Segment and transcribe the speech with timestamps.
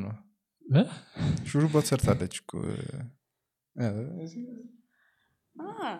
[0.00, 0.14] ነው።
[0.64, 0.82] እ?
[1.48, 2.52] ሹሩባ ተሰርታለች እኮ።
[5.56, 5.92] Ah,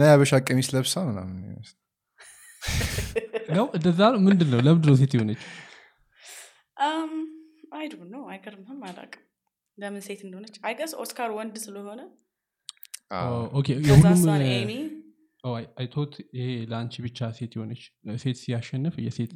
[0.00, 1.36] የአበሻ ቀሚስ ለብሳ ምናምን
[3.56, 5.42] ነው እንደዛ ነው ምንድን ነው። ለምንድን ነው ሴት የሆነች
[6.84, 7.10] Um,
[7.74, 8.22] I don't know.
[8.32, 8.78] አይገርምህም?
[8.86, 9.22] አላውቅም።
[9.78, 12.00] ለምን ሴት እንደሆነች። I guess ኦስካር ወንድ ስለሆነ
[13.58, 14.22] Okay የሁሉም
[15.76, 17.82] አይቶት ይሄ ለአንቺ ብቻ ሴት የሆነች
[18.22, 19.30] ሴት ሲያሸንፍ የሴት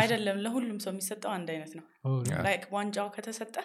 [0.00, 1.84] አይደለም ለሁሉም ሰው የሚሰጠው አንድ አይነት ነው።
[2.46, 3.56] like ዋንጫው ከተሰጠ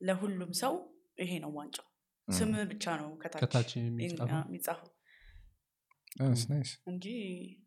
[0.00, 0.74] ለሁሉም ሰው
[1.18, 1.86] ይሄ ነው ዋንጫው።
[2.28, 4.88] ስም ብቻ ነው ከታች የሚጻፈው
[6.90, 7.06] እንጂ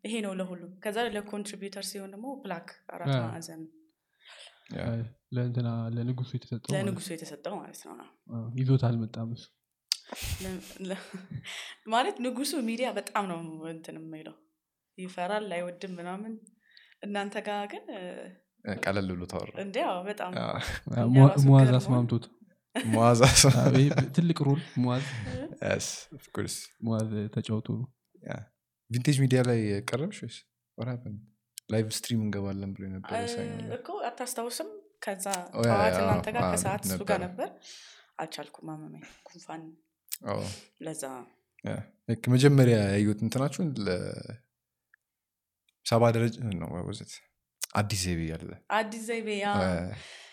[0.06, 3.62] ይሄ ነው ለሁሉም። ከዛ ለ contributor ሲሆን ደግሞ plaque አራት ማዕዘን
[5.96, 8.08] ለንጉሱ የተሰጠው ማለት ለንጉሱ የተሰጠው ማለት ነው።
[8.58, 9.44] ይዞት አልመጣም እሱ
[11.92, 13.38] ማለት ንጉሱ ሚዲያ በጣም ነው
[13.72, 14.36] እንትን የሚለው
[14.98, 16.34] ይፈራል፣ አይወድም ምናምን።
[17.06, 17.84] እናንተ ጋር ግን
[18.84, 20.32] ቀለል ብሎ ታወራ እንዲያው በጣም
[21.46, 22.24] ሙዋዝ አስማምቶት።
[24.16, 25.06] ትልቅ role ሙዋዝ።
[27.34, 27.68] ተጫውቶ
[28.90, 30.36] ቪንቴጅ ሚዲያ ላይ ቀረብሽ ወይስ
[30.78, 31.18] what happened?
[31.72, 33.12] live stream እንገባለን ብሎ ነበር።
[33.76, 34.68] እኮ አታስታውስም?
[35.04, 35.26] ከዛ
[35.58, 37.48] yeah፣ ጠዋት እናንተ ጋር ከሰዓት እሱ ጋር ነበር።
[38.22, 39.62] አልቻልኩም፣ አመመኝ፣ ጉንፋን
[40.80, 41.04] ለዛ
[42.34, 44.12] መጀመሪያ ያዩት እንትናችሁን ለሰባ
[46.16, 46.70] ደረጃ ነው
[47.74, 49.28] አዲስ ዘይቤ ያለ አዲስ ዘይቤ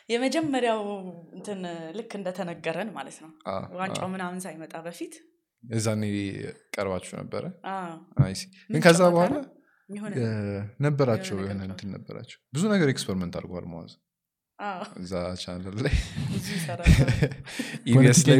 [0.09, 0.81] የመጀመሪያው
[1.33, 1.59] እንትን
[1.97, 3.31] ልክ እንደተነገረን ማለት ነው።
[3.79, 5.13] ዋንጫው ምናምን ሳይመጣ በፊት
[5.63, 6.03] እዛኔ
[6.75, 7.43] ቀርባችሁ ነበረ?
[8.69, 9.35] ግን ከዛ በኋላ
[10.85, 13.93] ነበራቸው የሆነ እንትን ነበራቸው ብዙ ነገር experiment አድርጓል መዋዝ
[15.01, 15.95] እዛ ቻናል ላይ
[17.87, 18.39] ኢቢኤስ ላይ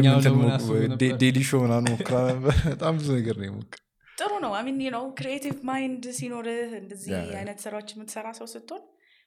[1.22, 3.72] daily show ምናምን ሞክራ ነበር። በጣም ብዙ ነገር ነው የሞክ
[4.08, 8.82] ጥሩ ነው። I mean ነው creative mind ሲኖርህ እንደዚህ አይነት ስራዎች የምትሰራ ሰው ስትሆን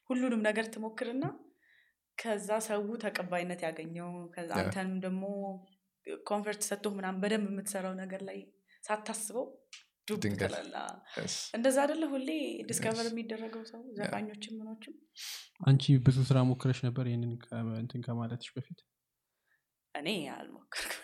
[0.10, 1.26] ሁሉንም ነገር ትሞክርና
[2.18, 4.10] ከዛ ሰው ተቀባይነት ያገኘው።
[4.58, 5.24] አንተንም ደግሞ
[6.28, 8.40] comfort ሰጥቶ ምናምን በደንብ የምትሰራው ነገር ላይ
[8.84, 9.46] ሳታስበው
[10.08, 10.24] ዱብ
[11.18, 11.36] Yes.
[11.56, 12.30] እንደዛ አይደለ ሁሌ
[12.68, 14.96] discover የሚደረገው ሰው ዘፋኞችም ምኖችም?
[15.64, 18.80] አንቺ ብዙ ስራ ሞክረሽ ነበር ይህንን ከ- እንትን ከማለትሽ በፊት?
[19.96, 21.02] እኔ አልሞከርኩም።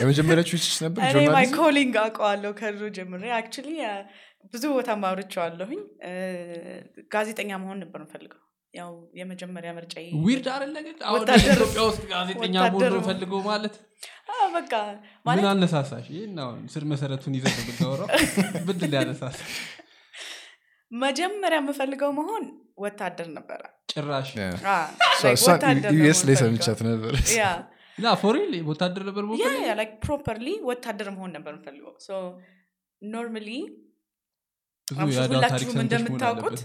[0.00, 3.68] የመጀመሪያዎቹ ችች ነበር እኔ my calling አውቀዋለሁ ከድሮ ጀምሬ actually
[4.52, 6.12] ብዙ ቦታ ማውርቼዋለሁኝ። እ፣
[7.14, 8.42] ጋዜጠኛ መሆን ነበር የምፈልገው
[8.76, 9.94] ያው የመጀመሪያ ምርጫ
[10.24, 13.74] weird አደለ ግን አሁን ኢትዮጵያ ውስጥ ጋዜጠኛ መሆን ፈልገው ማለት።
[14.54, 14.72] በቃ
[15.28, 16.06] ምን አነሳሳሽ?
[16.14, 18.08] ይህን አሁን ስር መሰረቱን ይዘህ ነው የምታወራው?
[18.66, 19.38] ብድል ያነሳሳ
[20.90, 22.44] መጀመሪያ የምፈልገው መሆን
[22.78, 24.30] ወታደር ነበረ። ጭራሽ።
[25.96, 27.14] ዩኤስ ላይ ሰምቻት ነበር።
[28.20, 29.24] for real ወታደር ነበር
[30.04, 32.18] properly ወታደር መሆን ነበር የምፈልገው። so
[33.02, 33.48] normally
[34.88, 36.60] ሁላችሁም ሰምተሽ መሆን እንደምታውቁት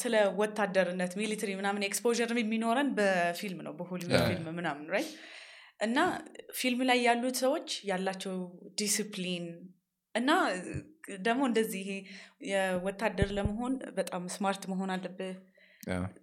[0.00, 4.14] ስለ ወታደርነት military ምናምን exposure የሚኖረን በፊልም ነው በሆሊውድ.
[4.28, 5.10] ፊልም ምናምን right
[5.80, 5.98] እና
[6.56, 8.36] ፊልም ላይ ያሉት ሰዎች ያላቸው
[8.80, 9.44] ዲስፕሊን
[10.14, 10.30] እና
[11.20, 11.92] ደግሞ እንደዚህ ይሄ
[12.50, 15.36] የወታደር ለመሆን በጣም smart መሆን አለብህ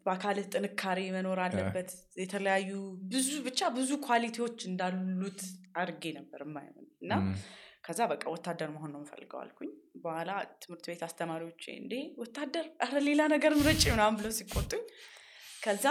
[0.06, 1.90] በአካልህ ጥንካሬ መኖር አለበት
[2.22, 2.72] የተለያዩ
[3.14, 5.40] ብዙ ብቻ ብዙ quality ዎች እንዳሉት
[5.76, 6.42] አድርጌ ነበር
[7.04, 7.14] እና
[7.86, 9.72] ከዛ በቃ ወታደር መሆን ነው የምፈልገው አልኩኝ።
[10.04, 10.32] በኋላ
[10.62, 14.84] ትምህርት ቤት አስተማሪዎች እንዴ ወታደር አረ ሌላ ነገር ምረጭ ምናምን ብለው ሲቆጡኝ።
[15.64, 15.86] ከዛ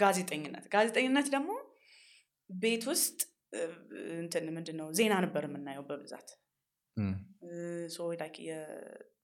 [0.00, 1.50] ጋዜጠኝነት ጋዜጠኝነት ደግሞ
[2.50, 3.18] ቤት ውስጥ
[4.18, 6.30] እንትን ምንድን ነው ዜና ነበር የምናየው በብዛት።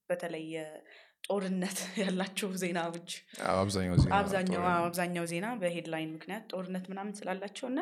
[0.09, 3.09] በተለይ የጦርነት ያላቸው ዜናዎች
[4.17, 7.81] ጦርነት። አብዛኛው ዜና በሄድላይን ምክንያት ጦርነት ምናምን ስላላቸው እና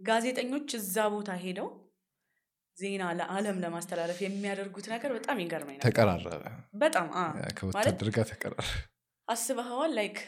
[0.00, 1.68] ጋዜጠኞች እዛ ቦታ ሄደው
[2.76, 6.44] ዜና ለዓለም ለማስተላለፍ የሚያደርጉት ነገር በጣም ይገርመኝ ነበር። ተቀራረበ
[6.82, 7.08] በጣም
[7.58, 8.70] ከወታደር ጋር ተቀራረበ
[9.28, 9.92] አስበኸዋል?
[9.98, 10.18] like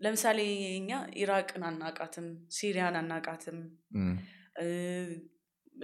[0.00, 0.38] ለምሳሌ
[0.78, 2.26] እኛ ኢራቅን አናቃትም፣
[2.56, 3.58] ሲሪያን አናቃትም፣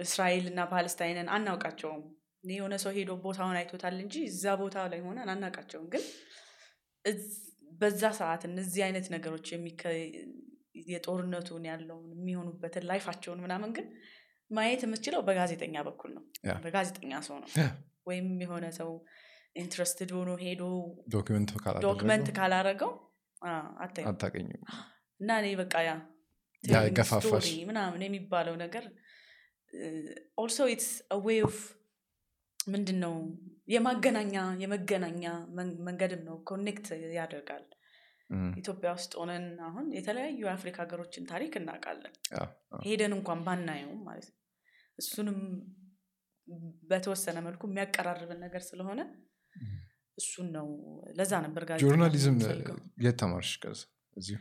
[0.03, 2.03] እስራኤል እና ፓለስታይንን አናውቃቸውም።
[2.43, 6.03] እኔ የሆነ ሰው ሄዶ ቦታውን አይቶታል እንጂ እዛ ቦታ ላይ ሆነን አናውቃቸውም። ግን
[7.79, 9.47] በዛ ሰዓት እነዚህ አይነት ነገሮች
[10.87, 13.87] የጦርነቱን ያለውን የሚሆኑበትን life ኣቸውን ምናምን ግን
[14.53, 16.23] ማየት የምትችለው በጋዜጠኛ በኩል ነው።
[16.63, 17.49] በጋዜጠኛ ሰው ነው።
[18.07, 18.89] ወይም የሆነ ሰው
[19.55, 20.63] interested ሆኖ ሄዶ
[21.87, 22.91] document ካላረገው
[23.77, 24.11] አታገኙም።
[25.19, 25.93] እና እኔ በቃ ያ
[26.97, 27.29] ገፋፋሽ።
[27.69, 28.83] ምናምን የሚባለው ነገር
[30.37, 30.89] also it's
[31.23, 31.57] way of
[32.67, 33.13] ምንድን ነው
[33.67, 35.23] የማገናኛ የመገናኛ
[35.55, 37.65] መን- መንገድም ነው connect ያደርጋል።
[38.59, 42.13] ኢትዮጵያ ውስጥ ሆነን አሁን የተለያዩ የአፍሪካ ሀገሮችን ታሪክ እናውቃለን።
[42.85, 44.39] ሄደን እንኳን ባናየውም ማለት ነው
[44.99, 45.39] እሱንም
[46.89, 49.01] በተወሰነ መልኩ የሚያቀራርብን ነገር ስለሆነ
[50.17, 50.67] እሱን ነው።
[51.17, 52.35] ለዛ ነበር ጋዜጠኛ journalism
[53.05, 53.51] የት ተማርሽ?
[54.17, 54.37] እዚሁ?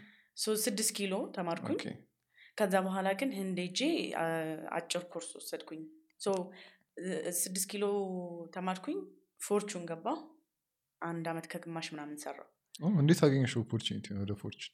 [0.64, 1.78] ስድስት ኪሎ ተማርኩኝ።
[2.58, 3.30] ከዛ በኋላ ግን
[4.18, 4.26] አ-
[4.78, 5.82] አጭር ኮርስ ወሰድኩኝ።
[7.40, 7.84] ስድስት ኪሎ
[8.54, 8.98] ተማርኩኝ።
[9.40, 10.06] ፎርቹን ገባ
[11.02, 12.48] አንድ አመት ከግማሽ ምናምን ሰራው
[12.98, 14.72] እንዴት አገኘሽ opportunity ወደ ፎርቹን?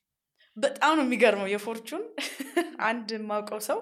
[0.56, 2.02] በጣም ነው የሚገርመው የፎርቹን።
[2.88, 3.78] አንድ የማውቀው ሰው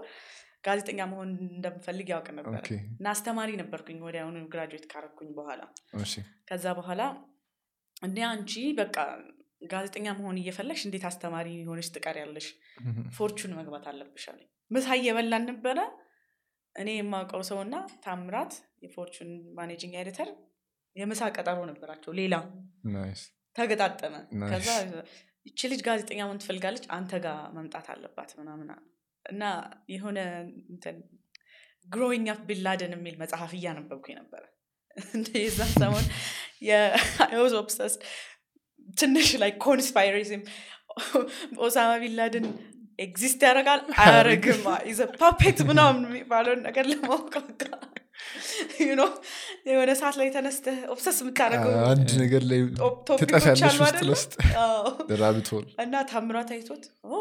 [0.66, 5.62] ጋዜጠኛ መሆን እንደምፈልግ ያውቅ ነበር። እና አስተማሪ ነበርኩኝ ወዲያውኑ graduate ካረኩኝ በኋላ።
[6.48, 7.02] ከዛ በኋላ
[8.02, 8.96] እንደ አንቺ በቃ
[9.70, 12.46] ጋዜጠኛ መሆን እየፈለግሽ እንዴት አስተማሪ ሆነሽ ትቀሪያለሽ?
[13.16, 15.78] ፎርቹን መግባት አለብሽ አለኝ። ምሳ እየበላን ነበረ።
[16.74, 17.74] እኔ የማውቀው ሰው እና
[18.04, 18.52] ታምራት
[18.84, 20.30] የፎርቹን managing editor
[20.96, 22.34] የምሳ ቀጠሮ ነበራቸው ሌላ።
[23.56, 24.14] ተገጣጠመ.
[24.50, 24.68] ከዛ
[25.46, 26.84] ይቺ ልጅ ጋዜጠኛ መሆን ትፈልጋለች?
[26.96, 28.68] አንተ ጋር መምጣት አለባት ምናምን
[29.26, 29.42] እና
[29.94, 30.18] የሆነ
[31.86, 34.42] Growing Up Bin Laden የሚል መጽሐፍ እያነበብኩ ነበረ
[35.40, 36.06] የዛን ሰሞን
[36.68, 37.94] I was obsessed
[38.98, 40.42] ትንሽ ላይ conspiracy ም
[41.60, 42.44] ኦሳማ ቢንላደን
[42.98, 43.80] exist ያደርጋል?
[44.02, 46.84] አያረግም is a puppet ምናምን የሚባለውን ነገር
[48.92, 49.08] know፣
[49.68, 52.60] የሆነ ሰዓት ላይ ተነስተህ obsess የምታደርገው አንድ ነገር ላይ
[53.20, 54.00] ትጠፊያለሽ ውስጥ?
[54.08, 54.32] ለውስጥ
[55.84, 57.20] እና ታምራት አይቶት "ኦ፣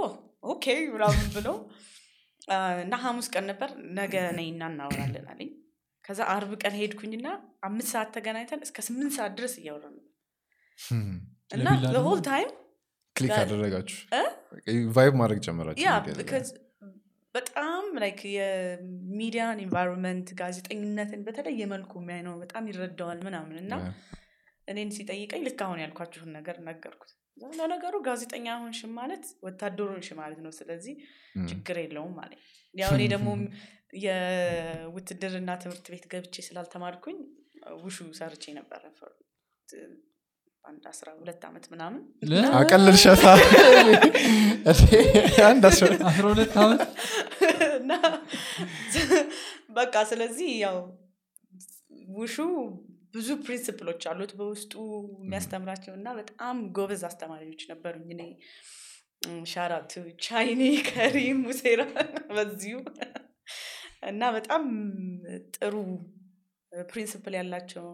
[0.53, 1.94] okay ምናምን ብሎ አ፣
[2.81, 5.51] እና ሐሙስ ቀን ነበር። ነገ ነይና እናወራለን አለኝ።
[6.05, 7.27] ከዛ አርብ ቀን ሄድኩኝና
[7.67, 10.11] አምስት ሰዓት ተገናኝተን እስከ ስምንት ሰዓት ድረስ እያወራን ነበር።
[11.51, 12.51] እና ለቢላ ደግሞ- whole time
[13.15, 13.97] click አደረጋችሁ?
[14.95, 16.49] vibe ማድረግ because
[17.35, 23.73] በጣም like የሚዲያን environment ጋዜጠኝነትን በተለየ መልኩ የሚያይ ነው። በጣም ይረዳዋል ምናምን እና
[24.67, 27.11] እኔን ሲጠይቀኝ ልክ አሁን ያልኳችሁን ነገር ነገርኩት
[27.53, 30.95] ለነገሩ ጋዜጠኛ ሆንሽ ማለት ወታደር ሆንሽ ማለት ነው። ስለዚህ
[31.45, 32.39] ችግር የለውም ማለት
[32.73, 33.29] ያው እኔ ደግሞ
[34.05, 37.17] የውትድርና ትምህርት ቤት ገብቼ ስላልተማርኩኝ
[37.83, 38.81] ውሹ ሰርቼ ነበረ
[40.63, 42.01] አንድ አስራ ሁለት ዓመት ምናምን።
[42.59, 43.25] አቀለልሻታ?
[45.49, 46.81] አንድ አስራ አስራ ሁለት ዓመት
[47.77, 47.91] እና
[49.77, 50.77] በቃ ስለዚህ ያው
[52.15, 52.35] ውሹ
[53.15, 54.73] ብዙ principle ኦች አሉት በውስጡ
[55.19, 58.23] የሚያስተምራቸው እና በጣም ጎበዝ አስተማሪዎች ነበሩኝ። እኔ
[59.51, 59.93] ሻራቱ
[60.25, 61.81] ቻይኒ ከሪም ሙሴራ
[62.31, 62.77] በዚሁ
[64.09, 64.63] እና በጣም
[65.55, 65.75] ጥሩ
[66.71, 67.87] principle ያላቸው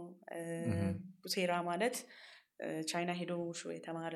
[1.23, 1.97] ሙሴራ ማለት
[2.89, 3.33] ቻይና ሄዶ
[3.75, 4.15] የተማረ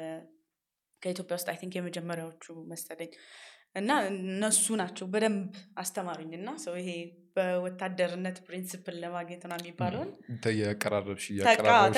[1.01, 3.11] ከኢትዮጵያ ውስጥ I think የመጀመሪያዎቹ መሰለኝ
[3.75, 5.39] እና እነሱ ናቸው በደንብ
[5.81, 6.89] አስተማሩኝ እና ሰው ይሄ
[7.37, 10.11] በወታደርነት principle ለማግኘት ነው የሚባለውን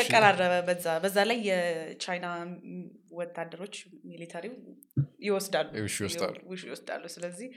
[0.04, 2.28] ተቀራረበ በዛ በዛ ላይ የቻይና
[3.20, 3.76] ወታደሮች
[4.10, 4.56] military ው
[5.28, 5.70] ይወስዳሉ
[6.64, 7.50] ይወስዳሉ። ስለዚህ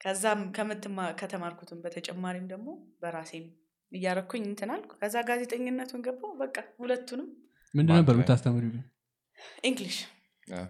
[0.00, 2.68] ከዛም ከምትማ- ከተማርኩትም በተጨማሪም ደግሞ
[3.02, 3.46] በራሴም
[3.92, 7.28] እያረኩኝ እንትን አልኩ። ከዛ ጋዜጠኝነቱን ገባው በቃ ሁለቱንም
[7.74, 8.22] ምንድን በአንድ ነበር ግን?
[9.64, 9.98] English።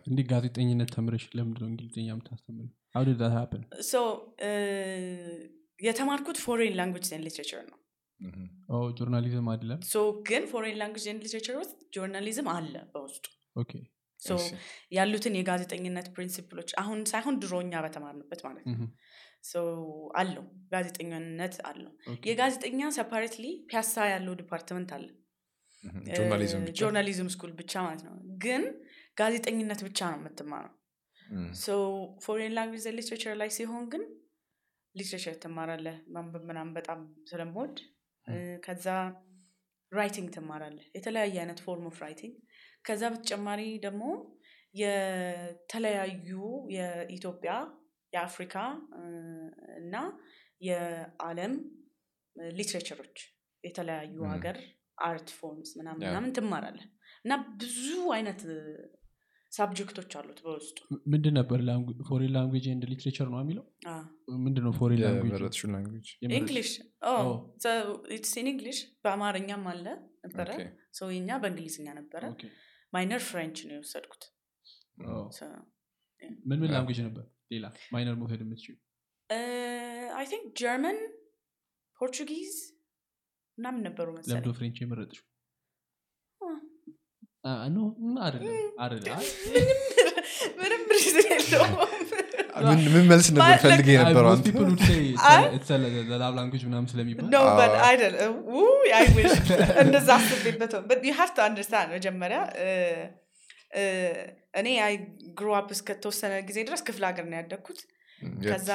[0.06, 3.60] እንዲህ ጋዜጠኝነት ተምረሽ ለምንድን ነው እንግሊዝኛ የምታስተምሪው how did that happen?
[3.90, 3.94] so
[5.78, 7.76] የተማርኩት foreign language literature ነው.
[8.98, 9.78] journalism አይደለም?
[9.92, 9.96] so
[10.28, 13.24] ግን foreign language literature ውስጥ journalism አለ በውስጡ.
[13.56, 13.72] okay
[14.20, 14.48] so እሺ።
[14.96, 18.88] ያሉትን የጋዜጠኝነት principle ኦች አሁን ሳይሆን ድሮኛ በተማርንበት ማለት ነው.
[20.20, 21.92] አለው ጋዜጠኝነት አለው።
[22.28, 25.06] የጋዜጠኛ separately ፒያሳ ያለው department አለ።
[26.80, 28.62] journalism school ብቻ ማለት ነው። ግን
[29.20, 30.74] ጋዜጠኝነት ብቻ ነው የምትማረው
[32.22, 34.02] foreign language literature ላይ ሲሆን ግን
[34.94, 35.96] literature ትማራለህ?
[36.08, 37.76] ማንበብ ምናምን በጣም ስለምወድ።
[38.26, 38.34] እ፣
[38.64, 38.86] ከዛ
[39.92, 40.86] writing ትማራለህ?
[40.96, 42.34] የተለያየ አይነት form of writing
[42.84, 44.02] ከዛ በተጨማሪ ደግሞ
[44.74, 46.28] የተለያዩ
[46.74, 47.52] የኢትዮጵያ
[48.12, 48.54] የአፍሪካ
[49.80, 49.94] እና
[50.60, 51.52] የዓለም
[52.54, 53.16] literature ኦች
[53.64, 54.56] የተለያዩ ም። ሀገር
[55.02, 56.86] art forms ምናምን ምናምን ትማራለህ።
[57.24, 57.84] እና ብዙ
[58.16, 58.40] አይነት
[59.52, 60.76] subject ኦች አሉት በውስጡ።
[61.12, 61.60] ምንድን ነበር
[62.08, 63.64] foreign language and literature ነው የሚለው?
[64.44, 66.08] ምንድን ነው foreign language
[69.04, 69.86] በአማርኛም አለ
[70.26, 70.48] ነበረ
[70.98, 72.22] ሰው የኛ በእንግሊዝኛ ነበረ
[72.92, 74.24] minor French ነው የወሰድኩት
[75.34, 75.46] So,
[76.46, 77.24] ምን ምን language ነበር?
[77.52, 78.74] ሌላ minor መውሰድ የምትችሉ
[80.14, 80.98] I think German
[81.98, 82.52] Portuguese
[83.58, 85.24] ምናምን ነበሩ መሰለኝ። ለምንድነው French የመረጥሽው
[86.40, 87.29] አ። አ፣ ኖ ም፣ አይደለም አይደለም አይ፣
[90.58, 91.74] ምንም reason የለውም።
[92.62, 93.54] ምን ምን መልስ አይ፣
[93.90, 94.32] የነበረው
[96.36, 96.62] language
[100.16, 100.72] አስቤበት
[101.94, 102.40] መጀመሪያ
[104.54, 104.94] እኔ I
[105.38, 107.80] grow up እስከተወሰነ ጊዜ ድረስ ክፍለ ሀገር ነው ያደግኩት።
[108.38, 108.48] የት?
[108.48, 108.70] ከዛ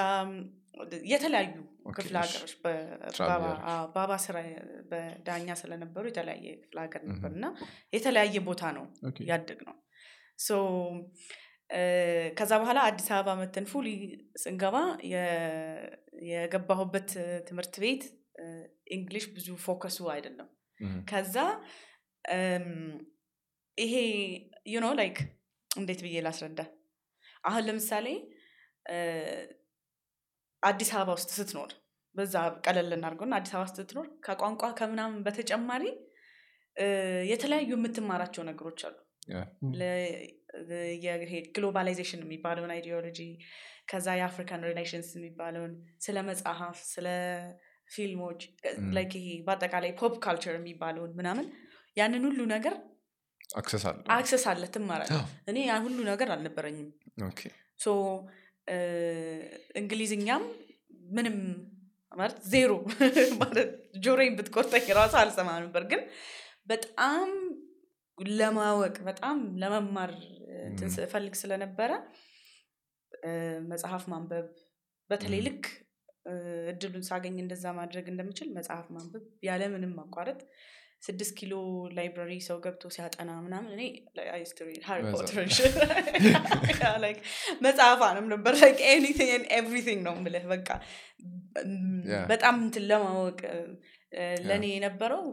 [1.12, 1.54] የተለያዩ
[1.98, 2.54] ክፍለ ሀገሮች
[3.96, 4.38] ባባ ስራ
[4.92, 7.48] በዳኛ ስለነበሩ የተለያየ ክፍለ ሀገር ነበር እና
[7.96, 8.86] የተለያየ ቦታ ነው
[9.32, 9.76] ያደግ ነው
[12.38, 13.88] ከዛ በኋላ አዲስ አበባ መጥተን fully
[14.44, 14.76] ስንገባ
[16.30, 17.10] የገባሁበት
[17.48, 18.04] ትምህርት ቤት
[18.96, 20.50] English ብዙ focus ኡ አይደለም።
[21.10, 21.36] ከዛ
[23.78, 23.94] ይሄ
[24.74, 25.18] you know like
[25.72, 26.60] እንዴት ብዬ ላስረዳ?
[27.44, 28.08] አሁን ለምሳሌ
[30.66, 31.72] አዲስ አበባ ውስጥ ስትኖር
[32.16, 35.84] በዛ ቀለል እናድርገውና አዲስ አበባ ስትኖር ከቋንቋ ከምናምን በተጨማሪ
[37.32, 38.96] የተለያዩ የምትማራቸው ነገሮች አሉ።
[41.56, 43.20] globalization የሚባለውን ideology
[43.90, 45.74] ከዛ የአፍሪካን relations የሚባለውን
[46.06, 47.08] ስለ መጽሐፍ ስለ
[47.90, 48.42] ፊልሞች
[48.96, 51.48] like ይሄ በአጠቃላይ pop culture የሚባለውን ምናምን
[51.98, 52.76] ያንን ሁሉ ነገር
[54.16, 54.62] access አለ
[55.18, 56.90] አዎ። እኔ ያ ሁሉ ነገር አልነበረኝም
[59.76, 60.44] እንግሊዝኛም
[61.10, 61.38] ምንም
[62.12, 62.72] ማለት ዜሮ
[63.42, 63.72] ማለት
[64.04, 66.02] ጆሮዬን ብትቆርጠኝ ራሱ አልሰማ ነበር። ግን
[66.68, 67.30] በጣም
[68.38, 70.12] ለማወቅ በጣም ለመማር
[70.96, 71.92] ስፈልግ ስለነበረ
[73.72, 74.48] መጽሐፍ ማንበብ
[75.10, 75.66] በተለይ ልክ
[76.72, 80.40] እድሉን ሳገኝ እንደዛ ማድረግ እንደምችል መጽሐፍ ማንበብ ያለምንም ማቋረጥ
[81.06, 81.54] ስድስት ኪሎ
[81.96, 83.84] library ሰው ገብቶ ሲያጠና ምናምን እኔ
[84.88, 85.38] ሃሪ ፖተር
[87.66, 88.54] መጽሐፍ አነብ ነበር
[88.94, 90.70] anything everything ነው ምልህ በቃ.
[92.32, 93.40] በጣም እንትን ለማወቅ
[94.44, 95.24] ለእኔ የነበረው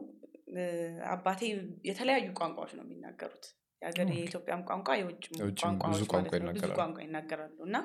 [1.12, 1.40] አባቴ
[1.88, 3.44] የተለያዩ ቋንቋዎች ነው የሚናገሩት።
[3.82, 7.76] የሀገር የኢትዮጵያም ቋንቋ የውጭም ቋንቋዎች ብዙ ቋንቋ ይናገራሉ። ቋንቋ ይናገራሉ እና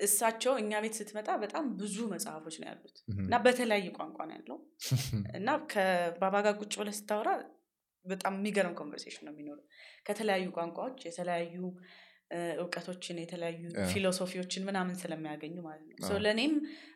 [0.00, 4.58] እሳቸው እኛ ቤት ስትመጣ በጣም ብዙ መጽሐፎች ነው ያሉት። እና በተለያየ ቋንቋ ነው ያለው።
[5.38, 7.30] እና ከባባ ጋር ቁጭ ብለህ ስታወራ
[8.06, 9.64] በጣም የሚገርም conversation ነው የሚኖረው።
[10.06, 11.56] ከተለያዩ ቋንቋዎች የተለያዩ
[12.58, 13.60] እውቀቶችን የተለያዩ
[13.92, 16.52] philosophy ዎችን ምናምን ስለሚያገኙ ማለት ነው። ለእኔም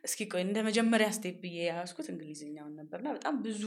[0.07, 3.63] እስኪ ቆይ እንደ መጀመሪያ step ብዬ የያዝኩት እንግሊዝኛውን ነበርና በጣም ብዙ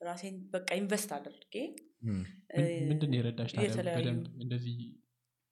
[0.00, 1.54] ራሴን በቃ invest አድርጌ
[2.88, 3.52] ምንድን ነው የረዳሽ
[4.44, 4.76] እንደዚህ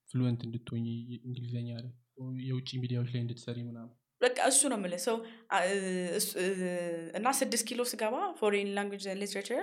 [0.09, 0.87] fluent እንድትሆኝ
[1.23, 1.92] እንግሊዝኛ ላይ
[2.47, 3.92] የውጭ ሚዲያዎች ላይ እንድትሰሪ ምናምን?
[4.21, 5.16] በቃ እሱ ነው የምልህ ሰው
[7.19, 9.62] እና ስድስት ኪሎ ስገባ foreign language literature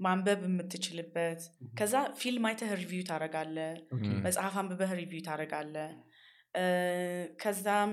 [0.00, 1.40] ማንበብ የምትችልበት
[1.78, 3.56] ከዛ ፊልም አይተህ review ታደርጋለህ
[4.26, 5.74] መጽሐፍ አንብበህ review ታደርጋለህ
[7.42, 7.92] ከዛም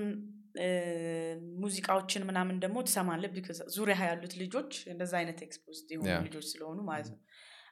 [1.62, 3.30] ሙዚቃዎችን ምናምን ደግሞ ትሰማለህ
[3.76, 6.08] ዙሪያ ያሉት ልጆች እንደዛ አይነት expose የሆኑ.
[6.26, 7.20] ልጆች ስለሆኑ ማለት ነው።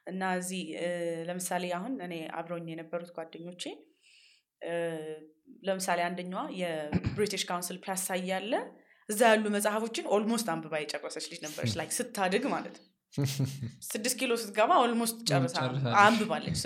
[0.07, 0.63] እና እዚህ
[1.29, 3.65] ለምሳሌ አሁን እኔ አብረውኝ የነበሩት ጓደኞቼ
[5.63, 8.53] ለምሳሌ አንደኛዋ የብሪቲሽ ካውንስል ፒያሳ እያለ
[9.09, 12.87] እዛ ያሉ መጽሐፎችን almost አንብባ የጨረሰች ልጅ ነበረች። like ስታድግ ማለት ነው።
[13.89, 15.57] ስድስት ኪሎ ስትገባ almost ጨርሳ
[16.01, 16.63] አንብባለች።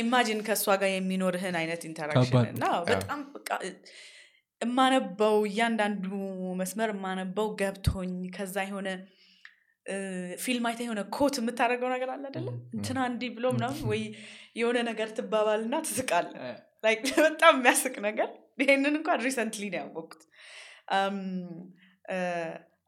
[0.00, 3.50] imagine ከእሷ ጋር የሚኖርህን አይነት interaction እና በጣም በቃ
[4.60, 6.06] እማነበው እያንዳንዱ
[6.60, 8.88] መስመር እማነበው ገብቶኝ ከዛ የሆነ
[10.42, 14.02] ፊልም አይተ የሆነ quote የምታደርገው ነገር አለ አይደለም ም፣ እንትና እንዲህ ብሎ ምናምን ወይ
[14.56, 16.28] የሆነ ነገር ትባባልና ትስቃለህ
[16.84, 18.28] Like በጣም የሚያስቅ ነገር
[18.60, 20.22] ይሄንን እንኳን recently ነው ያወቅኩት።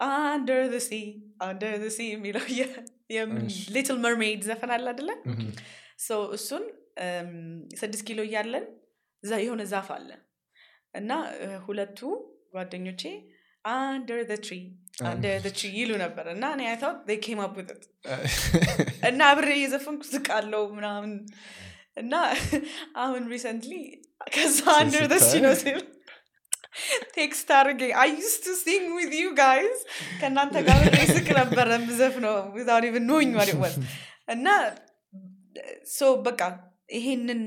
[0.07, 0.93] under sea
[1.45, 2.45] under sea የሚለው
[3.75, 5.11] Little Mermaid ዘፈን አለ አደለ
[6.37, 6.65] እሱን
[7.05, 7.31] እም፣
[7.81, 8.67] ስድስት ኪሎ እያለን
[9.43, 10.11] የሆነ ዛፍ አለ።
[10.95, 12.01] እና እ፣ ሁለቱ
[12.55, 13.03] ጓደኞቼ
[13.65, 14.51] under tree
[15.07, 16.93] under tree ይሉ ነበር። እና እኔ አይታው
[17.25, 17.83] came up with it.
[19.09, 21.13] እና አብሬ እየዘፈንኩ ስቃለው ምናምን
[21.97, 22.15] እና
[23.03, 23.75] አሁን recently
[24.35, 25.27] ከዛ under the
[25.63, 25.79] ሲል
[27.15, 29.79] text አድርጌ I used to sing with you guys
[30.21, 30.81] ከእናንተ ጋር
[31.13, 33.31] ስቅ ነበረ ምዘፍነው ዊዛውት ኢቭን ኖኝ
[33.63, 33.77] was.
[34.29, 34.47] እና
[35.89, 36.41] so በቃ
[36.97, 37.43] ይሄንን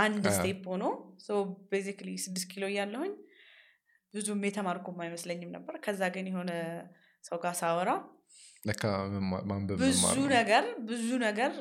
[0.00, 0.84] አንድ step ሆኖ
[1.26, 1.38] so
[1.70, 3.12] basically ስድስት ኪሎ እያለሁኝ
[4.14, 6.52] ብዙም የተማርኩም አይመስለኝም ነበር። ከዛ ግን የሆነ
[7.24, 7.90] ሰው ጋር ሳወራ
[8.68, 8.82] ለካ
[9.50, 10.02] ማንበብ ብዙ
[10.34, 11.52] ነገር ብዙ ነገር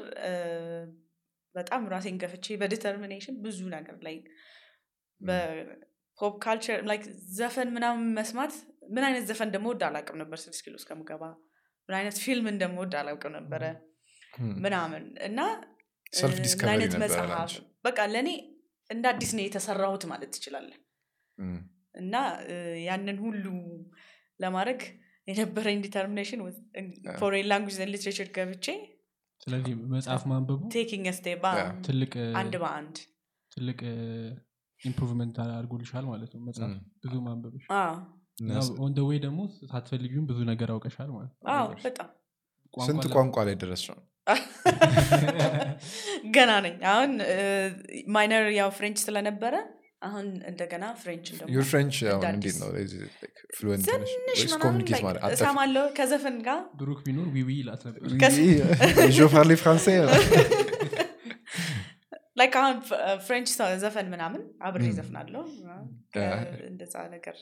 [1.56, 4.16] በጣም ራሴን ገፍቼ በ determination ብዙ ነገር ላይ
[5.22, 7.04] በ pop culture like
[7.38, 8.54] ዘፈን ምናምን መስማት
[8.96, 11.24] ምን አይነት ዘፈን እንደምወድ አላውቅም ነበር ስድስት ኪሎ እስከምገባ።
[11.90, 13.64] ምን አይነት ፊልም እንደምወድ አላውቅም ነበረ
[14.64, 15.40] ምናምን እና
[16.24, 17.54] ምን አይነት መጽሐፍ
[17.86, 18.30] በቃ ለእኔ
[18.90, 20.80] እንደ አዲስ ነው የተሰራሁት ማለት ትችላለን
[21.96, 22.16] እና
[22.88, 23.46] ያንን ሁሉ
[24.40, 24.82] ለማድረግ
[25.28, 26.40] የነበረኝ determination
[27.18, 28.66] foreign language literature ገብቼ
[29.42, 31.44] ስለዚህ መጽሐፍ ማንበቡ taking step.
[31.86, 32.96] ትልቅ እ፣ አንድ በአንድ.
[33.52, 33.78] ትልቅ
[34.82, 37.64] improvement አድርጎልሻል ማለት ነው መጽሐፍ እም። ብዙ ማንበብሽ።
[38.82, 42.10] on the way ደግሞ ሳትፈልጊውም ብዙ ነገር አውቀሻል ማለት ነው። አዎ በጣም
[42.74, 43.98] ስንት ቋንቋ ቋንቋ ላይ ድረስ ነው
[46.36, 47.12] ገና ነኝ። አሁን
[48.16, 49.54] minor ያው French ስለነበረ
[50.02, 51.96] አሁን እንደገና French your French
[52.28, 52.68] እንዴት ነው?
[53.58, 57.82] fluent ነሽ ትንሽ ወይስ ምናምን communicate ማለት እሰማለሁ ከዘፈን ጋር ብሩክ ቢኖር oui oui ይላት
[59.58, 59.88] français
[62.38, 62.76] like አሁን
[63.26, 63.50] French
[63.82, 65.44] ዘፈን ምናምን አብሬ ም እዘፍናለሁ
[66.70, 67.38] እንደዛ ነገር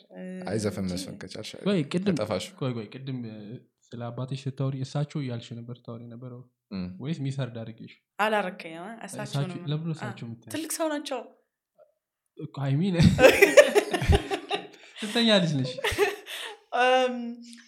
[0.48, 3.38] አይ ዘፈን መዝፈን ከቻልሽ ቆይ ቅድም ከጠፋሽ። ቆይ ቆይ ቅድም እ፣
[3.88, 8.76] ስለ አባትሽ ስታወሪ እሳቸው እያልሽ ነበር ታወሪ ነበረው እም። ወይስ misheard አድርጌሽ አላረከኝ
[9.08, 9.42] እሳቸው
[9.90, 10.32] እሳቸው-?
[10.54, 11.20] ትልቅ ሰው ናቸው
[12.58, 12.96] ሀይሚን
[15.02, 15.72] ስተኛ ልጅ ነሽ?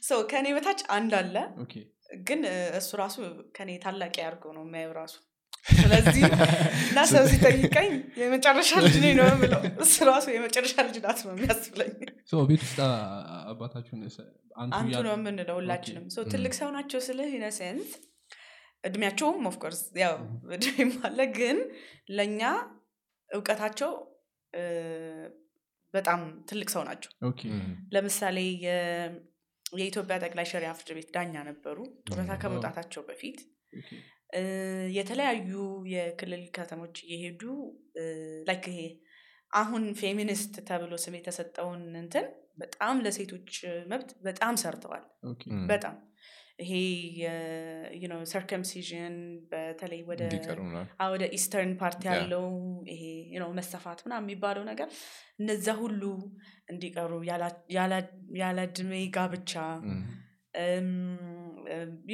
[0.08, 1.36] ሰው ከእኔ በታች አንድ አለ።
[2.28, 2.42] ግን
[2.80, 3.16] እሱ ራሱ
[3.56, 5.16] ከኔ ታላቅ ያርገው ነው የሚያየው ራሱ።
[5.80, 6.22] ስለዚህ
[6.84, 7.90] እና ሰው ሲጠይቀኝ
[8.22, 11.92] የመጨረሻ ልጅ ነው የምለው። እሱ ራሱ የመጨረሻ ልጅ ናት ነው የሚያስብለኝ።
[12.50, 12.80] ቤት ውስጥ
[13.52, 14.04] አባታችሁን
[14.76, 17.90] አንቱ ነው የምንለው ሁላችንም። ትልቅ ሰው ናቸው ስልህ ኢነሴንስ
[18.84, 20.16] እድሜያቸውም of course ያው
[20.56, 21.58] እድሜም አለ። ግን
[22.18, 22.42] ለእኛ
[23.32, 23.92] እውቀታቸው
[25.94, 27.12] በጣም ትልቅ ሰው ናቸው።
[27.94, 28.38] ለምሳሌ
[29.74, 33.40] የኢትዮጵያ ጠቅላይ ሸሪያ ፍርድ ቤት ዳኛ ነበሩ። ጡረታ ከመውጣታቸው በፊት
[34.98, 35.52] የተለያዩ
[35.92, 37.42] የክልል ከተሞች እየሄዱ
[38.48, 38.82] like ይሄ
[39.54, 42.26] አሁን ፌሚኒስት ተብሎ ስም የተሰጠውን እንትን
[42.58, 43.52] በጣም ለሴቶች
[43.92, 45.04] መብት በጣም ሰርተዋል።
[45.70, 45.96] በጣም
[46.60, 46.72] ይሄ
[48.24, 49.16] circumcision
[49.52, 50.22] በተለይ ወደ
[51.14, 52.48] ወደ eastern part ያለው
[52.90, 53.04] ይሄ
[53.60, 54.88] መሰፋት ምናምን የሚባለው ነገር
[55.40, 56.02] እነዛ ሁሉ
[56.70, 57.12] እንዲቀሩ
[58.40, 58.60] ያለ
[59.18, 59.54] ጋብቻ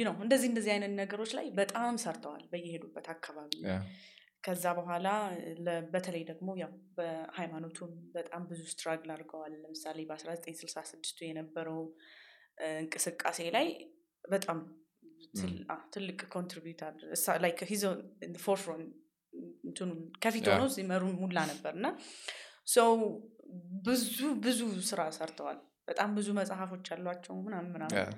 [0.00, 3.52] know እንደዚህ እንደዚህ አይነት ነገሮች ላይ በጣም ሰርተዋል በየሄዱበት አካባቢ
[4.44, 5.08] ከዛ በኋላ
[5.92, 11.80] በተለይ ደግሞ ያው በሃይማኖቱም በጣም ብዙ struggle አድርገዋል። ለምሳሌ በ1966 የነበረው
[12.76, 13.68] እንቅስቃሴ ላይ
[14.24, 14.58] በጣም
[15.94, 16.80] ትልቅ contribute
[18.38, 18.82] forefront
[20.22, 21.86] ከፊት ሆነው ሲመሩ ሙላ ነበር እና
[22.74, 22.90] ሰው
[23.86, 28.12] ብዙ ብዙ ስራ ሰርተዋል። በጣም ብዙ መጽሐፎች አሏቸው ምናምን ምናምን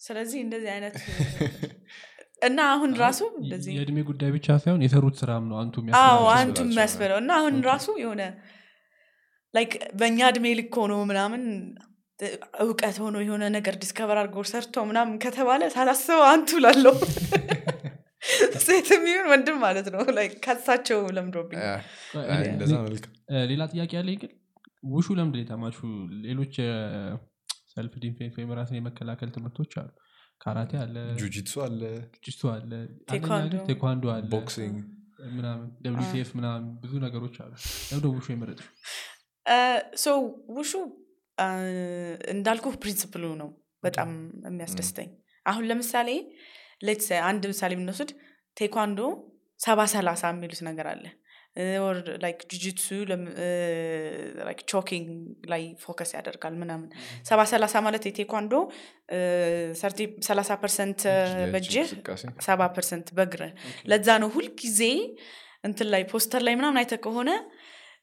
[0.00, 0.94] ስለዚህ እንደዚህ አይነት
[2.48, 5.74] እና አሁን ራሱ እንደዚህ የእድሜ ጉዳይ ብቻ ሳይሆን የሰሩት ስራም ነው አንቱ
[6.34, 8.22] አንቱ የሚያስበለው እና አሁን ራሱ የሆነ
[9.54, 11.42] like በእኛ እድሜ ልክ ሆኖ ምናምን
[12.62, 16.96] እውቀት ሆኖ የሆነ ነገር discover አድርጎ ሰርቶ ምናምን ከተባለ ሳላስበው አንቱ ላለው
[18.64, 21.60] ሴት የሚሆን ወንድም ማለት ነው። like ከሳቸው ለምዶብኝ።
[23.50, 24.32] ሌላ ጥያቄ ያለኝ ግን?
[24.90, 25.90] ውሹ ነው የተማርሽው?
[26.26, 26.54] ሌሎች
[27.72, 29.90] self defense ወይም ራስን የመከላከል ትምህርቶች አሉ።
[30.40, 31.80] ካራቴ አለ ጁጂትሱ አለ
[32.24, 32.70] ጅስቱ አለ
[33.68, 34.78] ቴኳንዶ። አለ boxing።
[35.32, 35.66] ምናምን
[36.36, 37.52] ምናምን ብዙ ነገሮች አሉ።
[37.90, 38.60] ለምን ውሹ የመረጥሽ
[39.96, 40.14] so
[40.56, 40.72] ውሹ
[42.28, 43.50] እንዳልኩህ principle ኡ ነው
[43.82, 44.10] በጣም
[44.46, 45.08] የሚያስደስተኝ።
[45.46, 46.08] አሁን ለምሳሌ
[46.82, 48.10] let's አንድ ምሳሌ ብንወስድ
[48.56, 49.00] ቴኳንዶ
[49.60, 51.04] ሰባ ሰላሳ የሚሉት ነገር አለ።
[51.82, 52.86] or like ጁጂትሱ
[54.72, 55.08] choking
[55.52, 56.88] ላይ focus ያደርጋል ምናምን።
[57.28, 58.52] ሰባ ሰላሳ ማለት የቴኳንዶ
[60.28, 61.00] ሰላሳ percent
[61.52, 61.88] በእጅህ
[62.46, 63.42] ሰባ percent በእግር
[63.92, 64.80] ለዛ ነው ሁልጊዜ
[65.64, 67.30] እንትን ላይ ፖስተር ላይ ምናምን አይተ ከሆነ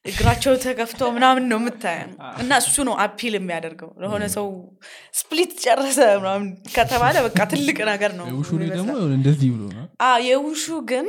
[0.04, 2.10] እግራቸው ተከፍቶ ምናምን ነው የምታየው።
[2.42, 4.46] እና እሱ ነው appeal የሚያደርገው። ለሆነ ሰው
[5.18, 8.26] split ጨረሰ ምናምን ከተባለ በቃ ትልቅ ነገር ነው
[8.70, 9.64] ደግሞ እንደዚህ ብሎ
[10.26, 11.08] የውሹ ግን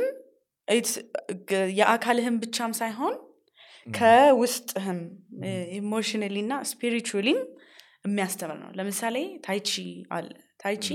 [1.78, 3.14] የአካልህም ብቻም ሳይሆን
[3.86, 5.00] ከውስጥህም
[5.78, 7.40] emotionally እና spiritually ም
[8.06, 9.70] የሚያስተምር ነው። ለምሳሌ ታይቺ
[10.10, 10.28] አለ።
[10.62, 10.86] ታይቺ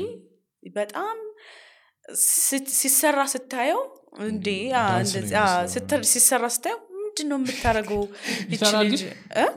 [0.74, 1.18] በጣም
[2.80, 3.82] ሲሰራ ስታየው
[4.28, 4.48] እንዴ
[6.14, 6.80] ሲሰራ ስታየው
[7.20, 8.02] ምንድን ነው የምታደርገው?
[8.52, 8.62] ይቺ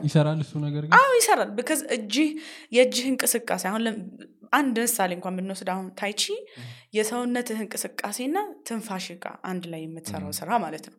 [0.05, 2.29] ይሰራል እሱ ነገር አዎ ይሰራል። because እጅህ
[2.75, 3.83] የእጅህ እንቅስቃሴ አሁን
[4.53, 6.21] አንድ ምሳሌ እንኳን ብንወስድ አሁን ታይቺ
[6.97, 10.97] የሰውነትህ እንቅስቃሴና ትንፋሽ ጋር አንድ ላይ የምትሰራው ስራ ማለት ነው።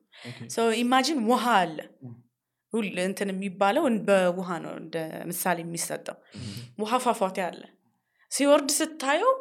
[0.79, 1.79] imagine ውሃ አለ።
[3.05, 4.97] እንትን የሚባለው በውሃ ነው እንደ
[5.31, 6.17] ምሳሌ የሚሰጠው።
[6.79, 7.63] ውሃ ፏፏቴ አለ።
[8.33, 9.33] ሲወርድ ስታየው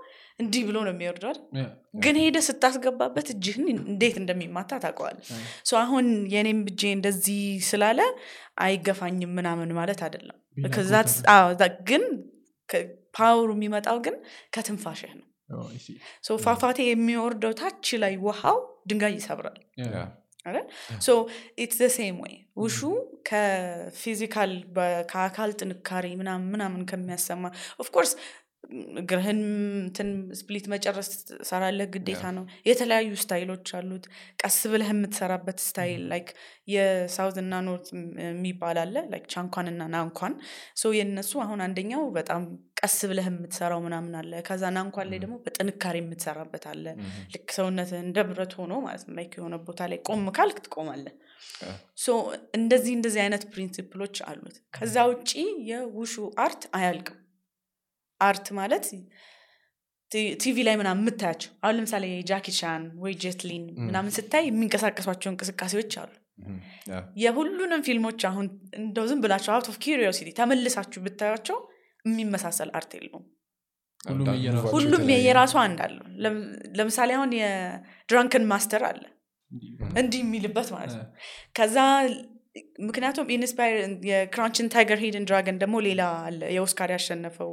[0.42, 1.40] እንዲህ ብሎ ነው የሚወርደው አይደል?
[1.58, 1.64] yeah፣
[2.04, 4.72] ግን ሄደህ ስታስገባበት እጅህን እንዴት እንደሚማታ
[5.66, 8.00] so አሁን የኔም እጄ እንደዚህ ስላለ
[8.66, 10.38] አይገፋኝም ምናምን ማለት አይደለም።
[11.90, 12.06] ግን
[13.16, 14.16] power ኡ የሚመጣው ግን
[14.54, 15.28] ከትንፋሽህ ነው።
[16.44, 19.60] ፏፏቴ የሚወርደው ታች ላይ ውሃው ድንጋይ ይሰብራል።
[21.64, 22.78] it's same way ውሹ
[23.28, 24.52] ከ physical
[25.12, 27.44] ከአካል ጥንካሬ ምናምን ምናምን ከሚያሰማ
[27.80, 28.12] of course
[29.02, 29.40] እግርህን
[29.80, 31.08] እንትን split መጨረስ
[31.50, 34.06] ሰራለህ ግዴታ ነው። የተለያዩ style ኦች አሉት።
[34.40, 36.28] ቀስ ብለህ የምትሰራበት style like
[36.68, 37.88] የ south እና north
[38.26, 40.36] የሚባል አለ። like ቻንኳን እና ናንኳን።
[40.82, 42.44] so የነሱ አሁን አንደኛው በጣም
[42.82, 46.86] ቀስ ብለህ የምትሰራው ምናምን አለ። ከዛ ናንኳን ላይ ደግሞ በጥንካሬ የምትሰራበት አለ።
[47.34, 51.16] ልክ ሰውነት እንደ ብረት ሆኖ ማለት ነው። like የሆነ ቦታ ላይ ቆም ካልክ ትቆማለህ።
[51.98, 52.16] so
[52.58, 55.32] እንደዚህ እንደዚህ አይነት principle ኦች አሉት። ከዛ ውጪ
[55.70, 57.18] የውሹ art አያልቅም
[58.22, 58.86] art ማለት
[60.12, 65.30] ቲ- ቲቪ ላይ ምናምን የምታያቸው አሁን ለምሳሌ ጃኪ ቻን ወይ ጄት ሊን ምናምን ስታይ የሚንቀሳቀሷቸው
[65.32, 66.12] እንቅስቃሴዎች አሉ።
[67.22, 68.46] የሁሉንም ፊልሞች አሁን
[68.80, 71.58] እንደው ዝም ብላቸው out of curiosity ተመልሳችሁ ብታያቸው
[72.06, 73.26] የሚመሳሰል art የለውም።
[74.76, 76.46] ሁሉም የራሱ አንድ አለው ለም-
[76.78, 79.04] ለምሳሌ አሁን የ Drunken Master አለ።
[80.00, 81.08] እንዲህ የሚልበት ማለት ነው።
[81.56, 81.78] ከዛ
[82.86, 83.78] ምክንያቱም inspire
[84.10, 87.52] የ Crouching Tiger Hidden Dragon ደግሞ ሌላ አለ። የኦስካር ያሸነፈው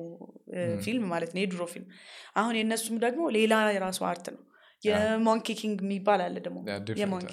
[0.84, 1.88] ፊልም ማለት ነው። የድሮ ፊልም።
[2.36, 4.42] አሁን የእነሱም ደግሞ ሌላ የራሱ art ነው።
[4.82, 6.58] የ Monkey King የሚባል አለ ደግሞ።
[7.00, 7.32] የ monkey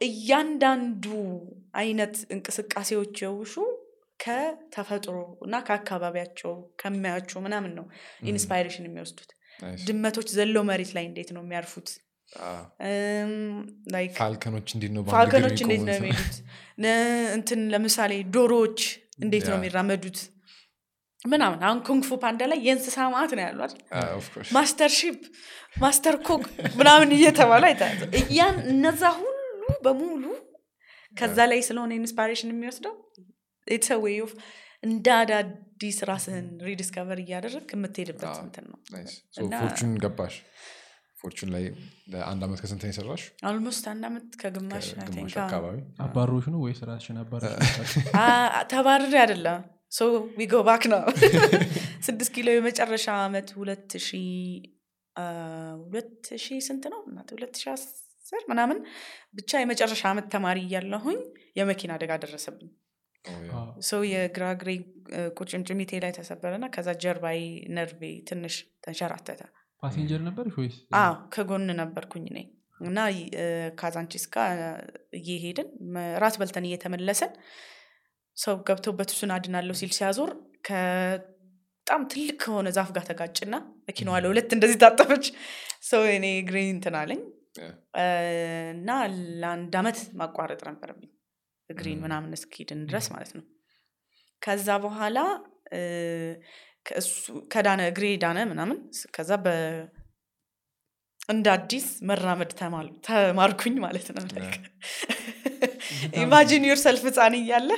[0.00, 1.04] እያንዳንዱ
[1.80, 3.54] አይነት እንቅስቃሴዎች የውሹ
[4.20, 7.86] ከተፈጥሮ እና ከአካባቢያቸው ከሚያያቸው ምናምን ነው
[8.30, 9.30] inspiration የሚወስዱት።
[9.86, 11.88] ድመቶች ዘለው መሬት ላይ እንዴት ነው የሚያርፉት
[14.18, 15.94] falcon ኦች እንዴት ነው falcon ኦች እንዴት ነው?
[15.96, 16.36] የሚሄዱት
[17.36, 18.80] እንትን ለምሳሌ ዶሮዎች
[19.24, 20.18] እንዴት ነው የሚራመዱት
[21.22, 23.44] ምናምን አሁን ኩንግፉ ፓንዳ ላይ የእንስሳ ማዕት ነው?
[23.92, 24.48] Ah, course.
[24.56, 25.20] master ሺፉ
[25.82, 26.44] master ኮክ
[26.80, 29.38] ምናምን እየተባለ አይታያል እያን እነዛ ሁሉ
[29.84, 30.24] በሙሉ
[31.16, 32.94] ከዛ ላይ ስለሆነ ኢንስፓሬሽን የሚወስደው
[34.04, 34.32] ዌይ ኦፍ
[34.82, 38.78] እንደ አዳዲስ ራስህን ሪዲስከቨር እያደረግ የምትሄድበት አዎ። እንትን ነው
[39.60, 40.36] ፎርቹን ገባሽ
[41.22, 41.64] ፎርቹን ላይ
[42.12, 43.22] ለአንድ ዓመት ከስንት ነው የሰራሽ?
[43.48, 44.86] አልሞስት አንድ አመት ከግማሽ
[45.42, 47.92] አካባቢ። አባሮች ነው ወይስ ራስሽን አባሮች
[48.72, 49.60] ተባርሬ አይደለም።
[49.92, 50.02] ሶ
[50.36, 51.02] ዊ ጎ ባክ ነው።
[52.06, 54.20] ስድስት ኪሎ የመጨረሻ አመት ሁለት ሺ
[55.82, 57.00] ሁለት ሺ ስንት ነው?
[57.08, 58.78] እናቴ ሁለት ሺ አስር ምናምን
[59.38, 61.18] ብቻ የመጨረሻ አመት ተማሪ እያለሁኝ
[61.58, 62.70] የመኪና አደጋ ደረሰብኝ.
[63.88, 64.70] ሰው የግራ እግሬ
[65.36, 67.40] ቁርጭምጭሚቴ ላይ ተሰበረና ከዛ ጀርባዬ
[67.76, 68.54] ነርቬ ትንሽ
[68.84, 69.42] ተንሸራተተ
[69.82, 70.74] ፓሴንጀር ነበርሽ ወይስ?
[70.98, 72.38] አዎ ከጎን ነበርኩኝ እኔ
[72.80, 72.98] እና
[73.80, 74.58] ካዛንቺስ ጋር
[75.18, 75.68] እየሄድን
[76.22, 77.32] ራት በልተን እየተመለሰን
[78.36, 80.30] ሰው ገብቶበት እሱን አድናለሁ ሲል ሲያዞር
[80.68, 83.54] ከጣም ትልቅ ከሆነ ዛፍ ጋር ተጋጭና
[83.88, 85.26] መኪናዋ ለሁለት እንደዚህ ታጠፈች።
[85.90, 87.22] ሰው እኔ እግሬ እንትን አለኝ።
[88.74, 88.90] እና
[89.42, 91.10] ለአንድ አመት ማቋረጥ ነበረብኝ
[91.70, 92.00] Mm.
[92.00, 93.44] ምናምን እስኪድን ድረስ ማለት ነው።
[94.42, 95.18] ከዛ በኋላ
[97.52, 98.78] ከዳነ እግሬ ዳነ ምናምን።
[99.14, 99.48] ከዛ በ
[101.28, 102.50] እንደ አዲስ መራመድ
[103.06, 104.24] ተማርኩኝ ማለት ነው።
[106.22, 107.70] imagine yourself ህፃን እያለ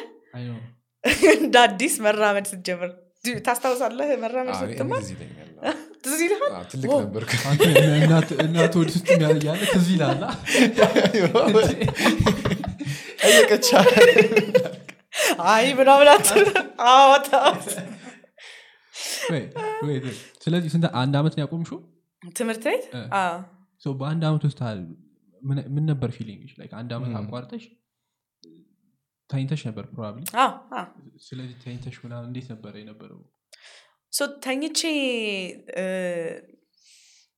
[1.37, 2.93] እንደ አዲስ መራመድ ስትጀምር
[3.45, 5.03] ታስታውሳለህ መራመድ ስትማር?
[6.05, 6.21] ትዝ
[9.75, 10.25] ውስጥ ያለ?
[13.23, 13.69] ጠየቀች
[15.51, 16.09] አይ ምናምን
[16.89, 17.11] አዎ፣
[20.45, 21.79] ስለዚህ ስንት አንድ አመት ነው ያቆምሽው?
[22.37, 22.85] ትምህርት ቤት?
[23.95, 24.61] በአንድ አመት ውስጥ
[25.43, 27.11] ምን- ነበር feeling ሽ Like አንድ አመት.
[27.19, 27.65] አቋርጠሽ
[29.31, 30.87] ተኝተሽ ነበር probably አዎ፣ አዎ።
[31.23, 33.21] ስለዚህ ተኝተሽ ምናምን እንዴት ነበረ የነበረው?
[34.13, 34.81] so ተኝቼ
[35.77, 35.85] እ፣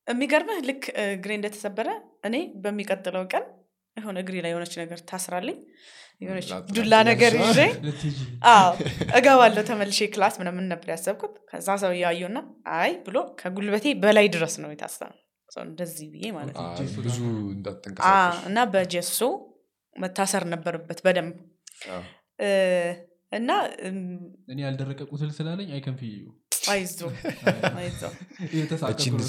[0.06, 1.88] የሚገርምህ ልክ እግሬ እንደተሰበረ
[2.24, 3.44] እኔ በሚቀጥለው ቀን
[3.96, 5.58] የሆነ እግሬ ላይ የሆነች ነገር ታስራልኝ
[6.22, 7.58] የሆነች ዱላ ነገር ይዤ
[8.50, 8.68] አዎ
[9.18, 12.38] እገባለሁ ተመልሼ class ምናምን ነበር ያሰብኩት። ከዛ ሰው እያየውና
[12.76, 16.70] አይ ብሎ ከጉልበቴ በላይ ድረስ ነው የታሰረው። ሰው እንደዚህ ብዬ ማለት ነው።
[18.48, 19.20] እና በጀሶ
[19.96, 21.36] መታሰር ነበረበት በደንብ።
[23.32, 23.50] እና
[24.50, 26.00] እኔ ያልደረቀ ቁስል ስላለኝ አይከንፍ
[26.68, 26.98] አይዞ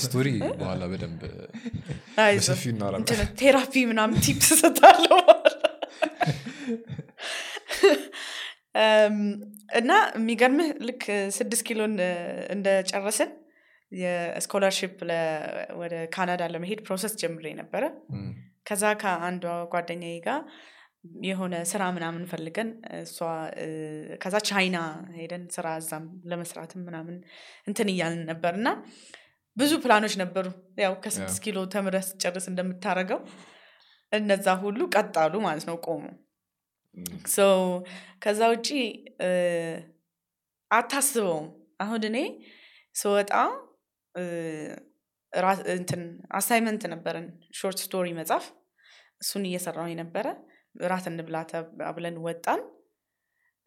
[0.02, 1.22] ስቶሪ በኋላ በደንብ
[2.24, 3.08] አይዞ በሰፊው እናወራለን።
[3.42, 5.18] ቴራፒ ምናምን ቲፕስ ሰጣለሁ
[8.82, 9.20] እም፣
[9.78, 11.04] እና የሚገርምህ ልክ
[11.38, 11.94] ስድስት ኪሎን
[12.56, 13.32] እንደጨረስን
[13.92, 14.96] የስኮላርሽፕ
[15.82, 17.84] ወደ ካናዳ ለመሄድ process ጀምሬ ነበረ.
[18.66, 20.40] ከዛ ከአንዷ ጓደኛዬ ጋር
[21.24, 23.18] የሆነ ስራ ምናምን ፈልገን እሷ
[24.22, 24.78] ከዛ ቻይና
[25.18, 27.18] ሄደን ስራ እዛም ለመስራትም ምናምን
[27.68, 28.70] እንትን እያልን ነበር። እና
[29.58, 30.48] ብዙ ፕላኖች ነበሩ።
[30.84, 33.20] ያው ከስድስት ኪሎ ተምረህ ስትጨርስ እንደምታረገው
[34.12, 36.04] እነዛ ሁሉ ቀጣሉ ማለት ነው ቆሙ።
[38.24, 38.70] ከዛ ውጪ
[40.72, 41.48] አታስበውም።
[41.82, 42.18] አሁን እኔ
[42.96, 43.32] ስወጣ
[45.76, 48.46] እንትን assignment ነበረን። short story መጻፍ
[49.22, 50.28] እሱን እየሰራው ነበረ
[50.86, 52.62] ራት እንብላ ተብ- ብለን ወጣን።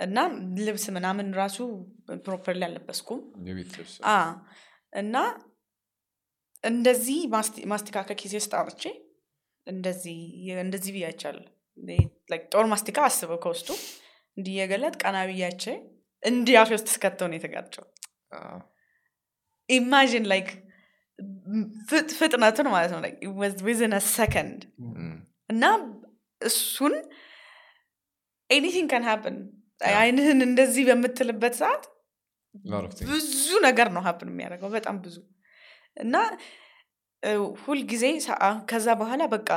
[0.01, 0.19] እና
[0.61, 1.57] ልብስ ምናምን ራሱ
[2.25, 3.21] properly አልለበስኩም።
[4.93, 5.17] እና
[6.65, 8.85] እንደዚህ ማስቲ- ማስቲካ ኪሴ ውስጥ አውጥቼ
[9.67, 10.19] እንደዚህ
[10.63, 10.93] እንደዚህ
[12.53, 13.69] ጦር ማስቲካ አስበው ከውስጡ
[14.37, 15.65] እንዲህ ገለጥ ቀና ብዬ
[16.23, 17.87] እንዲህ አፌ ውስጥ ስከተው ነው የተጋጨው።
[19.69, 20.49] imagine like
[22.19, 23.01] ፍጥነቱን ማለት ነው
[23.67, 24.61] within second
[25.51, 25.65] እና
[26.41, 26.95] እሱን
[28.51, 29.37] anything can happen
[29.95, 31.85] አይንህን እንደዚህ በምትልበት ሰዓት
[33.11, 35.17] ብዙ ነገር ነው happen የሚያደርገው በጣም ብዙ።
[35.97, 36.17] እና
[37.63, 38.05] ሁልጊዜ
[38.69, 39.49] ከዛ በኋላ በቃ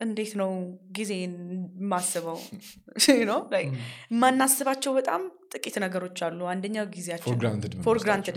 [0.00, 0.50] እንዴት ነው
[0.92, 2.36] ጊዜ የማስበው?
[3.52, 3.70] Like
[4.12, 5.22] የማናስባቸው በጣም
[5.54, 7.38] ጥቂት ነገሮች አሉ። አንደኛው ጊዜያችን
[7.86, 8.36] for granted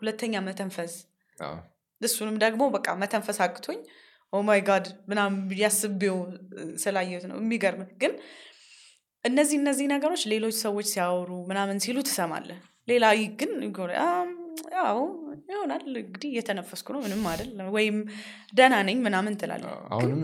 [0.00, 0.94] ሁለተኛ መተንፈስ።
[2.00, 3.80] እሱንም ደግሞ በቃ መተንፈስ አቅቶኝ
[4.32, 6.16] oh my God ምናምን አስቤው
[6.76, 8.12] ስለማላውቅ ነው። የሚገርም ግን
[9.24, 13.04] እነዚህ እነዚህ ነገሮች ሌሎች ሰዎች ሲያወሩ ምናምን ሲሉ ትሰማለህ። ሌላ
[13.40, 13.50] ግን
[14.74, 14.98] ያው
[15.50, 17.96] ይሆናል እንግዲህ እየተነፈስኩ ነው ምንም አይደል ወይም
[18.54, 20.20] ደህና ነኝ ምናምን ትላለህ። አሁንም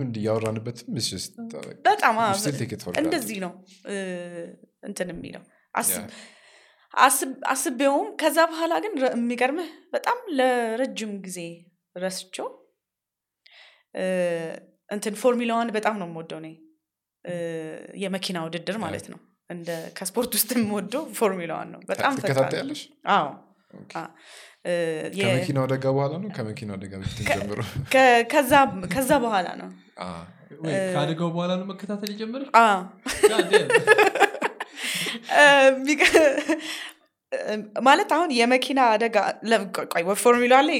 [1.10, 2.16] just, uh, በጣም
[3.02, 3.52] እንደዚህ ነው።
[4.82, 5.42] እንትን የሚለው
[7.50, 11.40] አስቤውም ከዛ በኋላ ግን የሚገርምህ በጣም ለረጅም ጊዜ
[11.96, 12.46] ረስቼው
[14.90, 16.48] እንትን Formula One በጣም ነው የምወደው እኔ።
[18.02, 19.18] የመኪና ውድድር ማለት ነው።
[19.50, 22.80] እንደ ከስፖርት ውስጥ የምወደው Formula One ነው። በጣም ትከታተያለሽ?
[23.10, 23.28] አዎ።
[25.16, 26.28] ከመኪናው አደጋ በኋላ ነው?
[26.36, 27.60] ከመኪናው አደጋ በፊት ጀምሮ?
[27.92, 28.64] ከ- ከዛ-
[29.24, 29.70] በኋላ ነው።
[30.06, 30.18] አዎ።
[30.62, 32.10] ወይ ከአደጋው በኋላ ነው መከታተል
[35.72, 36.12] የሚገ-
[37.82, 40.78] ማለት አሁን የመኪና አደጋ ለ- ቆይ- ቆይ ፎርሙላ ላይ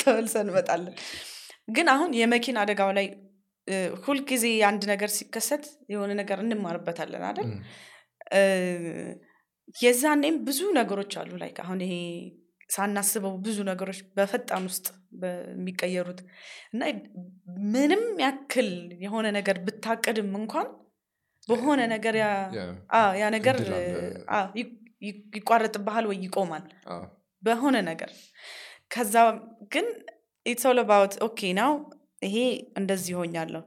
[0.00, 0.94] ተመልሰን እንመጣለን
[1.68, 3.06] ግን አሁን የመኪና አደጋው ላይ
[4.04, 7.48] ሁልጊዜ አንድ ነገር ሲከሰት የሆነ ነገር እንማርበታለን አይደል?
[9.76, 11.94] የዛኔም ብዙ ነገሮች አሉ። like አሁን ይሄ
[12.70, 14.86] ሳናስበው ብዙ ነገሮች በፈጣን ውስጥ
[15.20, 16.20] በሚቀየሩት
[16.72, 16.82] እና
[17.74, 18.70] ምንም ያክል
[19.04, 20.68] የሆነ ነገር ብታቅድም እንኳን
[21.48, 22.14] በሆነ ነገር
[23.16, 23.56] ያ ነገር
[25.36, 26.64] ይቋረጥብሃል ወይ ይቆማል?
[27.42, 28.10] በሆነ ነገር።
[28.92, 29.14] ከዛ
[29.74, 29.86] ግን
[30.46, 31.72] it's all about okay now
[32.22, 32.36] ይሄ
[32.78, 33.62] እንደዚህ ሆኛለሁ.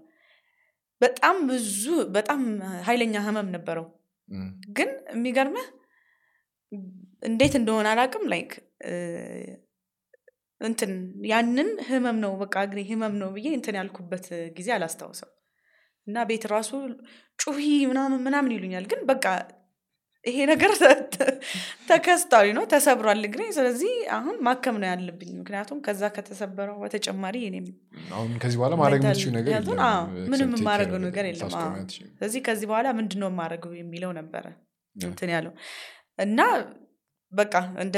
[1.01, 1.83] በጣም ብዙ
[2.15, 2.41] በጣም
[2.87, 3.85] ኃይለኛ ህመም ነበረው።
[4.77, 5.67] ግን የሚገርምህ
[7.23, 8.51] እንዴት እንደሆነ አላውቅም። like
[10.61, 10.91] እንትን
[11.31, 14.25] ያንን ህመም ነው በቃ እግሬ ህመም ነው ብዬ እንትን ያልኩበት
[14.57, 15.29] ጊዜ አላስታውሰው
[16.07, 16.71] እና ቤት ራሱ
[17.39, 17.59] ጩሂ
[17.91, 19.25] ምናምን ምናምን ይሉኛል። ግን በቃ
[20.25, 20.71] ይሄ ነገር
[21.89, 27.67] ተከስቷል ነው ተሰብሯል እግሬ ስለዚህ አሁን ማከም ነው ያለብኝ ምክንያቱም ከዛ ከተሰበረው በተጨማሪ እኔም
[28.13, 29.53] አሁን ከዚህ በኋላ ማድረግ የምትችይው ነገር
[30.31, 30.99] ምንም የማደርገው.
[31.07, 31.53] ነገር የለም፣
[32.11, 34.45] ስለዚህ ከዚህ በኋላ ምንድን ነው የማደርገው የሚለው ነበረ.
[34.95, 35.53] እንትን ያለው
[36.19, 36.39] እና
[37.33, 37.97] በቃ እንደ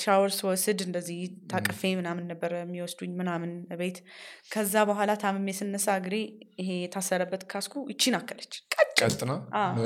[0.00, 1.20] ሻወር ስወስድ እንደዚህ
[1.52, 3.96] ታቅፌ ምናምን ነበረ የሚወስዱኝ ምናምን ቤት
[4.52, 6.16] ከዛ በኋላ ታምሜ ስነሳ እግሬ
[6.60, 8.54] ይሄ የታሰረበት ካስኩ ይቺን አከለች
[9.00, 9.32] ቀጥና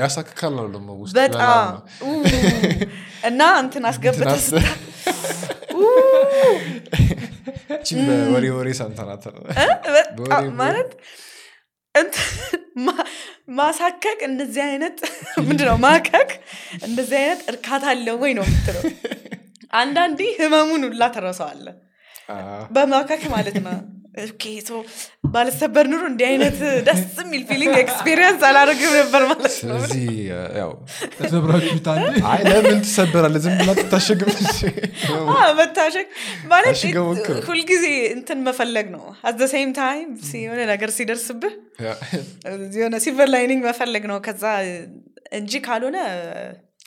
[0.00, 1.70] ያሳክካል ነው ደግሞ ውስጥ በጣም
[3.30, 4.22] እና እንትን አስገብተ
[8.00, 9.24] በወሬ ወሬ ሰምተናል
[10.60, 10.90] ማለት
[13.58, 14.98] ማሳከክ እንደዚህ አይነት
[15.48, 16.30] ምንድነው ማከክ
[16.86, 18.82] እንደዚህ አይነት እርካታ አለው ወይ ነው የምትለው?
[19.80, 21.66] አንዳንዴ ህመሙን ሁላ ትረሳዋለህ
[22.74, 23.76] በማከክ ማለት ነው
[24.22, 24.72] okay so
[25.32, 30.04] ባልሰበር ኖሮ እንዲህ አይነት ደስ የሚል feeling experience አላደርግም ነበር ማለት ነው። ስለዚህ
[30.58, 30.70] ያው
[32.46, 34.30] ለምን ትሰበራለህ ዝም ብላ ትታሸግም
[35.34, 36.06] አዎ፣ መታሸግ
[36.52, 36.76] ማለት
[37.48, 41.54] ሁልጊዜ እንትን መፈለግ ነው። at same time የሆነ ነገር ሲደርስብህ
[42.76, 44.44] የሆነ silver lining መፈለግ ነው። ከዛ
[45.34, 45.98] እንጂ ካልሆነ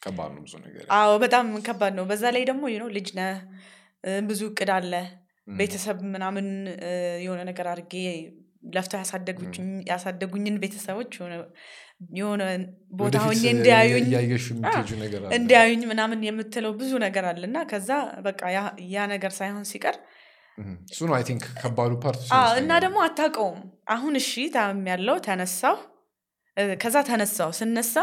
[0.04, 3.32] ከባድ ነው ብዙ ነገር። አዎ በጣም ከባድ ነው። በዛ ላይ ደግሞ ነው ልጅ ነህ
[4.04, 4.94] እ፣ ብዙ እቅድ አለ
[5.48, 6.48] ቤተሰብ ምናምን
[7.24, 7.94] የሆነ ነገር አድርጌ
[8.74, 9.58] ለፍተው ያሳደጉኝ-
[9.90, 12.48] ያሳደጉኝን ቤተሰቦች የሆነ-
[12.94, 13.44] ቦታ ሆኜ
[15.36, 17.90] እንዲያዩኝ ምናምን የምትለው ብዙ ነገር አለ። እና ከዛ
[18.26, 18.76] በቃ ያ-
[19.14, 19.98] ነገር ሳይሆን ሲቀር
[20.88, 22.22] እሱ ነው ቲንክ ከባዱ ፓርት
[22.62, 25.76] እና ደግሞ አታውቀውም። አሁን እሺ ታም ያለው ተነሳው
[26.80, 27.96] ከዛ ተነሳው ስነሳ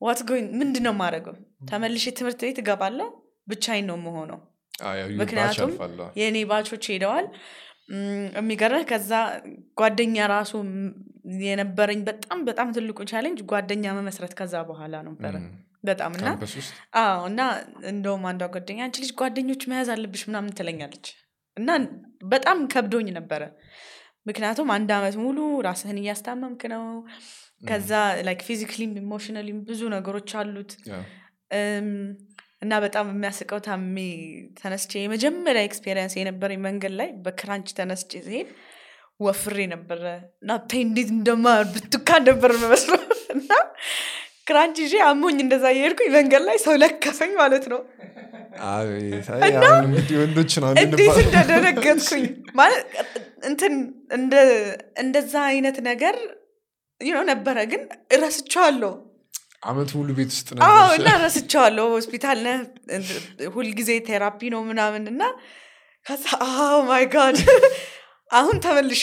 [0.00, 1.34] ዋት ጎይን ምንድን ነው የማደርገው?
[1.70, 3.08] ተመልሼ ትምህርት ቤት እገባለሁ
[3.48, 4.38] ብቻዬን ነው ዩ
[5.20, 5.70] ምክንያቱም
[6.20, 7.26] የእኔ ባቾች ሄደዋል።
[7.90, 8.02] እም፣
[8.38, 9.12] የሚገርምህ ከዛ
[9.78, 10.52] ጓደኛ ራሱ
[11.44, 15.34] የነበረኝ በጣም በጣም ትልቁ challenge ጓደኛ መመስረት ከዛ በኋላ ነበረ።
[15.84, 16.28] በጣም እና
[17.00, 17.40] አዎ እና
[17.90, 21.06] እንደውም አንዷ ጓደኛ አንቺ ልጅ ጓደኞች መያዝ አለብሽ ምናምን ትለኛለች።
[21.56, 21.70] እና
[22.28, 23.42] በጣም ከብዶኝ ነበረ።
[24.26, 26.84] ምክንያቱም አንድ አመት ሙሉ ራስህን እያስታመምክ ነው።
[27.62, 27.90] ከዛ
[28.26, 30.70] like physically ም emotionally ም ብዙ ነገሮች አሉት
[32.62, 33.96] እና በጣም የሚያስቀው ታሜ
[34.58, 38.48] ተነስቼ የመጀመሪያ experience የነበረኝ መንገድ ላይ በክራንች ተነስቼ ሲሄድ
[39.20, 40.02] ወፍሬ ነበረ
[40.42, 40.50] እና
[40.82, 43.00] እንዴት እንደማ ብትካን ነበር መስለው
[43.34, 43.50] እና
[44.46, 47.80] ክራንች ይዤ አሞኝ እንደዛ እየሄድኩኝ መንገድ ላይ ሰው ለከፈኝ ማለት ነው።
[50.82, 52.24] እንዴት እንደደነገጥኩኝ
[52.60, 52.86] ማለት
[53.42, 53.74] እንትን
[54.12, 56.16] እንደ- እንደዛ አይነት ነገር
[57.30, 57.82] ነበረ ግን
[58.22, 58.92] ረስቸዋለሁ
[59.62, 62.60] አመት ሙሉ ቤት ውስጥ ነበር እና ረስቸዋለሁ ሆስፒታል ነህ።
[63.56, 65.22] ሁልጊዜ ቴራፒ ነው ምናምን እና
[66.06, 66.26] ከዛ
[66.88, 67.38] my God
[68.38, 69.02] አሁን ተመልሼ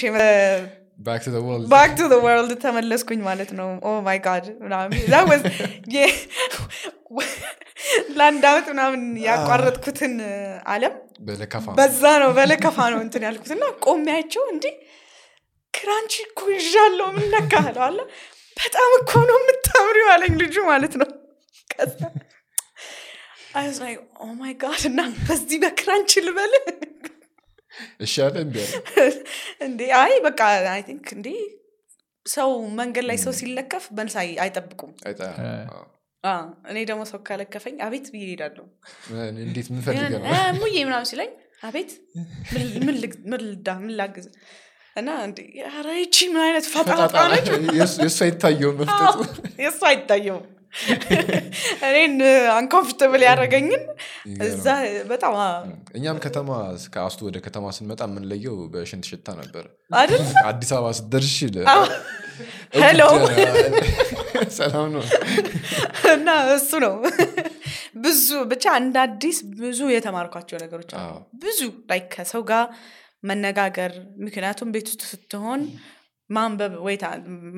[1.69, 4.45] back to world ተመለስኩኝ ማለት ነው። oh my God
[8.17, 10.13] ለአንድ አመት ምናምን ያቋረጥኩትን
[10.67, 10.95] አለም
[11.77, 14.73] በዛ ነው በለከፋ ነው እንትን ያልኩት እና ቆሚያቸው እንዲህ
[15.73, 17.07] ክራንቺ እኮ ይዣለሁ
[17.87, 17.99] አለ
[18.57, 21.09] በጣም እኮ ነው የምታምሪው አለኝ ልጁ ማለት ነው።
[21.69, 21.99] ከዛ
[23.53, 24.81] I was like, oh my God!
[24.89, 26.51] እና በዚህ በክራንች ልበል?
[28.05, 28.57] እሺ አለ እንዲ
[29.65, 29.79] እንዴ?
[29.99, 30.39] አይ በቃ
[30.71, 31.27] I think እንዴ?
[32.25, 34.91] ሰው መንገድ ላይ ሰው ሲለከፍ መልስ አይ- አይጠብቁም።
[36.69, 38.65] እኔ ደግሞ ሰው ካለከፈኝ አቤት ብዬ ሄዳለሁ
[39.43, 40.29] እንዴት ምን ፈልገህ ነው?
[40.29, 41.31] እ፣ ሙዬ ምናምን ሲለኝ
[41.63, 41.91] አቤት
[42.85, 42.95] ምን
[43.45, 44.25] ልዳ ምን ላግዝ
[44.97, 45.09] እና
[45.71, 47.47] ኧረ ይቺ ምን አይነት ፈጣጣ ነች?
[47.77, 49.17] የእሱ አይታየውም መፍጠጡ።
[49.63, 50.45] የእሱ አይታየውም።
[51.87, 52.13] እኔን
[52.55, 53.83] አንኮምፍርተብል ያደረገኝን
[54.45, 54.65] እዛ
[55.11, 55.35] በጣም
[55.97, 56.49] እኛም ከተማ
[56.93, 60.23] ከአስቱ ወደ ከተማ ስንመጣ የምንለየው በሽንት ሽታ ነበር። አይደል?
[60.45, 61.37] አዲስ አበባ ስትደርሽ
[62.79, 63.01] ሄሎ?
[64.57, 65.03] ሰላም ነው።
[66.13, 66.95] እና እሱ ነው።
[68.03, 70.91] ብዙ ብቻ እንደ አዲስ ብዙ የተማርኳቸው ነገሮች
[71.41, 72.65] ብዙ ላይ ከሰው ጋር
[73.23, 73.91] መነጋገር።
[74.25, 75.61] ምክንያቱም ቤት ውስጥ ስትሆን
[76.29, 76.95] ማንበብ ወይ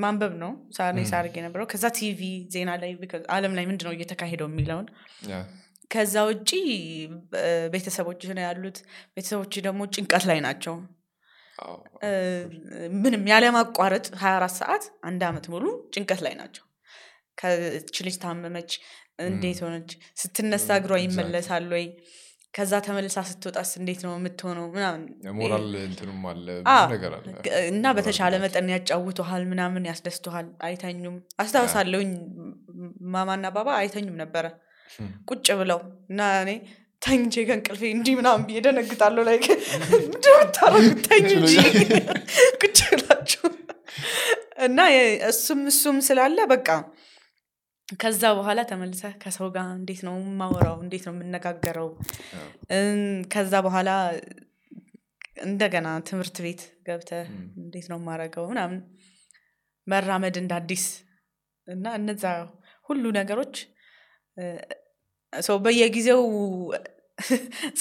[0.04, 0.52] ማንበብ ነው
[1.10, 2.22] ሳደርግ የነበረው። ከዛ ቲቪ
[2.54, 2.92] ዜና ላይ
[3.30, 4.88] አለም ላይ ምንድነው እየተካሄደው የሚለውን?
[5.92, 6.50] ከዛ ውጪ
[7.74, 8.78] ቤተሰቦች ነው ያሉት።
[9.16, 10.76] ቤተሰቦች ደግሞ ጭንቀት ላይ ናቸው።
[13.02, 16.64] ምንም ያለማቋረጥ 24 ሰዓት አንድ አመት ሙሉ ጭንቀት ላይ ናቸው።
[17.38, 18.72] ይቺ ልጅ ታመመች።
[19.24, 19.90] እንዴት ሆነች?
[20.22, 21.86] ስትነሳ እግሯ ይመለሳል ወይ
[22.54, 24.66] ከዛ ተመልሳ ስትወጣስ እንዴት ነው የምትሆነው?
[24.74, 25.02] ምናምን
[25.38, 27.26] ሞራል እንትኑም አለ አዎ። ብዙ ነገር አለ።
[27.72, 32.12] እና በተሻለ መጠን ያጫውቱሃል ምናምን ያስደስቱሃል። አይተኙም። አስታውሳለሁኝ
[33.14, 34.46] ማማና ባባ አይተኙም ነበረ።
[35.30, 36.52] ቁጭ ብለው እና እኔ
[37.02, 39.38] ተኝቼ ከእንቅልፌ እንዲህ ምናምን ብዬ ደነግጣለሁ ላይ
[40.14, 41.54] ምታረጉት ተኝ እንጂ
[42.62, 43.46] ቁጭ ብላችሁ
[44.66, 44.80] እና
[45.30, 46.68] እሱም እሱም ስላለ በቃ
[47.90, 50.78] ከዛ በኋላ ተመልሰ ከሰው ጋር እንዴት ነው የማወራው?
[50.86, 51.90] እንዴት ነው የምነጋገረው
[53.34, 53.90] ከዛ በኋላ
[55.46, 57.12] እንደገና ትምህርት ቤት ገብተ
[57.64, 58.80] እንዴት ነው የማረገው ምናምን
[59.88, 60.86] መራመድ እንደ አዲስ
[61.68, 62.24] እና እነዛ
[62.90, 63.56] ሁሉ ነገሮች
[65.64, 66.22] በየጊዜው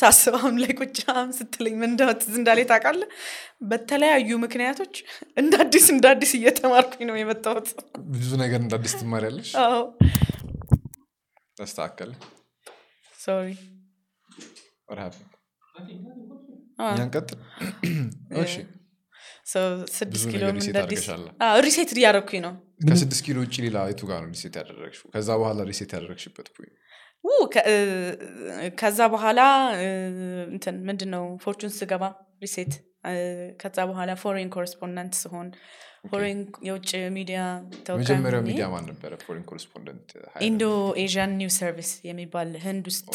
[0.01, 0.96] ሳስባም ላይ ቁጭ
[1.38, 3.09] ስትለኝ ምን ትዝ እንዳለ ታውቃለህ?
[3.62, 4.94] በተለያዩ ምክንያቶች
[5.37, 7.68] እንደ አዲስ እንደ አዲስ እየተማርኩኝ ነው የመጣሁት።
[8.14, 9.51] ብዙ ነገር እንደ አዲስ ትማሪያለሽ?
[9.64, 9.83] አዎ።
[11.57, 12.11] ተስተካከል
[13.19, 13.49] Sorry።
[18.42, 18.55] እሺ።
[19.96, 20.42] ስድስት ኪሎ
[21.67, 22.55] reset እያደረኩኝ ነው።
[22.88, 25.07] ከስድስት ኪሎ ውጭ ሌላ የቱ ጋር ነው reset ያደረግሽው?
[25.14, 26.75] ከዛ በኋላ reset ያደረግሽበት point
[28.81, 29.41] ከዛ በኋላ
[30.53, 32.05] እንትን ምንድን ነው Fortune ስገባ
[32.45, 32.73] reset
[33.61, 35.49] ከዛ በኋላ foreign correspondent ስሆን
[36.11, 37.38] foreign የውጭ ሚዲያ
[37.87, 39.11] ተወካይ መጀመሪያው ሆኜ ሚዲያ ማን ነበረ?
[39.25, 40.09] Foreign correspondent
[40.47, 43.09] Indo-Asian News Service የሚባል ህንድ ውስጥ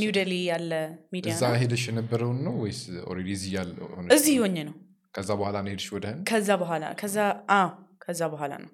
[0.00, 0.72] ኒው ዴሊ ያለ
[1.14, 3.72] ሚዲያ እዛ ሄደሽ የነበረውን ነው ወይስ already እዚህ ያለ
[4.16, 4.76] እዚህ ሆኜ ነው።
[5.14, 6.22] ከዛ በኋላ ነው ሄድሽ ወደ ህንድ?
[6.30, 7.16] ከዛ በኋላ ከዛ
[7.56, 7.68] አዎ
[8.04, 8.70] ከዛ በኋላ ነው።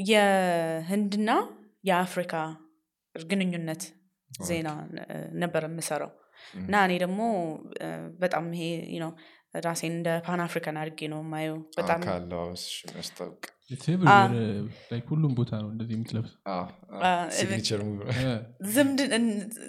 [0.00, 1.30] የህንድና
[1.84, 2.34] የአፍሪካ
[3.14, 3.82] ግንኙነት
[4.30, 4.68] ዜና
[5.42, 6.10] ነበር የምሰራው።
[6.60, 7.20] እና እኔ ደግሞ
[8.20, 8.64] በጣም ይሄ
[9.02, 9.10] ነው
[9.58, 12.00] ራሴን እንደ ፓን አፍሪካን አድርጌ ነው የማየው። በጣም
[15.08, 16.32] ሁሉም ቦታ ነው እንደዚህ የምትለብስ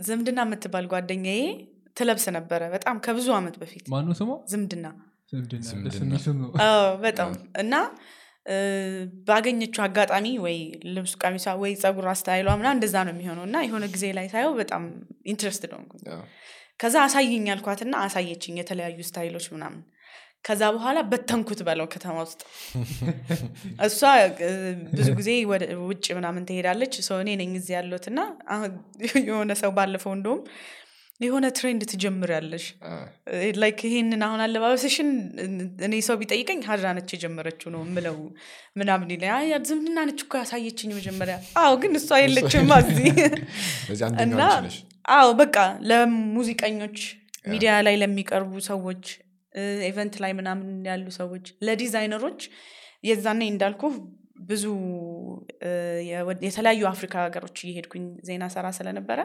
[0.07, 1.41] ዝምድና የምትባል ጓደኛዬ
[1.97, 4.29] ትለብስ ነበረ በጣም ከብዙ አመት በፊት። ማነው ስሟ?
[4.51, 4.87] ዝምድና።
[7.03, 7.73] በጣም እና
[9.27, 10.57] ባገኘችው አጋጣሚ ወይ
[10.95, 14.83] ልብሱ ቀሚሷ ወይ ፀጉር አስተያይሏ ምና እንደዛ ነው የሚሆነው። እና የሆነ ጊዜ ላይ ሳየው በጣም
[15.25, 16.03] interest ሆንኩኝ።
[16.79, 19.81] ከዛ አሳይኝ ያልኳትና አሳየችኝ የተለያዩ style ኦች ምናምን።
[20.45, 22.39] ከዛ በኋላ በተንኩት በለው ከተማ ውስጥ።
[23.87, 23.99] እሷ
[24.95, 25.29] ብዙ ጊዜ
[25.89, 28.19] ውጭ ምናምን ትሄዳለች። ሰው እኔ ነኝ እዚህ ያለሁት እና
[29.27, 30.41] የሆነ ሰው ባለፈው እንደውም
[31.21, 32.65] የሆነ trend ትጀምሪያለሽ።
[33.61, 35.09] like ይሄንን አሁን አለባበስሽን
[35.87, 38.17] እኔ ሰው ቢጠይቀኝ ሀድራ ነች የጀመረችው ነው ምለው
[38.79, 43.09] ምናምን ይለኝ "አይ፣ ዝምድና ነች እኮ ያሳየችኝ መጀመሪያ አዎ ግን እሷ የለችም እዚህ
[44.25, 44.41] እና
[45.15, 45.57] አዎ በቃ
[45.91, 46.97] ለሙዚቀኞች
[47.47, 49.05] ሚዲያ ላይ ለሚቀርቡ ሰዎች
[49.87, 52.41] event ላይ ምናምን ያሉ ሰዎች ለዲዛይነሮች
[53.03, 53.83] የዛኔ እንዳልኩ
[54.49, 54.65] ብዙ
[56.43, 59.19] የተለያዩ አፍሪካ ሀገሮች እየሄድኩኝ ዜና ሰራ ስለነበረ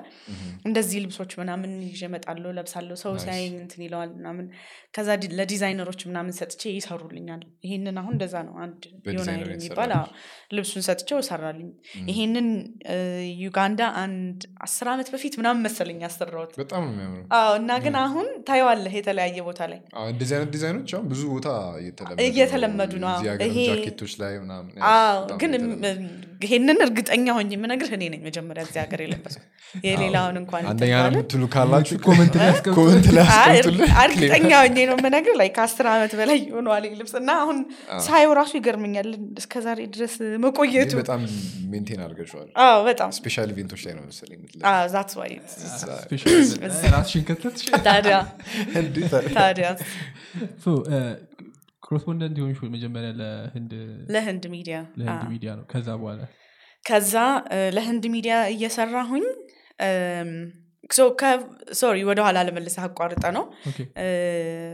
[0.67, 3.13] እንደዚህ ልብሶች ምናምን ይዤ እመጣለሁ ለብሳለሁ ሰው.
[3.23, 4.47] ሲያየኝ እንትን ይለዋል ምናምን
[4.95, 8.81] ከዛ ለዲዛይነሮች ምናምን ሰጥቼ ይሰሩልኛል። ይሄንን አሁን እንደዛ ነው። አንድ
[9.17, 9.93] ዮናይል የሚባል
[10.57, 11.71] ልብሱን ሰጥቼው ሰራልኝ
[12.11, 12.49] ይሄንን
[13.43, 16.85] ዩጋንዳ አንድ አስር ዓመት በፊት ምናምን መሰለኝ ያሰራሁት። በጣም
[17.39, 19.81] አዎ እና ግን አሁን ታየዋለህ የተለያየ ቦታ ላይ።
[20.11, 21.49] እንደዚህ አይነት ዲዛይኖች ብዙ ቦታ
[22.27, 23.11] እየተለመዱ ነው።
[23.47, 24.73] ይሄ- ጃኬቶች ላይ ምናምን
[25.43, 25.53] ግን
[26.45, 29.43] ይሄንን እርግጠኛ ሆኜ የምነግርህ እኔ ነኝ መጀመሪያ እዚህ ሀገር የለበስኩ
[29.87, 33.93] የሌላውን እንኳን እንትን አንደኛ ነው ባልል፣ የምትሉ ካላችሁ comment ላይ ያስቀምጡ። comment ላይ አይ፣ አስቀምጡልን
[34.05, 37.59] እርግጠኛ ሆኜ ነው የምነግርህ። ላይ ከአስር ዓመት በላይ ሆነዋል ይህ ልብስ እና አሁን
[38.07, 39.09] ሳየው ራሱ ይገርመኛል።
[39.43, 40.15] እስከዛሬ ድረስ
[40.45, 41.23] መቆየቱ በጣም
[41.73, 44.41] maintain አድርገችዋል አዎ በጣም special event ኦች ላይ ነው መሰለኝ?
[49.35, 49.69] ታዲያ
[51.87, 53.73] correspondent የሆንሽ መጀመሪያ ለህንድ?
[54.15, 56.23] ለህንድ ሚዲያ። ለህንድ ሚዲያ ነው። ከዛ በኋላ?
[56.85, 57.15] ከዛ
[57.77, 59.25] ለህንድ ሚዲያ እየሰራሁኝ
[61.75, 63.45] Sorry ወደኋላ ለመልስ አቋርጠ ነው።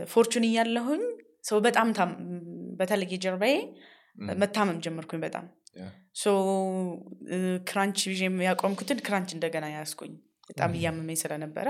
[0.07, 1.01] Fortune እያለሁኝ
[1.43, 2.17] ሰው በጣም ታም-
[2.79, 3.55] በተለይ ጀርባዬ
[4.33, 5.45] መታመም ጀመርኩኝ በጣም።
[7.67, 7.99] ክራንች
[8.45, 10.13] ያቆምኩትን ክራንች እንደገና ያዝኩኝ
[10.49, 11.67] በጣም እያመመኝ ስለነበረ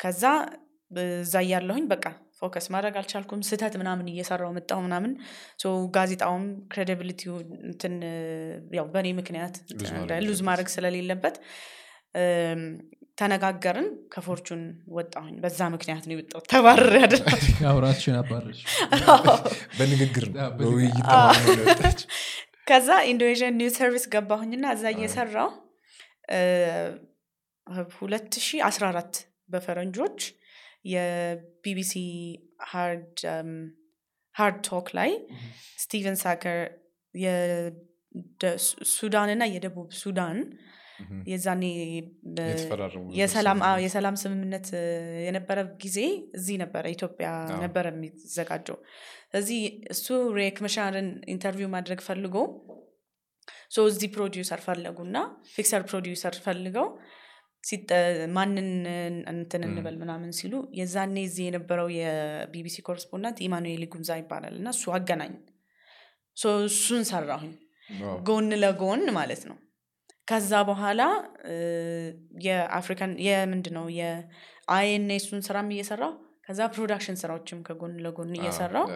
[0.00, 0.24] ከዛ
[1.18, 2.04] እዛ እያለሁኝ በቃ
[2.38, 5.12] focus ማድረግ አልቻልኩም። ስህተት ምናምን እየሰራው መጣው ምናምን።
[5.94, 6.44] ጋዜጣውም
[7.66, 8.16] እንትን እ፣
[8.78, 9.54] ያው በእኔ ምክንያት
[10.26, 11.36] lose ማድረግ ስለሌለበት
[13.18, 14.60] ተነጋገርን ከ Fortune
[14.94, 16.92] ወጣሁኝ። በዛ ምክንያት ነው የወጣሁት። ተባረር
[17.86, 18.60] ራስሽን አባረሽ
[19.78, 20.26] በንግግር
[20.58, 22.00] በውይይት
[22.68, 25.50] ከዛ Indo-Asian News Service ገባሁኝና እዛ እየሰራው
[27.96, 29.14] ሁለት ሺ አስራ አራት
[29.52, 30.18] በፈረንጆች
[30.84, 31.94] የ
[34.34, 35.10] BBC HARDtalk ላይ
[35.82, 36.58] ስቲቨን ሳከር
[38.92, 40.38] ሱዳን እና የደቡብ ሱዳን
[41.28, 41.64] የዛኔ
[43.84, 44.68] የሰላም ስምምነት
[45.26, 45.98] የነበረ ጊዜ
[46.34, 47.28] እዚህ ነበረ ኢትዮጵያ
[47.64, 48.78] ነበረ የሚዘጋጀው።
[49.28, 49.60] ስለዚህ
[49.94, 50.06] እሱ
[50.38, 52.36] ሪክ ማቻርን interview ማድረግ ፈልጎ
[53.86, 55.16] እዚህ ፕሮዲውሰር ፈለጉና
[55.54, 56.86] fixer producer ፈልገው
[58.36, 58.68] ማንን
[59.32, 64.84] እንትን እንበል ምናምን ሲሉ የዛኔ እዚህ የነበረው የ BBC correspondent ኢማኑኤል ኢጉንዛ ይባላል። እና እሱ
[64.96, 65.34] አገናኝ።
[66.68, 67.52] እሱን ሰራሁኝ።
[68.26, 69.56] ጎን ለጎን ማለት ነው።
[70.28, 71.02] ከዛ በኋላ
[72.46, 76.12] የአፍሪካን የምንድ ነው የአይኤንኤሱን ስራም እየሰራው
[76.46, 78.86] ከዛ production ስራዎችም ከጎን ለጎን እየሰራው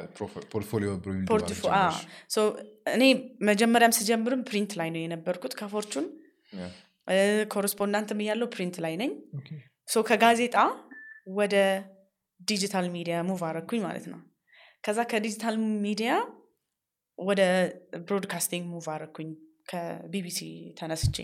[2.94, 3.02] እኔ
[3.48, 6.06] መጀመሪያም ስጀምርም print ላይ ነው የነበርኩት ከ Fortune
[7.52, 9.12] correspondent ም እያለው print ላይ ነኝ።
[9.88, 10.56] so ከጋዜጣ
[11.38, 11.54] ወደ
[12.40, 14.20] digital media move አረኩኝ ማለት ነው።
[14.84, 16.12] ከዛ ከ digital media
[17.18, 17.40] ወደ
[18.06, 19.28] broadcasting move አረኩኝ
[19.68, 20.40] ከቢቢሲ
[20.78, 21.16] ተነስቼ።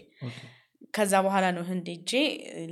[0.94, 2.12] ከዛ በኋላ ነው ህንድ ሄጄ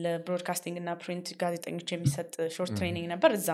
[0.05, 3.49] ለ broadcasting እና print ጋዜጠኞች የሚሰጥ short training ነበር። እዛ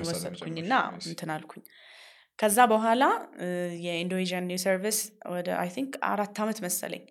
[0.00, 1.62] ወሰድኩኝና ጀመርሽ። እንትን አልኩኝ።
[2.38, 3.02] ከዛ በኋላ
[3.86, 4.98] የኢንዶኔዥያን news service
[5.34, 7.04] ወደ I think አራት ዓመት መሰለኝ።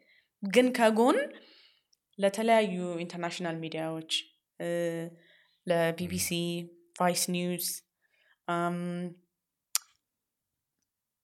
[0.43, 1.17] ግን ከጎን
[2.19, 4.11] ለተለያዩ international media ዎች
[5.67, 6.29] ለ BBC
[6.99, 7.67] Vice News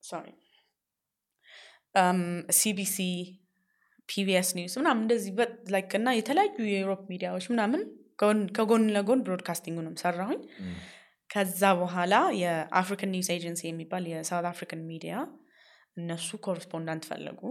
[0.03, 0.27] sorry
[2.57, 2.97] CBC
[4.09, 5.31] PBS News ምናምን እንደዚህ
[5.73, 7.81] like እና የተለያዩ የ Europe media ዎች ምናምን
[8.55, 10.39] ከጎን- ለጎን broadcasting ኡንም ሰራሁኝ
[11.29, 15.13] ከዛ በኋላ የ African News Agency የሚባል የ South African media
[15.97, 17.41] እነሱ correspondent ፈለጉ።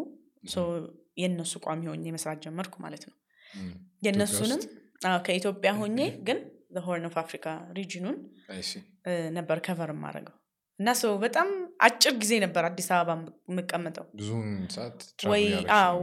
[1.21, 3.17] የእነሱ ቋሚ ሆኜ መስራት ጀመርኩ ማለት ነው
[4.07, 4.61] የእነሱንም?
[5.27, 6.39] ከኢትዮጵያ ሆኜ ግን
[6.85, 7.47] Horn of Africa
[7.77, 8.17] region ኡን
[9.33, 10.37] ነበር cover የማደርገው።
[10.79, 11.49] እና ሰው በጣም
[11.81, 13.15] አጭር ጊዜ ነበር አዲስ አበባ
[13.51, 14.07] የምቀመጠው።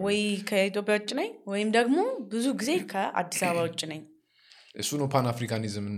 [0.03, 0.19] ወይ
[0.49, 1.97] ከኢትዮጵያ ውጭ ነኝ ወይም ደግሞ
[2.33, 4.01] ብዙ ጊዜ ከአዲስ አበባ ውጭ ነኝ።
[4.75, 5.95] እሱ ነው Pan Africanism ን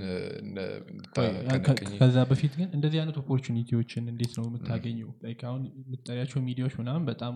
[1.97, 5.10] ከዛ በፊት ግን እንደዚህ አይነት opportunity ዎችን እንዴት ነው የምታገኘው?
[5.50, 7.36] አሁን የምትጠሪያቸው ሚዲያዎች ምናምን በጣም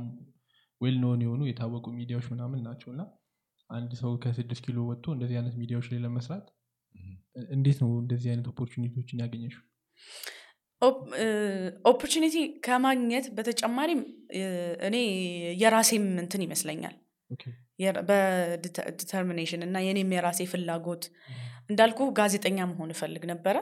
[0.81, 3.01] well known የሆኑ የታወቁ ሚዲያዎች ምናምን ናቸው እና
[3.73, 6.45] አንድ ሰው ከስድስት ኪሎ ወጥቶ እንደዚህ አይነት ሚዲያዎች ላይ ለመስራት
[7.53, 9.63] እንዴት ነው እንደዚህ አይነት opportunity ዎችን ያገኘሽው?
[11.91, 14.01] opportunity ከማግኘት በተጨማሪም
[14.87, 14.95] እኔ
[15.61, 16.95] የራሴም እንትን ይመስለኛል።
[17.31, 17.43] okay።
[18.09, 21.03] በ determination እና የኔም የራሴ ፍላጎት
[21.69, 23.57] እንዳልኩ ጋዜጠኛ መሆን እፈልግ ነበረ።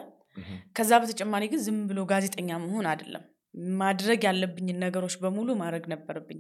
[0.78, 3.24] ከዛ በተጨማሪ ግን ዝም ብሎ ጋዜጠኛ መሆን አይደለም።
[3.82, 6.40] ማድረግ ያለብኝን ነገሮች በሙሉ ማድረግ ነበረብኝ።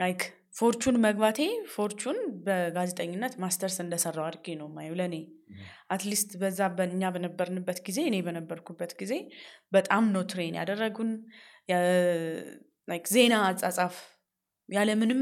[0.00, 0.22] like
[0.56, 1.38] Fortune መግባቴ
[1.72, 5.16] Fortune በጋዜጠኝነት ማስተርስ እንደሰራው አድርጌ ነው ማየው ለእኔ
[5.92, 9.12] at least በዛ በእኛ በነበርንበት ጊዜ እኔ በነበርኩበት ጊዜ
[9.72, 11.10] በጣም ነው train ያደረጉን።
[13.10, 13.96] ዜና አጻጻፍ
[14.68, 15.20] ያለምንም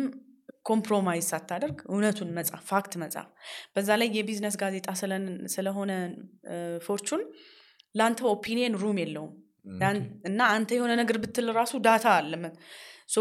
[0.68, 3.26] compromise ሳታደርግ እውነቱን መጻፍ fact መጻፍ
[3.74, 4.86] በዛ ላይ የቢዝነስ ጋዜጣ
[5.54, 5.92] ስለሆነ
[6.86, 7.22] Fortune
[7.94, 9.32] ለአንተ opinion room የለውም።
[10.28, 12.54] እና አንተ የሆነ ነገር ብትል ራሱ data አለ። መ-
[13.08, 13.20] so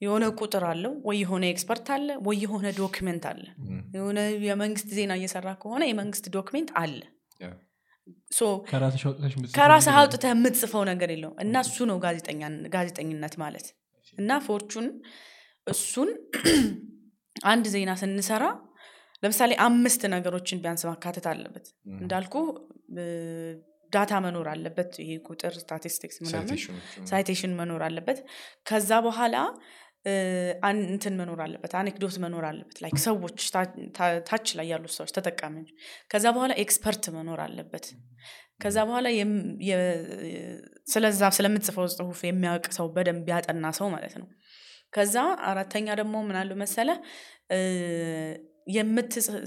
[0.00, 3.42] የሆነ ቁጥር አለው ወይ የሆነ expert አለ ወይ የሆነ document አለ።
[3.96, 7.00] የሆነ የመንግስት ዜና እየሰራ ከሆነ የመንግስት document አለ።
[9.56, 13.66] ከራስህ ነገር አውጥተህ የምትጽፈው ነገር የለውም። እና እሱ ነው ጋዜጠኛ- ጋዜጠኝነት ማለት።
[14.18, 14.86] እና Fortune
[15.66, 16.08] እሱን
[17.50, 18.44] አንድ ዜና ስንሰራ
[19.22, 22.34] ለምሳሌ አምስት ነገሮችን ቢያንስ ማካተት አለበት። እንዳልኩ
[23.92, 26.58] data መኖር አለበት። ይሄ ቁጥር ስታቲስቲክስ ምናምን
[27.10, 28.18] citation መኖር አለበት።
[28.68, 29.36] ከዛ በኋላ
[30.70, 33.40] እንትን መኖር አለበት anecdote መኖር አለበት። like ሰዎች
[34.28, 35.70] ታች ላይ ያሉት ሰዎች ተጠቃሚዎች።
[36.10, 37.86] ከዛ በኋላ expert መኖር አለበት።
[38.62, 39.06] ከዛ በኋላ
[40.88, 44.28] ስለዛ ስለምትጽፈው ጽሁፍ የሚያውቅ ሰው በደንብ ያጠና ሰው ማለት ነው።
[44.92, 45.16] ከዛ
[45.48, 46.88] አራተኛ ደግሞ ምናሉ መሰለ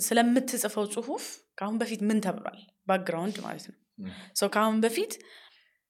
[0.08, 1.24] ስለምትጽፈው ጽሁፍ
[1.58, 2.60] ከአሁን በፊት ምን ተብሏል?
[2.88, 3.78] background ማለት ነው።
[4.54, 5.14] ከአሁን በፊት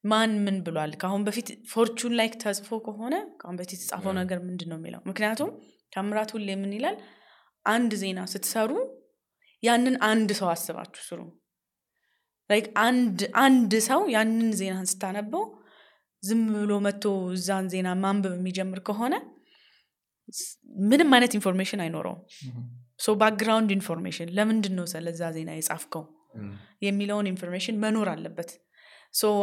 [0.04, 0.92] ማን ምን ብሏል?
[1.02, 5.02] ከአሁን በፊት Fortune ላይ ተጽፎ ከሆነ ከአሁን በፊት የተጻፈው ነገር ምንድን ነው የሚለው?
[5.10, 5.50] ምክንያቱም
[5.94, 6.96] ታምራት ሁሌ ምን ይላል?
[7.66, 8.72] አንድ ዜና ስትሰሩ
[9.64, 11.20] ያንን አንድ ሰው አስባችሁ ስሩ።
[12.50, 12.66] like
[13.44, 15.44] አንድ ሰው ያንን ዜናን ስታነበው
[16.24, 19.14] ዝም ብሎ መጥቶ እዛን ዜና ማንበብ የሚጀምር ከሆነ
[20.84, 22.20] ምንም አይነት information አይኖረውም።
[23.00, 26.04] so background information ለምንድን ነው ስለዛ ዜና የጻፍከው?
[26.86, 28.52] የሚለውን information መኖር አለበት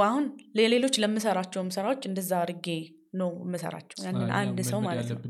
[0.04, 0.24] አሁን
[0.58, 2.66] ለሌሎች ለምሰራቸውም ስራዎች እንደዛ አድርጌ
[3.14, 5.20] ነው የምሰራቸው። ያንን አንድ ሰው ማለት ነው።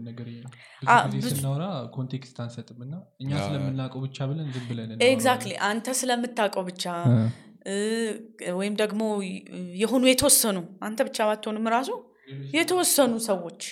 [1.30, 1.64] ስናወራ
[1.94, 6.84] context አንሰጥም እና እኛ ስለምናውቀው ብቻ ብለን ዝም ብለን exactly አንተ ስለምታውቀው ብቻ
[8.58, 9.02] ወይም ደግሞ
[9.80, 11.90] የሆኑ የተወሰኑ አንተ ብቻ ባትሆንም ራሱ
[12.56, 13.62] የተወሰኑ ሰዎች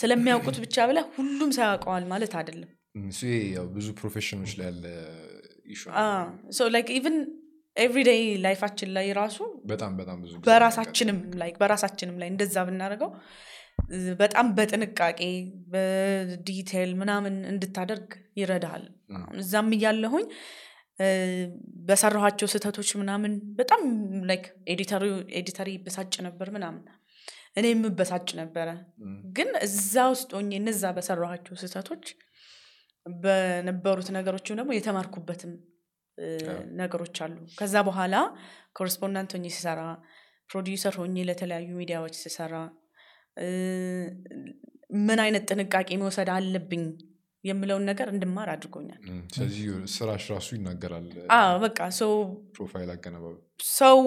[0.00, 4.52] ስለሚያውቁት ብቻ ብለህ ሁሉም ሰው ያውቀዋል ማለት አይደለም። ምሁም፣ እሱ ይሄ ያው ብዙ profession ኖች
[4.58, 4.84] ላይ ያለ
[5.68, 5.82] issue
[6.98, 7.16] even
[7.76, 13.10] everyday life ኣችን ላይ ራሱ በጣም በጣም ብዙ በራሳችንም ላይ በራሳችንም ላይ እንደዛ ብናደርገው
[14.20, 15.20] በጣም በጥንቃቄ
[15.72, 18.08] በ detail ምናምን እንድታደርግ
[18.40, 18.84] ይረዳሃል።
[19.18, 20.26] አሁን እዛም እያለሁኝ
[21.88, 23.82] በሰራኋቸው ስህተቶች ምናምን በጣም
[24.30, 24.44] like
[25.38, 26.82] editor ኤ ይበሳጭ ነበር ምናምን።
[27.56, 28.68] እኔ የምበሳጭ ነበረ።
[29.36, 32.04] ግን እዛ ውስጥ ሆኜ እነዛ በሰራኋቸው ስህተቶች
[33.06, 35.52] በነበሩት ነገሮችም ደግሞ የተማርኩበትም
[36.80, 38.14] ነገሮች አሉ። ከዛ በኋላ
[38.76, 39.80] correspondent ሆኜ ስሰራ
[40.50, 42.54] ፕሮዲውሰር ሆኜ ለተለያዩ ሚዲያዎች ስሰራ
[45.00, 46.82] ምን አይነት ጥንቃቄ መውሰድ አለብኝ
[47.44, 49.02] የምለውን ነገር እንድማር አድርጎኛል።
[49.34, 51.06] ስለዚህ ስራሽ ራሱ ይናገራል
[51.62, 52.12] በቃ ሰው
[52.56, 53.36] profile አገነባብ
[53.78, 53.98] ሰው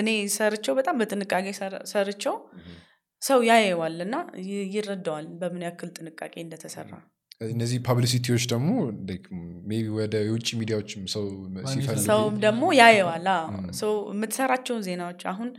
[0.00, 2.36] እኔ ሰርቸው በጣም በጥንቃቄ ሰር- ሰርቸው
[3.22, 4.14] ሰው ያየዋል እና
[4.74, 6.92] ይረዳዋል በምን ያክል ጥንቃቄ እንደተሰራ
[7.48, 8.70] እነዚህ publicity ዎች ደግሞ
[9.68, 11.24] maybe ወደ የውጭ ሚዲያዎችም ሰው
[11.72, 15.50] ሲፈልግ ሰውም ደግሞ ያየዋል አዎ። ም። ሰው የምትሰራቸውን ዜናዎች አሁን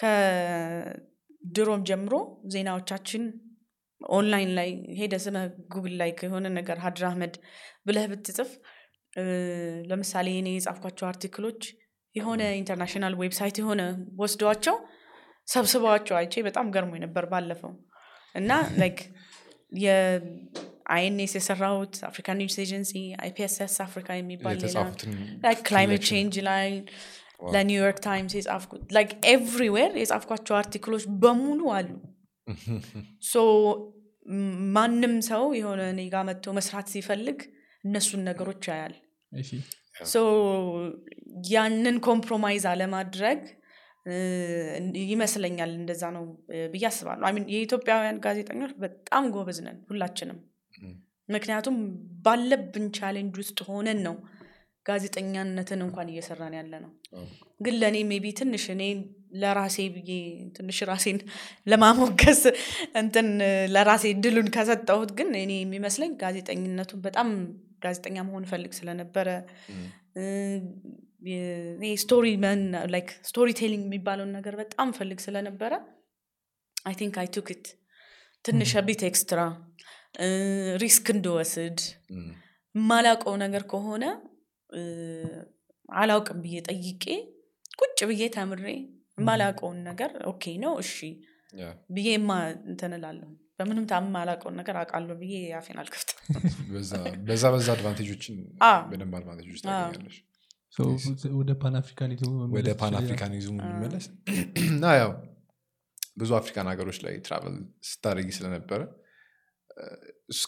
[0.00, 2.14] ከድሮም ጀምሮ
[2.54, 3.24] ዜናዎቻችን
[4.00, 4.68] ኦንላይን ላይ
[4.98, 5.36] ሄደ ስመ
[5.72, 7.34] ጉግል ላይ የሆነ ነገር ሀድር አህመድ
[7.86, 8.50] ብለህ ብትጽፍ
[9.90, 11.62] ለምሳሌ እኔ የጻፍኳቸው article ኦች
[12.14, 13.82] የሆነ international website የሆነ
[14.22, 14.76] ወስደዋቸው
[15.48, 17.72] ሰብስበዋቸው አይቼ በጣም ገርሞ ነበር ባለፈው
[18.34, 18.98] እና like
[20.90, 22.92] የአይኤንኤስ የሰራሁት African News Agency
[23.24, 24.78] አይፒኤስኤስ አፍሪካ የሚባል ሌላ
[25.62, 26.68] climate change ላይ
[27.54, 31.90] ለኒውዮርክ ታይምስ የጻፍኩት like everywhere የጻፍኳቸው article ኦች በሙሉ አሉ።
[33.32, 33.44] So
[34.74, 37.38] ማንም ሰው የሆነ እኔ ጋ መጥቶ መስራት ሲፈልግ
[37.84, 38.94] እነሱን ነገሮች ያያል።
[40.06, 40.18] So
[41.50, 43.40] ያንን compromise አለማድረግ
[45.10, 46.22] ይመስለኛል እንደዛ ነው
[46.72, 50.38] ብዬ አስባለሁ። I mean የኢትዮጵያውያን ጋዜጠኞች በጣም ጎበዝ ነን ሁላችንም
[51.28, 51.76] ምክንያቱም
[52.24, 54.14] ባለብን challenge ውስጥ ሆነን ነው
[54.86, 56.90] ጋዜጠኛነትን እንኳን እየሰራን ያለ ነው
[57.60, 58.82] ግን ለእኔ maybe ትንሽ እኔ
[59.42, 60.12] ለራሴ ብዬ
[60.56, 61.18] ትንሽ ራሴን
[61.66, 62.40] ለማሞገስ
[63.02, 63.28] እንትን
[63.74, 67.28] ለራሴ ድሉን ከሰጠሁት ግን እኔ የሚመስለኝ ጋዜጠኝነቱን በጣም
[67.84, 69.28] ጋዜጠኛ መሆን እፈልግ ስለነበረ
[72.02, 72.26] story
[72.94, 75.72] like story telling የሚባለውን ነገር በጣም ፈልግ ስለነበረ
[76.86, 77.66] I think I took it።
[78.44, 79.40] ትንሽ bit extra
[80.82, 81.78] risk እንድወስድ
[82.18, 82.30] ም።
[82.74, 84.04] የማላውቀው ነገር ከሆነ
[85.88, 87.04] አላውቅም ብዬ ጠይቄ
[87.80, 88.64] ቁጭ ብዬ ተምሬ
[89.18, 90.94] የማላውቀውን ነገር okay ነው እሺ
[91.90, 92.32] ብዬ ማ
[92.70, 96.18] እንትን እላለሁ። በምንም ታም የማላውቀውን ነገር አውቃለሁ ብዬ አፌን አልከፍትም።
[96.72, 98.36] በዛ- በዛ advantage ኦችን
[98.90, 100.18] በደንብ advantage ኦች ታገኛለች
[100.74, 100.82] So,
[101.38, 104.04] ወደ Pan Africanism ኡ ወደ መመለስ Pan ይችላል። Africanism ኡ እንመለስ
[104.64, 105.10] እና ያው
[106.16, 107.56] ብዙ አፍሪካን ሀገሮች ላይ travel
[107.88, 108.80] ስታደርጊ ስለነበረ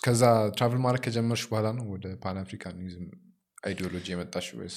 [0.05, 0.22] ከዛ
[0.57, 3.07] travel ማድረግ ከጀመርሽ በኋላ ነው ወደ Pan Africanism
[3.64, 4.76] ideology የመጣሽ ወይስ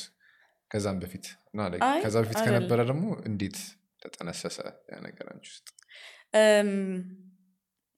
[0.71, 1.25] ከዛም በፊት?
[1.51, 1.59] እና
[2.03, 3.57] ከዛ በፊት ከነበረ ደግሞ እንዴት
[4.01, 4.57] ተጠነሰሰ
[4.91, 5.67] ያ ነገር አንቺ ውስጥ?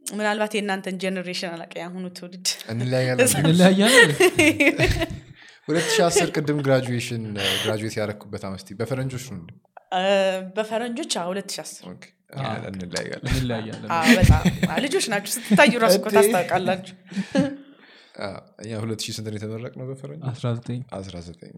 [0.02, 4.12] ምናልባት የእናንተን generation አላቀ ያሁኑ ትውልድ። እንለያያለን። እንለያያለን?
[5.68, 7.24] 2010 ቅድም graduation
[7.64, 9.42] graduate ያደረግኩበት አመስቲ በፈረንጆች ነው
[10.56, 12.04] በፈረንጆች አ 2010 ኦኬ፣
[12.70, 16.08] እንለያያለን እንለያያለን አ፣ በጣም አ፣ ልጆች ናችሁ። ስትታዩ ራሱ እኮ?
[16.16, 16.96] ታስታውቃላችሁ።
[18.62, 21.58] እኛ 2000 ስንት ነው የተመረቅ ነው በፈረንጆች 19 19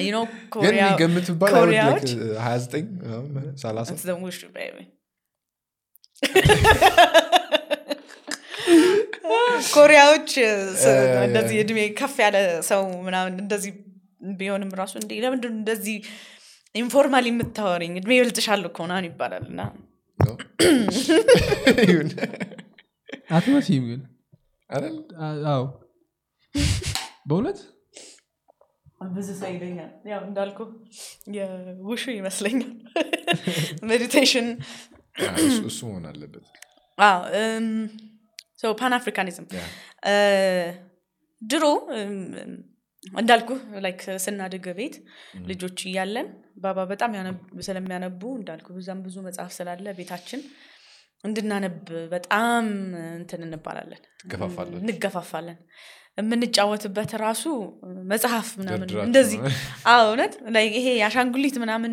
[0.00, 2.08] You know, ግን ኮሪያ የሚገምት ባል ኮሪያዎች
[2.42, 3.32] 29 ምናምን
[3.62, 4.84] 30 It's the wish, baby.
[9.74, 10.30] ኮሪያዎች
[10.76, 12.36] ስ- እ- እንደዚህ እድሜ ከፍ ያለ
[12.70, 13.72] ሰው ምናምን እንደዚህ
[14.36, 15.96] ቢሆንም ራሱ እንዲ ለምንድን ነው እንደዚህ
[16.74, 17.92] informal የምታወሪኝ?
[18.00, 19.60] እድሜ ይበልጥሻል እኮ ምናምን ይባላል እና
[23.30, 24.00] አትመስይም ግን?
[25.50, 25.62] አዎ።
[27.28, 27.58] በእውነት?
[29.12, 30.58] ብዙ ሰው ይለኛል። ያው እንዳልኩ
[31.36, 32.72] የ wushu ይመስለኛል።
[33.90, 34.48] meditation
[35.38, 36.44] እሱ- እሱ መሆን አለበት።
[38.78, 39.46] Pan Africanism
[41.42, 41.64] ድሮ
[43.02, 43.50] እንዳልኩ
[43.84, 44.96] like ስናድግ ቤት
[45.46, 46.26] ልጆች እያለን
[46.56, 47.12] ባባ በጣም
[47.66, 50.40] ስለሚያነቡ እንዳልኩ በዛም ብዙ መጽሐፍ ስላለ ቤታችን
[51.24, 51.78] እንድናነብ
[52.12, 52.66] በጣም
[53.16, 54.02] እንትን እንባላለን?
[54.84, 55.58] እንገፋፋለን።
[56.18, 57.44] የምንጫወትበት ራሱ
[58.12, 59.38] መጽሐፍ ምናምን እንደዚህ
[60.04, 60.32] እውነት
[60.74, 61.92] ይሄ የአሻንጉሊት ምናምን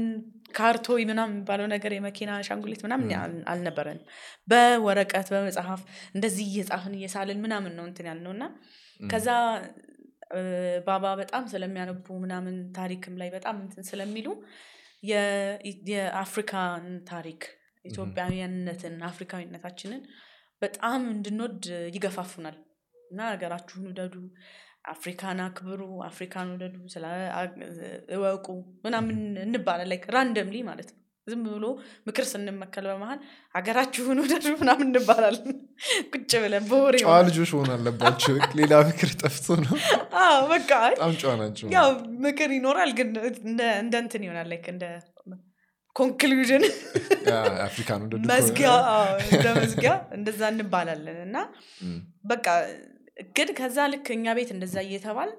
[0.58, 4.05] ካርቶይ ምናምን የሚባለው ነገር የመኪና አሻንጉሊት ምናምን አል- አልነበረንም።
[4.51, 5.82] በወረቀት በመጽሐፍ
[6.16, 8.45] እንደዚህ እየጻፍን እየሳልን ምናምን ነው እንትን ያልነው እና
[9.08, 9.30] ከዛ
[10.88, 14.28] ባባ በጣም ስለሚያነቡ ምናምን ታሪክም ላይ በጣም እንትን ስለሚሉ
[15.89, 17.41] የአፍሪካን ታሪክ
[17.86, 20.01] ኢትዮጵያዊያንነትን አፍሪካዊነታችንን
[20.61, 21.63] በጣም እንድንወድ
[21.95, 22.55] ይገፋፉናል።
[22.95, 24.15] እና ሀገራችሁን ውደዱ
[24.93, 26.75] አፍሪካን አክብሩ አፍሪካን ውደዱ
[28.17, 28.47] እወቁ
[28.86, 31.65] ምናምን እንባላል like randomly ማለት ነው። ዝም ብሎ
[32.07, 33.19] ምክር ስንመከር በመሀል
[33.55, 35.57] ሀገራችሁን ውደዱ ምናምን እንባላለን
[36.11, 39.75] ቁጭ ብለን በወሬ ጨዋ ልጆች መሆን አለባቸው። ሌላ ምክር ጠፍቶ ነው።
[40.51, 41.89] በቃ በጣም ጨዋ ናቸው ያው
[42.25, 43.09] ምክር ይኖራል ግን
[43.45, 43.61] እንደ
[44.01, 44.86] እንትን ይሆናል like እንደ
[45.95, 46.64] conclusion
[47.65, 48.01] አፍሪካን
[48.32, 48.71] መዝጊያ
[49.28, 51.38] እንደ መዝጊያ እንደዛ እንባላለን። እና
[52.25, 52.45] በቃ
[53.38, 55.32] ግን ከዛ ልክ እኛ ቤት እንደዛ እየተባል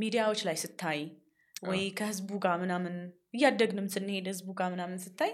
[0.00, 1.00] ሚዲያዎች ላይ ስታይ
[1.68, 2.94] ወይ ከህዝቡ ጋር ምናምን
[3.36, 5.32] እያደግንም ስንሄድ ህዝቡ ጋር ምናምን ስታይ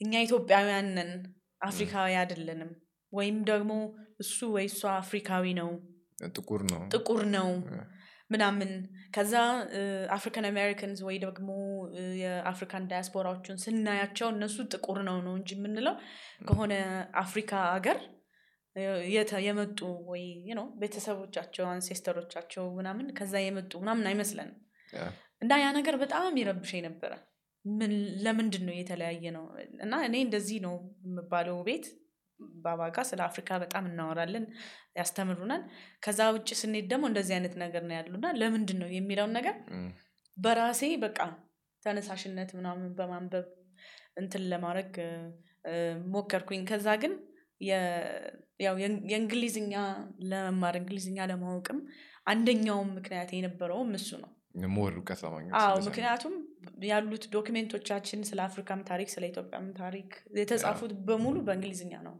[0.00, 1.10] እኛ ኢትዮጵያውያን ነን
[1.62, 2.70] አፍሪካዊ አይደለንም።
[3.12, 3.72] ወይም ደግሞ
[4.20, 5.70] እሱ ወይ እሷ አፍሪካዊ ነው
[6.32, 7.48] ጥቁር ነው። ጥቁር ነው
[8.30, 8.70] ምናምን።
[9.14, 9.32] ከዛ
[10.16, 11.48] African Americans ወይ ደግሞ
[12.22, 15.96] የአፍሪካን ዳያስፖራዎችን ስናያቸው እነሱ ጥቁር ነው ነው እንጂ የምንለው
[16.48, 16.74] ከሆነ
[17.24, 17.98] አፍሪካ ሀገር
[19.46, 20.22] የመጡ ወይ
[20.58, 24.58] ነው ቤተሰቦቻቸው አንሴስተሮቻቸው ምናምን ከዛ የመጡ ምናምን አይመስለንም።
[25.42, 27.12] እና ያ ነገር በጣም ይረብሸኝ ነበረ
[28.24, 29.44] ለምንድን ነው የተለያየ ነው
[29.84, 30.74] እና እኔ እንደዚህ ነው
[31.06, 31.86] የምባለው ቤት
[32.60, 34.44] ባባ ጋር ስለ አፍሪካ በጣም እናወራለን
[34.96, 35.62] ያስተምሩናል።
[36.04, 39.56] ከዛ ውጭ ስንሄድ ደግሞ እንደዚህ አይነት ነገር ነው ያሉና ለምንድን ነው የሚለውን ነገር
[40.36, 41.18] በራሴ በቃ
[41.82, 43.46] ተነሳሽነት ምናምን በማንበብ
[44.16, 44.92] እንትን ለማድረግ
[46.12, 47.12] ሞከርኩኝ። ከዛ ግን
[48.60, 49.74] ያው የእንግ- የእንግሊዝኛ
[50.30, 51.78] ለመማር እንግሊዝኛ ለማወቅም
[52.26, 54.31] አንደኛውም ምክንያት የነበረውም እሱ ነው
[54.72, 55.54] more እውቀት ለማግኘት
[55.86, 56.34] ምክንያቱም
[56.84, 62.16] ያሉት document ኦቻችን ስለ አፍሪካም ታሪክ ስለ ኢትዮጵያም ታሪክ የተጻፉት በሙሉ በእንግሊዝኛ ነው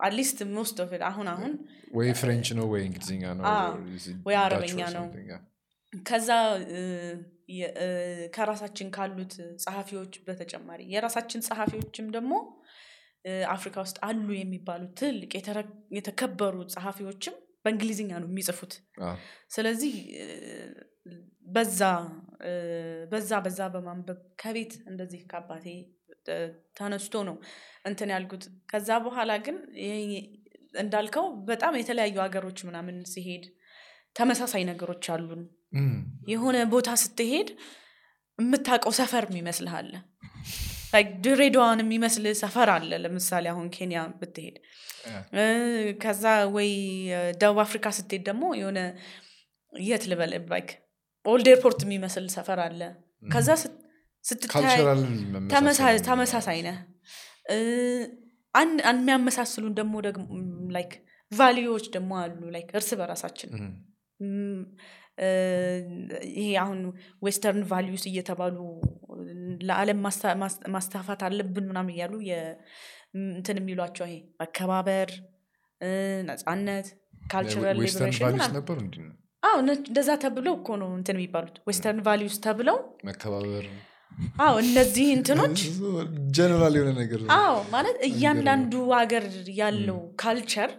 [0.00, 1.52] at least most of አሁን አሁን
[1.98, 3.44] ወይ French ነው ወይ እንግሊዝኛ ነው
[4.28, 5.06] ወይ አረበኛ ነው።
[5.92, 6.30] ከዛ
[8.36, 12.32] ከራሳችን ካሉት ጸሐፊዎች በተጨማሪ የራሳችን ጸሐፊዎችም ደግሞ
[13.54, 15.30] አፍሪካ ውስጥ አሉ የሚባሉ ትልቅ
[15.98, 18.72] የተከበሩ ጸሐፊዎችም በእንግሊዝኛ ነው የሚጽፉት
[19.54, 19.94] ስለዚህ
[21.46, 21.80] በዛ
[23.10, 25.66] በዛ በዛ በማንበብ ከቤት እንደዚህ ከአባቴ
[26.78, 27.36] ተነስቶ ነው
[27.84, 29.56] እንትን ያልኩት። ከዛ በኋላ ግን
[30.74, 33.44] እንዳልከው በጣም የተለያዩ ሀገሮች ምናምን ሲሄድ
[34.16, 35.42] ተመሳሳይ ነገሮች አሉን።
[36.32, 37.48] የሆነ ቦታ ስትሄድ
[38.38, 39.88] የምታውቀው ሰፈር ይመስልሃል
[41.24, 44.56] ድሬዳዋን የሚመስል ሰፈር አለ። ለምሳሌ አሁን ኬንያ ብትሄድ
[46.02, 46.24] ከዛ
[46.56, 46.70] ወይ
[47.40, 48.80] ደቡብ አፍሪካ ስትሄድ ደግሞ የሆነ
[49.72, 50.70] የት ልበል like
[51.26, 52.80] Old Airport የሚመስል ሰፈር አለ።
[53.28, 53.80] ከዛ ስት-
[54.24, 55.00] ስትታይ cultural
[55.52, 56.78] ተመሳ- ተመሳሳይ ነህ።
[58.90, 59.94] የሚያመሳስሉን ደግሞ
[60.76, 60.92] like
[61.32, 63.50] value ዎች ደግሞ አሉ። like እርስ በራሳችን
[66.34, 66.78] ይሄ አሁን
[67.22, 68.56] western values እየተባሉ
[69.60, 70.24] ለዓለም ማስ-
[70.74, 72.14] ማስፋፋት አለብን ምናምን እያሉ
[73.30, 75.10] እንትን የሚሏቸው ይሄ መከባበር
[76.28, 76.86] ነፃነት
[77.30, 78.24] cultural liberation
[78.76, 78.96] እንዲ
[79.46, 82.78] አዎ እንደዛ ተብለው እኮ ነው እንትን የሚባሉት western values ተብለው
[83.08, 83.66] መከባበር።
[84.44, 85.58] አዎ እነዚህ እንትኖች
[86.36, 89.24] ጀነራል የሆነ ነገር አዎ ማለት እያንዳንዱ ሀገር
[89.58, 90.70] ያለው culture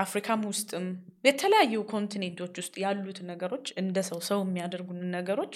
[0.00, 0.86] አፍሪካም ውስጥም
[1.24, 5.54] የተለያዩ continent ኦች ውስጥ ያሉት ነገሮች እንደ ሰው ሰው የሚያደርጉን ነገሮች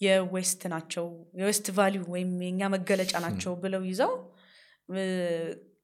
[0.00, 1.06] የ west ናቸው።
[1.40, 4.12] የ west value ወይም የእኛ መገለጫ ናቸው ብለው ይዘው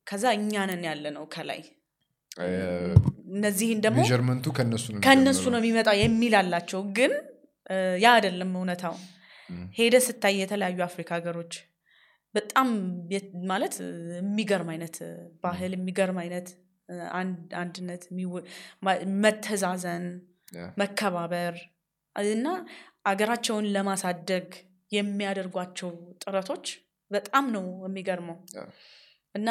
[0.06, 1.60] ከዛ እኛንን ያለ ነው ከላይ
[3.34, 4.46] እነዚህን ደግሞ measurement ኡ
[5.06, 7.12] ከእነሱ ነው የሚመጣው የሚል አላቸው። ግን
[8.02, 8.96] ያ አይደለም እውነታው።
[9.78, 11.54] ሄደ ስታይ የተለያዩ አፍሪካ ሀገሮች
[12.34, 12.68] በጣም
[13.50, 13.74] ማለት
[14.18, 14.96] የሚገርም አይነት
[15.44, 16.48] ባህል የሚገርም አይነት
[17.60, 18.02] አንድነት
[19.22, 20.04] መተዛዘን
[20.76, 21.54] መከባበር
[22.16, 22.46] እና
[23.06, 24.48] አገራቸውን ለማሳደግ
[24.92, 25.90] የሚያደርጓቸው
[26.22, 26.66] ጥረቶች
[27.10, 28.38] በጣም ነው የሚገርመው።
[29.34, 29.48] እና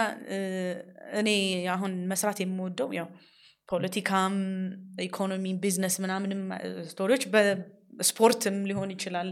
[1.20, 1.30] እኔ
[1.74, 3.08] አሁን መስራት የምወደው ያው
[3.70, 4.34] ፖለቲካም
[5.06, 6.42] ኢኮኖሚ ቢዝነስ ምናምንም
[6.90, 9.30] story ዎች በስፖርትም ሊሆን ይችላል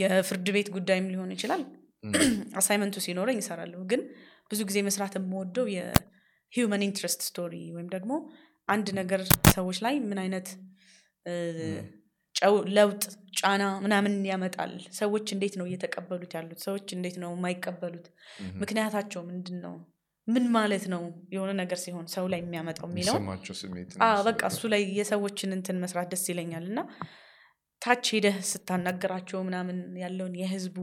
[0.00, 1.62] የፍርድ ቤት ጉዳይም ሊሆን ይችላል።
[2.60, 4.02] assignment ኡ ሲኖረኝ ይሰራለሁ ግን
[4.50, 8.12] ብዙ ጊዜ መስራት የምወደው የ human interest story ወይም ደግሞ
[8.68, 9.20] አንድ ነገር
[9.54, 10.48] ሰዎች ላይ ምን አይነት
[12.76, 13.02] ለውጥ
[13.38, 16.58] ጫና ምናምን ያመጣል። ሰዎች እንዴት ነው እየተቀበሉት ያሉት?
[16.66, 18.06] ሰዎች እንዴት ነው የማይቀበሉት?
[18.62, 19.74] ምክንያታቸው ምንድን ነው
[20.28, 21.02] ምን ማለት ነው
[21.34, 23.24] የሆነ ነገር ሲሆን ሰው ላይ የሚያመጣው የሚለውን
[24.28, 26.80] በቃ እሱ ላይ የሰዎችን እንትን መስራት ደስ ይለኛል። እና
[27.82, 30.78] ታች ሄደህ ስታናገራቸው ምናምን ያለውን የህዝቡ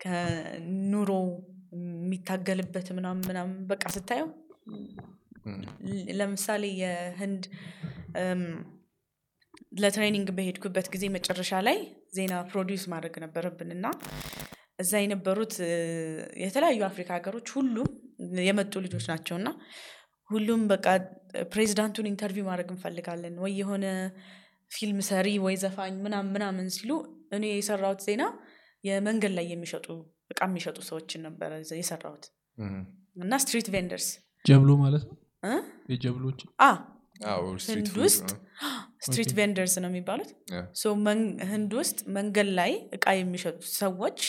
[0.00, 1.10] ከኑሮ
[1.76, 4.28] የሚታገልበት ምናምን ምናምን በቃ ስታየው
[6.18, 7.44] ለምሳሌ የህንድ
[9.82, 11.78] ለትሬኒንግ በሄድኩበት ጊዜ መጨረሻ ላይ
[12.16, 13.86] ዜና produce ማድረግ ነበረብን። እና
[14.78, 15.54] እዛ የነበሩት
[16.42, 17.88] የተለያዩ አፍሪካ ሀገሮች ሁሉም
[18.44, 19.48] የመጡ ልጆች ናቸው እና
[20.30, 20.86] ሁሉም በቃ
[21.52, 23.86] ፕሬዚዳንቱን interview ማድረግ እንፈልጋለን ወይ የሆነ
[24.70, 26.90] ፊልም ሰሪ ወይ ዘፋኝ ምናምን ምናምን ሲሉ
[27.36, 28.24] እኔ የሰራሁት ዜና
[28.84, 29.86] የመንገድ ላይ የሚሸጡ
[30.32, 32.24] እቃ የሚሸጡ ሰዎችን ነበረ የሰራሁት።
[33.18, 34.08] እና street vendors።
[34.44, 35.16] ጀብሎ ማለት ነው?
[35.44, 35.54] እ?
[35.92, 36.40] የጀብሎች
[37.70, 38.28] ህንድ ውስጥ?
[39.04, 40.30] street vendors ነው የሚባሉት?
[41.50, 44.20] ህንድ ውስጥ መንገድ ላይ እቃ የሚሸጡ ሰዎች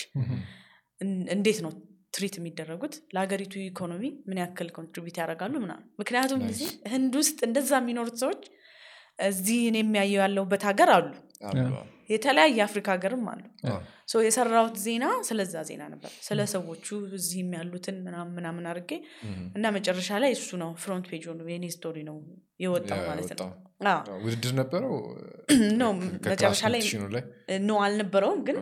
[0.99, 1.71] እን- እንዴት ነው
[2.13, 2.93] treat የሚደረጉት?
[3.15, 5.85] ለሀገሪቱ ኢኮኖሚ ምን ያክል contribute ያደርጋሉ ምናምን?
[5.99, 6.41] ምክንያቱም
[6.93, 8.41] ህንድ ውስጥ እንደዛ የሚኖሩት ሰዎች
[9.27, 11.07] እዚህ እኔ የሚያየው ያለሁበት ሀገር አሉ
[12.09, 13.41] የተለያየ የአፍሪካ ሀገርም አሉ።
[14.11, 16.87] so የሰራሁት ዜና ስለዛ ዜና ነበር። ስለ ሰዎቹ
[17.17, 18.91] እዚህም ያሉትን ምናምን ምናምን አድርጌ
[19.57, 22.17] እና መጨረሻ ላይ እሱ ነው front page ሆኖ የኔ story ነው
[22.59, 23.49] የወጣው ማለት ነው።
[23.89, 24.95] አዎ። ውድድር ነበረው?
[26.15, 26.81] ከ class መጨረሻ ላይ
[27.63, 28.57] no አልነበረውም ግን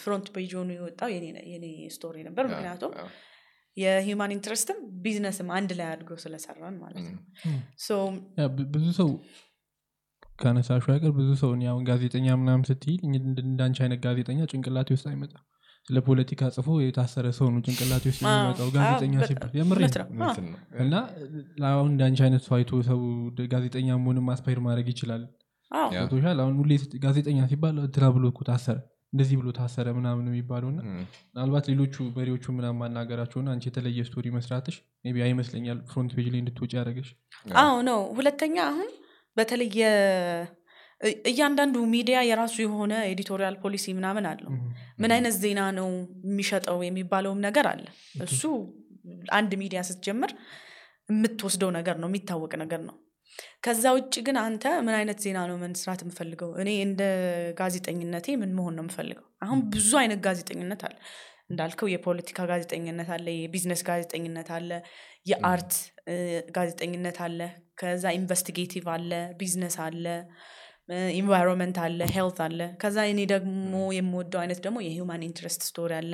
[0.00, 2.94] front page ሆኖ የወጣው የኔ- story ነበር ምክንያቱም
[3.76, 7.20] የ human interest ም business ም አንድ ላይ አድርገው ስለሰራን ማለት ነው።
[8.74, 9.10] ብዙ ሰው
[10.38, 13.00] ካነሳሽው አይቀር ብዙ ሰው እኔ አሁን ጋዜጠኛ ምናምን ስትይል
[13.44, 15.42] እንዳንቺ አይነት ጋዜጠኛ ጭንቅላቴ ውስጥ አይመጣም።
[15.88, 19.50] ስለ ፖለቲካ ጽፎ የታሰረ ሰው ነው ጭንቅላቴ ውስጥ የሚመጣው ጋዜጠኛ ሲባል።
[20.20, 20.94] ነው። እና
[21.70, 23.00] አሁን እንዳንቺ አይነት ሰው አይቶ ሰው
[23.52, 25.24] ጋዜጠኛ መሆንም aspire ማድረግ ይችላል።
[26.10, 26.72] ቶሻል አሁን ሁሌ
[27.04, 28.78] ጋዜጠኛ ሲባል ትራ ብሎ እኮ ታሰረ
[29.12, 30.80] እንደዚህ ብሎ ታሰረ ምናምን የሚባለው እና
[31.30, 34.76] ምናልባት ሌሎቹ በሬዎቹ ምናምን ማናገራቸውና አንቺ የተለየ story መስራትሽ
[35.08, 37.08] ይመስለኛል front page ላይ እንድትወጪ ያደረገሽ።
[37.62, 38.88] አዎ ነው ሁለተኛ አሁን
[39.36, 40.44] በተለይ የ-
[41.00, 44.50] እ- እያንዳንዱ ሚዲያ የራሱ የሆነ editorial policy ምናምን አለው።
[44.98, 45.88] ምን አይነት ዜና ነው
[46.26, 47.84] የሚሸጠው የሚባለውም ነገር አለ።
[48.26, 48.42] እሱ
[49.34, 50.32] አንድ ሚዲያ ስትጀምር
[51.08, 52.96] የምትወስደው ነገር ነው የሚታወቅ ነገር ነው።
[53.64, 56.50] ከዛ ውጭ ግን አንተ ምን አይነት ዜና ነው መስራት የምፈልገው?
[56.62, 57.02] እኔ እንደ
[57.60, 59.26] ጋዜጠኝነቴ ምን መሆን ነው የምፈልገው?
[59.42, 60.96] አሁን ብዙ አይነት ጋዜጠኝነት አለ።
[61.50, 64.70] እንዳልከው የፖለቲካ ጋዜጠኝነት አለ የቢዝነስ ጋዜጠኝነት አለ
[65.26, 65.72] የ art
[66.56, 67.40] ጋዜጠኝነት አለ
[67.82, 70.04] ከዛ investigative አለ ቢዝነስ አለ
[71.16, 76.12] environment አለ health አለ። ከዛ እኔ ደግሞ የምወደው አይነት ደግሞ የ human interest story አለ።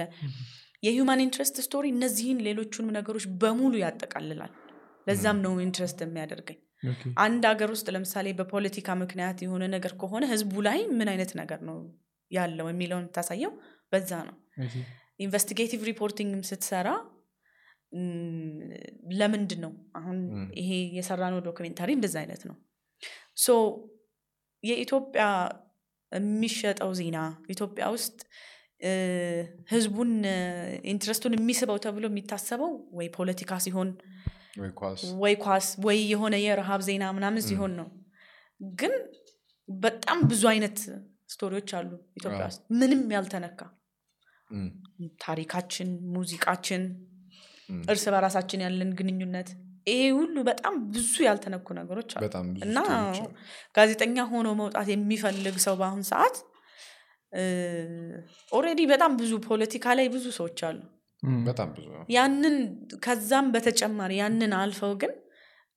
[0.82, 4.52] የ human interest story እነዚህን ሌሎቹንም ነገሮች በሙሉ ያጠቃልላል።
[5.06, 6.58] ለዛም ነው interest የሚያደርገኝ።
[7.22, 11.78] አንድ ሀገር ውስጥ ለምሳሌ በፖለቲካ ምክንያት የሆነ ነገር ከሆነ ህዝቡ ላይ ምን አይነት ነገር ነው
[12.30, 13.52] ያለው የሚለውን ታሳየው
[13.92, 14.36] በዛ ነው።
[15.20, 16.88] investigative reporting ም ስትሰራ
[19.12, 20.18] ለምንድን ነው አሁን
[20.58, 22.56] ይሄ የሰራነው documentary እንደዛ አይነት ነው?
[23.36, 23.48] so
[24.64, 25.24] የኢትዮጵያ
[26.12, 27.16] የሚሸጠው ዜና
[27.50, 28.18] ኢትዮጵያ ውስጥ
[29.72, 30.10] ህዝቡን
[30.92, 33.88] interest ኡን የሚስበው ተብሎ የሚታሰበው ወይ ፖለቲካ ሲሆን
[35.22, 37.88] ወይ ኳስ። ወይ የሆነ የረሃብ ዜና ምናምን ሲሆን ነው።
[38.78, 38.94] ግን
[39.68, 40.78] በጣም ብዙ አይነት
[41.28, 43.60] story ዎች አሉ ኢትዮጵያ ውስጥ ምንም ያልተነካ።
[45.20, 46.82] ታሪካችን ሙዚቃችን
[47.88, 49.48] እርስ በራሳችን ያለን ግንኙነት
[49.86, 52.24] ይሄ ሁሉ በጣም ብዙ ያልተነኩ ነገሮች አሉ።
[52.66, 52.78] እና
[53.76, 56.36] ጋዜጠኛ ሆኖ መውጣት የሚፈልግ ሰው በአሁን ሰዓት
[58.52, 60.78] already በጣም ብዙ ፖለቲካ ላይ ብዙ ሰዎች አሉ።
[61.46, 62.56] በጣም ብዙ ያንን
[63.04, 65.12] ከዛም በተጨማሪ ያንን አልፈው ግን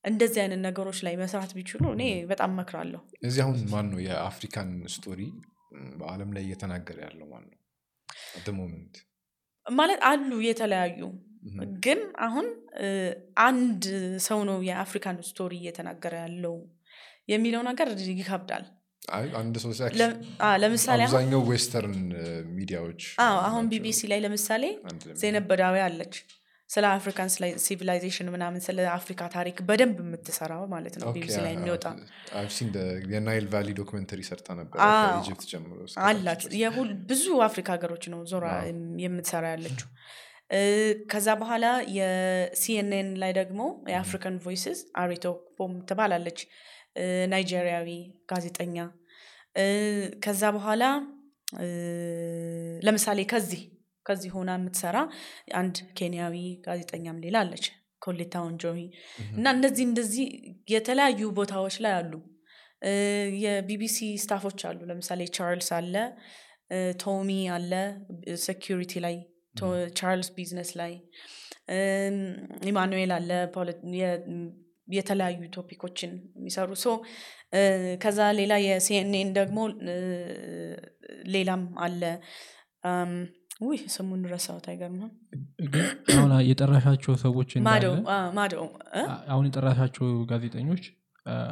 [0.03, 5.22] እንደዚህ አይነት ነገሮች ላይ መስራት ቢችሉ እኔ በጣም መክራለሁ። እዚህ አሁን ማን ነው የአፍሪካን story
[5.99, 7.59] በአለም ላይ እየተናገረ ያለው ማን ነው
[9.65, 11.01] ማለት አሉ የተለያዩ
[11.85, 12.47] ግን አሁን
[13.43, 13.83] አንድ
[14.25, 16.55] ሰው ነው የአፍሪካን story እየተናገረ ያለው
[17.27, 18.65] የሚለው ነገር ይከብዳል።
[19.39, 19.71] አንድ ሰው
[20.63, 21.97] ለምሳሌ አብዛኛው western
[22.57, 23.01] ሚዲያዎች
[23.45, 24.63] አሁን ቢቢሲ ላይ ለምሳሌ
[25.22, 26.15] ዘይነብ በዳዊ አለች።
[26.69, 27.30] ስለ African
[27.63, 31.85] civilization ምናምን ስለ አፍሪካ ታሪክ በደንብ የምትሰራው ማለት ነው ቢቢሲ ላይ የሚወጣ።
[33.13, 35.73] የ Nile Valley documentary ሰርታ ነበር ከ Egypt ጀምሮ
[36.05, 36.43] አላት።
[37.09, 38.45] ብዙ አፍሪካ ሀገሮች ነው ዞራ
[39.05, 39.89] የምትሰራ ያለችው
[41.12, 41.66] ከዛ በኋላ
[41.97, 45.26] የ CNN ላይ ደግሞ የ African Voices አሪት
[45.57, 46.39] ኦክፖም ትባላለች።
[47.32, 47.89] ናይጄሪያዊ
[48.32, 48.78] ጋዜጠኛ።
[50.24, 50.84] ከዛ በኋላ
[52.84, 53.62] ለምሳሌ ከዚህ
[54.06, 54.97] ከዚህ ሆና የምትሰራ
[55.56, 56.36] አንድ ኬንያዊ
[56.66, 57.66] ጋዜጠኛም ሌላ አለች።
[58.02, 58.78] ኮሌታ ወንጆሂ
[59.36, 60.28] እና እነዚህ እንደዚህ
[60.72, 62.14] የተለያዩ ቦታዎች ላይ አሉ።
[63.43, 65.95] የቢቢሲ staff ኦች አሉ። ለምሳሌ ቻርልስ አለ
[67.04, 67.72] ቶሚ አለ
[68.43, 69.16] security ላይ
[69.95, 70.93] ቻርልስ ቢዝነስ ላይ።
[72.70, 73.30] ኢማኑኤል አለ
[74.93, 76.88] የተለያዩ topic ኦችን የሚሰሩ so
[78.02, 79.60] ከዛ ሌላ የሲኤንኤን ደግሞ
[81.34, 82.02] ሌላም አለ።
[83.62, 85.12] ውይ ስሙን ረሳሁት አይገርምም።
[86.14, 87.49] አሁን የጠራሻቸው ሰዎች
[88.38, 88.56] ማዶ
[89.28, 90.84] አሁን የጠራሻቸው ጋዜጠኞች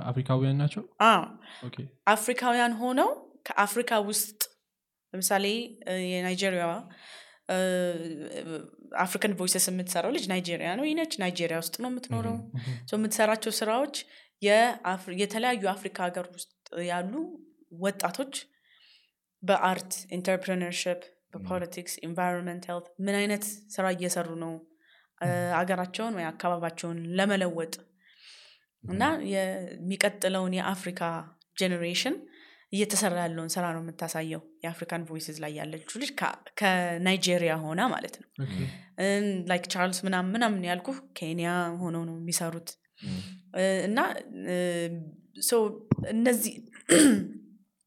[0.09, 0.83] አፍሪካውያን ናቸው?
[2.13, 3.09] አፍሪካውያን ሆነው
[3.47, 4.39] ከአፍሪካ ውስጥ
[5.13, 5.45] ለምሳሌ
[5.87, 6.71] እ፣ የናይጄሪያዋ
[8.99, 12.37] African Voices የምትሰራው ልጅ ናይጄሪያ ነው። ይነች ናይጄሪያ ውስጥ ነው የምትኖረው።
[12.93, 13.95] የምትሰራቸው ስራዎች
[15.21, 16.51] የተለያዩ አፍሪካ ሀገር ውስጥ
[16.89, 17.13] ያሉ
[17.81, 18.33] ወጣቶች
[19.43, 21.01] በ art entrepreneurship
[21.33, 23.43] በ politics environment health ምን አይነት
[23.75, 24.53] ስራ እየሰሩ ነው?
[25.59, 27.73] አገራቸውን ወይ አካባቢያቸውን ለመለወጥ
[28.83, 31.01] እና የሚቀጥለውን የአፍሪካ
[31.57, 32.15] generation
[32.73, 36.11] እየተሰራ ያለውን ስራ ነው የምታሳየው የ African Voices ላይ ያለችው ልጅ
[36.59, 38.27] ከናይጄሪያ ሆና ማለት ነው።
[39.51, 40.89] like ቻርልስ ምናምን ምናምን ያልኩ
[41.19, 41.49] ኬንያ
[41.81, 42.69] ሆነው ነው የሚሰሩት።
[43.87, 43.99] እና
[46.13, 46.53] እነዚህ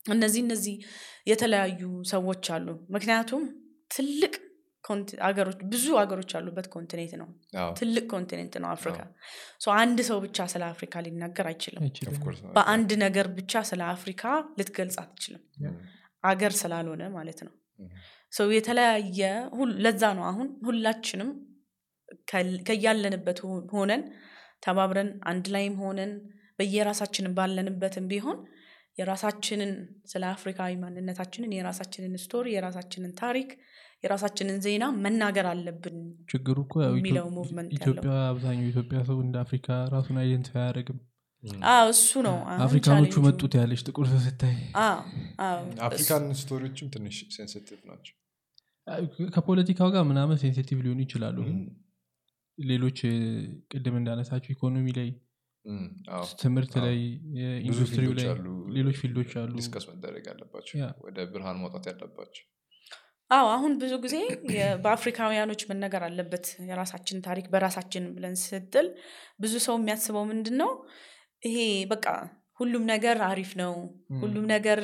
[0.05, 0.77] እነዚህ እነዚህ
[1.27, 1.81] የተለያዩ
[2.13, 3.43] ሰዎች አሉ። ምክንያቱም
[3.91, 4.35] ትልቅ
[5.27, 7.29] አገሮች ብዙ አገሮች ያሉበት continent ነው።
[7.79, 8.99] ትልቅ continent ነው አፍሪካ።
[9.77, 11.83] አንድ ሰው ብቻ ስለ አፍሪካ ሊናገር አይችልም።
[12.57, 14.25] በአንድ ነገር ብቻ ስለ አፍሪካ
[14.59, 15.43] ልትገልጽ አትችልም።
[16.25, 17.55] አገር ስላልሆነ ማለት ነው።
[18.33, 19.21] ሰው የተለያየ
[19.81, 21.31] ለዛ ነው አሁን ሁላችንም
[22.69, 24.03] ከያለንበት ሆ- ሆነን
[24.63, 26.13] ተባብረን አንድ ላይም ሆነን
[26.59, 28.39] በየራሳችንን ባለንበትም ቢሆን
[28.97, 29.71] የራሳችንን
[30.05, 33.51] ስለ አፍሪካዊ ማንነታችንን የራሳችንን story የራሳችንን ታሪክ
[34.05, 35.97] የራሳችንን ዜና መናገር አለብን
[36.31, 40.99] ችግሩ እኮ ያው የሚለው movement ኢትዮጵያ አብዛኛው ኢትዮጵያ ሰው እንደ አፍሪካ ራሱን identify አያደርግም።
[41.93, 44.99] እሱ ነው። African ኦቹ መጡት ያለች ጥቁር ሰው ስታይ። አዎ፣
[45.47, 48.15] አዎ። African story ዎችም ትንሽ sensitive ናቸው።
[49.35, 51.59] ከፖለቲካው ጋር ምናምን sensitive ሊሆኑ ይችላሉ። ግን
[52.59, 52.99] ሌሎች
[53.73, 55.11] ቅድም እንዳነሳቸው ኢኮኖሚ ላይ
[56.41, 56.97] ትምህርት ላይ
[57.91, 58.47] field ኦች ላይ አሉ።
[58.77, 62.45] ሌሎች field ኦች አሉ። discuss መደረግ ያለባቸው ወደ ብርሃን ማውጣት ያለባቸው
[63.31, 64.17] አዎ አሁን ብዙ ጊዜ
[64.85, 68.89] በአፍሪካውያኖች መነገር አለበት የራሳችን ታሪክ በራሳችን ብለን ስትል
[69.43, 70.71] ብዙ ሰው የሚያስበው ምንድን ነው
[71.43, 71.57] ይሄ
[71.93, 72.07] በቃ
[72.61, 73.73] ሁሉም ነገር አሪፍ ነው
[74.23, 74.81] ሁሉም ነገር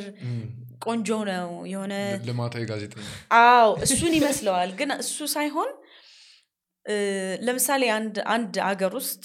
[0.86, 1.94] ቆንጆ ነው የሆነ
[2.28, 3.04] ልማታዊ ጋዜጠኛ
[3.40, 5.70] አዎ እሱን ይመስለዋል። ግን እሱ ሳይሆን
[7.46, 7.82] ለምሳሌ
[8.34, 9.22] አንድ አገር ውስጥ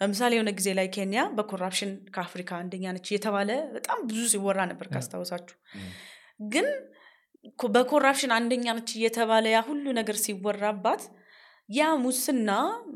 [0.00, 5.56] ለምሳሌ የሆነ ጊዜ ላይ ኬንያ በኮራፕሽን ከአፍሪካ አንደኛ ነች የተባለ በጣም ብዙ ሲወራ ነበር ካስታወሳችሁ።
[6.52, 6.68] ግን
[7.74, 11.02] በኮራፕሽን አንደኛ ነች እየተባለ ያ ሁሉ ነገር ሲወራባት
[11.68, 12.50] ያ ሙስና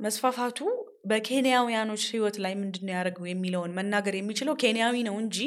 [0.05, 0.59] መስፋፋቱ
[1.11, 5.39] በኬንያውያኖች ህይወት ላይ ምንድን ነው ያደረገው የሚለውን መናገር የሚችለው ኬንያዊ ነው እንጂ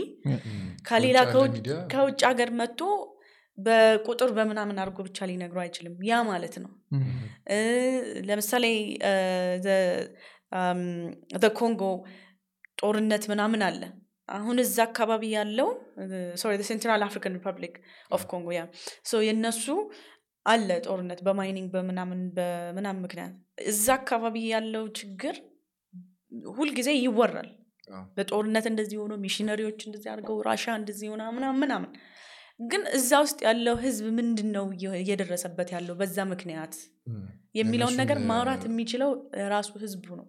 [0.86, 1.18] ከሌላ
[1.94, 2.82] ከውጭ- ሀገር መጥቶ
[3.58, 6.72] በቁጥር በምናምን አድርጎ ብቻ ሊነግሩ አይችልም። ያ ማለት ነው።
[8.28, 8.66] ለምሳሌ
[11.56, 11.82] ኮንጎ
[12.78, 13.82] ጦርነት ምናምን አለ
[14.30, 15.70] አሁን እዛ አካባቢ ያለው
[16.42, 17.76] sorry Central African Republic
[18.12, 18.64] of Congo yeah።
[19.28, 19.66] የነሱ
[20.46, 23.34] አለ ጦርነት በ mining በምናምን በምናምን ምክንያት።
[23.68, 25.36] እዛ አካባቢ ያለው ችግር
[26.56, 27.50] ሁልጊዜ ይወራል።
[28.16, 31.92] በጦርነት እንደዚህ ሆኖ ሚሽነሪዎች እንደዚህ አድርገው ራሻ እንደዚህ ሆና ምናምን ምናምን።
[32.64, 36.74] ግን እዛ ውስጥ ያለው ህዝብ ምንድን ነው እየ- እየደረሰበት ያለው በዛ ምክንያት?
[37.60, 39.12] የሚለውን ነገር ማውራት የሚችለው
[39.54, 40.26] ራሱ ህዝቡ ነው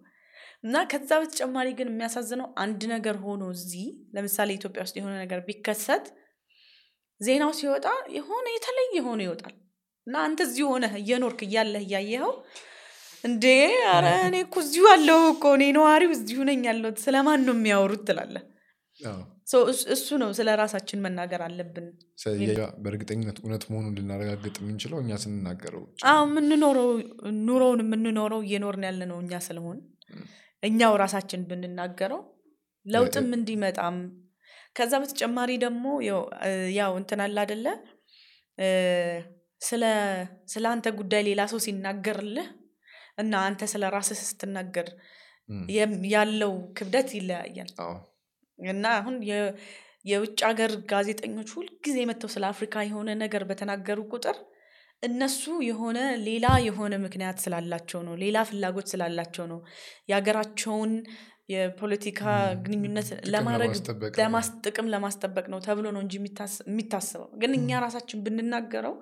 [0.63, 3.85] እና ከዛ በተጨማሪ ግን የሚያሳዝነው አንድ ነገር ሆኖ እዚህ
[4.15, 6.05] ለምሳሌ ኢትዮጵያ ውስጥ የሆነ ነገር ቢከሰት
[7.21, 7.85] ዜናው ሲወጣ
[8.15, 9.55] የሆነ የተለየ ሆኖ ይወጣል።
[10.07, 12.33] እና አንተ እዚሁ ሆነህ እየኖርክ እያለህ እያየኸው
[13.23, 13.45] እንዴ
[13.87, 18.43] ኧረ እኔ እኮ እዚሁ አለሁ እኮ እኔ ነዋሪው እዚሁ ነኝ ያለሁት ስለማን ነው የሚያወሩት ትላለህ?
[19.69, 21.85] እስ- እሱ ነው ስለ ራሳችን መናገር አለብን።
[22.79, 25.83] በእርግጠኝነት እውነት መሆኑን ልናረጋግጥ የምንችለው እኛ ስንናገረው
[26.23, 26.89] የምንኖረው
[27.47, 29.79] ኑሮውን የምንኖረው እየኖርን ያለ ነው እኛ ስለሆን
[30.63, 32.21] እኛው ራሳችን ብንናገረው
[32.85, 33.97] ለውጥም እንዲመጣም።
[34.75, 35.85] ከዛ በተጨማሪ ደግሞ
[36.77, 37.65] ያው እንትን አለ አደለ
[40.51, 42.47] ስለ አንተ ጉዳይ ሌላ ሰው ሲናገርልህ
[43.17, 44.87] እና አንተ ስለ ራስህ ስትናገር
[46.13, 47.71] ያለው ክብደት ይለያያል።
[48.59, 49.15] እና አሁን
[50.05, 54.37] የውጭ ሀገር ጋዜጠኞች ሁልጊዜ መጥተው ስለ አፍሪካ የሆነ ነገር በተናገሩ ቁጥር
[55.03, 59.59] እነሱ የሆነ ሌላ የሆነ ምክንያት ስላላቸው ነው ሌላ ፍላጎት ስላላቸው ነው
[60.09, 60.93] የሀገራቸውን
[61.53, 62.21] የፖለቲካ
[62.65, 67.51] ግንኙነት ጥቅም ለማድረግ ለማስጠበቅ ነው። ለማስ- ጥቅም ለማስጠበቅ ነው ተብሎ ነው እንጂ የሚታስ- የሚታስበው ግን
[67.57, 68.95] እኛ ራሳችን ብንናገረው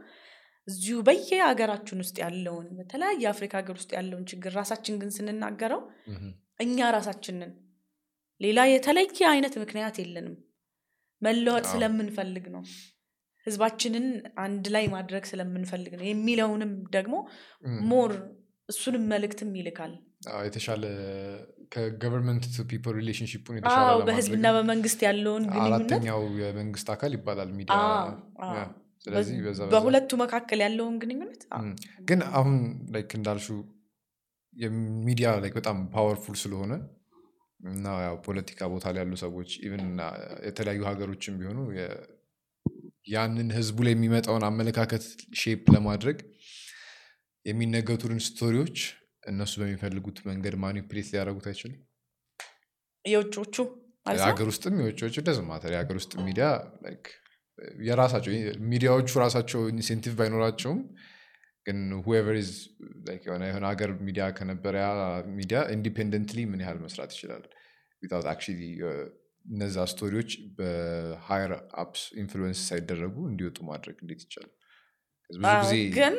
[0.67, 5.81] እዚሁ በየሀገራችን ውስጥ ያለውን በተለያየ የአፍሪካ ሀገር ውስጥ ያለውን ችግር ራሳችን ግን ስንናገረው
[6.59, 7.51] እኛ ራሳችንን
[8.41, 10.35] ሌላ የተለየ አይነት ምክንያት የለንም።
[11.21, 12.63] መለወጥ ስለምንፈልግ ነው
[13.47, 14.05] ህዝባችንን
[14.37, 17.15] አንድ ላይ ማድረግ ስለምንፈልግ ነው። የሚለውንም ደግሞ
[17.91, 18.13] more
[18.69, 19.93] እሱንም መልእክትም ይልካል።
[20.45, 20.83] የተሻለ
[21.73, 27.77] ከ government to people relationship ኡን የተሻለ በህዝብና በመንግስት ያለውን አራተኛው የመንግስት አካል ይባላል ሚዲያ
[29.05, 29.35] ስለዚህ
[29.73, 31.41] በሁለቱ መካከል ያለውን ግንኙነት?
[32.07, 32.55] ግን አሁን
[32.95, 33.47] like እንዳልሹ
[34.55, 36.73] የሚዲያ like በጣም powerful ስለሆነ
[37.59, 39.85] እና ያው ፖለቲካ ቦታ ላይ ያሉ ሰዎች even
[40.47, 41.59] የተለያዩ ሀገሮችም ቢሆኑ
[43.07, 45.03] ያንን ህዝቡ ላይ የሚመጣውን አመለካከት
[45.41, 46.17] shape ለማድረግ
[47.45, 48.77] የሚነገሩትን story ዎች
[49.23, 51.77] እነሱ በሚፈልጉት መንገድ manipulate ሊያደርጉት አይችልም
[53.05, 53.55] የውጮቹ
[54.17, 56.47] የሀገር ውስጥም የውጭዎቹ doesn't matter የሀገር ውስጥ ሚዲያ
[57.87, 58.31] የራሳቸው
[58.71, 60.81] ሚዲያዎቹ ራሳቸው incentive ባይኖራቸውም
[61.65, 61.77] ግን
[63.07, 64.89] like የሆነ የሆነ ሀገር ሚዲያ ከነበረ ያ
[65.37, 67.43] ሚዲያ independently ምን ያህል መስራት ይችላል?
[68.01, 68.61] without actually
[69.47, 71.51] እነዛ story ዎች በ higher
[71.83, 74.53] ups influence ሳይደረጉ እንዲወጡ ማድረግ እንዴት ይቻላል?
[75.97, 76.15] ግን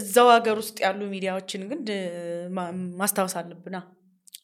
[0.00, 1.80] እዛው ሀገር ውስጥ ያሉ ሚዲያዎችን ግን
[3.00, 3.76] ማስታወስ አለብና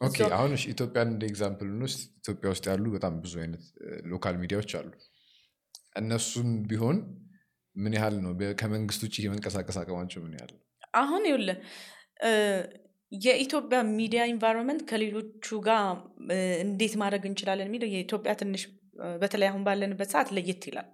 [0.06, 3.64] okay አሁን ኢትዮጵያን እንደ example ውስጥ ኢትዮጵያ ውስጥ ያሉ በጣም ብዙ አይነት
[4.12, 4.90] local ሚዲያዎች አሉ።
[6.00, 6.98] እነሱም ቢሆን
[7.76, 8.32] ምን ያህል ነው?
[8.60, 10.52] ከመንግስት ውጭ የመንቀሳቀስ አቅማቸው ምን ያህል?
[10.94, 11.58] አሁን ይኸውልህ
[13.12, 15.82] የኢትዮጵያ ሚዲያ environment ከሌሎቹ ጋር
[16.64, 18.62] እንዴት ማድረግ እንችላለን የሚለው የኢትዮጵያ ትንሽ
[19.22, 20.88] በተለይ አሁን ባለንበት ሰዓት ለየት ይላል።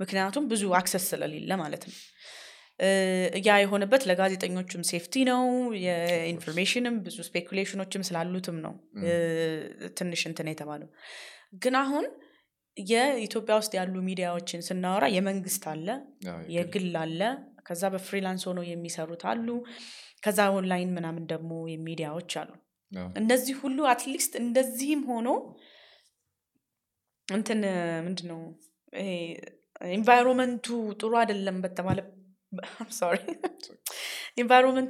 [0.00, 1.96] ምክንያቱም ብዙ access ስለሌለ ማለት ነው።
[3.46, 5.42] ያ የሆነበት ለጋዜጠኞችም safety ነው
[5.84, 8.74] የ information ም ብዙ speculation ኦችም ስላሉትም ነው።
[10.00, 10.88] ትንሽ እንትን የተባለው።
[11.62, 12.06] ግን አሁን
[12.76, 15.88] የኢትዮጵያ ውስጥ ያሉ ሚዲያዎችን ስናወራ የመንግስት አለ
[16.56, 17.20] የግል አለ
[17.68, 19.48] ከዛ በ freelance ሆነው የሚሰሩት አሉ
[20.22, 21.50] ከዛ ኦንላይን ምናምን ደግሞ
[21.86, 22.50] ሚዲያዎች አሉ።
[23.16, 25.28] እነዚህ ሁሉ at least እንደዚህም ሆኖ
[27.28, 27.60] እንትን
[28.06, 28.40] ምንድን ነው
[31.00, 31.98] ጥሩ አይደለም በተባለ
[32.98, 33.18] sorry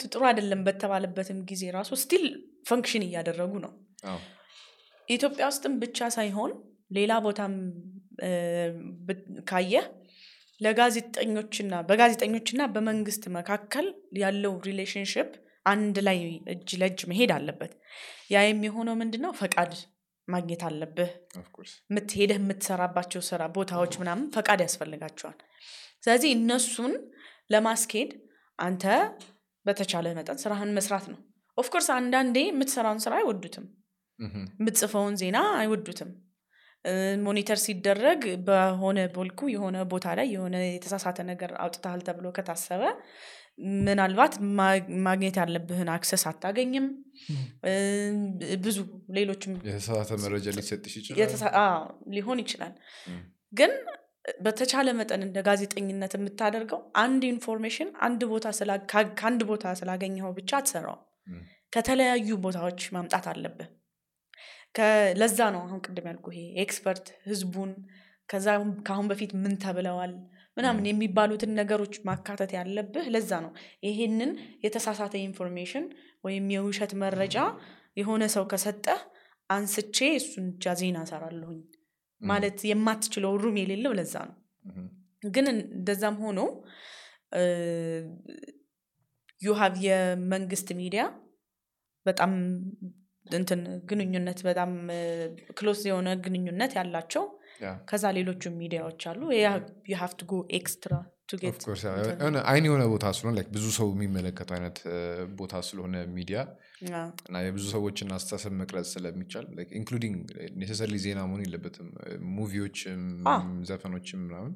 [0.06, 2.24] ጥሩ አይደለም በተባለበትም ጊዜ ራሱ still
[2.68, 3.72] function እያደረጉ ነው።
[5.08, 6.52] ኢትዮጵያ ውስጥም ብቻ ሳይሆን
[6.90, 7.54] ሌላ ቦታም
[9.48, 9.84] ካየህ
[10.60, 13.86] ለጋዜጠኞችና በጋዜጠኞችና በመንግስት መካከል
[14.20, 15.30] ያለው relationship
[15.66, 16.18] አንድ ላይ
[16.52, 17.72] እጅ ለእጅ መሄድ አለበት።
[18.32, 19.72] ያ የሚሆነው ምንድን ነው ፈቃድ
[20.28, 21.10] ማግኘት አለብህ።
[21.90, 25.38] የምትሄደህ የምትሰራባቸው ስራ ቦታዎች ምናምን ፈቃድ ያስፈልጋቸዋል።
[25.98, 26.92] ስለዚህ እነሱን
[27.50, 28.10] ለማስኬድ
[28.58, 28.84] አንተ
[29.66, 31.18] በተቻለ መጠን ስራህን መስራት ነው።
[31.58, 33.66] of course አንዳንዴ የምትሰራውን ስራ አይወዱትም።
[34.58, 36.10] የምትጽፈውን ዜና አይወዱትም
[37.22, 42.82] monitor ሲደረግ በሆነ ቦልኩ የሆነ ቦታ ላይ የሆነ የተሳሳተ ነገር አውጥተሃል ተብሎ ከታሰበ
[43.80, 44.34] ምናልባት
[45.06, 46.86] ማግኘት ያለብህን access አታገኝም።
[48.64, 48.78] ብዙ
[49.16, 51.20] ሌሎችም የተሳሳተ መረጃ ሊሰጥሽ ይችላል?
[52.10, 52.74] ሊሆን ይችላል።
[53.52, 53.72] ግን
[54.44, 60.50] በተቻለ መጠን እንደ ጋዜጠኝነት የምታደርገው አንድ information አንድ ቦታ ስላ- ካ- ከአንድ ቦታ ስላገኘኸው ብቻ
[60.58, 63.68] አትሰራውም። ም፣ ከተለያዩ ቦታዎች ማምጣት አለብህ
[65.18, 67.70] ለዛ ነው አሁን ቅድም ያልኩ ይሄ expert ህዝቡን
[68.28, 70.12] ከዛ አሁን- ከአሁን በፊት ምን ተብለዋል
[70.56, 73.50] ምናምን የሚባሉትን ነገሮች ማካተት ያለብህ ለዛ ነው።
[73.86, 74.30] ይሄንን
[74.64, 75.84] የተሳሳተ information
[76.24, 77.36] ወይም የውሸት መረጃ
[77.96, 79.00] የሆነ ሰው ከሰጠህ
[79.50, 81.66] አንስቼ እሱን ብቻ ዜና እሰራለሁኝ ም፣
[82.22, 84.36] ማለት የማትችለው room የሌለው ለዛ ነው።
[85.22, 86.40] ግን እንደዛም ሆኖ
[89.40, 91.02] you have የመንግስት ሚዲያ
[92.06, 92.32] በጣም
[93.30, 93.60] እንትን
[93.90, 94.72] ግንኙነት በጣም
[95.58, 97.24] close የሆነ ግንኙነት ያላቸው
[97.90, 99.20] ከዛ ሌሎቹም ሚዲያዎች አሉ።
[99.92, 100.94] you have to go extra
[102.50, 104.76] አይን የሆነ ቦታ ስለሆነ like ብዙ ሰው የሚመለከተው አይነት
[105.38, 106.38] ቦታ ስለሆነ ሚዲያ
[107.26, 109.46] እና የብዙ ሰዎችን አስተሳሰብ መቅረጽ ስለሚቻል
[109.78, 110.18] including
[110.60, 111.88] necessarily ዜና መሆን የለበትም።
[112.36, 113.02] movie ዎችም
[113.70, 114.52] ዘፈኖችም ምናምን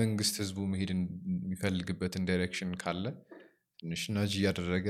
[0.00, 3.04] መንግስት ህዝቡ መሄድ የሚፈልግበትን direction ካለ
[3.80, 4.86] ትንሽ ናጅ እያደረገ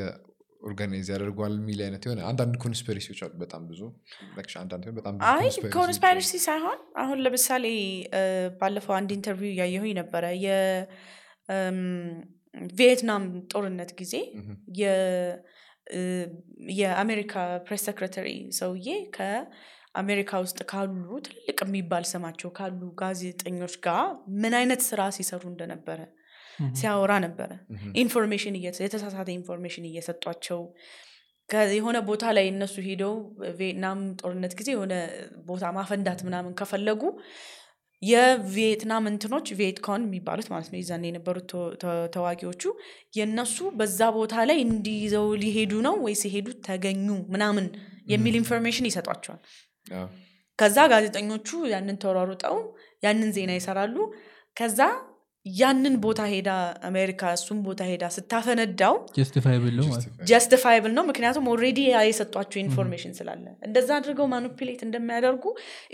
[0.61, 3.81] organize ያደርገዋል የሚል አይነት የሆነ አንዳንድ conspiracy ዎች አሉ በጣም ብዙ።
[4.63, 5.49] አንዳንድ ሳይሆን በጣም አይ
[7.03, 7.67] አሁን ለምሳሌ
[8.61, 10.25] ባለፈው አንድ interview እያየሁኝ ነበረ።
[12.51, 14.15] የቪየትናም ጦርነት ጊዜ
[16.79, 17.35] የአሜሪካ
[17.67, 18.29] press secretary
[18.59, 24.03] ሰውዬ ከአሜሪካ ውስጥ ካሉ ትልቅ የሚባል ስማቸው ካሉ ጋዜጠኞች ጋር
[24.43, 26.01] ምን አይነት ስራ ሲሰሩ እንደነበረ
[26.79, 27.51] ሲያወራ ነበረ።
[28.03, 30.63] information የተሳሳተ information እየሰጧቸው
[31.75, 33.15] የሆነ ቦታ ላይ እነሱ ሄደው
[33.59, 34.95] ቪየትናም ጦርነት ጊዜ የሆነ
[35.47, 37.03] ቦታ ማፈንዳት ምናምን ከፈለጉ
[38.03, 41.53] የቪየትናም እንትኖች ቪየትኮንግ የሚባሉት ማለት ነው ይዛን የነበሩት
[42.15, 42.63] ተዋጊዎቹ
[43.19, 47.67] የእነሱ በዛ ቦታ ላይ እንዲይዘው ሊሄዱ ነው ወይ ሲሄዱ ተገኙ ምናምን
[48.13, 49.41] የሚል information ይሰጧቸዋል።
[50.59, 52.57] ከዛ ጋዜጠኞቹ ያንን ተሯሩጠው
[53.03, 53.97] ያንን ዜና ይሰራሉ።
[54.57, 54.81] ከዛ
[55.57, 56.51] ያንን ቦታ ሄዳ
[56.89, 58.95] አሜሪካ እሱም ቦታ ሄዳ ስታፈነዳው
[60.31, 65.45] justifiable ነው ምክንያቱም already የሰጧቸው information ስላለ እንደዛ አድርገው manipulate እንደሚያደርጉ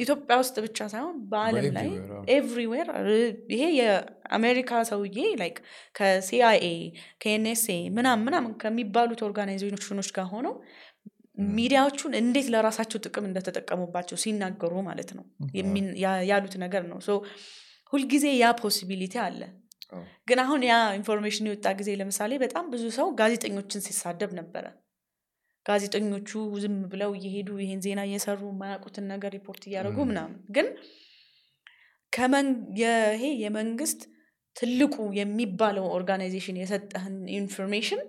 [0.05, 1.89] ኢትዮጵያ ውስጥ ብቻ ሳይሆን በአለም ላይ
[2.37, 2.91] everywhere
[3.55, 5.59] ይሄ የአሜሪካ ሰውዬ like
[5.99, 6.69] ከሲአይኤ
[7.23, 10.57] ከኤንኤስኤ ምናምን ምናምን ከሚባሉት organization ኦች ጋር ሆነው
[11.55, 15.25] ሚዲያዎቹን እንዴት ለራሳቸው ጥቅም እንደተጠቀሙባቸው ሲናገሩ ማለት ነው።
[15.57, 17.17] የሚን- ያ- ያሉት ነገር ነው። so
[17.95, 19.41] ሁልጊዜ ያ possibility አለ።
[20.29, 24.65] ግን አሁን ያ information የወጣ ጊዜ ለምሳሌ በጣም ብዙ ሰው ጋዜጠኞችን ሲሳደብ ነበረ።
[25.67, 26.31] ጋዜጠኞቹ
[26.63, 30.67] ዝም ብለው እየሄዱ ይሄን ዜና እየሰሩ የማያውቁትን ነገር ሪፖርት እያደረጉ ምናምን ግን
[33.15, 34.01] ይሄ የመንግስት
[34.57, 38.03] ትልቁ የሚባለው organization የሰጠህን information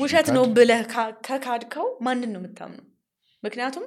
[0.00, 0.82] ውሸት ነው። ብለህ
[1.26, 2.84] ከካድከው ማንን ነው የምታምነው?
[3.42, 3.84] ምክንያቱም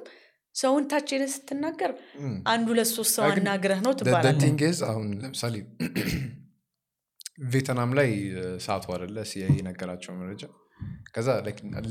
[0.54, 1.90] ሰውን ታች ስትናገር
[2.24, 5.54] ም። አንድ ሁለት ሶስት ሰው አናግረህ ነው ትባላለህ። thing is አሁን ለምሳሌ
[7.48, 8.10] ቬትናም ላይ
[8.64, 10.42] ሳቱ አደለ ሲአይኤ ነገራቸው መረጃ።
[11.14, 11.28] ከዛ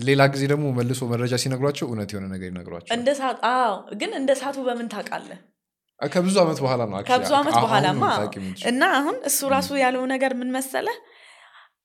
[0.07, 2.91] ሌላ ጊዜ ደግሞ መልሶ መረጃ ሲነግሯቸው እውነት የሆነ ነገር ይነግሯቸው
[3.99, 5.39] ግን እንደ ሰዓቱ በምን ታውቃለህ?
[5.99, 8.03] ከብዙ ዓመት በኋላ ነው ከብዙ ዓመት በኋላማ
[8.71, 10.87] እና አሁን እሱ ራሱ ያለው ነገር ምን መሰለ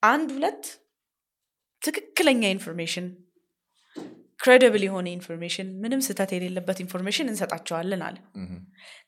[0.03, 0.63] አንድ ሁለት
[1.81, 3.07] ትክክለኛ information
[4.43, 8.17] credible የሆነ information ምንም ስህተት የሌለበት information እንሰጣቸዋለን አለ።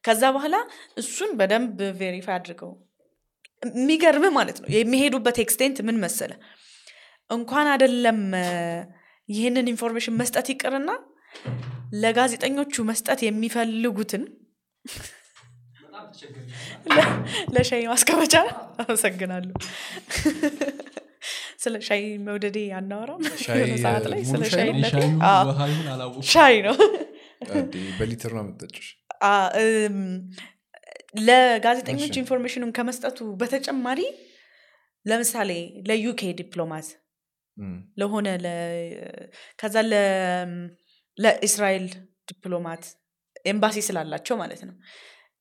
[0.04, 0.56] ከዛ በኋላ
[1.02, 2.72] እሱን በደንብ verify አድርገው።
[3.74, 6.32] የሚገርምህ ማለት ነው የሚሄዱበት extent ምን መሰለ?
[7.30, 8.20] እንኳን አደለም
[9.30, 10.90] ይህንን information መስጠት ይቅርና
[12.02, 14.24] ለጋዜጠኞቹ መስጠት የሚፈልጉትን
[17.56, 18.36] ለሻይ ማስቀመጫ።
[18.84, 19.54] አመሰግናለሁ
[21.66, 23.22] ስለ ሻይ መውደዴ አናወራም?
[23.84, 24.76] ሰዓት ላይ ስለ ሻይ ነው?
[28.00, 28.44] በሊትር ነው
[29.62, 29.98] እም፣
[31.20, 31.90] ለጋዜጠኞች
[32.22, 34.02] information ኑን ከመስጠቱ በተጨማሪ
[35.06, 35.52] ለምሳሌ
[35.90, 36.88] ለዩኬ ዲፕሎማት
[37.98, 39.28] ለሆነ ለ-
[39.60, 40.70] ከዛ ለ-
[41.18, 41.86] ለእስራኤል
[42.30, 42.84] ዲፕሎማት
[43.46, 44.76] ኤምባሲ ስላላቸው ማለት ነው።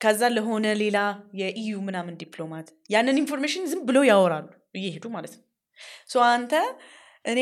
[0.00, 0.98] ከዛ ለሆነ ሌላ
[1.40, 4.46] የኢዩ ምናምን ዲፕሎማት ያንን information ዝም ብሎ ያወራሉ
[4.78, 5.43] እየሄዱ ማለት ነው
[6.10, 6.52] so አንተ
[7.24, 7.40] እኔ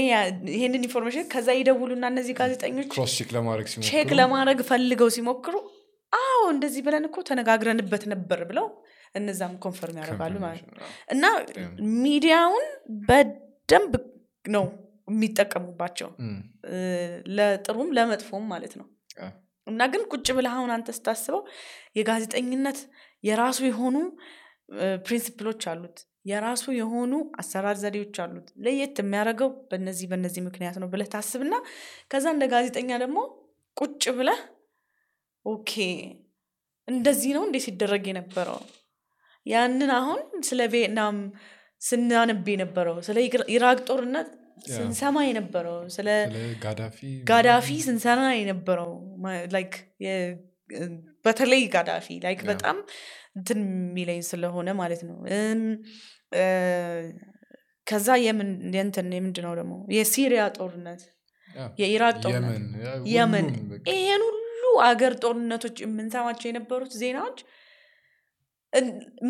[0.53, 5.55] ይሄንን information ከዛ ይደውሉና እነዚህ ጋዜጠኞች cross check ለማድረግ check ለማድረግ ፈልገው ሲሞክሩ
[6.13, 8.67] አዎ እንደዚህ ብለን እኮ ተነጋግረንበት ነበር ብለው
[9.15, 10.77] እነዛም confirm ያደርጋሉ ማለት ነው።
[11.09, 11.25] እና.
[12.03, 12.67] ሚዲያውን
[13.09, 13.93] በደንብ
[14.45, 14.65] ነው
[15.09, 16.09] የሚጠቀሙባቸው።
[17.37, 18.87] ለጥሩም ለመጥፎም ማለት ነው።
[19.67, 21.43] እና ግን ቁጭ ብለህ አሁን አንተ ስታስበው
[21.99, 22.79] የጋዜጠኝነት
[23.25, 23.97] የራሱ የሆኑ
[25.07, 31.09] principle ኦች አሉት የራሱ የሆኑ አሰራር ዘዴዎች አሉት። ለየት የሚያደርገው በነዚህ በነዚህ ምክንያት ነው ብለህ
[31.15, 31.55] ታስብና
[32.11, 33.19] ከዛ እንደ ጋዜጠኛ ደግሞ
[33.77, 34.41] ቁጭ ብለህ
[35.47, 35.73] okay
[36.89, 38.61] እንደዚህ ነው እንዴ ሲደረግ የነበረው?
[39.47, 41.17] ያንን አሁን ስለ ቪየትናም
[41.83, 44.29] ስናነብ የነበረው ስለ ኢራ- ኢራቅ ጦርነት
[44.69, 46.09] ስንሰማ የነበረው ስለ
[47.31, 48.91] ጋዳፊ ስንሰማ የነበረው
[50.05, 50.35] የ-
[51.25, 52.77] በተለይ ጋዳፊ like በጣም
[53.37, 55.17] እንትን የሚለኝ ስለሆነ ማለት ነው።
[57.87, 59.75] ከዛ የምን የንትን የምንድን ነው ደግሞ?
[59.95, 61.03] የሲሪያ ጦርነት
[61.79, 62.61] የኢራቅ ጦርነት
[63.11, 63.47] የመን
[63.93, 64.39] ይሄን ሁሉ
[64.87, 67.39] አገር ጦርነቶች የምንሰማቸው የነበሩት ዜናዎች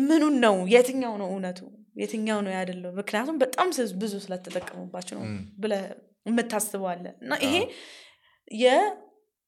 [0.03, 0.55] ምኑን ነው?
[0.73, 1.59] የትኛው ነው እውነቱ?
[2.01, 2.91] የትኛው ነው ያደለው?
[2.99, 3.67] ምክንያቱም በጣም
[4.01, 5.73] ብዙ ስለተጠቀሙባቸው ነው እም፣ ብለ
[6.25, 7.55] የምታስበዋለ እና ይሄ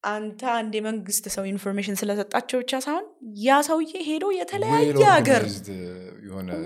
[0.05, 3.05] አዎ። የአንተ አንድ የመንግስት ሰው information ስለሰጣቸው ብቻ ሳይሆን
[3.43, 5.43] ያ ሰውዬ ሄዶ well የተለያየ ሀገር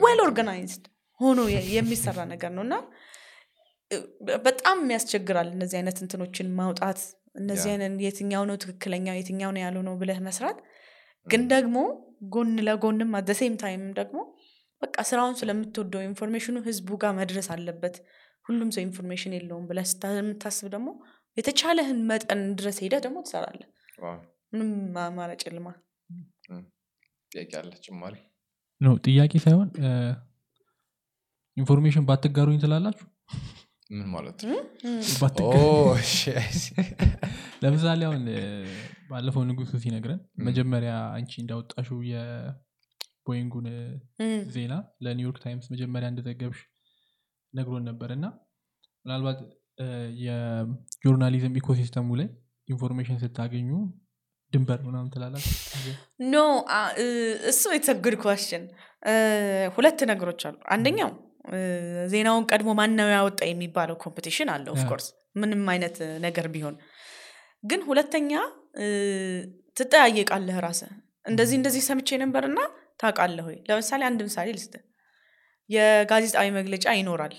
[0.04, 0.84] well organized
[1.20, 1.40] ሆኖ
[1.72, 2.76] የሚሰራ ነገር ነው። እና
[4.46, 7.00] በጣም ያስቸግራል እነዚህ አይነት እንትኖችን ማውጣት።
[7.36, 10.58] እነዚህ አይነት የትኛው ነው ትክክለኛው የትኛው ነው ያልሆነው ብለህ መስራት።
[11.28, 11.78] ግን ደግሞ
[12.34, 14.20] ጎን ለጎንም at the same time ደግሞ
[14.82, 17.96] በቃ ስራውን ስለምትወደው information ኡ ህዝቡ ጋር መድረስ አለበት።
[18.46, 19.88] ሁሉም ሰው information የለውም ብለህ
[20.20, 20.90] የምታስብ ደግሞ
[21.38, 23.68] የተቻለህን መጠን ድረስ ሄደህ ደግሞ ትሰራለህ።
[24.54, 24.72] ምንም
[25.04, 25.68] አማራጭ የለማ።
[27.32, 28.16] ጥያቄ አለ ጭማሪ?
[28.82, 29.70] ነው ጥያቄ ሳይሆን
[31.58, 33.06] information ባትጋሩኝ ትላላችሁ?
[33.92, 34.40] ምን ማለት
[37.64, 38.22] ለምሳሌ አሁን
[39.10, 43.68] ባለፈው ንጉሱ ሲነግረን መጀመሪያ አንቺ እንዳወጣሽው የቦይንጉን
[44.56, 44.74] ዜና
[45.06, 46.60] ለኒውዮርክ ታይምስ መጀመሪያ እንደዘገብሽ
[47.54, 48.26] ነግሮን ነበር እና
[49.06, 49.40] ምናልባት
[50.24, 52.28] የ journalism ecosystem ኡ ላይ
[52.68, 53.70] information ስታገኙ
[54.54, 55.52] ድንበር ምናምን ትላላችሁ?
[56.32, 56.38] no
[57.52, 57.64] እሱ
[58.04, 58.64] good question።
[59.76, 61.12] ሁለት ነገሮች አሉ። አንደኛው
[62.06, 65.96] ዜናውን ቀድሞ ማነው ያወጣ የሚባለው competition አለ of course ምንም አይነት
[66.26, 66.76] ነገር ቢሆን።
[67.64, 68.32] ግን ሁለተኛ
[69.78, 70.92] ትጠያየቃለህ ራስህ።
[71.26, 72.60] እንደዚህ እንደዚህ ሰምቼ ነበርና
[73.02, 73.58] ታውቃለህ ወይ?
[73.70, 74.74] ለምሳሌ አንድ ምሳሌ ልስጥ
[75.70, 77.36] የጋዜጣዊ መግለጫ ይኖራል።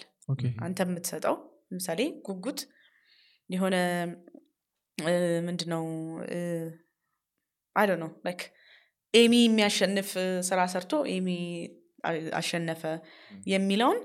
[0.64, 1.36] አንተ የምትሰጠው
[1.70, 2.60] ለምሳሌ ጉጉት
[3.50, 3.76] የሆነ
[4.98, 5.12] እ፣
[5.46, 5.84] ምንድነው?
[7.76, 8.40] አይ ነው like
[9.14, 10.10] ኤሚ የሚያሸንፍ
[10.48, 11.28] ስራ ሰርቶ ኤሚ
[12.36, 12.82] አሸነፈ
[13.46, 13.98] የሚለውን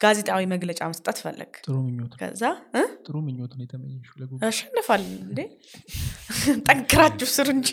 [0.00, 2.42] ጋዜጣዊ መግለጫ መስጠት ፈለግ ጥሩ ምኞት ነው። ከዛ
[2.74, 2.82] እ?
[3.06, 5.40] ጥሩ ምኞት ነው የተመኘሽው ለጉ ያሸንፋል እንዴ?
[6.66, 7.68] ጠንክራችሁ ስሩ እንጂ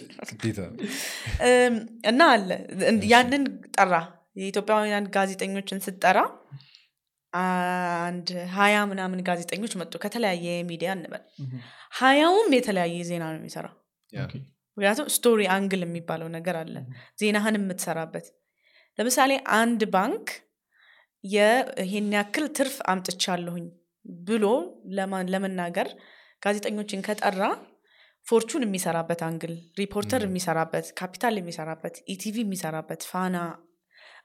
[2.05, 2.49] እና አለ።
[3.11, 3.43] ያንን
[3.75, 3.93] ጠራ።
[4.35, 6.17] የኢትዮጵያውያን ጋዜጠኞችን ስጠራ
[7.37, 11.23] አንድ ሀያ ምናምን ጋዜጠኞች መጡ። ከተለያየ ሚዲያ እንበል።
[11.99, 13.73] ሀያውም የተለያየ ዜና ነው የሚሰራው።
[14.77, 16.75] ምክንያቱም story angle የሚባለው ነገር አለ።
[17.21, 18.25] ዜናህን የምትሰራበት።
[18.99, 20.27] ለምሳሌ አንድ ባንክ
[21.23, 23.65] ይሄን ያክል ትርፍ አምጥቻለሁኝ
[24.25, 24.45] ብሎ
[25.31, 25.87] ለመናገር
[26.41, 27.43] ጋዜጠኞችን ከጠራ
[28.27, 33.37] ፎርቹን የሚሰራበት angle ሪፖርተር የሚሰራበት ካፒታል የሚሰራበት ኢቲቪ የሚሰራበት ፋና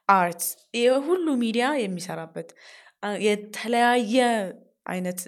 [0.09, 0.43] አርት
[0.79, 2.49] የሁሉ ሚዲያ የሚሰራበት
[3.25, 4.17] የተለያየ
[4.85, 5.19] አይነት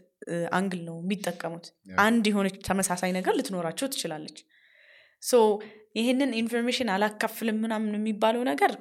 [0.52, 1.66] angle ነው የሚጠቀሙት።
[2.04, 4.38] አንድ የሆነች ተመሳሳይ ነገር ልትኖራቸው ትችላለች።
[5.24, 5.34] so
[5.96, 8.72] ይህንን information አላካፍልም ምናምን የሚባለው ነገር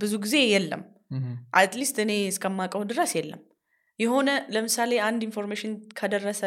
[0.00, 0.82] ብዙ ጊዜ የለም።
[1.60, 3.40] at least እኔ እስከማውቀው ድረስ የለም።
[3.98, 6.40] የሆነ ለምሳሌ አንድ information ከደረሰ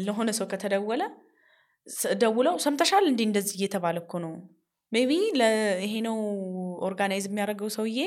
[0.00, 1.02] ለሆነ ሰው ከተደወለ
[2.20, 4.32] ደውለው ሰምተሻል እንዲህ እንደዚህ እየተባለ እኮ ነው።
[4.92, 5.12] maybe
[5.84, 6.16] ይሄ ነው
[6.88, 8.00] organize የሚያደርገው ሰውዬ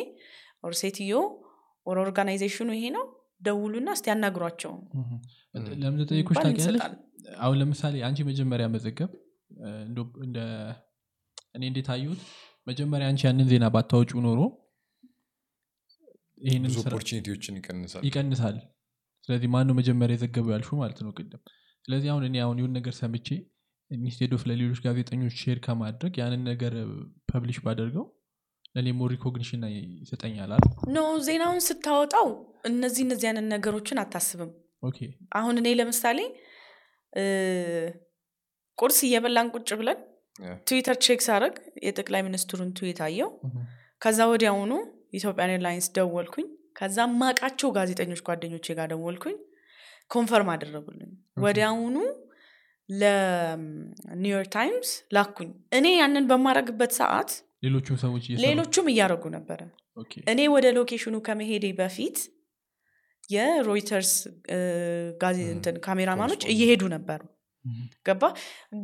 [0.63, 1.13] or ሴትዮ
[1.87, 3.05] or organization ኡ ይሄ ነው?
[3.41, 4.71] ደውሉና እስቲ ያናግሯቸው
[5.81, 6.83] ለምን ጠይቆች ታውቂያለሽ?
[7.39, 9.09] አሁን ለምሳሌ አንቺ መጀመሪያ መዘገብ
[9.59, 10.37] እ፣ እንደው እንደ
[11.55, 12.21] እኔ እንዴት አየሁት?
[12.67, 14.39] መጀመሪያ አንቺ ያንን ዜና ባታወጩ ኖሮ
[16.41, 18.57] ይህንን opportunity ዎችን ይቀንሳል። ይቀንሳል።
[19.29, 21.41] ስለዚህ ማነው መጀመሪያ የዘገበው ያልሹ ማለት ነው ቅድም።
[21.85, 23.27] ስለዚህ አሁን እኔ አሁን የሆን ነገር ሰምቼ
[23.91, 26.73] instead of ለሌሎች ጋዜጠኞች share ከማድረግ ያንን ነገር
[27.29, 28.05] publish ባደርገው
[28.77, 29.61] ለእኔ more recognition
[30.01, 30.73] ይሰጠኛል። አይደል?
[30.87, 30.97] no
[31.27, 32.27] ዜናውን ስታወጣው
[32.69, 34.51] እነዚህ እነዚህ አይነት ነገሮችን አታስብም።
[34.83, 34.97] okay።
[35.33, 36.19] አሁን እኔ ለምሳሌ
[38.77, 39.99] ቁርስ እየበላን ቁጭ ብለን
[40.67, 41.55] ትዊተር check ሳደርግ
[41.85, 43.29] የጠቅላይ ሚኒስትሩን ትዊት አየው
[44.01, 44.73] ከዛ ወዲያውኑ
[45.17, 46.47] ኢትዮጵያን ኤርላይንስ ደወልኩኝ።
[46.79, 49.37] ከዛ ማቃቸው ጋዜጠኞች ጓደኞቼ ጋር ደወልኩኝ።
[50.11, 51.09] confirm አደረጉልኝ።
[51.43, 51.95] ወዲያውኑ
[52.89, 57.31] ለኒውዮርክ ታይምስ ላኩኝ። እኔ ያንን በማደርግበት ሰዓት
[57.67, 59.59] ሌሎቹም ሰዎች ሌሎቹም እያደረጉ ነበረ።
[60.27, 62.17] እኔ ወደ location ኡ ከመሄዴ በፊት
[63.29, 64.11] የሮይተርስ
[65.85, 67.21] ካሜራማኖች እየሄዱ ነበሩ።
[68.05, 68.23] ገባ?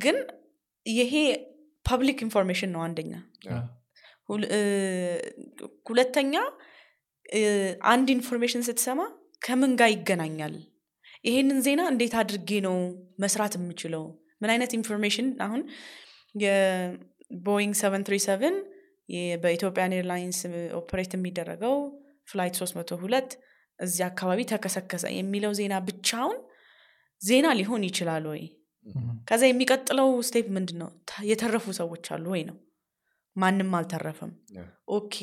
[0.01, 0.17] ግን
[0.85, 1.13] ይሄ
[1.85, 3.13] public information ነው አንደኛ።
[5.89, 6.33] ሁለተኛ
[7.91, 9.01] አንድ information ስትሰማ
[9.41, 10.53] ከምን ጋር ይገናኛል?
[11.25, 12.75] ይሄንን ዜና እንዴት አድርጌ ነው
[13.19, 14.03] መስራት የምችለው?
[14.41, 15.27] ምን አይነት information?
[15.45, 15.61] አሁን
[16.35, 16.91] የ-
[17.45, 18.72] ቦይንግ 737 የ-
[19.43, 20.39] በኢትዮጵያን ኤርላይንስ
[20.79, 21.75] operate የሚደረገው
[22.27, 23.37] flight 302
[23.79, 26.37] እዚህ አካባቢ ተከሰከሰ የሚለው ዜና ብቻውን
[27.21, 28.41] ዜና ሊሆን ይችላል ወይ?
[29.27, 30.89] ከዛ የሚቀጥለው step ምንድን ነው
[31.29, 32.57] የተረፉ ሰዎች አሉ ወይ ነው?
[33.35, 34.31] ማንም አልተረፈም.
[34.97, 35.15] okay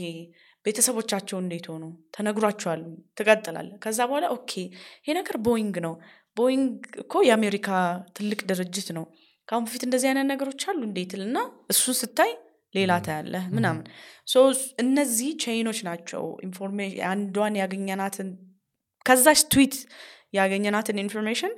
[0.65, 1.85] ቤተሰቦቻቸው እንዴት ሆኑ?
[2.15, 2.81] ተነግሯቸዋል
[3.19, 4.53] ትቀጥላለ ከዛ በኋላ okay
[5.02, 5.94] ይሄ ነገር ቦይንግ ነው።
[6.36, 6.73] ቦይንግ
[7.05, 7.69] እኮ የአሜሪካ
[8.16, 9.05] ትልቅ ድርጅት ነው።
[9.48, 11.39] ከአሁን በፊት እንደዚህ አይነት ነገሮች አሉ እንዴት ልና
[11.73, 12.32] እሱን ስታይ
[12.75, 13.85] ሌላ ታያለህ ምናምን።
[14.83, 18.29] እነዚህ chain ኦች ናቸው information አንዷን ያገኘናትን
[19.07, 19.75] ከዛች ትዊት
[20.35, 21.53] ያገኘናትን information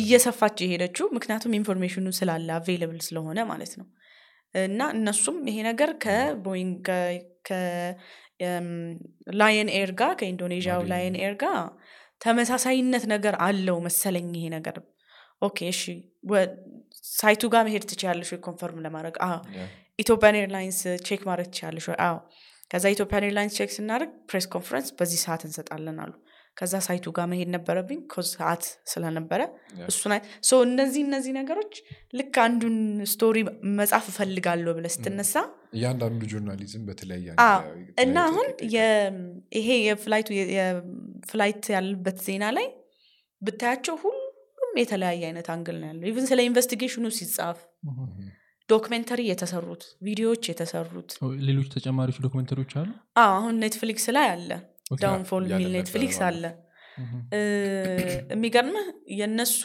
[0.00, 3.86] እየሰፋች የሄደችው ምክንያቱም information ኑ ስላለ available ስለሆነ ማለት ነው።
[4.54, 6.88] እና እነሱም ይሄ ነገር ከቦይንግ
[8.40, 11.58] ከላየን ኤር ጋር ከኢንዶኔዥያው ላየን ኤር ጋር
[12.20, 14.76] ተመሳሳይነት ነገር አለው መሰለኝ ይሄ ነገር።
[15.42, 15.82] okay እሺ
[17.12, 18.40] site ኡ ጋር መሄድ ትችያለሽ ወይ?
[18.46, 19.16] confirm ለማድረግ.
[20.02, 21.98] ኢትዮጵያን ኤርላይንስ check ማድረግ ትችላለሽ ወይ?
[22.06, 22.16] አዎ።
[22.70, 26.12] ከዛ ኢትዮጵያን ኤርላይንስ check ስናደርግ press conference በዚህ ሰዓት እንሰጣለን አሉ።
[26.56, 28.00] ከዛ site ኡ ጋር መሄድ ነበረብኝ
[28.30, 28.62] ሰዓት
[28.92, 29.40] ስለነበረ.
[29.90, 30.12] እሱን
[30.66, 31.72] እነዚህ እነዚህ ነገሮች
[32.18, 32.76] ልክ አንዱን
[33.12, 33.36] story
[33.78, 35.34] መጻፍ እፈልጋለሁ ብለህ ስትነሳ
[35.76, 37.26] እያንዳንዱ journalism በተለያየ
[38.04, 38.48] እና አሁን
[39.58, 42.68] ይሄ የ flight ኡ የ flight ያለበት ዜና ላይ
[43.42, 44.28] ብታያቸው ሁሉም
[44.78, 47.58] የተለያየ አይነት angle ነው ያለው። even ስለ investigation ኑ ሲጻፍ
[48.72, 51.10] documentary የተሰሩት ቪዲዮዎች የተሰሩት።
[51.48, 52.90] ሌሎች ተጨማሪዎች documentary ዎች አሉ?
[53.18, 54.50] አዎ አሁን ኔትፍሊክስ ላይ አለ።
[55.02, 56.44] ዳውንፎል የሚል ኔትፍሊክስ አለ።
[58.32, 58.86] የሚገርምህ
[59.18, 59.60] የእነሱ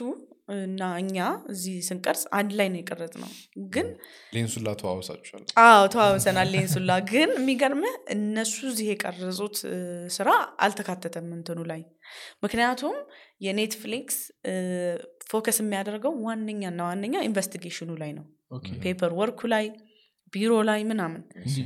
[0.57, 1.15] እና እኛ
[1.51, 3.31] እዚህ ስንቀርጽ አንድ ላይ ነው የቀረጽ ነው
[3.73, 3.87] ግን
[4.35, 9.57] ሌንሱን ላተዋወሳችኋል አዎ ተዋውሰናል ሌንሱላ ግን የሚገርምህ እነሱ እዚህ የቀረጹት
[10.17, 10.29] ስራ
[10.65, 11.81] አልተካተተም እንትኑ ላይ።
[12.45, 12.95] ምክንያቱም
[13.47, 14.17] የኔትፍሊክስ
[15.31, 18.25] ፎከስ የሚያደርገው ዋነኛና ዋነኛ ኢንቨስቲጌሽኑ ላይ ነው
[18.83, 19.65] ፔፐር ወርኩ ላይ
[20.33, 21.21] ቢሮ ላይ ምናምን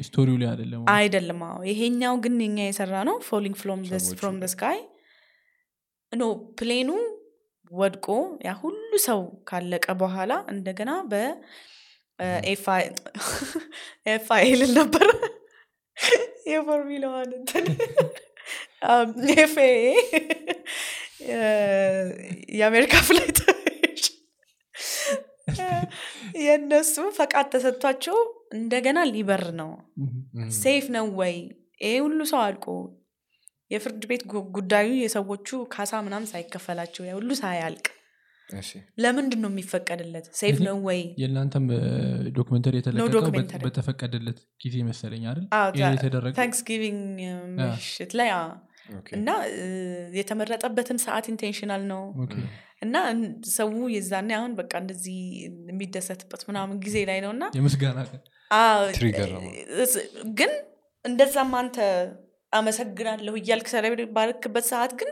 [0.06, 3.56] ስቶሪው ላይ አይደለም አይደለም። አዎ። ይሄኛው ግን እኛ የሰራ ነው ፎሊንግ
[4.18, 4.80] ፍሮም ስካይ
[6.12, 6.24] ኖ
[6.60, 6.90] ፕሌኑ
[7.72, 8.08] ወድቆ
[8.46, 10.92] ያ ሁሉ ሰው ካለቀ በኋላ እንደገና
[12.20, 12.94] በኤፍአይል
[14.80, 15.08] ነበር።
[16.52, 17.66] የፎርሚላዋን እንትን
[22.60, 23.40] የአሜሪካ ፍላይት
[26.42, 28.18] የእነሱ ፈቃድ ተሰጥቷቸው
[28.54, 29.72] እንደገና ሊበር ነው።
[30.58, 31.36] safe ነው ወይ?
[31.84, 32.66] ይሄ ሁሉ ሰው አልቆ
[33.72, 34.24] የፍርድ ቤት
[34.56, 37.86] ጉዳዩ የሰዎቹ ካሳ ምናምን ሳይከፈላቸው ሁሉ ሳያልቅ
[38.98, 40.26] ለምንድን ነው የሚፈቀድለት?
[40.40, 41.00] safe ነው ወይ?
[41.22, 41.66] የእናንተም
[42.38, 43.32] documentary የተለቀቀው
[43.66, 45.46] በተፈቀደለት ጊዜ መሰለኝ አይደል?
[45.58, 46.36] አዎ፣ ይሄ ታ- የተደረገው?
[46.40, 47.00] Thanksgiving
[47.60, 48.30] ምሽት ላይ
[49.16, 49.64] እና እ፣
[50.18, 52.02] የተመረጠበትም ሰዓት intentional ነው
[52.82, 52.96] እና
[53.56, 55.18] ሰው የዛኔ አሁን በቃ እንደዚህ
[55.70, 58.00] የሚደሰትበት ምናምን ጊዜ ላይ ነው እና የምስጋና
[60.40, 60.52] ግን
[61.06, 61.78] እንደዛም አንተ
[62.54, 65.12] አመሰግናለሁ እያልክ celebrate ባረክበት ሰዓት ግን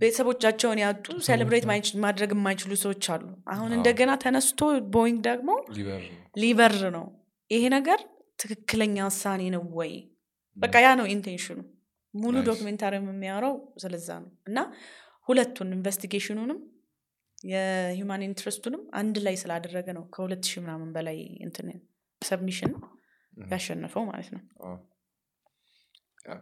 [0.00, 1.64] ቤተሰቦቻቸውን ያጡ celebrate
[2.04, 3.22] ማድረግ የማይችሉ ሰዎች አሉ።
[3.54, 4.60] አሁን እንደገና ተነስቶ
[4.94, 5.50] ቦይንግ ደግሞ
[6.42, 7.06] ሊበር ነው።
[7.50, 8.00] ይሄ ነገር
[8.38, 9.92] ትክክለኛ ውሳኔ ነው ወይ?
[10.56, 11.58] በቃ ያ ነው intention ኑ።
[12.14, 12.34] ሙሉ.
[12.48, 14.58] documentary የሚያወራው ስለዛ ነው። እና
[15.28, 16.58] ሁለቱን investigation ኑንም
[17.46, 21.66] የ human interest ኡንም አንድ ላይ ስላደረገ ነው ከሁለት ሺህ ምናምን በላይ እንትን
[22.22, 22.72] submission.
[23.50, 24.74] ያሸነፈው ማለት ነው አዎ።
[26.26, 26.34] ያ።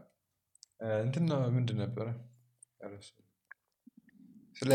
[0.81, 2.07] እ፣ እንትን ነው ምንድን ነበረ
[4.57, 4.73] ስለ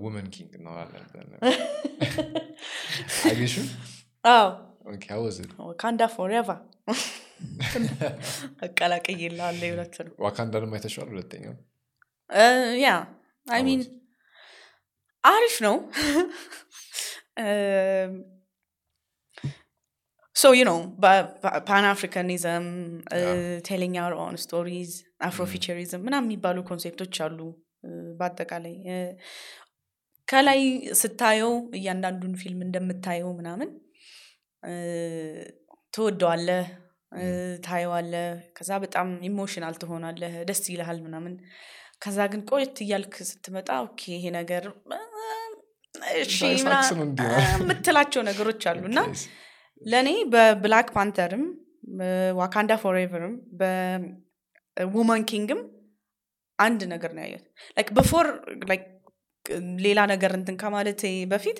[0.00, 1.30] Woman King እናወራለን
[3.26, 3.66] አየሽው?
[4.24, 4.48] አዎ?
[5.80, 6.48] ዋካንዳ Forever
[8.66, 11.54] አቀላቅይላለ ሁለት ነው ዋካንዳንም አይተሽዋል ሁለተኛው
[12.80, 12.88] ያ
[13.46, 13.80] አይ ሚን?
[15.24, 15.76] አሪፍ ነው።
[20.36, 20.78] ሶ ዩ ነው
[21.68, 22.66] ፓን አፍሪካኒዝም
[23.68, 24.90] ቴሊንግ አር ኦን ስቶሪዝ
[25.28, 27.38] አፍሮፊቸሪዝም ምናምን የሚባሉ ኮንሴፕቶች አሉ።
[28.18, 28.74] በአጠቃላይ
[30.28, 30.60] ከላይ
[31.00, 33.68] ስታየው እያንዳንዱን ፊልም እንደምታየው ምናምን
[35.94, 36.64] ትወደዋለህ
[37.66, 38.26] ታየዋለህ
[38.56, 41.34] ከዛ በጣም emotional ትሆናለህ ደስ ይልሃል ምናምን
[42.02, 44.64] ከዛ ግን ቆየት እያልክ ስትመጣ okay ይሄ ነገር
[46.22, 46.38] እሺ
[47.60, 48.98] የምትላቸው ነገሮች አሉ እና.
[49.82, 51.44] ለእኔ በ Black Panther ም
[52.38, 55.60] ዋካንዳ Forever ም በ Woman King ም
[56.58, 57.44] አንድ ነገር ነው ያየሁት
[57.76, 58.26] like before
[59.84, 61.00] ሌላ ነገር እንትን ከማለት
[61.32, 61.58] በፊት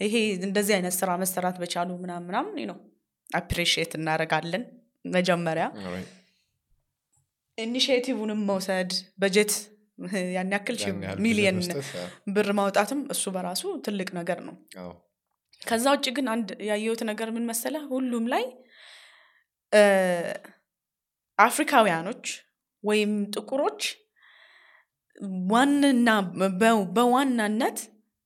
[0.00, 0.14] ይሄ
[0.46, 2.78] እንደዚህ አይነት ስራ መሰራት በመቻሉ ምናምን ምናምን ነው
[3.30, 4.62] appreciate እናደርጋለን
[5.08, 5.66] መጀመሪያ.
[7.60, 9.52] initiative ንም መውሰድ በጀት
[10.34, 10.76] ያን ያክል
[11.24, 11.56] ሚሊየን
[12.34, 14.54] ብር ማውጣትም እሱ በራሱ ትልቅ ነገር ነው።
[15.62, 18.44] ከዛ ውጭ ግን አንድ ያየሁት ነገር ምን መሰለ ሁሉም ላይ
[21.38, 22.24] አፍሪካውያኖች
[22.84, 23.82] ወይም ጥቁሮች
[25.52, 26.08] ዋና
[26.96, 27.78] በዋናነት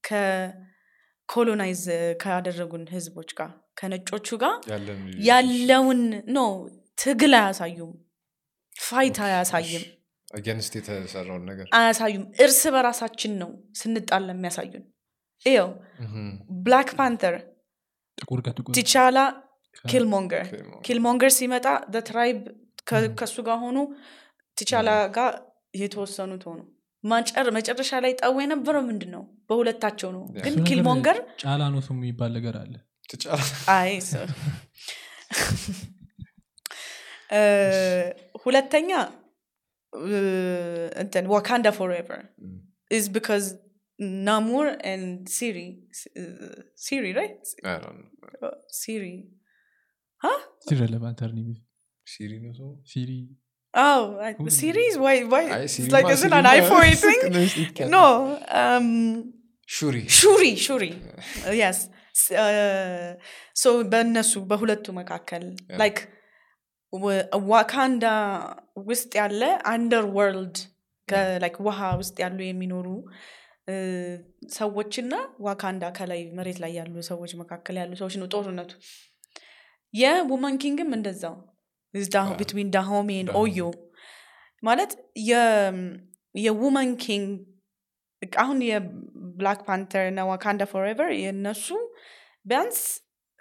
[0.05, 1.83] ከ colonize
[2.23, 4.55] ካደረጉን ህዝቦች ጋር ከነጮቹ ጋር
[5.29, 6.39] ያለውን no
[6.99, 7.93] ትግል አያሳዩም
[8.77, 9.85] fight አያሳይም።
[10.29, 11.67] against የተሰራውን ነገር?
[11.79, 14.85] አያሳዩም። እርስ በራሳችን ነው ስንጣላ የሚያሳዩን።
[15.47, 15.69] ይኸው
[16.65, 17.35] Black Panther
[18.77, 19.19] ቲቻላ
[19.85, 20.45] ኪልሞንገር
[20.87, 21.67] ኪልሞንገር። ሲመጣ
[22.09, 22.39] tribe
[23.19, 23.77] ከሱ ጋር ሆኑ
[24.57, 25.33] ቲቻላ ጋር
[25.81, 26.61] የተወሰኑት ሆኑ
[27.57, 32.57] መጨረሻ ላይ ጠው የነበረው ምንድን ነው በሁለታቸው ነው። ግን ኪልሞንገር ጫላ ነው ስሙ የሚባል ነገር
[32.63, 32.75] አለ።
[33.75, 33.91] አይ
[38.47, 38.91] ሁለተኛ
[39.93, 40.23] እ፣
[41.03, 42.57] እንትን ዋካንዳ ፎርኤቨር Mm.
[42.91, 43.47] is because
[44.29, 45.05] Namor and
[45.35, 45.67] Siri,
[46.21, 46.55] uh,
[46.85, 47.43] Siri, right?
[47.65, 48.11] I don't know.
[48.47, 49.15] Uh, Siri.
[50.67, 51.41] ሲረለቫንት አርኒ
[52.07, 53.11] ሲሪ ነው ሰው ሲሪ
[53.75, 55.15] Oh, I, Who- Siri is why?
[55.33, 55.41] Why?
[55.55, 57.21] አይ it's ሲሪማ like isn't an ሲሪማ iPhone thing?
[57.61, 58.03] ይትካል። No.
[58.61, 58.87] Um,
[59.69, 60.91] ሹሪ Shuri, Shuri.
[61.49, 61.79] Uh, yes.
[62.21, 63.09] S- Uh,
[63.63, 65.79] so በእነሱ በሁለቱ መካከል Yeah.
[65.83, 65.99] ላይክ
[67.53, 68.05] ዋካንዳ
[68.89, 70.57] ውስጥ ያለ አንደር ወርልድ
[71.39, 72.87] ላይክ ውሃ ውስጥ ያሉ የሚኖሩ
[74.55, 78.73] ሰዎችና ዋካንዳ ከላይ መሬት ላይ ያሉ ሰዎች መካከል ያሉ ሰዎች ነው ጦርነቱ
[79.95, 81.35] የ Woman King ም እንደዛው.
[82.39, 83.59] between ዳሆሜ and ኦዮ
[84.63, 84.93] ማለት
[86.45, 87.29] የ Woman King
[88.39, 91.67] አሁን የ Black Panther እና Wakanda Forever የእነሱ
[92.47, 92.79] ቢያንስ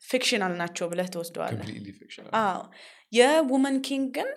[0.04, 1.68] fictional ናቸው ብለህ ትወስደዋለህ
[3.14, 4.30] የ Woman King ግን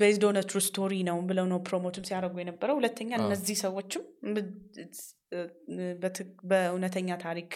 [0.00, 4.02] based on true story ነው ብለው ነው promote ም ሲያደርጉ የነበረው። ሁለተኛ እነዚህ ሰዎችም
[6.50, 7.50] በእውነተኛ ታሪክ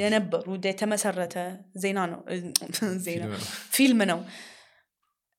[0.00, 1.36] የነበሩ የተመሰረተ
[1.82, 2.20] ዜና ነው።
[3.06, 3.24] ዜና
[3.74, 4.20] ፊልም ነው።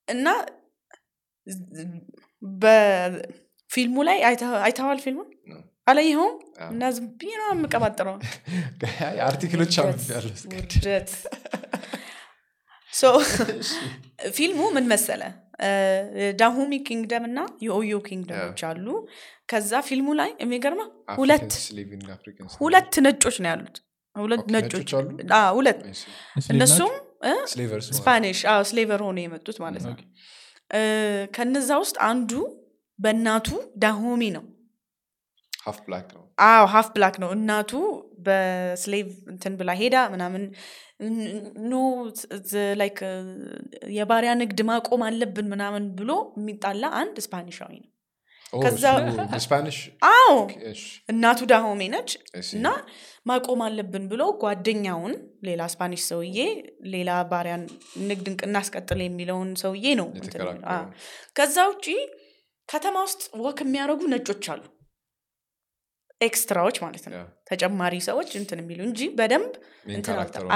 [0.08, 0.28] እና
[2.60, 5.30] በፊልሙ ላይ አይተ- አይተኸዋል ፊልሙን?
[5.88, 6.36] አላየኸውም?
[6.68, 8.18] እና ዝም ብዬ ነው የምቀባጥረው።
[9.28, 11.12] article ኦች ውርደት
[12.94, 13.04] so
[14.36, 15.22] ፊልሙ ምን መሰለ
[16.40, 18.86] ዳሁሚ ኪንግደም እና የኦዮ kingdom ኦች አሉ።
[19.52, 21.52] ከዛ ፊልሙ ላይ የሚገርመው ሁለት
[22.60, 23.78] ሁለት ነጮች ነው ያሉት።
[24.16, 24.90] ሁለት ነጮች
[25.58, 25.80] ሁለት
[26.54, 26.94] እነሱም
[27.92, 29.96] Spanish አዎ slaver ሆኖ የመጡት ማለት ነው።
[31.36, 32.32] ከነዛ ውስጥ አንዱ
[33.00, 33.48] በእናቱ
[33.78, 34.44] ዳሆሚ ነው
[35.64, 36.24] half black ነው.
[36.46, 37.72] አዎ half black ነው። እናቱ
[38.26, 40.44] በ slave እንትን ብላ ሄዳ ምናምን
[41.72, 41.80] no
[42.82, 43.00] like
[43.98, 47.90] የባሪያ ንግድ ማቆም አለብን ምናምን ብሎ የሚጣላ አንድ ስፓኒሻዊ ነው።
[50.10, 50.34] አዎ
[51.12, 52.12] እናቱ ዳሆሜ ነች
[52.58, 52.68] እና
[53.26, 55.14] ማቆም አለብን ብሎ ጓደኛውን
[55.48, 56.38] ሌላ Spanish ሰውዬ
[56.94, 57.56] ሌላ ባሪያ
[58.10, 60.08] ንግድ እናስቀጥል የሚለውን ሰውዬ ነው
[61.40, 61.88] ከዛ ውጪ
[62.70, 64.62] ከተማ ውስጥ walk የሚያደርጉ ነጮች አሉ
[66.24, 67.16] extra ዎች ማለት ነው።
[67.50, 69.54] ተጨማሪ ሰዎች እንትን የሚሉ እንጂ በደንብ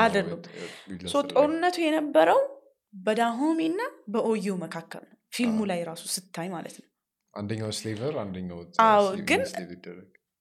[0.02, 0.42] አይደሉም።
[1.34, 2.42] ጦርነቱ የነበረው
[2.94, 3.82] በዳሆሜ እና
[4.14, 6.88] በኦዮ መካከል ነው። ፊልሙ ላይ ራሱ ስታይ ማለት ነው።
[7.34, 8.60] አንደኛው slaver አንደኛው
[9.30, 9.42] ግን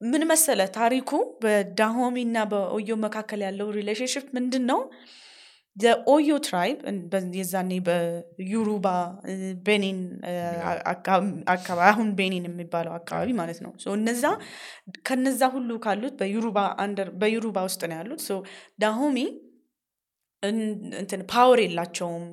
[0.00, 1.10] ምን መሰለ ታሪኩ
[1.42, 4.80] በዳሆሚ እና በኦዮ መካከል ያለው relationship ምንድን ነው
[5.76, 6.78] የኦዮ tribe
[7.38, 8.86] የዛኔ በዩሩባ
[9.66, 9.98] ቤኒን
[11.54, 14.24] አካባቢ አሁን ቤኒን የሚባለው አካባቢ ማለት ነው። እነዛ
[15.08, 16.14] ከነዛ ሁሉ ካሉት
[17.22, 18.24] በዩሩባ ውስጥ ነው ያሉት።
[20.96, 22.24] እንትን power የላቸውም።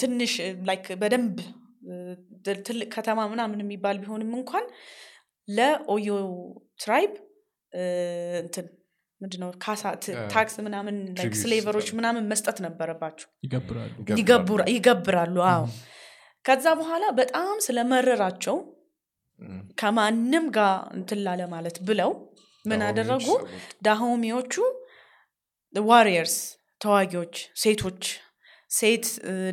[0.00, 0.34] ትንሽ
[0.68, 1.38] like በደንብ
[2.66, 4.64] ትልቅ ከተማ ምናምን የሚባል ቢሆንም እንኳን
[5.48, 6.08] ለኦዮ
[6.80, 7.12] tribe
[8.42, 8.66] እንትን
[9.20, 9.82] ምንድነው ካሳ.
[10.32, 10.96] tax ምናምን
[11.40, 15.64] slave ኦች ምናምን መስጠት ነበረባቸው ይገብራሉ። ይገብራ- ይገብራሉ። አዎ።
[16.44, 18.56] ከዛ በኋላ በጣም ስለመረራቸው
[19.80, 22.12] ከማንም ጋር እንትን ላለ ማለት ብለው
[22.64, 23.26] ምን አደረጉ?
[23.82, 24.54] ዳሆሚዎቹ
[25.74, 26.36] warriors
[26.80, 28.02] ተዋጊዎች ሴቶች
[28.70, 29.06] ሴት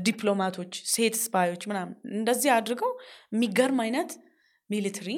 [0.03, 2.91] ዲፕሎማቶች ሴት spy ኦች ምናምን እንደዚህ አድርገው
[3.33, 4.11] የሚገርም አይነት
[4.69, 5.09] military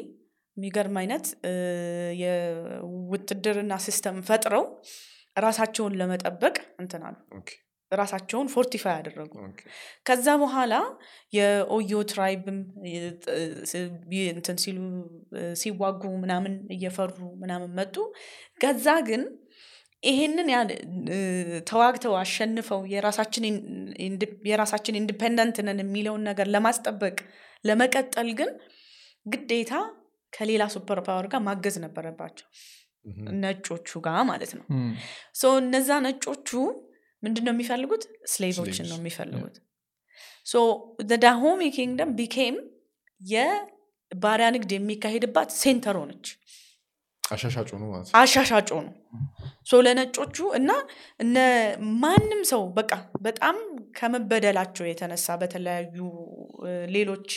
[0.58, 1.26] የሚገርም አይነት
[2.22, 4.64] የውትድርና system ፈጥረው
[5.38, 7.18] ራሳቸውን ለመጠበቅ እንትን አሉ።
[7.92, 9.34] ራሳቸውን fortify አደረጉ።
[10.08, 10.74] ከዛ በኋላ
[11.34, 12.58] የኦዮ tribe ም
[14.32, 14.80] እንትን ሲሉ
[15.62, 17.14] ሲዋጉ ምናምን እየፈሩ
[17.44, 17.96] ምናምን መጡ።
[18.62, 19.24] ከዛ ግን
[20.04, 20.50] ይሄንን
[21.70, 23.64] ተዋግተው አሸንፈው የራሳችን in-
[24.06, 27.18] inde- የራሳችን independent ነን የሚለውን ነገር ለማስጠበቅ
[27.66, 28.52] ለመቀጠል ግን
[29.26, 29.72] ግዴታ
[30.34, 32.48] ከሌላ superpower ጋር ማገዝ ነበረባቸው።
[33.42, 34.66] ነጮቹ ጋር ማለት ነው።
[35.36, 36.50] so እነዛ ነጮቹ
[37.24, 38.04] ምንድን ነው የሚፈልጉት?
[38.32, 39.56] slave ኦችን ነው የሚፈልጉት።
[40.48, 40.56] so
[41.24, 42.58] ዳሆሚ kingdom became
[43.22, 46.28] የባሪያ ንግድ የሚካሄድባት center ሆነች
[47.28, 48.94] አሻሻጩ ነው ማለት ነው። አሻሻጮ ነው
[49.70, 50.72] so ለነጮቹ እና
[51.20, 51.38] እነ
[52.02, 52.92] ማንም ሰው በቃ
[53.22, 53.58] በጣም
[53.98, 55.98] ከመበደላቸው የተነሳ በተለያዩ
[56.96, 57.32] ሌሎች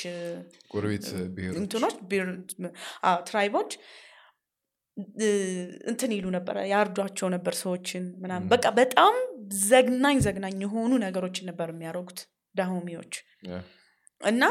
[0.73, 1.07] ጎረቤት
[1.61, 1.97] እንትኖች
[3.29, 3.73] tribe ኦች
[5.91, 9.15] እንትን ይሉ ነበረ ያርዷቸው ነበር ሰዎችን ምናምን በቃ በጣም
[9.69, 12.21] ዘግናኝ ዘግናኝ የሆኑ ነገሮችን ነበር የሚያደርጉት
[12.55, 13.13] ዳሆሚዎች.
[14.21, 14.45] እና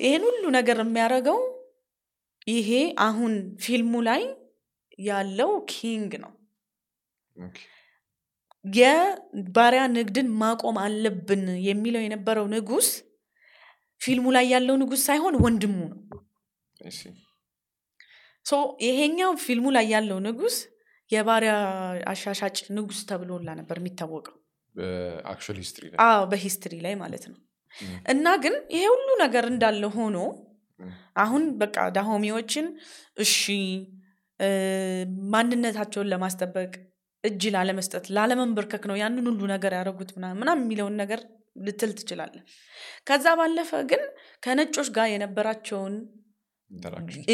[0.00, 1.40] ይሄን ሁሉ ነገር የሚያደርገው
[2.46, 2.70] ይሄ
[3.04, 3.32] አሁን
[3.64, 4.22] ፊልሙ ላይ
[5.00, 6.32] ያለው king ነው.
[8.64, 12.88] የባሪያ ንግድን ማቆም አለብን የሚለው የነበረው ንጉስ
[14.00, 16.00] ፊልሙ ላይ ያለው ንጉስ ሳይሆን ወንድሙ ነው
[18.82, 20.56] ይሄኛው ፊልሙ ላይ ያለው ንጉስ
[21.10, 21.52] የባሪያ
[22.06, 24.36] አሻሻጭ ንጉስ ተብሎላ ነበር የሚታወቀው
[26.30, 27.38] በሂስትሪ ላይ ማለት ነው.
[28.08, 30.16] እና ግን ይሄ ሁሉ ነገር እንዳለ ሆኖ.
[31.16, 32.66] አሁን በቃ ዳሆሚዎችን
[33.18, 33.34] እሺ
[35.32, 36.72] ማንነታቸውን ለማስጠበቅ
[37.24, 41.20] እጅ ላለመስጠት ላለመንበርከክ ነው ያንን ሁሉ ነገር ያደረጉት ምናምን የሚለውን ነገር
[41.64, 42.44] ልትል ትችላለን
[43.08, 44.02] ከዛ ባለፈ ግን
[44.42, 45.94] ከነጮች ጋር የነበራቸውን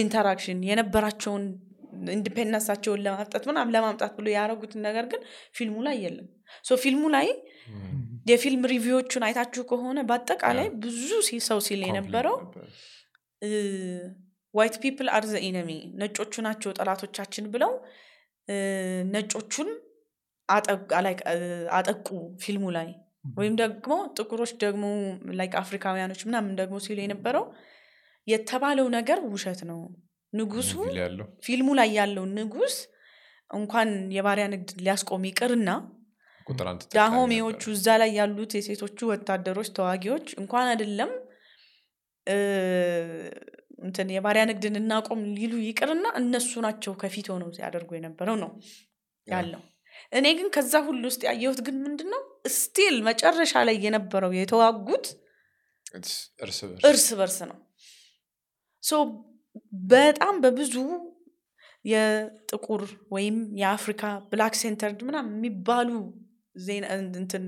[0.01, 1.45] interaction የነበራቸውን
[2.15, 5.21] independence ኣቸውን ለማምጣት ምናምን ለማምጣት ብሎ ያደረጉትን ነገር ግን
[5.57, 6.27] ፊልሙ ላይ የለም።
[6.65, 7.29] so ፊልሙ ላይ
[8.27, 11.09] የፊልም review ዎቹን አይታችሁ ከሆነ በአጠቃላይ ብዙ
[11.49, 12.37] ሰው ሲል የነበረው
[14.57, 17.73] white people are the enemy ነጮቹ ናቸው ጠላቶቻችን ብለው
[19.15, 19.71] ነጮቹን
[21.79, 22.09] አጠቁ
[22.43, 22.89] ፊልሙ ላይ።
[23.39, 24.85] ወይም ደግሞ ጥቁሮች ደግሞ
[25.39, 27.45] like አፍሪካውያኖች ምናምን ደግሞ ሲሉ የነበረው
[28.27, 29.81] የተባለው ነገር ውሸት ነው።
[30.33, 30.71] ንጉሱ
[31.45, 32.77] ፊልሙ ላይ ያለው ንጉስ
[33.51, 35.71] እንኳን የባሪያ ንግድ ሊያስቆም ይቅርና
[36.97, 41.11] ዳሆሜዎቹ እዛ ላይ ያሉት የሴቶቹ ወታደሮች ተዋጊዎች እንኳን አይደለም
[43.79, 48.51] እንትን የባሪያ ንግድን እናቆም ሊሉ ይቅርና እነሱ ናቸው ከፊት ሆነው ሲያደርጉ የነበረው ነው
[49.29, 49.63] ያለው
[50.13, 52.23] እኔ ግን ከዛ ሁሉ ውስጥ ያየሁት ግን ምንድን ነው
[52.57, 55.07] still መጨረሻ ላይ የነበረው የተዋጉት
[56.89, 57.59] እርስ በርስ ነው
[58.83, 58.99] so
[59.93, 60.75] በጣም በብዙ
[61.85, 65.91] የጥቁር ወይም የአፍሪካ black centered ምናምን የሚባሉ
[67.17, 67.45] እንትን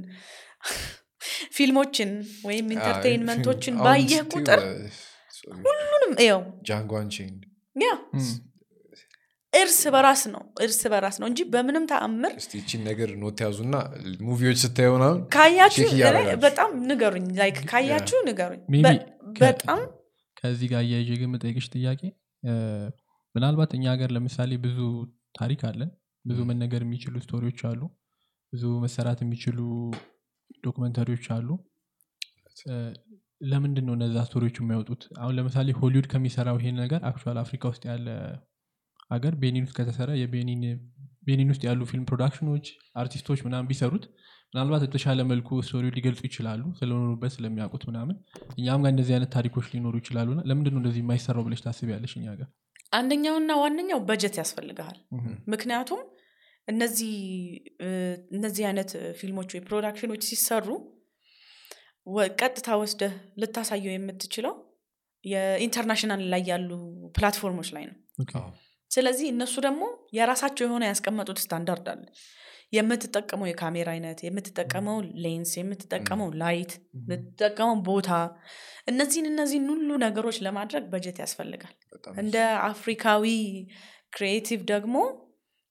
[1.57, 2.11] ፊልሞችን
[2.45, 4.61] ወይም entertainment ኦችን አሁን ባየህ ቁጥር.
[5.59, 6.41] ሁሉንም ው
[6.99, 7.43] Unchained
[7.77, 7.91] yeah
[9.53, 13.77] እርስ በራስ ነው እርስ በራስ ነው እንጂ በምንም ተአምር እስቲ ይቺን ነገር note ያዙና
[14.21, 14.63] movie ዎች
[14.95, 15.87] ምናምን ካያችሁ
[16.45, 18.61] በጣም ንገሩኝ like ካያችሁ ንገሩኝ።
[19.41, 19.81] በጣም
[20.37, 22.03] ከዚህ ጋር እያይዤ ግን የምጠይቅሽ ጥያቄ
[23.35, 24.79] ምናልባት እኛ ሀገር ለምሳሌ ብዙ
[25.39, 25.91] ታሪክ አለን።
[26.25, 27.81] ብዙ መነገር የሚችሉ story ዎች አሉ።
[28.53, 29.59] ብዙ መሰራት የሚችሉ
[30.65, 31.49] documentary ዎች አሉ
[33.41, 35.03] እ፣ ለምንድን ነው እነዛ story ዎች የማይወጡት?
[35.21, 38.07] አሁን ለምሳሌ ሆሊውድ ከሚሰራው ይሄን ነገር actual አፍሪካ ውስጥ ያለ
[39.11, 40.63] ሀገር ቤኒን ውስጥ ከተሰራ የቤኒን
[41.27, 42.67] ቤኒን ውስጥ ያሉ ፊልም production ኦች
[43.01, 44.05] አርቲስቶች ምናምን ቢሰሩት
[44.53, 48.17] ምናልባት የተሻለ መልኩ story ው ሊገልጹ ይችላሉ ስለኖሩበት ስለሚያውቁት ምናምን።
[48.57, 52.27] እኛም ጋር እንደዚህ አይነት ታሪኮች ሊኖሩ ይችላሉ እና ለምንድን ነው እንደዚህ የማይሰራው ብለሽ ታስቢያለሽ እኛ
[52.39, 52.49] ጋር?
[52.93, 54.99] አንደኛውና ዋነኛው በጀት ያስፈልግሃል።
[55.53, 56.01] ምክንያቱም
[56.69, 57.13] እነዚህ
[58.37, 60.67] እነዚህ አይነት ፊልሞች ወይ production ኦች ሲሰሩ
[62.39, 64.55] ቀጥታ ወስደህ ልታሳየው የምትችለው
[65.25, 66.71] የ international ላይ ያሉ
[67.17, 67.97] platform ኦች ላይ ነው።
[68.91, 69.83] ስለዚህ እነሱ ደግሞ
[70.17, 72.05] የራሳቸው የሆነ ያስቀመጡት ስታንዳርድ አለ።
[72.73, 78.11] የምትጠቀመው የካሜራ አይነት የምትጠቀመው ሌንስ የምትጠቀመው light የምትጠቀመው ቦታ
[78.93, 81.75] እነዚህን እነዚህን ሁሉ ነገሮች ለማድረግ በጀት ያስፈልጋል።
[82.17, 82.37] እንደ
[82.69, 83.25] አፍሪካዊ
[84.13, 84.97] creative ደግሞ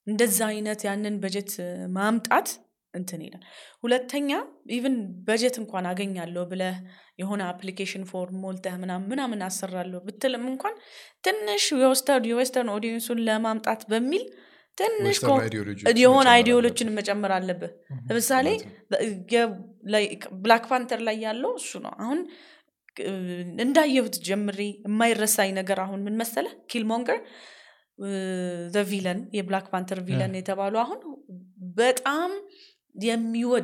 [0.08, 1.54] እንደዛ አይነት ያንን በጀት
[1.96, 2.50] ማምጣት
[2.98, 3.44] እንትን ይላል።
[3.84, 4.30] ሁለተኛ
[4.76, 4.96] even
[5.28, 6.76] በጀት እንኳን አገኛለሁ ብለህ
[7.22, 10.76] የሆነ application form ሞልተህ ምናምን ምናምን አሰራለሁ ብትልም እንኳን
[11.24, 11.66] ትንሽ
[12.26, 14.26] የ western audience ኡን ለማምጣት በሚል
[14.78, 15.18] ትንሽ
[16.02, 17.72] የሆነ ideology ን መጨመር አለብህ።
[18.10, 18.48] ለምሳሌ
[20.40, 22.20] ብላክ ፓንተር ላይ ያለው እሱ ነው። አሁን
[23.64, 27.20] እንዳየሁት ጀምሬ የማይረሳኝ ነገር አሁን ምን መሰለ ኪልሞንገር
[28.90, 31.00] villain የብላክ ፓንተር villain የተባሉ አሁን
[31.78, 32.32] በጣም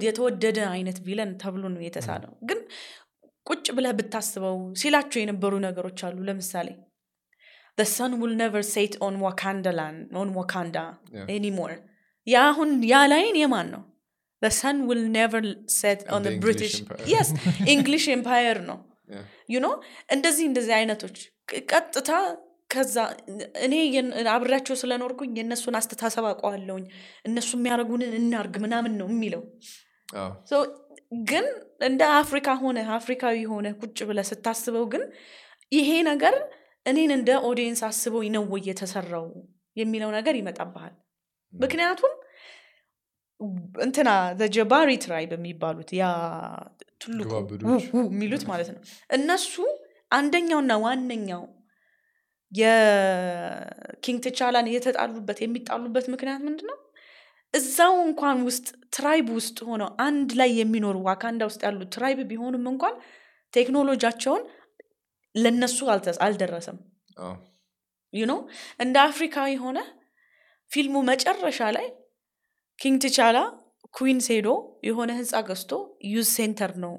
[0.07, 2.59] የተወደደ አይነት villain ተብሎ ነው የተሳለው ግን
[3.45, 6.69] ቁጭ ብለህ ብታስበው ሲላቸው የነበሩ ነገሮች አሉ ለምሳሌ
[7.77, 10.83] the sun will never set on wakanda land on wakanda
[11.17, 11.27] Yeah.
[11.37, 11.75] anymore
[12.27, 13.81] ያ አሁን ያ line የማን ነው
[14.41, 15.41] the sun will never
[15.81, 17.05] set on the the british Empire.
[17.13, 17.27] yes
[17.75, 18.77] english empire ነው.
[19.53, 19.69] you know
[20.15, 21.17] እንደዚህ እንደዚህ አይነቶች
[21.73, 22.11] ቀጥታ
[22.73, 22.95] ከዛ
[23.65, 23.73] እኔ
[24.33, 26.85] አብሬያቸው ስለኖርኩኝ የእነሱን አስተሳሰብ አውቀዋለሁኝ።
[27.25, 29.43] እነሱ የሚያደርጉንን እናርግ ምናምን ነው የሚለው።
[31.27, 31.45] ግን
[31.85, 35.03] እንደ አፍሪካ ሆነህ አፍሪካዊ ሆነህ ቁጭ ብለህ ስታስበው ግን
[35.71, 36.35] ይሄ ነገር
[36.85, 39.27] እኔን እንደ audience አስበው ነው ወይ የተሰራው
[39.77, 40.93] የሚለው ነገር ይመጣብሃል።
[41.53, 42.13] ምክንያቱም
[43.81, 44.09] እንትና
[44.55, 46.05] ጀባሪ tribe የሚባሉት ያ
[47.01, 47.31] ትልቁ
[48.05, 49.53] የሚሉት ማለት ነው። እነሱ
[50.11, 51.43] አንደኛውና ዋነኛው
[52.53, 56.79] የ King ትቻላን የተጣሉበት የሚጣሉበት ምክንያት ምንድን ነው
[57.53, 62.95] እዛው እንኳን ውስጥ tribe ውስጥ ሆነው አንድ ላይ የሚኖሩ ዋካንዳ ውስጥ ያሉ tribe ቢሆኑም እንኳን
[63.53, 64.43] ቴክኖሎጂያቸውን
[65.35, 65.77] ለነሱ
[66.25, 66.77] አልደረሰም።
[68.13, 68.33] you know
[68.79, 69.79] እንደ አፍሪካዊ ሆነህ
[70.71, 71.87] ፊልሙ መጨረሻ ላይ
[72.79, 73.37] King ትቻላ
[73.95, 74.49] ኩዊንስ ሄዶ
[74.87, 75.71] የሆነ ህንፃ ገዝቶ
[76.13, 76.93] youth center ነው።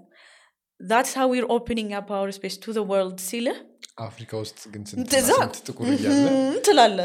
[0.81, 3.59] that's how we're opening up our space to world ሲልህ
[3.99, 5.13] አፍሪካ ውስጥ ግን ስንት
[5.67, 7.01] ጥቁር እያለ?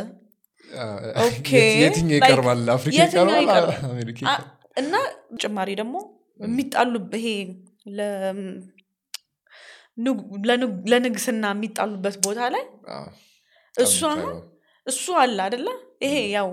[1.84, 2.62] የትኛው ይቀርባል?
[2.76, 3.00] አፍሪካ?
[3.92, 4.22] አሜሪካ?
[4.78, 4.94] እና
[5.42, 5.96] ጭማሪ ደግሞ
[6.40, 7.28] የሚጣሉ ይሄ
[10.92, 12.64] ለንግስና የሚጣሉበት ቦታ ላይ
[13.76, 14.36] እሱ አሁን
[14.88, 15.68] እሱ አለ አደለ
[16.06, 16.50] ይሄ ያው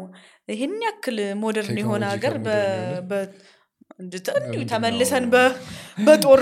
[0.52, 2.34] ይህን ያክል ሞደርን የሆነ ሀገር
[4.70, 5.24] ተመልሰን
[6.06, 6.40] በጦር?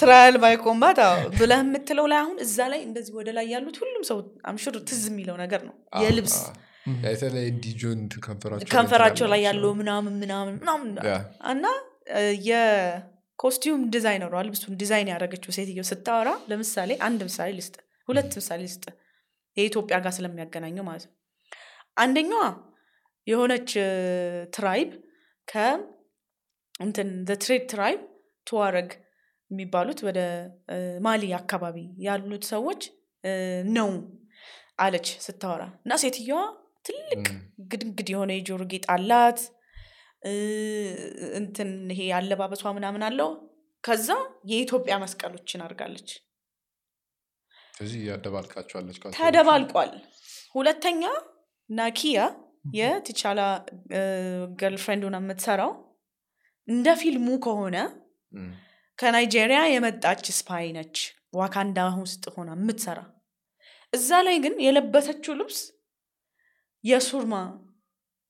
[0.00, 0.98] ትራያል ባይ ኮምባት
[1.38, 5.36] ብለህ የምትለው ላይ አሁን እዛ ላይ እንደዚህ ወደ ላይ ያሉት ሁሉም ሰው አምሹር ትዝ የሚለው
[5.42, 5.74] ነገር ነው።
[6.04, 6.36] የልብስ
[7.06, 8.00] የተለያየ ዲጆን
[8.72, 10.90] ከንፈራቸው ላይ ያለው ምናምን ምናምን ምናምን
[11.52, 11.64] እና
[12.48, 17.74] የኮስቲዩም ዲዛይነሯ ልብሱን ዲዛይን ያደረገችው ሴትዮ ስታወራ ለምሳሌ አንድ ምሳሌ ልስጥ
[18.08, 18.84] ሁለት ምሳሌ ልስጥ
[19.56, 21.14] የኢትዮጵያ ጋር ስለሚያገናኘው ማለት ነው።
[21.96, 22.42] አንደኛዋ
[23.26, 23.70] የሆነች
[24.56, 24.90] tribe
[25.48, 25.64] ከ
[26.80, 27.08] እንትን
[27.42, 28.00] trade tribe
[28.46, 28.88] ቱዋረግ
[29.50, 30.20] የሚባሉት ወደ
[31.00, 31.76] ማሊ አካባቢ
[32.06, 32.82] ያሉት ሰዎች
[33.76, 33.90] ነው
[34.78, 36.40] አለች ስታወራ። እና ሴትየዋ
[36.84, 37.38] ትልቅ እም፣
[37.70, 39.38] ግድንግድ የሆነ የጆሮ ጌጥ አላት።
[41.38, 43.30] እንትን ይሄ አለባበሷ ምናምን አለው።
[43.84, 44.08] ከዛ
[44.50, 46.08] የኢትዮጵያ መስቀሎችን አድርጋለች።
[47.74, 49.92] ስለዚህ ያደባልቃቸዋለች ተደባልቋል።
[50.54, 51.02] ሁለተኛ
[51.70, 52.18] ናኪያ
[52.74, 53.40] የትቻላ
[54.60, 55.72] girlfriend ሆና የምትሰራው
[56.68, 57.76] እንደ ፊልሙ ከሆነ
[58.98, 60.96] ከናይጄሪያ የመጣች spy ነች
[61.38, 63.00] ዋካንዳ ውስጥ ሆና የምትሰራ።
[63.92, 65.58] እዛ ላይ ግን የለበሰችው ልብስ
[66.84, 67.34] የሱርማ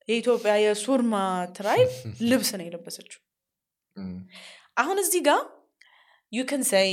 [0.08, 1.14] የኢትዮጵያ የሱርማ
[1.56, 1.92] tribe
[2.30, 3.20] ልብስ ነው የለበሰችው።
[4.76, 5.40] አሁን እዚህ ጋር
[6.32, 6.90] you can say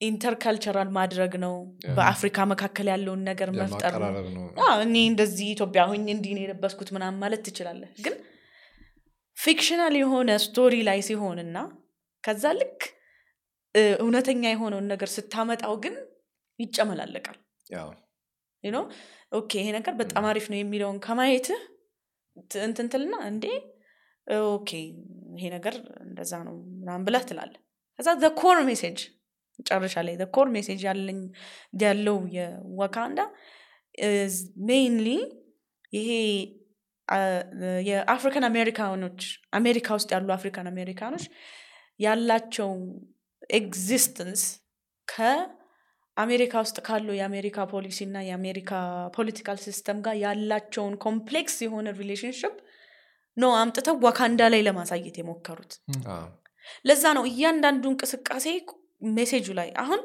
[0.00, 1.54] intercultural ማድረግ ነው
[1.96, 4.44] በአፍሪካ መካከል ያለውን ነገር መፍጠር ነው። ነው።
[4.84, 8.14] እኔ እንደዚህ ኢትዮጵያ ሆኜ እንዲህ ነው የለበስኩት ምናምን ማለት ትችላለህ። ግን
[9.36, 11.58] fictional የሆነ story ላይ ሲሆንና
[12.24, 12.80] ከዛ ልክ
[13.98, 15.94] እውነተኛ የሆነውን ነገር ስታመጣው ግን
[16.58, 17.38] ይጨመላለቃል።
[18.64, 18.78] no
[19.32, 21.60] okay ይሄ ነገር በጣም አሪፍ ነው የሚለውን ከማየትህ
[22.50, 23.44] ት- እንትን ትልና እንዴ
[24.50, 24.70] okay
[25.36, 25.74] ይሄ ነገር
[26.04, 27.60] እንደዛ ነው ምናምን ብለህ ትላለህ።
[27.98, 28.98] ከዛ the core message
[29.60, 31.20] መጨረሻ ላይ core message ያለኝ
[31.82, 33.20] ያለው የዋካንዳ
[34.68, 35.08] mainly
[35.92, 36.10] ይሄ
[37.88, 39.20] የ African አሜሪካኖች
[39.58, 41.24] አሜሪካ ውስጥ ያሉ African አሜሪካኖች
[42.00, 42.70] ያላቸው
[43.50, 44.42] existence
[45.08, 48.72] ከአሜሪካ ውስጥ ካለው የአሜሪካ ፖሊሲ እና የአሜሪካ
[49.16, 52.54] political system ጋር ያላቸውን complex የሆነ relationship
[53.36, 55.72] ነው አምጥተው ዋካንዳ ላይ ለማሳየት የሞከሩት።
[56.84, 58.46] ለዛ ነው እያንዳንዱ እንቅስቃሴ
[59.02, 60.00] message ኡ ላይ አሁን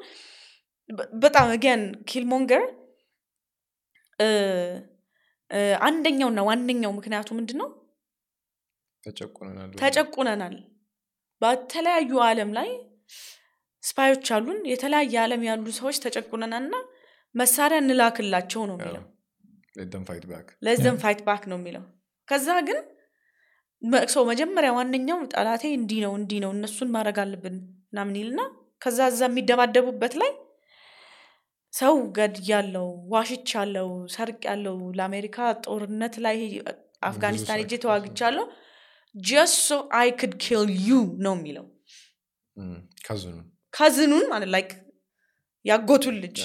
[1.22, 2.64] በጣም ግን ኪልሞንገር
[5.82, 7.70] አንደኛውና ዋነኛው ምክንያቱ ምንድን ነው
[9.82, 10.56] ተጨቁነናል።
[11.42, 12.70] በተለያዩ አለም ላይ
[13.84, 16.76] spy ዎች አሉን። የተለያየ ዓለም ያሉ ሰዎች ተጨቁነናል እና
[17.36, 19.04] መሳሪያ እንላክላቸው ነው የሚለው።
[20.66, 21.84] let them fight back ነው የሚለው።
[22.28, 22.78] ከዛ ግን
[24.14, 27.58] ሰው መጀመሪያ ዋነኛው ጠላቴ እንዲህ ነው እንዲህ ነው እነሱን ማድረግ አለብን
[27.90, 28.42] ምናምን ይልና
[28.82, 30.32] ከዛ እዛ የሚደባደቡበት ላይ
[31.74, 36.38] ሰው ገድ ያለው ዋሽች ያለው ሰርቅ ያለው ለአሜሪካ ጦርነት ላይ
[37.04, 38.46] አፍጋኒስታን ሄጄ ተዋግቻለሁ።
[39.16, 40.92] just so I could kill you
[41.26, 41.66] ነው የሚለው።
[43.74, 44.72] cousin ኡን ማለት like
[45.66, 46.38] ያጎቱን ልጅ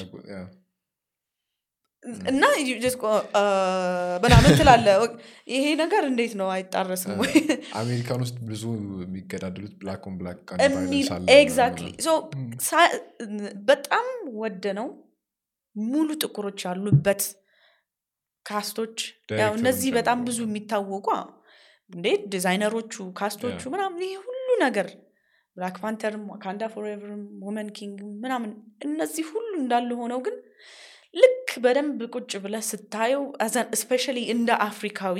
[2.31, 4.87] እና uh, ምናምን ትላለህ
[5.49, 6.47] ይሄ ነገር እንዴት ነው?
[6.55, 7.33] አይጣረስም ወይ?
[7.81, 8.63] አሜሪካን ውስጥ ብዙ
[9.03, 10.39] የሚገዳደሉት black on black
[11.37, 11.91] exactly
[13.71, 14.07] በጣም
[14.43, 14.89] ወደ ነው።
[15.77, 17.23] ሙሉ ጥቁሮች ያሉበት
[18.47, 18.97] cast ኦች
[19.43, 21.29] ያው እነዚህ በጣም ብዙ የሚታወቁ አዎ፣
[21.91, 22.07] እንዴ?
[22.35, 23.61] designer ኦቹ cast ኦቹ.
[23.75, 24.89] ምናምን ይሄ ሁሉ ነገር
[25.57, 28.51] Black Panther ም Wakanda Forever ም Woman King ምናምን
[28.87, 30.37] እነዚህ ሁሉ እንዳሉ ሆነው ግን
[31.15, 33.23] ልክ በደንብ ቁጭ ብለህ ስታየው
[33.81, 35.19] especially እንደ አፍሪካዊ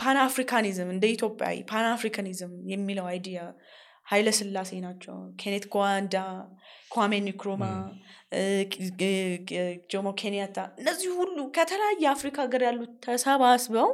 [0.00, 3.38] Pan Africanism እንደ ኢትዮጵያዊ Pan Africanism የሚለው idea
[4.06, 6.16] ኃይለ ስላሴ ናቸው። ኬኔት ካውንዳ
[6.94, 7.64] ኳሜ ንክሩማ
[9.92, 13.90] ጆሞ ኬንያታ እነዚህ ሁሉ ከተለያየ አፍሪካ ሀገር ያሉት ተሰባስበው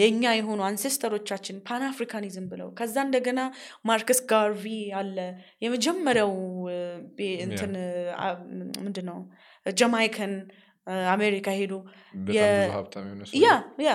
[0.00, 3.40] የኛ የሆኑ ancestor ኦቻችን Pan Africanism ብለው ከዛ እንደገና
[3.84, 4.64] ማርከስ ጋርቪ
[5.00, 5.16] አለ።
[5.64, 6.32] የመጀመሪያው
[7.46, 7.72] እንትን
[8.78, 9.18] ምንድን ነው
[9.66, 10.34] Jamaican
[11.12, 11.72] አሜሪካ ሄዱ።
[12.36, 13.50] ያ
[13.84, 13.92] ያ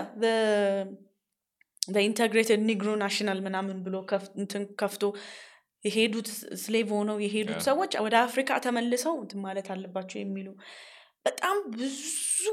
[2.04, 3.96] integrated Negro National ምናምን ብሎ
[4.82, 5.04] ከፍቶ
[5.84, 6.28] የሄዱት
[6.64, 9.14] slave ሆነው የሄዱት ሰዎች ወደ አፍሪካ ተመልሰው
[9.46, 10.48] ማለት አለባቸው የሚሉ
[11.26, 12.44] በጣም ብዙ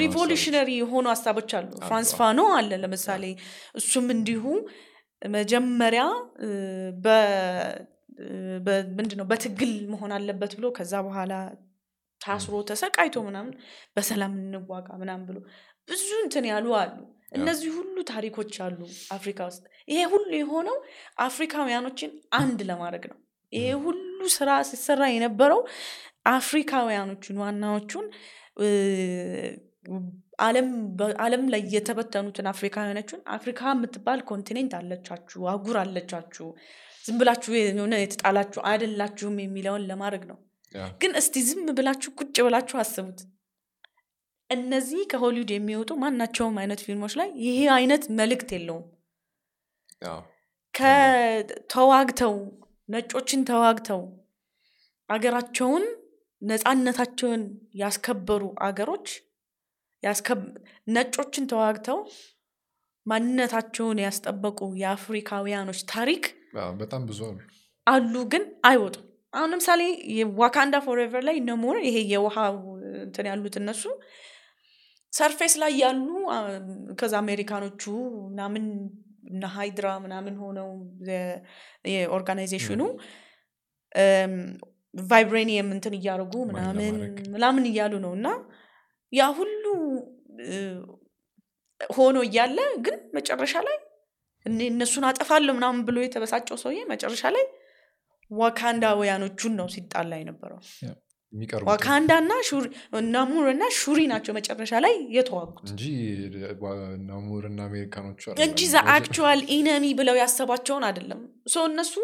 [0.00, 3.24] revolutionary የሆኑ ሀሳቦች አሉ። ፍራንዝ ፋኖን አለ ለምሳሌ
[3.80, 4.44] እሱም እንዲሁ
[5.22, 6.02] መጀመሪያ
[8.98, 11.32] ምንድነው በትግል መሆን አለበት ብሎ ከዛ በኋላ
[12.20, 13.52] ታስሮ ተሰቃይቶ ምናምን
[13.96, 15.38] በሰላም እንዋጋ ምናምን ብሎ
[15.88, 16.96] ብዙ እንትን ያሉ አሉ።
[17.38, 18.78] እነዚህ ሁሉ ታሪኮች አሉ
[19.16, 20.76] አፍሪካ ውስጥ። ይሄ ሁሉ የሆነው
[21.26, 22.10] አፍሪካውያኖችን
[22.40, 23.18] አንድ ለማድረግ ነው።
[23.52, 23.98] ይሄ ሁሉ
[24.36, 25.60] ስራ ሲሰራ የነበረው
[26.34, 28.06] አፍሪካውያኖቹን ዋናዎቹን
[31.24, 36.46] አለም ላይ የተበተኑትን አፍሪካውያኖችን አፍሪካ የምትባል continent አለቻችሁ አህጉር አለቻችሁ
[37.04, 40.38] ዝም ብላችሁ የሆነ የተጣላችሁ አይደላችሁም የሚለውን ለማድረግ ነው።
[41.00, 43.20] ግን እስቲ ዝም ብላችሁ ቁጭ ብላችሁ አስቡት።
[44.50, 48.86] እነዚህ ከሆሊውድ የሚወጡ ማናቸውም አይነት ፊልሞች ላይ ይሄ አይነት መልእክት የለውም።
[50.74, 52.34] ከተዋግተው
[52.88, 54.02] ነጮችን ተዋግተው
[55.08, 55.84] አገራቸውን
[56.42, 57.42] ነፃነታቸውን
[57.80, 59.08] ያስከበሩ አገሮች
[60.88, 61.98] ነጮችን ተዋግተው
[63.06, 66.24] ማንነታቸውን ያስጠበቁ የአፍሪካውያኖች ታሪክ
[66.80, 67.38] በጣም ብዙ አሉ።
[67.86, 69.82] አሉ ግን አይወጡም። አሁን ለምሳሌ
[70.40, 72.36] Wakanda Forever ላይ ናሙር ይሄ የውሃ
[73.02, 73.82] እንትን ያሉት እነሱ
[75.12, 76.08] surface ላይ ያሉ
[77.00, 77.82] ከዛ አሜሪካኖቹ
[78.28, 78.64] ምናምን
[79.30, 80.68] እነ ሃይድራ ምናምን ሆነው
[81.92, 82.82] የ organization
[84.94, 86.94] ኡ vibranium እንትን እያደረጉ ምናምን
[87.34, 88.28] ምናምን እያሉ ነው። እና
[89.12, 89.64] ያ ሁሉ
[91.80, 92.56] ሆኖ እያለ
[92.86, 93.76] ግን መጨረሻ ላይ
[94.66, 97.44] እነሱን አጠፋለሁ ምናምን ብሎ የተበሳጨው ሰውዬ መጨረሻ ላይ
[98.30, 100.60] ዋካንዳውያኖቹን ነው ሲጣላ የነበረው።
[101.68, 102.32] ዋካንዳ እና
[103.14, 105.84] ናሙር እና ሹሪ ናቸው መጨረሻ ላይ የተዋጉት። እንጂ
[107.10, 111.20] ናሙር እና አሜሪካኖቹ እንጂ the actual enemy ብለው ያሰባቸውን አይደለም።
[111.66, 111.94] እነሱ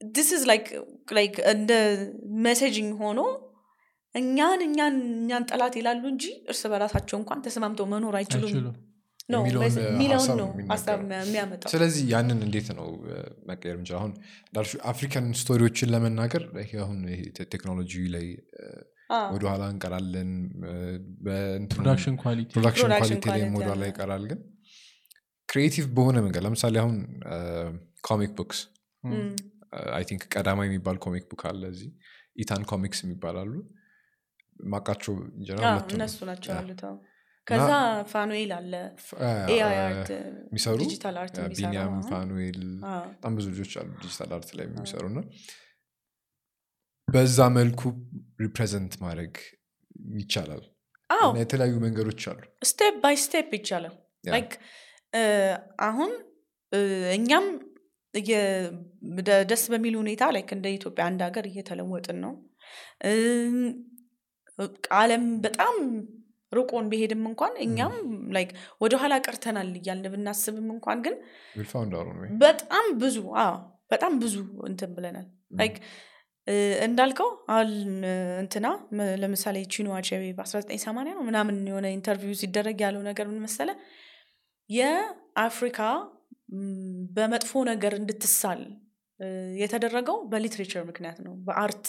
[0.00, 1.72] this is like እንደ
[2.44, 3.20] messaging ሆኖ
[4.14, 8.52] እኛን እኛን እኛን ጠላት ይላሉ እንጂ እርስ በራሳቸው እንኳን ተስማምተው መኖር አይችሉም።
[9.32, 12.88] ነው የሚለውን ነው ሀሳብ የሚያመጣው። ስለዚህ ያንን እንዴት ነው
[13.50, 14.12] መቀየር ምችል አሁን
[14.48, 16.42] እንዳልሹ African story ዎችን ለመናገር
[16.82, 16.98] አሁን
[17.54, 18.26] ቴክኖሎጂ ላይ
[19.34, 20.30] ወደኋላ እንቀራለን።
[21.72, 24.40] production quality production quality ላይ ወደኋላ ይቀራል። ግን
[25.48, 26.96] creative በሆነ መንገድ ለምሳሌ አሁን
[28.04, 28.60] comic books
[29.94, 31.90] I think ቀዳማ የሚባል comic book አለ እዚህ።
[32.36, 33.52] Etan Comics የሚባሉ አሉ
[34.66, 35.14] ማቃቸው
[35.92, 36.82] እነሱ ናቸው ያሉት።
[37.46, 37.70] ከዛ
[38.12, 38.72] ፋኑኤል አለ።
[40.44, 40.78] የሚሰሩ
[41.56, 42.60] ቢኒያም ፋኑኤል
[43.08, 45.20] በጣም ብዙ ልጆች አሉ digital art ላይ የሚሰሩ እና
[47.08, 47.80] በዛ መልኩ
[48.40, 49.34] represent ማድረግ
[50.18, 50.62] ይቻላል።
[51.40, 53.94] የተለያዩ መንገዶች አሉ። step by step ይቻላል።
[55.86, 56.12] አሁን
[57.16, 57.46] እኛም
[59.50, 62.32] ደስ በሚል ሁኔታ like እንደ ኢትዮጵያ አንድ ሀገር እየተለወጥን ነው።
[64.98, 65.76] አለም በጣም
[66.52, 67.94] ርቆን ቢሄድም እንኳን እኛም
[68.36, 68.50] like
[68.80, 71.14] ወደኋላ ቀርተናል እያልን ብናስብም እንኳን ግን
[72.44, 73.16] በጣም ብዙ
[73.90, 74.34] በጣም ብዙ
[74.68, 75.26] እንትን ብለናል።
[75.58, 75.76] like
[76.86, 77.70] እንዳልከው አሁን
[78.40, 78.66] እንትና
[79.22, 83.70] ለምሳሌ ቺኖ አቸቤ በ1980 ነው ምናምን የሆነ interview ሲደረግ ያለው ነገር ምን መሰለ
[84.70, 85.78] የአፍሪካ
[87.14, 88.62] በመጥፎ ነገር እንድትሳል
[89.60, 91.86] የተደረገው በ literature ምክንያት ነው። በ art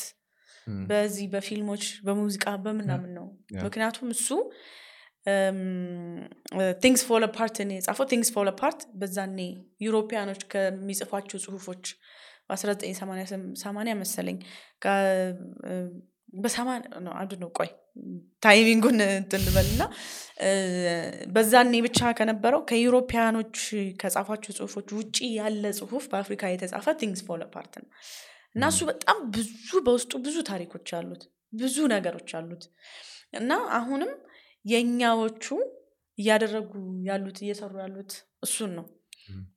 [0.87, 3.25] በዚህ በፊልሞች በሙዚቃ በምናምን ነው።
[3.65, 4.27] ምክንያቱም እሱ
[6.81, 9.39] Things Fall Apart ን የጻፈው Things Fall Apart በዛኔ
[9.85, 11.85] European ኦች ከሚጽፏቸው ጽሁፎች
[12.49, 14.37] በ1980 መሰለኝ
[17.15, 17.69] አንዱ ነው። ቆይ
[18.43, 18.99] timing ኡን
[19.31, 19.83] እንትን በል እና
[21.33, 23.57] በዛኔ ብቻ ከነበረው ከ European ኦች
[24.01, 27.89] ከጻፏቸው ጽሁፎች ውጭ ያለ ጽሁፍ በአፍሪካ የተጻፈ Things Fall Apart ነው።
[28.55, 29.49] እና እሱ በጣም ብዙ
[29.87, 31.23] በውስጡ ብዙ ታሪኮች አሉት
[31.53, 32.63] ብዙ ነገሮች አሉት።
[33.39, 34.11] እና አሁንም
[34.65, 35.45] የእኛዎቹ
[36.17, 36.71] እያደረጉ
[37.07, 38.11] ያሉት እየሰሩ ያሉት
[38.45, 38.85] እሱን ነው።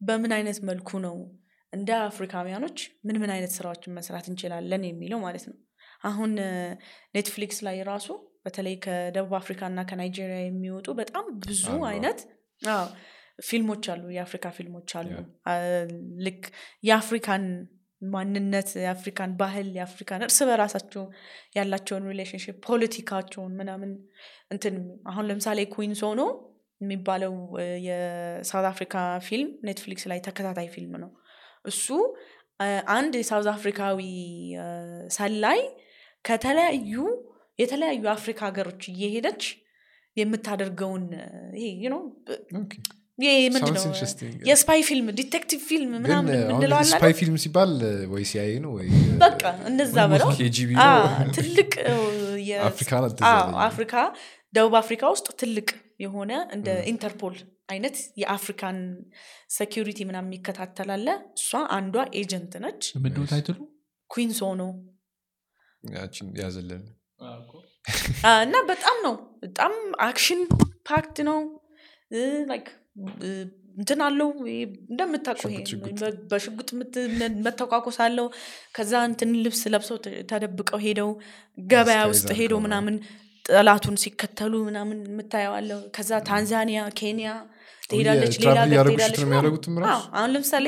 [0.07, 1.17] በምን አይነት መልኩ ነው
[1.73, 5.57] እንደ አፍሪካውያኖች ምን ምን አይነት ስራዎችን መስራት እንችላለን የሚለው ማለት ነው።
[6.03, 6.31] አሁን
[7.15, 8.09] Netflix ላይ ራሱ
[8.47, 12.21] በተለይ ከደቡብ አፍሪካ እና ከናይጄሪያ የሚወጡ በጣም ብዙ አይነት
[13.43, 15.11] ፊልሞች አሉ የአፍሪካ ፊልሞች አሉ።
[16.27, 16.41] ልክ
[16.89, 17.45] የአፍሪካን
[18.03, 21.05] ማንነት የአፍሪካን ባህል የአፍሪካን እርስ በራሳቸው
[21.57, 23.93] ያላቸውን relationship ፖለቲካቸውን ምናምን
[24.51, 24.77] እንትን
[25.11, 26.23] አሁን ለምሳሌ Queen Sono
[26.81, 27.33] የሚባለው
[27.89, 28.95] የ South Africa
[29.29, 31.11] ፊልም Netflix ላይ ተከታታይ ፊልም ነው።
[31.65, 31.87] እሱ
[32.95, 34.01] አንድ የሳውዝ አፍሪካዊ
[35.17, 35.61] ሰላይ
[36.25, 36.95] ከተለያዩ
[37.59, 39.43] የተለያዩ አፍሪካ ሀገሮች እየሄደች
[40.17, 41.05] የምታደርገውን
[41.61, 42.01] ይሄ ነው.
[44.49, 47.13] የ spy ፊልም detective ፊልም ምናምን አይደል?
[47.21, 47.73] ፊልም ሲባል
[48.13, 48.89] ወይ CIA ነው ወይ
[49.23, 50.37] በቃ እንደዛ በለው። ነው?
[51.39, 51.73] ትልቅ
[53.69, 53.95] አፍሪካ
[54.55, 55.69] ደቡብ አፍሪካ ውስጥ ትልቅ
[56.05, 57.37] የሆነ እንደ ኢንተርፖል
[57.69, 58.77] አይነት የአፍሪካን
[59.57, 61.09] security ምናምን የሚከታተላለ
[61.39, 63.59] እሷ አንዷ agent ነች። ምንድነው title ኡ?
[64.11, 64.63] Queen Sono
[65.85, 66.85] ያችን ያዘልን
[68.43, 69.73] እና በጣም ነው። በጣም
[70.07, 70.41] action
[70.89, 71.39] packed ነው።
[73.79, 74.29] እንትን አለው።
[74.91, 75.51] እንደምታውቀው
[76.31, 76.69] በሽጉጥ
[77.45, 78.27] መተኳኮስ አለው።
[78.77, 79.99] ከዛ እንትን ልብስ ለብሰው
[80.31, 81.11] ተደብቀው ሄደው
[81.59, 82.97] ገበያ ውስጥ ሄደው ምናምን
[83.45, 87.29] ጠላቱን ሲከተሉ ምናምን የምታየዋለው ከዛ ታንዛኒያ ኬንያ
[87.91, 89.19] ትሄዳለች ሌላ ሀገር ትሄዳለች
[90.15, 90.67] አሁን ለምሳሌ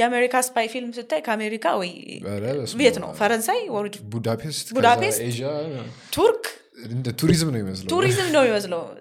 [0.00, 1.92] የአሜሪካ spy ፊልም ስታይ ከአሜሪካ ወይ
[2.80, 3.10] ቤት ነው?
[3.20, 3.60] ፈረንሳይ
[4.74, 5.20] ቡዳፔስት
[6.16, 6.44] ቱርክ?
[7.20, 8.42] ቱሪዝም ነው ይመስለው ቱሪዝም ነው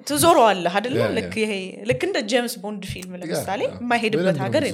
[0.08, 1.54] ትዞረዋለህ አይደለ yeah፣ yeah። ልክ ይሄ
[1.90, 4.74] ልክ እንደ ጄምስ ቦንድ ፊልም ለምሳሌ የማይሄድበት ሀገር yeah።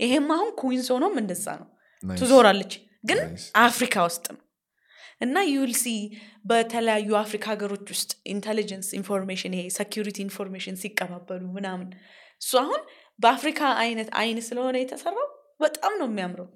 [0.00, 1.68] ይሄም አሁን Queen Sono ም እንደዛ ነው።
[2.02, 2.72] ትዞራለች።
[3.04, 3.18] ግን
[3.62, 4.40] አፍሪካ ውስጥ ነው።
[5.20, 5.84] እና you'll see
[6.46, 11.88] በተለያዩ አፍሪካ ሀገሮች ውስጥ intelligence information ይሄ security information ሲቀባበሉ ምናምን።
[12.42, 12.80] እሱ አሁን
[13.18, 15.28] በአፍሪካ አይነት አይን ስለሆነ የተሰራው
[15.60, 16.48] በጣም ነው የሚያምረው።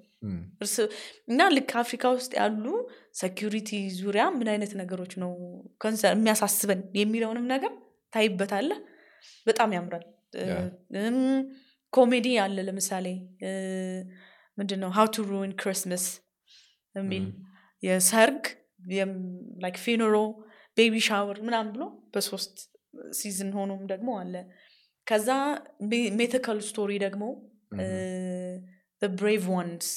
[1.29, 2.65] እና ልክ አፍሪካ ውስጥ ያሉ
[3.21, 3.69] security
[3.99, 5.31] ዙሪያ ምን አይነት ነገሮች ነው
[6.09, 7.71] የሚያሳስበን የሚለውንም ነገር
[8.13, 8.79] ታይበታለህ?
[9.47, 10.05] በጣም ያምራል።
[11.93, 13.07] ኮሜዲ አለ ለምሳሌ
[14.57, 16.05] ምንድን ነው How to Ruin Christmas
[16.95, 17.25] የሚል
[17.83, 18.43] የሰርግ
[19.61, 20.15] like funeral
[20.77, 21.83] baby shower ምናምን ብሎ
[22.13, 22.55] በሶስት
[23.11, 24.35] season ሆኖም ደግሞ አለ።
[25.07, 25.29] ከዛ
[26.19, 27.23] mythical story ደግሞ
[29.01, 29.87] Brave Ones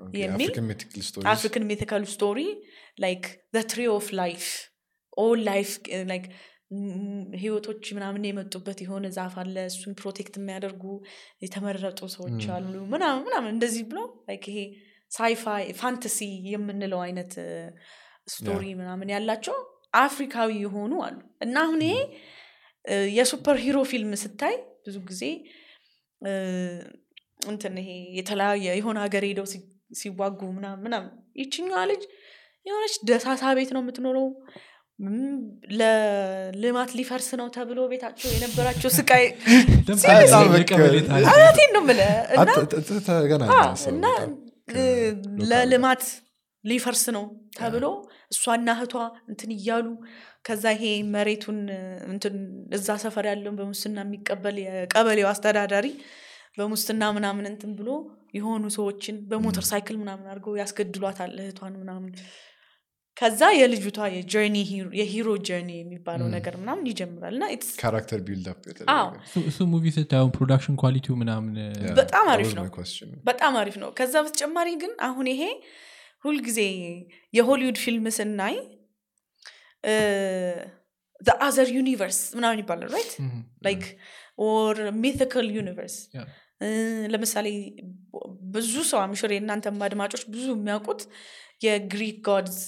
[0.00, 2.40] okay፣ የሚል African mythical stories። African mythical story
[3.00, 3.24] like
[3.68, 4.44] tree of life
[5.18, 5.70] all life
[6.06, 6.26] like
[7.42, 10.84] ህይወቶች ምናምን የመጡበት የሆነ ዛፍ አለ እሱን protect የሚያደርጉ
[11.42, 14.00] የተመረጡ ሰዎች አሉ ምናምን ምናምን እንደዚህ ብሎ
[14.36, 14.58] ይሄ
[15.10, 16.18] sci-fi fantasy
[16.52, 17.32] የምንለው አይነት
[18.28, 19.56] story ምናምን ያላቸው
[20.00, 21.96] አፍሪካዊ የሆኑ አሉ። እና አሁን ይሄ
[23.14, 25.22] የ superhero ፊልም ስታይ ብዙ ጊዜ
[27.48, 27.88] እንትን ይሄ
[28.18, 29.46] የተለያየ የሆነ ሀገር ሄደው
[29.98, 31.10] ሲዋጉ ምናምን ምናምን
[31.40, 32.02] ይችኛዋ ልጅ
[32.66, 34.26] የሆነች ደሳሳ ቤት ነው የምትኖረው።
[34.98, 35.10] ም፣
[35.78, 39.24] ለልማት ሊፈርስ ነው ተብሎ ቤታቸው የነበራቸው ስቃይ
[41.26, 44.32] እውነቴን ነው የምልህ እና አት- ት- ት- ተገናኘ አዎ፣ ሰው እና በጣም
[44.70, 46.02] እ፣ ከሎካል ለልማት
[46.64, 47.24] ሊፈርስ ነው
[47.58, 47.84] ተብሎ
[48.32, 48.94] እሷና እህቷ
[49.30, 49.86] እንትን እያሉ
[50.46, 50.84] ከዛ ይሄ
[51.14, 51.58] መሬቱን
[52.08, 52.34] እንትን
[52.76, 55.86] እዛ ሰፈር ያለውን በሙስና የሚቀበል የቀበሌው አስተዳዳሪ
[56.58, 57.90] በሙስና ምናምን እንትን ብሎ
[58.36, 62.12] የሆኑ ሰዎችን በሞተር ሳይክል ምናምን አድርገው ያስገድሏታል እህቷን ምናምን
[63.16, 64.56] ከዛ የልጅቷ የ journey
[64.98, 67.46] የ hero journey የሚባለው ነገር ምናምን ይጀምራል እና
[67.80, 68.60] character build up
[68.94, 69.08] አዎ።
[69.42, 71.54] እሱ movie ስታየውን production quality ው ምናምን
[71.98, 72.64] በጣም አሪፍ ነው።
[73.26, 75.42] በጣም አሪፍ ነው ከዛ በተጨማሪ ግን አሁን ይሄ
[76.24, 76.60] ሁልጊዜ
[77.34, 78.56] የሆሊውድ ፊልም ስናይ
[81.46, 83.12] other universe ምናምን ይባላል right
[83.66, 83.82] like
[84.46, 85.96] or mythical universe.
[87.12, 87.46] ለምሳሌ
[88.54, 91.02] ብዙ ሰው I'm sure የእናንተም አድማጮች ብዙ የሚያውቁት
[91.66, 92.58] የግሪክ gods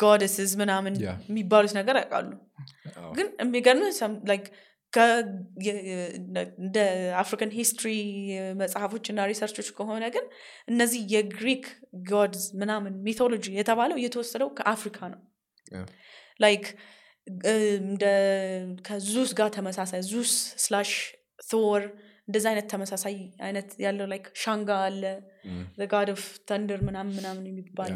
[0.00, 0.94] goddesses ምናምን.
[1.30, 2.30] የሚባሉት ነገር ያውቃሉ
[3.16, 3.84] ግን የሚገርም
[6.58, 6.76] እንደ
[7.22, 7.88] African history
[8.60, 10.26] መጽሐፎች እና research ኦች ከሆነ ግን
[10.68, 11.64] እነዚህ የግሪክ
[12.10, 15.20] gods ምናምን mythology የተባለው የተወሰደው ከአፍሪካ ነው.
[16.40, 16.64] like
[17.80, 18.04] እንደ
[18.86, 20.32] ከ Zeus ጋር ተመሳሳይ Zeus
[20.64, 20.92] slash
[21.50, 21.82] Thor
[22.28, 23.14] እንደዚ አይነት ተመሳሳይ
[23.46, 25.02] አይነት ያለው like ሻንጎ አለ።
[25.92, 27.92] god of thunder ምናምን ምናምን የሚባል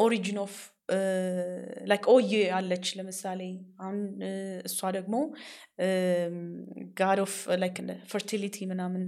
[0.00, 0.54] origin of
[1.90, 3.40] like ኦያ አለች ለምሳሌ።
[3.80, 3.98] አሁን
[4.68, 5.14] እሷ ደግሞ
[7.00, 7.76] god of like
[8.12, 9.04] fertility ምናምን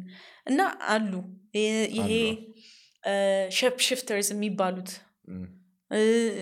[0.47, 0.61] እና
[0.95, 1.13] አሉ።
[1.97, 2.11] ይሄ
[3.57, 4.91] shape shifters የሚባሉት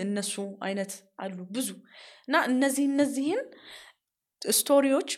[0.02, 1.68] እነሱ አይነት አሉ ብዙ።
[2.26, 3.40] እና እነዚህ እነዚህን
[4.42, 5.10] ስቶሪዎች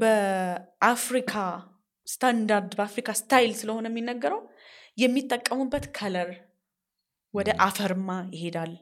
[0.00, 1.32] በአፍሪካ
[2.06, 4.40] ስታንዳርድ በአፍሪካ style ስለሆነ የሚነገረው
[4.98, 6.30] የሚጠቀሙበት color
[7.34, 8.72] ወደ አፈርማ ይሄዳል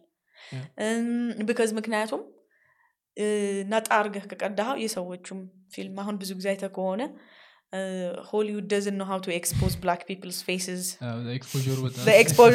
[1.48, 2.23] because ምክንያቱም
[3.73, 5.40] ነጣ አርገህ ከቀዳኸው የሰዎቹም
[5.74, 7.02] ፊልም አሁን ብዙ ጊዜ አይተህ ከሆነ
[8.28, 10.85] Hollywood doesn't know how to expose black people's faces
[12.15, 12.52] expose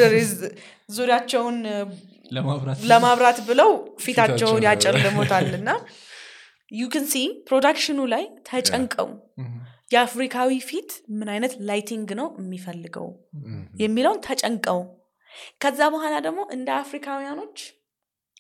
[0.98, 1.58] ዙሪያቸውን
[2.92, 3.72] ለማብራት ብለው
[4.04, 5.70] ፊታቸውን ያጨልሙታል እና
[6.72, 7.16] you can see
[7.50, 9.10] production ኡ ላይ ተጨንቀው.
[9.92, 13.08] የአፍሪካዊ ፊት ምን አይነት lighting ነው የሚፈልገው.
[13.84, 14.80] የሚለውን ተጨንቀው
[15.64, 17.58] ከዛ በኋላ ደግሞ እንደ አፍሪካውያኖች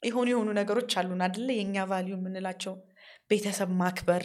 [0.03, 2.73] የሆኑ የሆኑ ነገሮች አሉን አደለ የእኛ value የምንላቸው
[3.31, 4.23] ቤተሰብ ማክበር.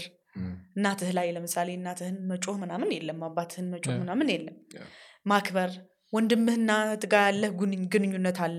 [0.76, 3.94] እናትህ ላይ ለምሳሌ እናትህን መጮህ ምናምን የለም አባትህን መጮህ.
[4.02, 4.56] ምናምን የለም.
[5.26, 5.70] ማክበር
[6.12, 6.70] ወንድምህና
[7.12, 7.50] ጋ ያለህ
[7.94, 8.58] ግንኙነት አለ.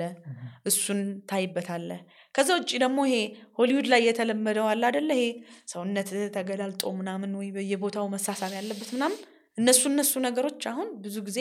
[0.69, 0.99] እሱን
[1.29, 1.89] ታይበታለ
[2.35, 3.15] ከዛ ውጭ ደግሞ ይሄ
[3.59, 5.25] ሆሊውድ ላይ የተለመደው አለ አደለ ይሄ
[5.71, 9.19] ሰውነት ተገላልጦ ምናምን ወይ በየቦታው መሳሳብ ያለበት ምናምን
[9.57, 11.39] እነሱ እነሱ ነገሮች አሁን ብዙ ጊዜ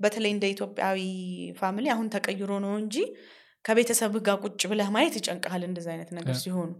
[0.00, 0.98] በተለይ እንደ ኢትዮጵያዊ
[1.58, 2.96] family አሁን ተቀይሮ ነው እንጂ
[3.64, 6.36] ከቤተሰብ ጋር ቁጭ ብለህ ማየት ይጨንቀሃል እንደዚህ አይነት ነገር.
[6.42, 6.70] ሲሆኑ።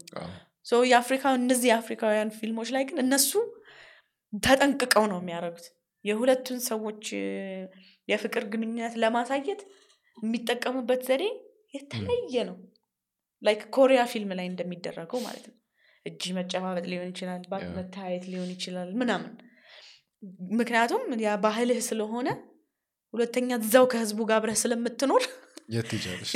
[0.86, 3.30] የአፍሪካ እነዚህ የአፍሪካውያን ፊልሞች ላይ ግን እነሱ
[4.42, 5.66] ተጠንቅቀው ነው የሚያደርጉት።
[6.04, 7.04] የሁለቱን ሰዎች
[8.08, 9.60] የፍቅር ግንኙነት ለማሳየት
[10.18, 11.24] የሚጠቀሙበት ዘዴ
[11.74, 12.56] የተለየ ነው።
[13.42, 15.56] like ኮሪያ ፊልም ላይ እንደሚደረገው ማለት ነው።
[16.06, 17.42] እጅ መጨባበጥ ሊሆን ይችላል.
[17.78, 19.32] መታየት ሊሆን ይችላል ምናምን።
[20.58, 22.28] ምክንያቱም ያ ባህልህ ስለሆነ
[23.14, 25.22] ሁለተኛ እዛው ከህዝቡ ጋር አብረህ ስለምትኖር?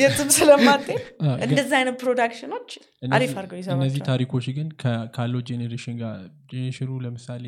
[0.00, 1.00] የትም ስለማትሄድ
[1.46, 4.68] እንደዚህ አይነት production ኦች እነዚህ- አሪፍ አድርገው እነዚህ ይሰሯቸዋል ታሪኮች ግን
[5.16, 6.14] ካለው generation ጋር
[6.52, 7.44] generation ኡ ለምሳሌ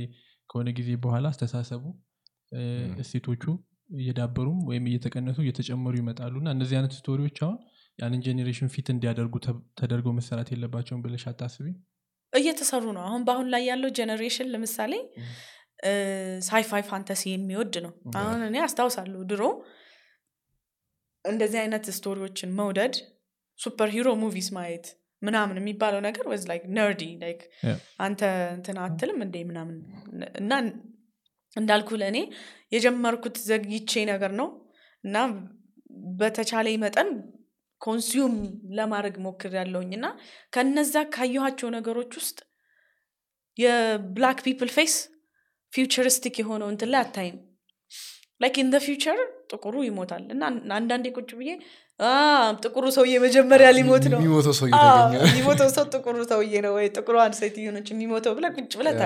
[0.50, 1.84] ከሆነ ጊዜ በኋላ አስተሳሰቡ.
[3.02, 3.44] እሴቶቹ
[3.96, 7.58] እየዳበሩም ወይም እየተቀነሱ እየተጨመሩ ይመጣሉ እና እነዚህ አይነት story ዎች አሁን
[7.98, 9.34] ያንን generation fit እንዲያደርጉ
[9.80, 11.66] ተደርገው መሰራት የለባቸውም ብለሽ አታስቢ
[12.32, 14.92] እየተሰሩ ነው አሁን በአሁን ላይ ያለው generation ለምሳሌ
[16.42, 19.42] sci-fi fantasy የሚወድ ነው። አሁን እኔ አስታውሳለሁ ድሮ
[21.24, 22.94] እንደዚህ አይነት story ዎችን መውደድ
[23.58, 24.86] super hero movies ማየት
[25.22, 27.40] ምናምን የሚባለው ነገር was like nerdy like.
[28.04, 28.20] አንተ
[28.56, 29.76] እንትን አትልም እንዴ ምናምን
[30.40, 30.52] እና
[31.56, 32.18] እንዳልኩ ለእኔ
[32.74, 34.48] የጀመርኩት ዘግይቼ ነገር ነው።
[35.04, 35.16] እና
[36.20, 37.10] በተቻለ መጠን
[37.80, 38.34] consume
[38.76, 40.06] ለማድረግ ሞክሬያለሁኝ እና
[40.52, 42.38] ከነዛ ካየኋቸው ነገሮች ውስጥ
[43.58, 44.94] የ black people face
[45.76, 47.36] futuristic የሆነው እንትን ላይ አታይም።
[48.40, 49.18] like in future
[49.50, 50.42] ጥቁሩ ይሞታል እና
[50.76, 51.50] አንዳንዴ ቁጭ ብዬ
[52.00, 52.08] "አ፣
[52.64, 54.18] ጥቁሩ ሰውዬ መጀመሪያ ሊሞት ነው.
[55.26, 56.86] የሚሞተው ሰው ሰው ጥቁሩ ሰውዬ ነው ወይ?
[56.96, 58.98] ጥቁሩ አንድ ሴት የሆነች የሚሞተው ብለ ቁጭ ብለ አ፣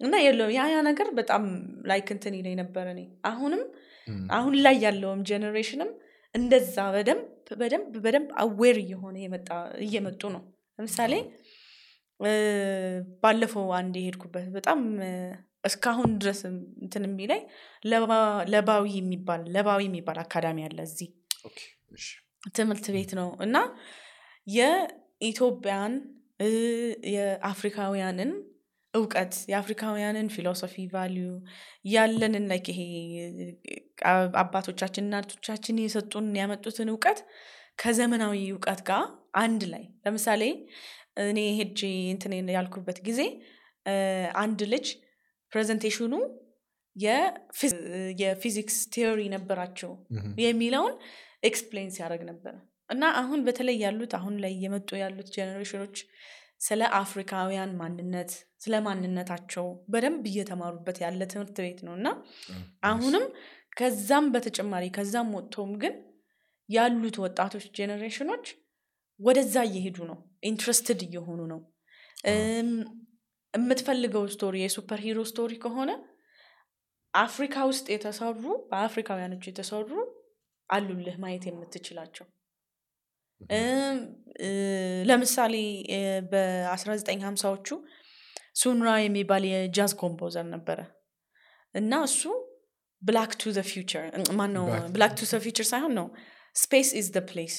[0.00, 1.44] እና የለውም። ያ ያ ነገር በጣም
[1.90, 3.00] like እንትን ይለኝ ነበረ እኔ።
[3.30, 3.62] አሁንም
[4.36, 5.90] አሁን ላይ ያለውም generation ም
[6.34, 7.24] እንደዛ በደንብ
[7.60, 9.16] በደንብ በደንብ aware እየሆነ
[9.84, 10.42] እየመጡ ነው።
[10.78, 11.12] ለምሳሌ
[13.22, 14.80] ባለፈው አንድ የሄድኩበት በጣም
[15.64, 16.40] እስካሁን ድረስ
[16.82, 17.40] እንትን የሚለኝ
[17.84, 18.20] ለባ-
[18.52, 21.08] ለባዊ የሚባል ለባዊ የሚባል አካዳሚ አለ እዚህ።
[22.54, 23.56] ትምህርት ቤት ነው እና
[24.46, 25.94] የኢትዮጵያን
[27.12, 28.30] የአፍሪካውያንን
[28.94, 31.26] እውቀት የአፍሪካውያንን philosophy value
[31.92, 32.80] ያለንን like ይሄ
[34.42, 37.18] አባቶቻችን እናቶቻችን የሰጡን ያመጡትን እውቀት
[37.78, 39.02] ከዘመናዊ እውቀት ጋር
[39.42, 40.42] አንድ ላይ ለምሳሌ
[41.24, 41.80] እኔ ሄጄ
[42.14, 43.20] እንትን ያልኩበት ጊዜ
[44.40, 44.86] አንድ ልጅ
[45.52, 46.14] presentation ኡ
[48.16, 49.92] የፊዚክስ theory ነበራቸው
[50.44, 50.94] የሚለውን
[51.48, 52.54] explain ሲያደርግ ነበረ
[52.90, 55.96] እና አሁን በተለይ ያሉት አሁን ላይ የመጡ ያሉት ጀኔሬሽኖች
[56.60, 58.30] ስለ አፍሪካውያን ማንነት
[58.60, 62.08] ስለ ማንነታቸው በደንብ እየተማሩበት ያለ ትምህርት ቤት ነው። እና
[62.90, 63.24] አሁንም
[63.78, 65.94] ከዛም በተጨማሪ ከዛም ወጥቶም ግን
[66.68, 68.46] ያሉት ወጣቶች ጄኔሬሽኖች
[69.20, 70.18] ወደዛ እየሄዱ ነው።
[70.50, 71.60] interested እየሆኑ ነው
[73.54, 75.90] የምትፈልገው story የ super hero story ከሆነ
[77.14, 79.90] አፍሪካ ውስጥ የተሰሩ በአፍሪካውያኖች የተሰሩ
[80.70, 82.26] አሉልህ ማየት የምትችላቸው።
[85.08, 85.54] ለምሳሌ
[85.92, 86.00] እ፣
[86.30, 87.68] በ1950ዎቹ
[88.54, 90.78] Sun Ra የሚባል የጃዝ composer ነበረ።
[91.74, 92.22] እና እሱ
[93.02, 94.04] black to the future
[94.38, 94.64] ማነው?
[94.94, 96.06] black to the future ሳይሆን ነው።
[96.56, 97.56] space is the place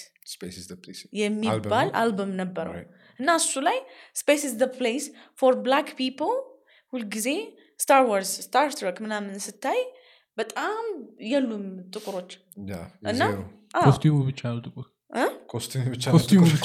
[1.22, 1.60] የሚባል?
[2.02, 2.74] አልበም ነበረው.
[3.20, 3.78] እና እሱ ላይ
[4.22, 5.06] space is place
[5.40, 6.36] for black people
[6.94, 7.30] ሁልጊዜ
[7.80, 9.82] Star Wars Star Trek ምናምን ስታይ
[10.38, 10.84] በጣም
[11.32, 12.32] የሉም ጥቁሮች
[13.12, 13.24] እና
[14.30, 14.86] ብቻ ነው ጥቁር?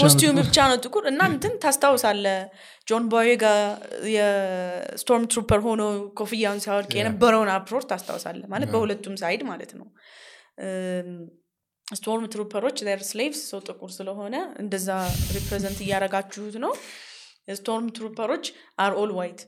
[0.01, 0.79] costume ብቻ ነው
[1.11, 2.27] እና እንትን ታስታውሳለ
[2.89, 3.61] ጆን ቦዬጋ የ
[4.15, 5.83] storm trooper ሆኖ
[6.21, 6.93] ኮፍያውን ሲያወልቅ.
[7.01, 8.69] የነበረውን uproar ታስታውሳለ ማለት.
[8.75, 9.87] በሁለቱም side ማለት ነው
[11.87, 14.89] storm trooper ኦች are slaves ሰው ጥቁር ስለሆነ እንደዛ
[15.37, 16.73] represent እያረጋችሁት ነው።
[17.57, 18.45] storm trooper ኦች
[18.79, 19.41] are all white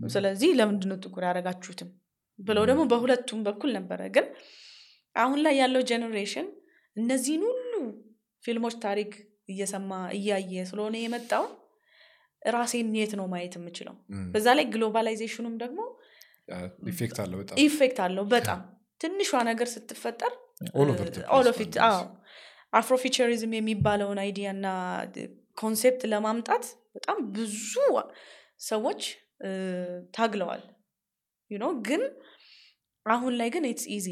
[0.00, 1.88] ስለዚህ ለምንድነው ጥቁር ያደረጋችሁትም
[2.38, 4.26] ብለው ደግሞ በሁለቱም በኩል ነበረ። ግን
[5.16, 6.46] አሁን ላይ ያለው generation
[6.96, 7.74] እነዚህን ሁሉ
[8.44, 9.12] ፊልሞች ታሪክ
[9.52, 11.44] እየሰማ እያየ ስለሆነ የመጣው
[12.42, 13.94] ራሴን የት ነው ማየት የምችለው?
[14.32, 15.80] በዛ ላይ globalization ኡም ደግሞ
[17.64, 18.60] effect አለው በጣም።
[19.00, 20.32] ትንሿ ነገር ስትፈጠር
[21.36, 22.10] all of it ማለት ነው።
[22.72, 24.66] Afrofuturism የሚባለውን idea እና
[25.58, 26.64] concept ለማምጣት
[26.94, 27.72] በጣም ብዙ
[28.66, 29.02] ሰዎች
[29.42, 29.50] እ፣
[30.16, 30.62] ታግለዋል.
[31.86, 32.02] ግን
[33.06, 34.08] አሁን ላይ ግን it's easy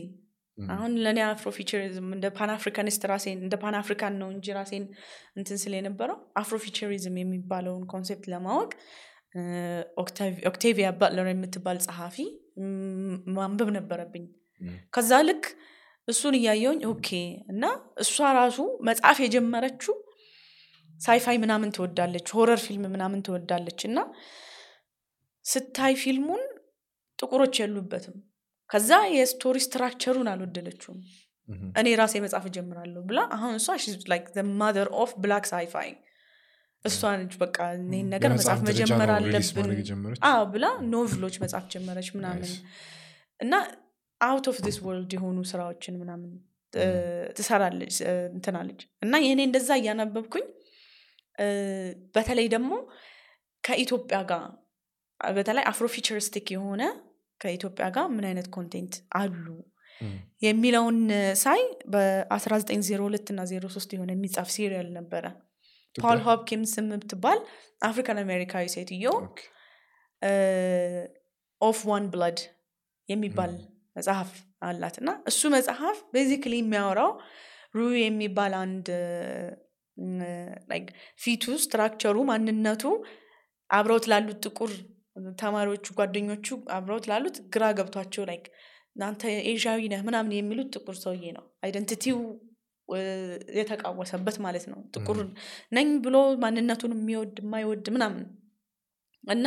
[0.59, 4.85] እም፣ አሁን ለእኔ Afrofuturism እንደ Pan-Africanist ራሴን እንደ Pan-African ነው እንጂ ራሴን
[5.37, 8.73] እንትን ስል የነበረው Afrofuturism የሚባለውን concept ለማወቅ
[10.51, 12.17] ኦክቴቪያ ባትለር የምትባል ጸሐፊ
[13.37, 14.25] ማንበብ ነበረብኝ።
[14.61, 15.45] እም፣ ከዛ ልክ
[16.11, 17.09] እሱን እያየውኝ okay
[17.53, 17.65] እና
[18.03, 18.59] እሷ ራሱ
[18.89, 19.95] መጻፍ የጀመረችው
[21.01, 23.99] sci-fi ምናምን ትወዳለች horror ፊልም ምናምን ትወዳለች እና
[25.45, 26.43] ስታይ ፊልሙን
[27.19, 28.17] ጥቁሮች የሉበትም።
[28.71, 30.99] ከዛ የ story structure ኡን አልወደለችውም
[31.81, 33.69] እኔ ራሴ መጻፍ እጀምራለሁ ብላ አሁን እሷ
[34.61, 35.91] mother of black sci-fi
[36.85, 39.67] እሷ ነች በቃ ይህን ነገር መጻፍ መጀመር አለብን።
[40.53, 42.53] ብላ novel ኦች መጻፍ ጀመረች ምናምን.
[43.41, 43.53] እና
[44.21, 46.31] out of this world የሆኑ ስራዎችን ምናምን
[47.37, 47.95] ትሰራለች
[48.33, 50.45] እንትናለች እና የእኔ እንደዛ እያነበብኩኝ
[52.15, 52.73] በተለይ ደግሞ
[53.65, 54.45] ከኢትዮጵያ ጋር
[55.21, 56.83] በተለይ Afrofuturistic የሆነ
[57.41, 59.45] ከኢትዮጵያ ጋር ምን አይነት content አሉ
[60.45, 60.99] የሚለውን
[61.41, 65.25] ሳይ በ1902 እና 03 የሆነ የሚጻፍ serial ነበረ።
[65.95, 67.39] ፓውሊን ሆፕኪንስ የምትባል
[67.89, 69.11] African አሜሪካዊ ሴትዮ
[71.61, 72.39] Of One Blood
[73.09, 73.53] የሚባል
[73.97, 74.31] መጽሐፍ
[74.63, 77.13] አላት። እና እሱ መጽሐፍ basically የሚያወራው
[77.75, 78.87] ሩ የሚባል አንድ
[81.23, 82.85] ፊቱ structure ኡ ማንነቱ
[83.71, 84.73] አብረውት ላሉት ጥቁር
[85.41, 86.47] ተማሪዎቹ ጓደኞቹ
[86.77, 88.45] አብረውት ላሉት ግራ ገብቷቸው like
[88.97, 92.19] እናንተ ኤዥያዊ ነህ ምናምን የሚሉት ጥቁር ሰውዬ ነው። identity ው
[93.59, 95.19] የተቃወሰበት ማለት ነው። ጥቁር
[95.73, 98.25] ነኝ ብሎ ማንነቱን የሚወድ የማይወድ ምናምን።
[99.25, 99.47] እና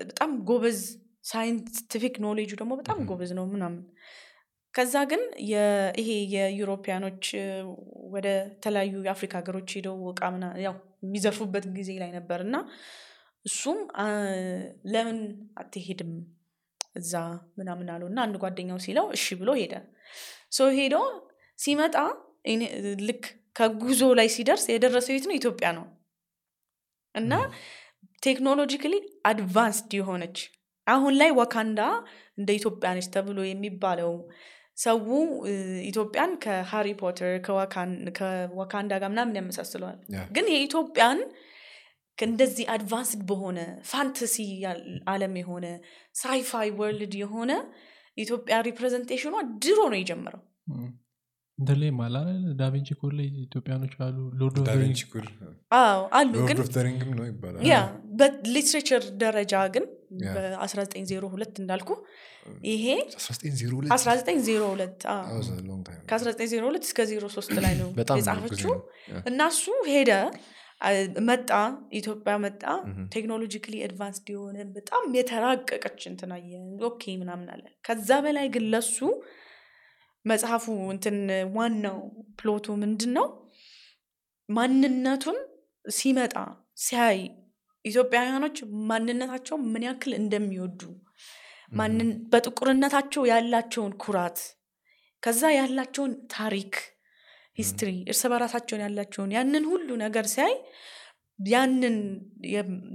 [0.00, 0.78] በጣም ጎበዝ
[1.24, 2.98] scientific knowledge ኡ ደግሞ በጣም.
[3.10, 3.82] ጎበዝ ነው ምናምን።
[4.74, 5.22] ከዛ ግን
[5.98, 7.24] ይሄ የ European ኦች
[8.14, 8.28] ወደ
[8.64, 10.20] ተለያዩ የአፍሪካ ሀገሮች ሄደው እቃ
[10.64, 10.74] ያው
[11.04, 12.56] የሚዘርፉበት ጊዜ ላይ ነበር። እና
[13.46, 13.78] እሱም
[14.92, 15.18] ለምን
[15.60, 16.12] አትሄድም?
[16.96, 17.12] እዛ
[17.58, 19.74] ምናምን አለው። እና አንድ ጓደኛው ሲለው እሺ ብሎ ሄደ።
[20.56, 20.96] so ሄዶ
[21.58, 21.96] ሲመጣ
[23.08, 23.24] ልክ
[23.56, 25.34] ከጉዞ ላይ ሲደርስ የደረሰው የት ነው?
[25.38, 25.84] ኢትዮጵያ ነው።
[27.14, 27.32] እና
[28.22, 28.94] technologically
[29.30, 30.38] advanced የሆነች
[30.86, 31.80] አሁን ላይ ዋካንዳ
[32.38, 34.12] እንደ ኢትዮጵያ ነች ተብሎ የሚባለው
[34.78, 34.98] ሰው
[35.88, 39.98] ኢትዮጵያን ከሃሪ ፖተር ከዋካን- ከዋካንዳ ጋር ምናምን ያመሳስለዋል።
[40.34, 41.20] ግን የኢትዮጵያን
[42.18, 43.58] እንደዚህ advanced በሆነ
[43.88, 44.36] fantasy
[45.12, 45.66] አለም የሆነ
[46.14, 47.52] sci-fi world የሆነ
[48.16, 49.34] ኢትዮጵያ representation ኗ
[49.64, 50.42] ድሮ ነው የጀመረው
[51.58, 52.28] እንትን ላይ ማላለ
[52.60, 55.26] Da Vinci Code ላይ ኢትዮጵያኖች አሉ Lord of Da Vinci Code
[55.78, 57.76] አዎ አሉ ግን Lord of the Ring ም ነው ይባላል yeah
[58.20, 59.84] በ literature ደረጃ ግን
[60.24, 61.90] yeah። በ1902 እንዳልኩ
[62.70, 62.86] ይሄ
[63.18, 66.08] 1902 1902 አዎ። That was a long time ago.
[66.10, 68.74] ከ1902 እስከ 03 ላይ ነው የጻፈችው
[69.30, 70.12] እና እሱ ሄደ
[71.28, 71.50] መጣ
[71.98, 72.62] ኢትዮጵያ መጣ.
[73.14, 76.50] technologically advanced የሆነ በጣም የተራቀቀች እንትናየ
[76.88, 78.98] okay ምናምን አለ ከዛ በላይ ግን ለሱ
[80.24, 81.16] መጽሐፉ እንትን
[81.56, 81.98] ዋናው
[82.38, 83.26] plot ኡ ምንድን ነው
[84.48, 85.38] ማንነቱን
[85.84, 86.34] ሲመጣ
[86.84, 87.18] ሲያይ
[87.84, 88.56] ኢትዮጵያውያኖች
[88.90, 90.80] ማንነታቸው ምን ያክል እንደሚወዱ
[92.32, 94.38] በጥቁርነታቸው ያላቸውን ኩራት
[95.22, 96.74] ከዛ ያላቸውን ታሪክ
[97.58, 100.54] history እርስ በራሳቸውን ያላቸውን ያንን ሁሉ ነገር ሲያይ
[101.38, 101.96] ያንን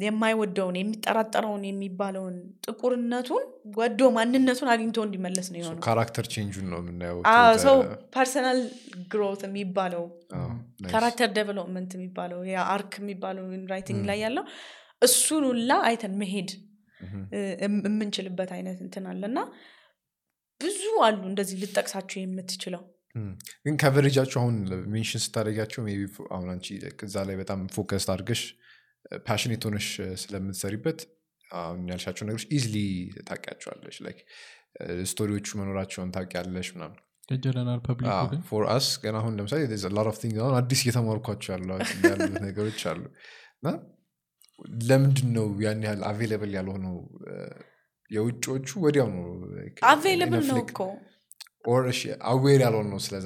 [0.03, 2.35] የማይወደውን የሚጠራጠረውን የሚባለውን
[2.65, 3.43] ጥቁርነቱን
[3.79, 7.19] ወዶ ማንነቱን አግኝቶ እንዲመለስ ነው የሆነው character change ኡን ነው የምናየው
[7.65, 7.77] ሰው
[8.15, 8.59] personal
[9.13, 10.03] growth የሚባለው.
[10.91, 12.39] character development የሚባለው
[12.75, 14.01] arc የሚባለው writing.
[14.11, 14.45] ላይ ያለው
[15.07, 16.49] እሱን ሁላ አይተን መሄድ
[17.65, 19.39] የምንችልበት አይነት እንትን አለ እና
[20.61, 22.81] ብዙ አሉ እንደዚህ ልጠቅሳቸው የምትችለው.
[23.63, 24.55] ግን coverage ኣችሁ አሁን
[24.91, 26.67] mention ስታደርጊያቸው maybe አሁን አንቺ
[27.05, 28.41] እዛ ላይ በጣም focus አድርገሽ
[29.27, 29.87] passionate ሆነሽ
[30.21, 30.99] ስለምትሰሪበት
[31.49, 32.75] አሁን ያልሻቸው ነገሮች easily
[33.29, 34.19] ታውቂያቸዋለሽ። like
[35.09, 36.99] story ዎቹ መኖራቸውን ታውቂያለሽ ምናምን።
[38.27, 38.41] ግን?
[38.47, 39.61] for us ግን አሁን ለምሳሌ
[39.95, 43.01] lot of things አሁን አዲስ እየተማርኳቸው ያሉ- ያሉት ነገሮች አሉ።
[43.57, 43.67] እና
[44.87, 46.95] ለምንድን ነው ያን ያህል available ያልሆነው?
[47.25, 47.33] እ፣
[48.11, 49.25] የውጭዎቹ ወዲያው ነው?
[49.91, 50.79] available ነው እኮ
[52.29, 53.25] aware ያልሆን ነው ስለዛ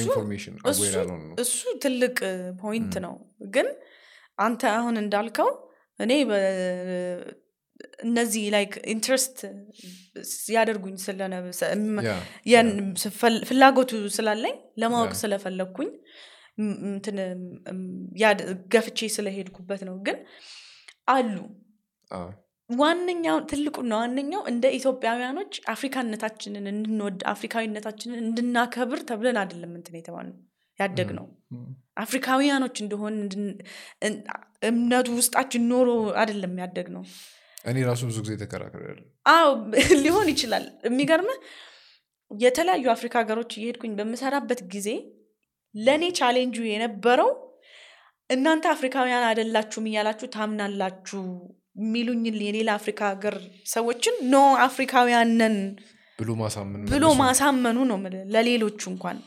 [0.00, 2.16] information aware ያልሆን ነው። እሱ ትልቅ
[2.60, 2.94] point.
[3.06, 3.14] ነው።
[3.54, 3.68] ግን
[4.38, 5.50] አንተ አሁን እንዳልከው
[5.98, 6.12] እኔ
[8.06, 9.38] እነዚህ like interest
[10.54, 10.96] ያደርጉኝ
[13.48, 15.90] ፍላጎቱ ስላለኝ ለማወቅ ስለፈለግኩኝ
[18.74, 20.18] ገፍቼ ስለሄድኩበት ነው። ግን
[21.08, 21.36] አሉ
[22.70, 30.28] ዋነኛው ትልቁና ዋነኛው እንደ ኢትዮጵያውያኖች አፍሪካነታችንን እንድንወድ አፍሪካዊነታችንን እንድናከብር ተብለን አይደለም እንትን የተባል
[30.78, 31.26] ያደግነው
[32.04, 33.14] አፍሪካውያኖች እንደሆን
[34.70, 35.90] እምነቱ ውስጣችን ኖሮ
[36.20, 37.04] አይደለም ያደግነው
[37.64, 39.48] እኔ ራሱ ብዙ ጊዜ ተከራክሬያለሁ አዎ
[40.02, 41.38] ሊሆን ይችላል። የሚገርምህ
[42.30, 44.88] የተለያዩ አፍሪካ ሀገሮች እየሄድኩኝ በምሰራበት ጊዜ
[45.74, 47.30] ለእኔ ቻሌንጁ የነበረው
[48.30, 51.22] እናንተ አፍሪካውያን አይደላችሁም እያላችሁ ታምናላችሁ
[51.76, 53.34] የሚሉኝን የሌላ አፍሪካ ሀገር
[53.72, 54.36] ሰዎችን no
[54.66, 55.56] አፍሪካውያን ነን
[56.18, 57.98] ብሎ ማሳመን ብሎ ማሳመኑ ነው
[58.34, 59.18] ለሌሎቹ እንኳን።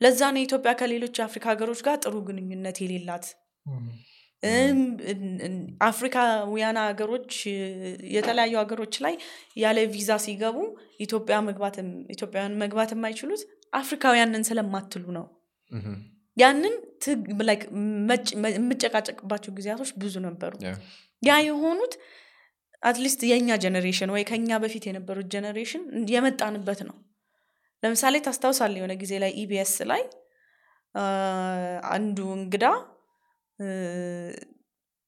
[0.00, 3.26] ለዛ ነው ኢትዮጵያ ከሌሎች የአፍሪካ ሀገሮች ጋር ጥሩ ግንኙነት የሌላት።
[5.86, 7.30] አፍሪካውያን ሀገሮች
[8.14, 9.14] የተለያዩ ሀገሮች ላይ
[9.62, 10.56] ያለ ቪዛ ሲገቡ
[11.00, 13.42] ኢትዮጵያ መግባትም ኢትዮጵያውያን መግባት የማይችሉት
[13.72, 15.26] አፍሪካውያንን ስለማትሉ ነው
[16.36, 16.74] ያንን
[18.54, 20.52] የምጨቃጨቅባቸው ጊዜያቶች ብዙ ነበሩ።
[21.22, 21.94] yeah፣ የሆኑት
[22.82, 26.96] at least የእኛ generation ወይ ከኛ በፊት የነበሩት generation የመጣንበት ነው።
[27.82, 30.02] ለምሳሌ ታስታውሳለህ የሆነ ጊዜ ላይ ኢቢኤስ ላይ
[30.94, 31.04] አ፣
[31.94, 32.64] አንዱ እንግዳ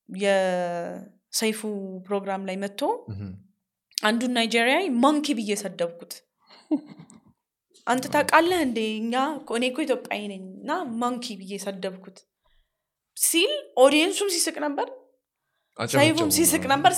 [0.08, 1.60] የሰይፉ
[2.06, 2.80] ፕሮግራም ላይ መጥቶ
[4.02, 6.12] አንዱን ናይጄሪያዊ monkey ብዬ ሰደብኩት
[7.86, 8.78] አንተ ታውቃለህ እንዴ?
[9.00, 9.14] እኛ
[9.56, 12.16] እኔ እኮ ኢትዮጵያዊ ነኝ እና monkey ብዬ ሰደብኩት
[13.16, 14.88] ሲል audience ኡም ሲስቅ ነበር።
[15.78, 16.92] አጨበጨቡ ሲስቅ ነበር።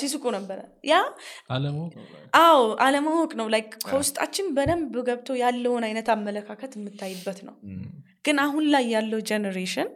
[0.00, 0.94] ሲስቁ ነበረ። ያ
[2.40, 7.56] አዎ አለማወቅ ነው። like ከውስጣችን በደንብ ገብቶ ያለውን አይነት አመለካከት የምታይበት ነው።
[8.24, 9.90] ግን አሁን ላይ ያለው generation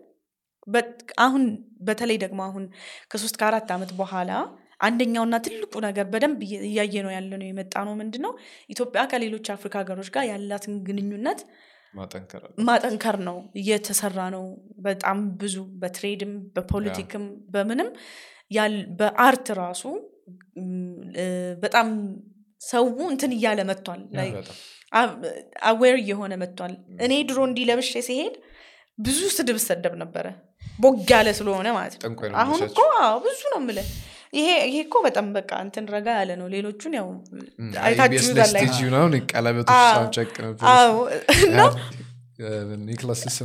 [1.19, 1.43] አሁን
[1.83, 2.65] በተለይ ደግሞ አሁን
[3.11, 4.33] ከሶስት ከአራት ዓመት በኋላ
[4.83, 8.33] አንደኛውና ትልቁ ነገር በደንብ እያየ ነው ያለ ነው የመጣ ነው ምንድን ነው
[8.71, 11.43] ኢትዮጵያ ከሌሎች አፍሪካ ሀገሮች ጋር ያላትን ግንኙነት
[12.67, 14.45] ማጠንከር ነው እየተሰራ ነው
[14.87, 17.89] በጣም ብዙ በ trade ም በፖለቲክም በምንም
[18.99, 19.83] በ art ራሱ
[21.63, 21.89] በጣም
[22.61, 24.01] ሰው እንትን እያለ መጥቷል
[25.69, 26.73] aware እየሆነ መጥቷል።
[27.05, 28.35] እኔ ድሮ እንዲህ ለብሼ ሲሄድ
[28.99, 30.27] ብዙ ስድብ ሰደብ ነበረ
[30.79, 32.03] ቦግ ያለ ስለሆነ ማለት ነው።
[32.43, 32.61] አሁን?
[32.67, 32.79] እኮ
[33.25, 33.89] ብዙ ነው የምልህ
[34.33, 37.09] ይሄ ይሄ እኮ በጣም በቃ እንትን ረጋ ያለ ነው ሌሎቹን ያው
[37.83, 38.29] አይታችሁ
[39.33, 39.71] ቀለበቶች
[41.59, 41.83] ነበር።
[42.85, 43.37] ኒክላስስ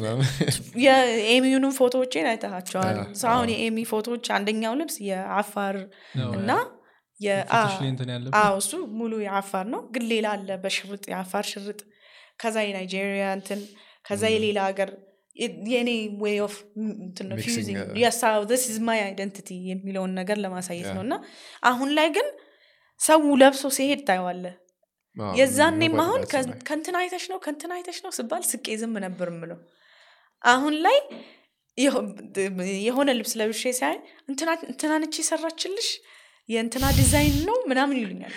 [0.83, 2.97] የኤሚዩንም ፎቶዎቼን አይተሃቸዋል
[3.27, 5.75] አሁን አዎ። የኤሚ ፎቶዎች አንደኛው ልብስ የአፋር
[6.19, 6.51] ነው፣ እና
[8.57, 11.79] እሱ ሙሉ የአፋር ነው ግን ሌላ አለ በሽርጥ የአፋር ሽርጥ
[12.41, 13.61] ከዛ የናይጄሪያ እንትን
[14.05, 15.06] ከዛ የሌላ ሀገር የ-
[15.71, 15.89] የኔ
[16.21, 20.87] ዌይ ኦፍ uh, ስ ማይ አይደንቲቲ የሚለውን ነገር ለማሳየት.
[20.89, 21.15] ነው። እና
[21.63, 22.27] አሁን ላይ ግን
[22.99, 24.45] ሰው ለብሶ ሲሄድ ታየዋለህ
[25.37, 26.21] የዛኔም አሁን
[26.69, 29.59] ከእንትን አይተሽ ነው ከእንትን አይተሽ ነው ስባል ስቄ ዝም ነበር ምለው
[30.41, 30.97] አሁን ላይ
[31.77, 32.03] የሆ-
[32.85, 33.95] የሆነ ልብስ ለብሼ ሳይ
[34.29, 35.89] እንትና ናት የሰራችልሽ?
[36.49, 38.33] የእንትና ዲዛይን ነው ምናምን ይሉኛል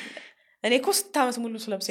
[0.64, 1.86] እኔ እኮ ስንት ዓመት ሙሉ ስለብሰው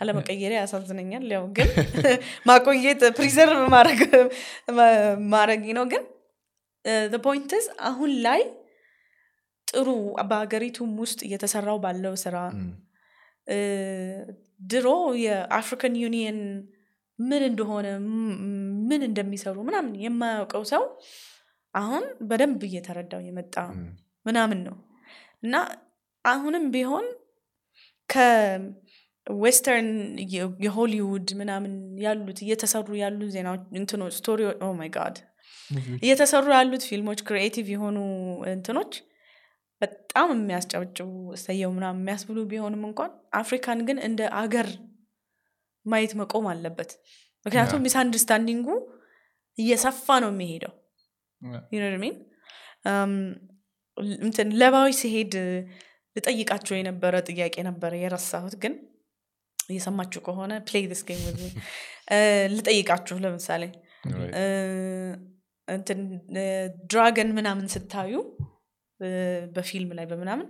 [0.00, 1.70] አለመቀየሬ ያሳዝነኛል። ያው ግን
[2.48, 3.58] ማቆየት preserve
[5.34, 6.04] ማድረግ ነው። ግን
[7.24, 8.40] point is አሁን ላይ
[9.68, 9.88] ጥሩ
[10.30, 12.36] በሀገሪቱም ውስጥ እየተሰራው ባለው ስራ
[14.66, 14.88] ድሮ
[15.22, 16.38] የ African Union
[17.18, 17.86] ምን እንደሆነ
[18.88, 20.84] ምን እንደሚሰሩ ምናምን የማያውቀው ሰው
[21.74, 23.54] አሁን በደንብ እየተረዳው የመጣ
[24.26, 24.76] ምናምን ነው።
[25.42, 25.54] እና
[26.24, 27.06] አሁንም ቢሆን
[28.08, 29.88] ከ western
[30.64, 31.72] የሆሊውድ ምናምን
[32.04, 35.16] ያሉት እየተሰሩ ያሉ ዜናዎች እንትኖች story oh my god
[36.02, 37.98] እየተሰሩ ያሉት ፊልሞች creative የሆኑ
[38.52, 38.94] እንትኖች
[39.82, 41.06] በጣም የሚያስጨብጭቡ
[41.36, 43.10] እሰየው ምናምን የሚያስብሉ ቢሆንም እንኳን
[43.40, 44.68] አፍሪካን ግን እንደ አገር
[45.86, 46.90] ማየት መቆም አለበት።
[47.46, 48.68] ምክንያቱም misunderstanding ኡ
[49.58, 50.72] እየሰፋ ነው የሚሄደው።
[51.74, 52.14] ይነድሚን
[54.22, 55.34] እንትን ለባዊ ሲሄድ
[56.16, 58.74] ልጠይቃቸው የነበረ ጥያቄ ነበረ የረሳሁት። ግን
[59.68, 61.20] እየሰማችሁ ከሆነ ፕሌይ ስ ጌም
[62.54, 63.62] ልጠይቃችሁ ለምሳሌ
[66.90, 68.14] ድራገን ምናምን ስታዩ
[69.54, 70.48] በፊልም ላይ በምናምን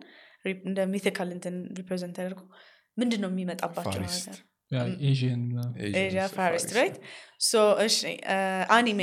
[0.64, 2.40] እንደ ሚቲካል እንትን ሪፕሬዘንት ተደርጎ
[2.96, 4.10] ምንድን ነው የሚመጣባቸው ነገር?
[4.10, 4.34] ፋሪስት
[6.34, 6.96] ፋሪስት። ራይት
[7.42, 7.52] ሶ
[7.86, 7.98] እሺ
[8.76, 9.00] አኒሜ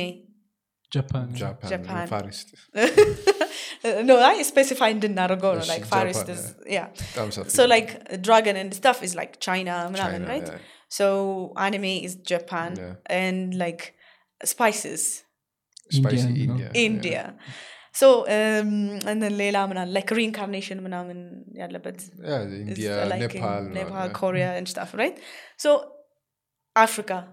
[0.91, 1.33] Japan.
[1.33, 1.69] Japan.
[1.69, 2.07] Japan.
[2.07, 2.53] Far East.
[3.83, 6.89] no, I specify didn't Naragono, like Far East is yeah.
[7.15, 7.29] yeah.
[7.29, 10.45] So like dragon and stuff is like China, China right?
[10.45, 10.57] Yeah.
[10.89, 12.93] So anime is Japan yeah.
[13.05, 13.95] and like
[14.43, 15.23] spices.
[15.89, 16.43] Spicy India.
[16.43, 16.71] India.
[16.73, 17.35] India.
[17.93, 24.09] So um, and then Leila like reincarnation Manan yeah, India, like Nepal, in Nepal, uh,
[24.09, 25.17] Korea and stuff, right?
[25.57, 25.91] So
[26.75, 27.27] Africa.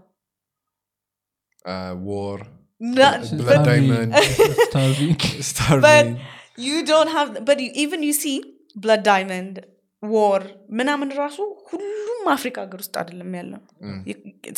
[1.65, 2.47] Uh, war.
[2.81, 4.11] Not, Blood but Diamond.
[4.69, 5.17] Starving.
[5.51, 6.11] starving.
[6.59, 8.37] you don't have but you, even you see
[8.77, 9.55] blood diamond
[10.03, 10.39] war
[10.79, 11.39] ምናምን ራሱ
[11.71, 13.61] ሁሉም አፍሪካ ሀገር ውስጥ አይደለም ያለው.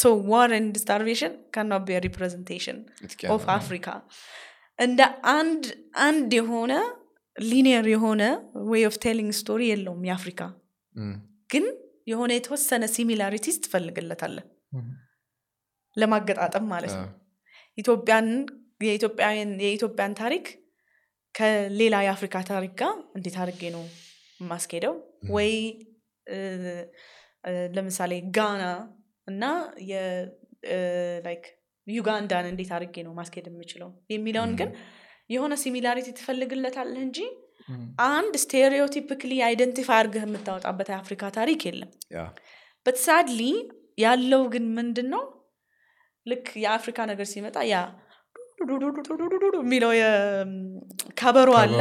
[0.03, 2.79] ሶ ዋር ኤንድ ስታርቬሽን ካናት ቢ ሪፕሬዘንቴሽን
[3.37, 3.87] ኦፍ አፍሪካ
[4.79, 5.01] እንደ
[5.37, 5.65] አንድ
[6.09, 6.73] አንድ የሆነ
[7.37, 8.23] linear የሆነ
[8.71, 10.43] way of telling story የለውም የአፍሪካ
[10.97, 11.17] Mm.
[11.51, 11.65] ግን
[12.11, 14.47] የሆነ የተወሰነ similarities ትፈልግለታለን
[15.97, 17.09] ለማገጣጠም ማለት ነው
[17.79, 18.29] ኢትዮጵያን
[19.63, 20.47] የኢትዮጵያን ታሪክ
[21.35, 23.83] ከሌላ የአፍሪካ ታሪክ ጋር እንዴት አድርጌ ነው
[24.41, 24.95] የማስኬደው
[25.31, 25.53] ወይ
[27.77, 28.63] ለምሳሌ ጋና
[29.27, 29.45] እና
[31.87, 34.71] ዩጋንዳን እንዴት አድርጌ ነው ማስኬድ የምችለው የሚለውን ግን
[35.31, 37.19] የሆነ similarity ትፈልግለታለህ እንጂ
[38.09, 42.29] አንድ stereotypically identify አድርገህ የምታወጣበት የአፍሪካ ታሪክ የለም yeah.
[42.87, 43.43] But sadly
[43.99, 45.23] ያለው ግን ምንድን ነው
[46.27, 47.77] ልክ የአፍሪካ ነገር ሲመጣ ያ
[49.59, 49.91] የሚለው
[51.21, 51.79] ከበሮ አለ።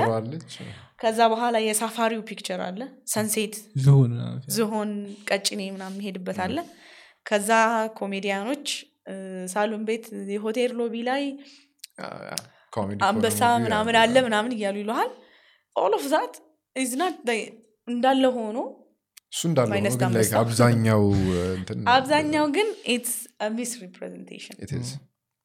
[1.02, 2.82] ከዛ በኋላ የ safari ው picture አለ።
[3.14, 3.54] sunset
[4.56, 4.90] ዝሆን
[5.30, 6.58] ቀጭኔ ምናም ሄድበት አለ።
[7.26, 7.50] ከዛ
[8.00, 8.68] ኮሜዲያኖች
[9.54, 11.24] ሳሎን ቤት የሆቴል lobby ላይ
[13.08, 15.12] አንበሳ ምናምን አለ። ምናምን እያሉ ይለሃል
[15.76, 16.36] all that
[17.88, 18.58] እንዳለ ሆኖ
[19.34, 19.72] እሱ እንዳለ
[20.42, 21.02] አብዛኛው
[21.34, 23.14] uh, አብዛኛው ግን it's
[23.58, 24.56] misrepresentation.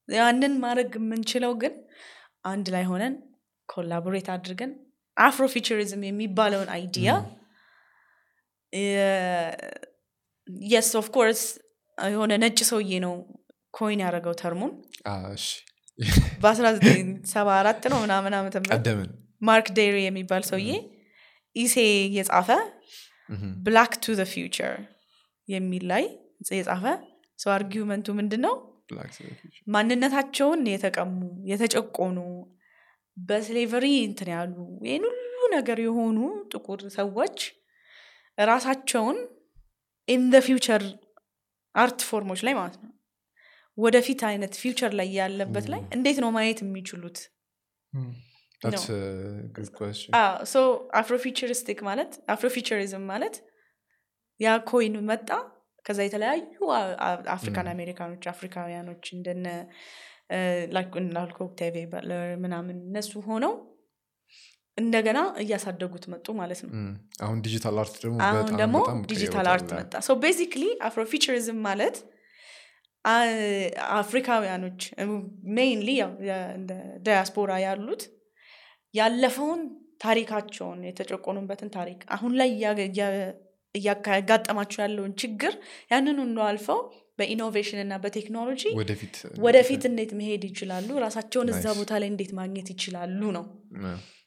[0.08, 1.74] ያንን ማድረግ የምንችለው ግን
[2.44, 3.14] አንድ ላይ ሆነን
[3.68, 4.72] collaborate አድርገን
[5.16, 7.10] Afrofuturism የሚባለውን idea
[10.68, 11.42] yes of course
[11.98, 13.14] የሆነ ነጭ ሰውዬ ነው
[13.76, 14.72] coin ያደረገው term ኡን
[15.06, 15.46] Ah, እሺ
[16.42, 19.10] በ1974 ነው ምናምን ዓመተ ምህረት
[19.42, 20.70] ማርክ ዴሪ የሚባል ሰውዬ
[21.56, 21.74] essay
[22.16, 22.48] የጻፈ.
[23.66, 24.74] Black to the Future
[25.48, 26.04] የሚል ላይ
[26.52, 26.84] የጻፈ
[27.38, 28.54] ሰው argument ኡ ምንድን ነው.
[29.74, 31.14] ማንነታቸውን የተቀሙ
[31.50, 32.18] የተጨቆኑ
[33.16, 34.54] በ slavery እንትን ያሉ
[34.86, 35.22] ይህን ሁሉ
[35.56, 36.18] ነገር የሆኑ
[36.52, 37.38] ጥቁር ሰዎች
[38.38, 39.18] ራሳቸውን
[40.08, 40.82] in the future
[41.74, 42.90] art form ኦች ላይ ማለት ነው።
[43.78, 47.18] ወደፊት አይነት future ላይ ያለበት ላይ እንዴት ነው ማየት የሚችሉት
[48.62, 49.00] That's a
[49.56, 50.10] good question.
[50.52, 50.56] So
[51.00, 53.36] Afrofuturistic ማለት Afrofuturism ማለት
[54.40, 55.28] ያ coin መጣ
[55.84, 56.44] ከዛ የተለያዩ
[57.34, 59.46] African American ኦች አፍሪካውያኖች እንደነ
[61.02, 63.52] እንዳልኩ ኦክታቪያ ባትለር ምናምን እነሱ ሆነው
[64.78, 66.70] እንደገና እያሳደጉት መጡ ማለት ነው.
[67.24, 68.76] አሁን digital art ደግሞ አሁን ደግሞ
[69.12, 71.96] digital art መጣ so basically Afrofuturism ማለት
[74.00, 74.80] አፍሪካውያኖች
[75.56, 75.90] mainly
[77.06, 78.02] ዳያስፖራ ያሉት
[78.94, 79.60] ያለፈውን
[80.04, 83.32] ታሪካቸውን የተጨቆኑበትን ታሪክ አሁን ላይ እያ- እያ-
[83.74, 85.52] እያጋጠማቸው ያለውን ችግር
[85.90, 86.80] ያንን ሁሉ አልፈው
[87.18, 88.62] በ innovation እና በቴክኖሎጂ
[89.44, 91.64] ወደፊት እንዴት መሄድ ይችላሉ ራሳቸውን እዛ.
[91.78, 93.44] ቦታ ላይ እንዴት ማግኘት ይችላሉ ነው.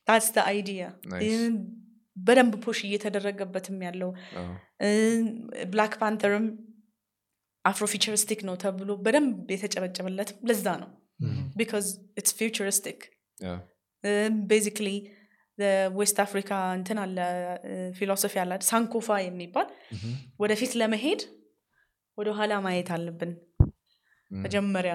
[0.07, 0.83] That's idea.
[2.17, 4.11] በደንብ push እየተደረገበትም ያለው
[5.71, 6.45] Black Panther ም
[7.65, 10.89] Afrofuturistic ነው ተብሎ በደንብ የተጨበጨበለትም ለዛ ነው
[11.55, 11.87] because
[12.19, 12.99] it's futuristic
[13.37, 13.57] Yeah.
[14.49, 14.89] Basically
[15.95, 17.17] West Africa እንትን አለ
[17.91, 19.67] philosophy አለ ሳንኮፋ የሚባል.
[20.39, 21.21] ወደፊት ለመሄድ
[22.17, 23.31] ወደኋላ ማየት አለብን.
[24.31, 24.93] መጀመሪያ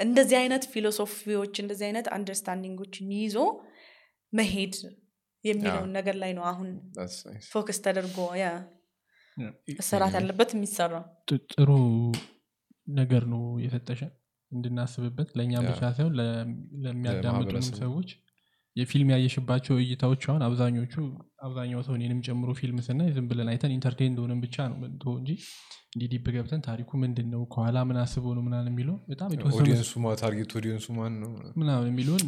[0.00, 3.36] እንደዚህ አይነት philosophy ዎች እንደዚህ አይነት understanding ኦችን ይዞ
[4.32, 4.74] መሄድ
[5.44, 6.70] የሚለውን ነገር ላይ ነው አሁን.
[7.50, 8.16] focus ተደርጎ.
[9.78, 11.70] መሰራት ያለበት የሚሰራው ጥ- ጥሩ
[12.92, 14.10] ነገር ነው የሰጠሽን
[14.52, 16.14] እንድናስብበት ለእኛም ብቻ ሳይሆን
[16.84, 18.10] ለሚያዳምጡንም ሰዎች
[18.76, 20.94] የፊልም ያየሽባቸው እይታዎች አሁን አብዛኞቹ
[21.46, 25.30] አብዛኛው ሰው እኔንም ጨምሮ ፊልም ስናይ ዝም ብለን አይተን entertain እንደሆነም ብቻ ነው ምንትሆ እንጂ
[25.92, 30.52] እንዲህ deep ገብተን ታሪኩ ምንድን ነው ከኋላ ምን አስበው ነው ምናምን የሚለው በጣም የተወሰኑ target
[30.58, 32.26] audience ኡ ማን ነው ምናምን የሚለውን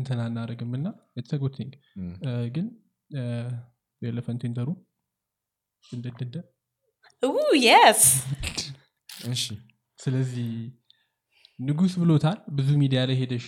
[0.00, 0.86] እንትን አናደርግም እና
[1.56, 2.14] thing Mm.
[2.54, 2.66] ግን
[4.02, 4.68] የ elephant in the room
[7.62, 8.02] yes
[9.32, 9.44] እሺ
[9.98, 10.48] ስለዚህ
[11.58, 13.46] ንጉስ ብሎታል። ብዙ ሚዲያ ላይ ሄደሽ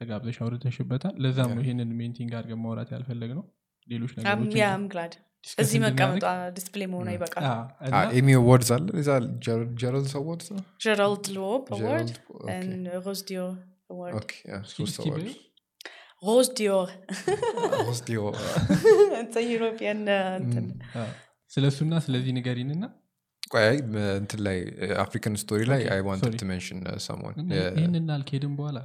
[0.00, 3.44] ተጋብዘሽ አውርተሽበታል። ለዛም ነው ይህንን mentioning አድርገን ማውራት ያልፈለግነው
[3.88, 5.14] ሌሎች ነገሮች
[5.58, 6.24] እዚህ መቀመጧ
[6.56, 7.44] display መሆኗ ይበቃል።
[13.06, 13.50] Rose d'Or
[13.90, 14.30] award
[16.22, 16.48] Rose
[22.06, 22.84] ስለዚህ ንገሪንና
[23.54, 23.76] ቆይ አይ፣
[24.16, 24.58] እንትን ላይ
[25.04, 26.34] African story ላይ I wanted.
[26.40, 27.34] to mention ሰሞን።
[27.76, 28.78] ይህንን አልኬድም በኋላ።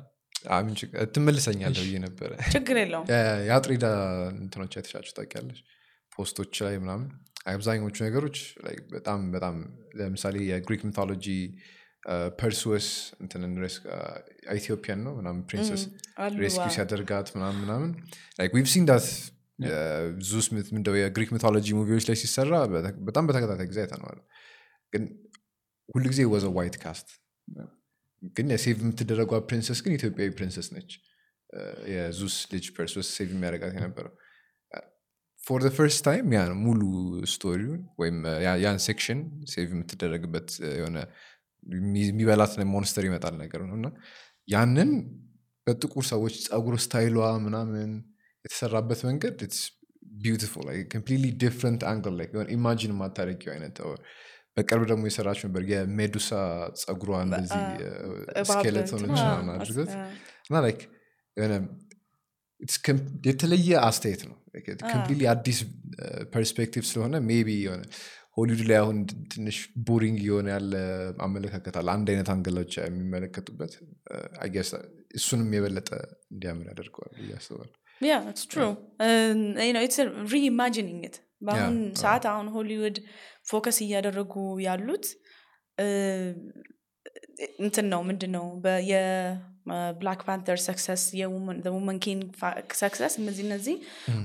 [1.15, 3.07] ትመልሰኛለህ ብዬ ነበረ። ችግር የለውም።
[3.47, 3.85] የአጥሪዳ
[4.35, 5.59] እንትኖች አይተሻቸው ታውቂያለሽ?
[6.11, 7.07] post ኦች ላይ ምናምን።
[7.49, 9.55] አብዛኞቹ ነገሮች like በጣም በጣም
[9.99, 11.25] ለምሳሌ የግሪክ mythology
[12.39, 12.87] ፐርሱስ
[13.21, 13.51] እንትንን
[14.57, 15.81] ኢትዮጵያን ነው ምናምን princess
[16.41, 17.91] rescue ሲያደርጋት ምናምን ምናምን።
[18.53, 19.07] We've seen that
[20.19, 20.31] ብዙ
[20.75, 22.53] ምንደው የግሪክ mythology movie ዎች ላይ ሲሰራ
[23.07, 24.19] በጣም በተከታታይ ጊዜ አይተነዋል
[24.93, 25.03] ግን
[25.89, 27.09] ሁልጊዜ with a white cast።
[28.35, 30.91] ግን የ save የምትደረጓ princess ግን ኢትዮጵያዊ princess ነች።
[31.91, 34.13] የዙስ ልጅ ፐርሶስ save የሚያደርጋት የነበረው።
[35.39, 36.81] For first time ያ ሙሉ
[37.31, 38.17] story ውን ወይም
[38.63, 39.19] ያን section
[39.49, 40.97] save የምትደረግበት የሆነ
[41.67, 43.87] የሚ- የሚበላት monster ይመጣል ነገር ነው። እና
[44.47, 44.91] ያንን
[45.67, 47.89] በጥቁር ሰዎች ጸጉር style ሏ ምናምን
[48.45, 49.39] የተሰራበት መንገድ
[50.19, 50.67] beautiful
[51.41, 52.17] different angle
[52.53, 53.77] imagine የማታደርጊው አይነት
[54.59, 56.29] በቅርብ ደግሞ የሰራችው ነበር የሜዱሳ
[56.81, 57.61] ጸጉሯ እንደዚህ
[58.49, 59.19] skeleton ኦች
[59.55, 59.91] አድርገት
[60.47, 60.81] እና like
[61.37, 61.53] የሆነ
[63.29, 64.35] የተለየ አስተያየት ነው።
[64.91, 65.59] completely አዲስ
[66.33, 67.83] perspective ስለሆነ maybe የሆነ
[68.37, 68.97] ሆሊውድ ላይ አሁን
[69.33, 69.57] ትንሽ
[69.87, 70.73] boring የሆነ ያለ
[71.19, 73.73] አመለካከት አለ። አንድ አይነት angle ኦች የሚመለከቱበት
[75.15, 75.89] እሱንም የበለጠ
[76.31, 77.13] እንዲያምር ያደርገዋል
[80.33, 81.15] reimagining it.
[81.47, 82.97] በአሁን ሰዓት አሁን ሆሊውድ
[83.49, 85.05] focus እያደረጉ ያሉት
[87.59, 88.45] እንትን ነው ምንድን ነው
[88.89, 92.23] የ Black Panther success የ Woman King
[92.81, 93.75] success እነዚህ እነዚህ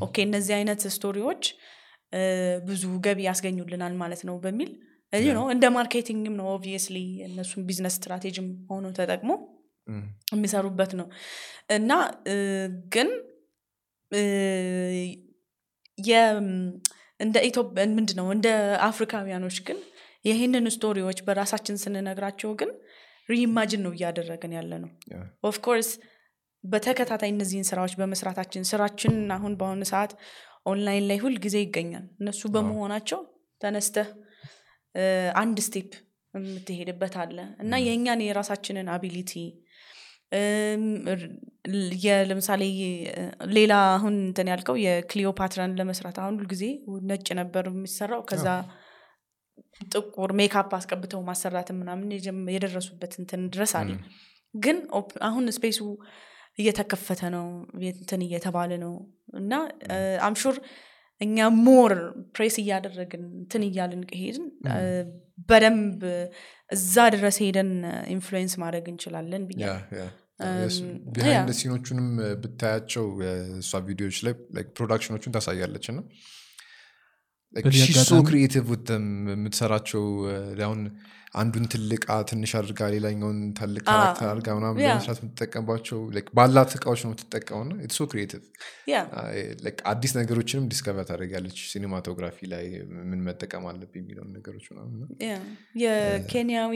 [0.00, 1.44] okay እነዚህ አይነት story ዎች
[2.66, 4.72] ብዙ ገቢ ያስገኙልናል ማለት ነው በሚል
[5.12, 9.30] know እንደ marketing ም ነው obviously እነሱም business strategy ም ሆኖ ተጠቅሞ.
[10.34, 11.06] የሚሰሩበት ነው
[11.70, 11.90] እና
[12.94, 13.08] ግን
[17.20, 18.48] እንደ ኢትዮጵያ ምንድን ነው እንደ
[18.86, 19.78] አፍሪካውያኖች ግን
[20.24, 22.70] ይህንን story ዎች በራሳችን ስንነግራቸው ግን
[23.28, 24.90] reimagine ነው እያደረግን ያለ ነው.
[25.44, 25.90] of course
[26.64, 30.12] በተከታታይ እነዚህን ስራዎች በመስራታችን ስራችን አሁን በአሁኑ ሰዓት
[30.66, 33.20] ኦንላይን ላይ ሁል ጊዜ ይገኛል። እነሱ በመሆናቸው
[33.60, 34.08] ተነስተህ
[35.42, 35.90] አንድ step
[36.34, 39.32] የምትሄድበት አለ። እና የእኛን የራሳችንን ability
[42.28, 42.62] ለምሳሌ
[43.54, 46.64] ሌላ አሁን እንትን ያልከው የክሊዮፓትራን ለመስራት አሁን ሁልጊዜ
[47.10, 48.46] ነጭ ነበር የሚሰራው። ከዛ
[49.92, 52.10] ጥቁር ሜካፕ አስቀብተው ማሰራትን ምናምን
[52.54, 53.90] የደረሱበት እንትን ድረስ አለ።
[54.54, 54.76] ግን
[55.28, 55.80] አሁን space ኡ
[56.58, 57.46] እየተከፈተ ነው
[57.92, 58.92] እንትን እየተባለ ነው።
[59.40, 59.52] እና
[60.26, 60.56] I'm sure
[61.20, 61.92] እኛ more
[62.36, 64.46] press እያደረግን እንትን እያልን ከሄድን
[65.48, 66.00] በደንብ
[66.70, 67.70] እዛ ድረስ ሄደን
[68.14, 69.62] influence ማድረግ እንችላለን ብዬ
[71.14, 72.08] behind scene ኦቹንም
[72.42, 74.34] ብታያቸው የእሷ ቪዲዮዎች ላይ
[74.76, 76.00] production ኦቹን ታሳያለች። እና
[77.56, 78.68] በዚህ so አጋጣሚ- creative
[79.32, 80.04] የምትሰራቸው
[80.64, 80.80] አሁን
[81.34, 86.72] አንዱን ትልቅ ትንሽ አድርጋ ሌላኛውን ትልቅ አ፣ character አድርጋ ምናምን yeah። ለመስራት የምትጠቀምባቸው like ባላት
[86.76, 88.42] እቃዎች ነው የምትጠቀመው and so creative
[88.90, 89.00] yeah
[89.92, 92.66] አዲስ ነገሮችንም discover ታደርጋለች cinematography ላይ
[93.08, 94.66] ምን መጠቀም አለብኝ የሚለውን ነገሮች
[95.82, 96.74] የኬንያዊ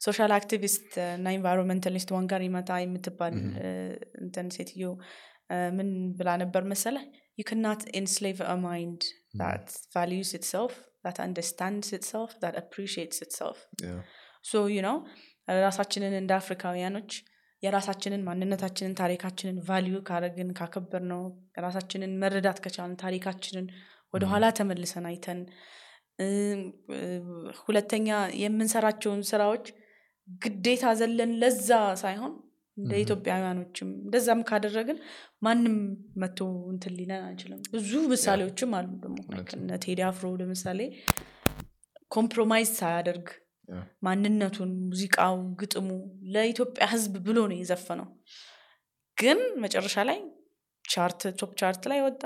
[0.00, 3.34] social activist እና environmentalist ዋንጋሪ ማታይ የምትባል
[4.22, 4.88] እንትን ሴትዮ
[5.76, 5.88] ምን
[6.18, 6.96] ብላ ነበር መሰለ
[7.38, 9.02] ዩ ክናት ኤንስሌቭ አ ማይንድ
[9.34, 10.72] that values itself
[11.04, 13.58] that understands itself that appreciates itself.
[13.82, 14.00] Yeah.
[14.50, 14.96] so you ነው
[15.66, 17.10] ራሳችንን እንደ አፍሪካውያኖች
[17.62, 21.22] የራሳችንን ማንነታችንን ታሪካችንን value ካረግን ካከበርነው
[21.64, 23.66] ራሳችንን መረዳት ከቻልን ታሪካችንን
[24.14, 25.40] ወደኋላ ተመልሰን አይተን
[27.64, 28.08] ሁለተኛ
[28.44, 29.66] የምንሰራቸውን ስራዎች
[30.44, 31.70] ግዴታ ዘለን ለዛ
[32.02, 32.32] ሳይሆን
[32.76, 34.98] እንደ ኢትዮጵያውያኖችም እንደዛም ካደረግን
[35.42, 35.76] ማንም
[36.16, 36.38] መቶ
[36.72, 39.18] እንትን ሊለን አይችልም። ብዙ ምሳሌዎችም አሉ ደግሞ
[39.58, 40.80] እነ ቴዲ አፍሮ ለምሳሌ
[42.10, 43.26] compromise ሳያደርግ.
[44.02, 45.88] ማንነቱን ሙዚቃው ግጥሙ
[46.32, 48.08] ለኢትዮጵያ ህዝብ ብሎ ነው የዘፈነው።
[49.18, 50.18] ግን መጨረሻ ላይ
[50.84, 52.22] chart top chart ላይ ወጣ።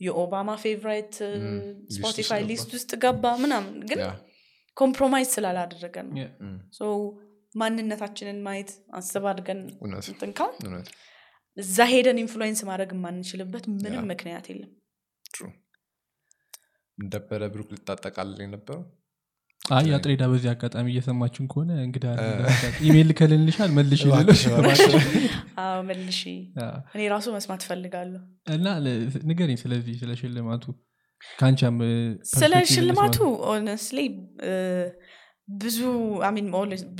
[0.00, 1.14] የኦባማ favorite
[1.96, 4.00] Spotify list ውስጥ ገባ ምናምን። ግን.
[4.76, 6.14] compromise ስላላደረገ ነው
[7.54, 10.88] ማንነታችንን ማየት አስብ አድርገን እውነት እንትን ካል እውነት።
[11.56, 14.06] እዛ ሄደን influence ማድረግ የማንችልበት ምንም.
[14.10, 14.72] ምክንያት የለም።
[16.98, 18.82] ነበረ ብሩክ ልታጠቃልል የነበረው?
[19.60, 22.06] አይ አጥሬዳ በዚህ አጋጣሚ እየሰማችን ከሆነ እንግዳ
[22.86, 24.02] ኢሜይል ከልንልሻል መልሽ
[25.88, 26.20] መልሺ
[26.94, 28.20] እኔ ራሱ መስማት ፈልጋለሁ
[28.56, 28.66] እና
[29.30, 30.64] ንገሪኝ ስለዚህ ስለ ሽልማቱ።
[31.20, 31.76] ከአንቻም
[32.32, 33.16] ስለ ሽልማቱ
[33.52, 34.00] ኦነስትሊ
[35.48, 35.78] ብዙ
[36.28, 36.46] አሚን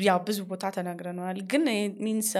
[0.06, 1.64] ያ ብዙ ቦታ ተናግረነዋል። ግን
[2.06, 2.30] ሚንስ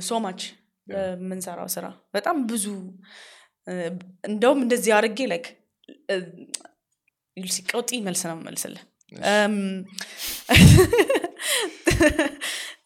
[0.00, 0.40] ሶማች
[0.86, 2.64] በምንሰራው ስራ በጣም ብዙ
[4.28, 5.46] እንደውም እንደዚህ አድርጌ ላይክ
[7.36, 8.84] ሲቀውጢ መልስ ነው መልስልን
[9.26, 9.34] አ፣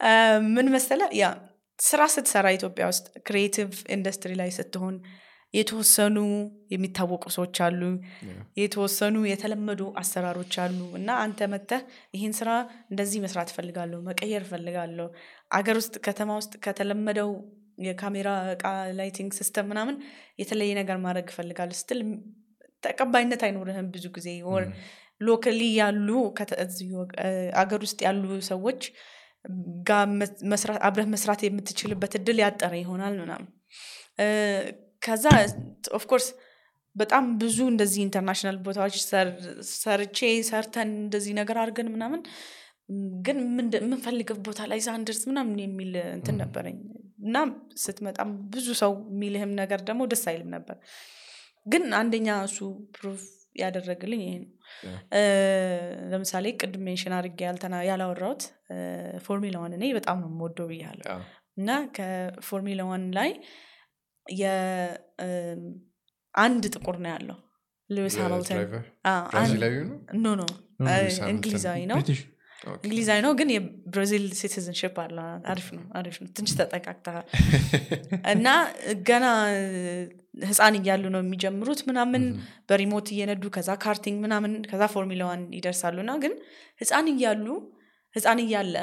[0.55, 1.27] ምን መሰለ ያ
[1.79, 4.95] ስራ ስትሰራ ኢትዮጵያ ውስጥ creative industry ላይ ስትሆን
[5.55, 6.17] የተወሰኑ
[6.73, 7.81] የሚታወቁ ሰዎች አሉ.
[8.61, 11.83] የተወሰኑ የተለመዱ አሰራሮች አሉ። እና አንተ መተህ
[12.17, 12.51] ይህን ስራ
[12.91, 15.07] እንደዚህ መስራት እፈልጋለሁ መቀየር እፈልጋለሁ
[15.59, 17.31] አገር ውስጥ ከተማ ውስጥ ከተለመደው
[17.87, 18.65] የካሜራ እቃ
[18.99, 19.97] lighting system ምናምን
[20.41, 22.01] የተለየ ነገር ማድረግ እፈልጋለሁ ስትል
[22.83, 24.65] ተቀባይነት አይኖርህም ብዙ ጊዜ። ወር
[25.21, 26.09] locally ያሉ
[27.63, 28.83] አገር ውስጥ ያሉ ሰዎች
[29.89, 30.07] ጋር
[30.89, 33.49] አብረህ መስራት የምትችልበት እድል ያጠረ ይሆናል ምናምን
[35.03, 35.27] ከዛ
[35.95, 36.27] of course
[36.97, 39.37] በጣም ብዙ እንደዚህ international ቦታዎች ሰር-
[39.75, 40.19] ሰርቼ
[40.49, 42.23] ሰርተን እንደዚህ ነገር አድርገን ምናምን
[43.27, 43.37] ግን
[43.77, 46.79] የምንፈልገው ቦታ ላይ ሳንደርስ ምናምን የሚል እንትን ነበረኝ።
[47.21, 47.37] እና
[47.83, 50.77] ስትመጣም ብዙ ሰው የሚልህም ነገር ደግሞ ደስ አይልም ነበር።
[51.67, 52.59] ግን አንደኛ እሱ
[52.97, 53.23] proof
[53.57, 54.51] ያደረግልኝ ይሄ ነው።
[56.13, 58.43] ለምሳሌ ቅድም mention አድርጌ ያልተና- ያላወራሁት
[59.25, 61.05] Formula One እኔ በጣም ነው የምወደው ብያለሁ.
[61.59, 63.31] እና ከ Formula One ላይ
[66.35, 67.39] አንድ ጥቁር ነው ያለው።
[67.91, 68.59] ሉዊስ ሃሚልተን
[70.25, 70.43] no
[71.31, 71.99] እንግሊዛዊ ነው።
[72.79, 75.19] እንግሊዛዊ ነው ግን የብራዚል citizenship አለ።
[75.53, 77.27] አሪፍ ነው አሪፍ ነው። ትንሽ ተጠቃቅተሃል
[78.35, 78.49] እና
[79.09, 79.27] ገና
[80.45, 82.25] ህፃን እያሉ ነው የሚጀምሩት ምናምን
[82.69, 86.35] በ remote እየነዱ ከዛ karting ምናምን ከዛ Formula One ይደርሳሉ። እና ግን
[86.81, 87.47] ህፃን እያሉ
[88.17, 88.77] ህፃን እያለ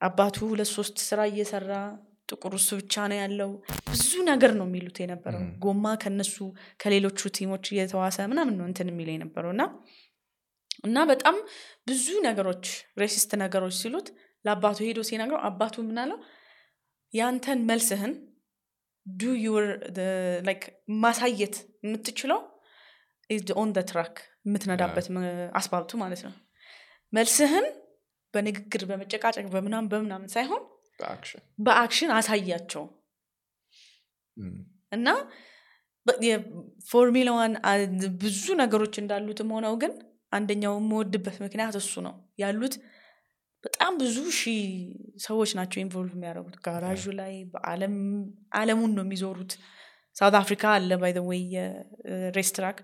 [0.00, 1.72] አባቱ ሁለት ሶስት ስራ እየሰራ
[2.32, 3.50] ጥቁር እሱ ብቻ ነው ያለው።
[3.88, 6.36] ብዙ ነገር ነው የሚሉት የነበረው። ጎማ ከነሱ
[6.80, 9.64] ከሌሎቹ team ኦች እየተዋሰ ምናምን ነው እንትን የሚለው የነበረው። እና
[10.84, 11.36] እና በጣም
[11.88, 12.64] ብዙ ነገሮች
[13.00, 14.06] racist ነገሮች ሲሉት
[14.44, 16.18] ለአባቱ ሄዶ ሲነግረው አባቱ ምናለው
[17.12, 18.12] ያንተን መልስህን
[19.06, 19.64] do your
[21.02, 21.54] ማሳየት
[21.84, 22.40] የምትችለው
[23.56, 24.14] on the track
[24.46, 25.06] የምትነዳበት
[25.58, 26.32] አስፋልቱ ማለት ነው።
[27.12, 27.66] መልስህን
[28.34, 30.62] በንግግር በመጨቃጨቅ በምናምን በምናምን ሳይሆን
[31.58, 32.10] በ action?
[32.16, 32.84] አሳያቸው.
[34.92, 35.08] እና
[37.34, 37.76] one አ-
[38.22, 39.92] ብዙ ነገሮች እንዳሉትም ሆነው ግን
[40.32, 42.74] አንደኛው የምወድበት ምክንያት እሱ ነው። ያሉት
[43.64, 44.62] በጣም ብዙ ሺህ
[45.24, 47.34] ሰዎች ናቸው involve የሚያደርጉት። ጋራዡ ላይ
[48.54, 49.52] አለሙን ነው የሚዞሩት።
[50.16, 51.42] South Africa አለ by the
[52.36, 52.78] way race track.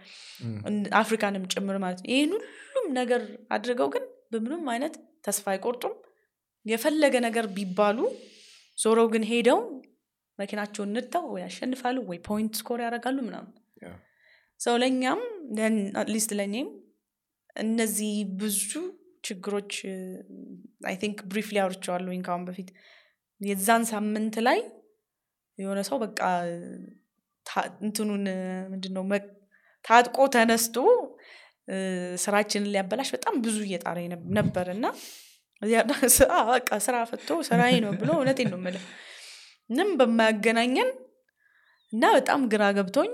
[1.01, 2.33] አፍሪካንም ጭምር ማለት ነው። ይህን
[2.67, 3.23] ሁሉም ነገር
[3.53, 4.95] አድርገው ግን በምንም አይነት
[5.27, 5.95] ተስፋ አይቆርጡም
[6.67, 7.99] የፈለገ ነገር ቢባሉ
[8.79, 9.61] ዞሮ ግን ሄደው
[10.39, 13.53] መኪናቸውን ንድተው ወይ ያሸንፋሉ ወይ point score ያደርጋሉ ምናምን.
[14.61, 15.21] ሰው ለእኛም
[16.01, 16.69] at least ለእኔም
[17.57, 18.71] እነዚህ ብዙ
[19.25, 19.73] ችግሮች
[20.89, 22.69] I think briefly አውርቼዋለሁኝ ከአሁን በፊት
[23.41, 24.59] የዛን ሳምንት ላይ
[25.59, 26.21] የሆነ ሰው በቃ
[27.85, 28.25] እንትኑን
[28.73, 29.29] ምንድን ነው መ-
[29.85, 30.77] ታጥቆ ተነስቶ
[32.23, 33.99] ስራችንን ሊያበላሽ በጣም ብዙ እየጣረ
[34.39, 34.87] ነበር እና
[36.51, 38.85] በቃ ስራ ፈቶ ስራዬ ነው ብሎ እውነቴን ነው የምልህ።
[39.71, 40.91] ምንም በማያገናኘን
[41.93, 43.11] እና በጣም ግራ ገብቶኝ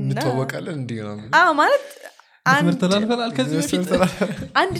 [0.00, 0.26] ምናምን
[1.38, 1.86] አ፣ ማለት
[2.46, 2.66] አንድ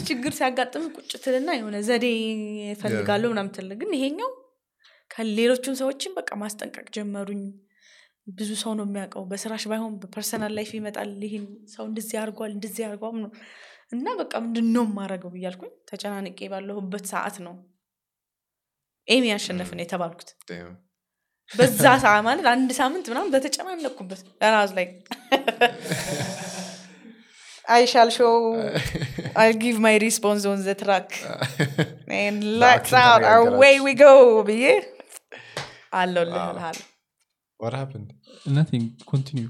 [0.07, 2.05] ችግር ሲያጋጥም ቁጭ ትልና የሆነ ዘዴ
[2.73, 4.31] እፈልጋለሁ ምናምን ትል ግን ይሄኛው
[5.11, 7.43] ከሌሎቹን ሰዎችን በቃ ማስጠንቀቅ ጀመሩኝ።
[8.31, 12.83] ብዙ ሰው ነው የሚያውቀው። በስራሽ ባይሆን በ personal life ይመጣል። ይህን ሰው እንደዚህ አድርጓል እንደዚህ
[12.87, 13.33] አድርጓል ምናምን።
[13.93, 17.55] እና በቃ ምንድን ነው የማደርገው እያልኩኝ ተጨናንቄ ባለሁበት ሰዓት ነው
[19.07, 20.73] ኤሚ ያሸነፍን የተባልኩት። Damn.
[21.49, 24.21] በዛ ሰዓት ማለት አንድ ሳምንት ምናምን በተጨናነቅኩበት
[24.55, 24.85] ራዝ ላይ
[27.75, 28.31] I shall show
[29.35, 31.07] I'll give my response on the track
[32.21, 34.13] and lights በአክሽን out ተነጋገራችሁ። away we go
[34.49, 34.65] ብዬ
[37.59, 38.09] What happened?
[39.11, 39.45] ኮንቲኒዩ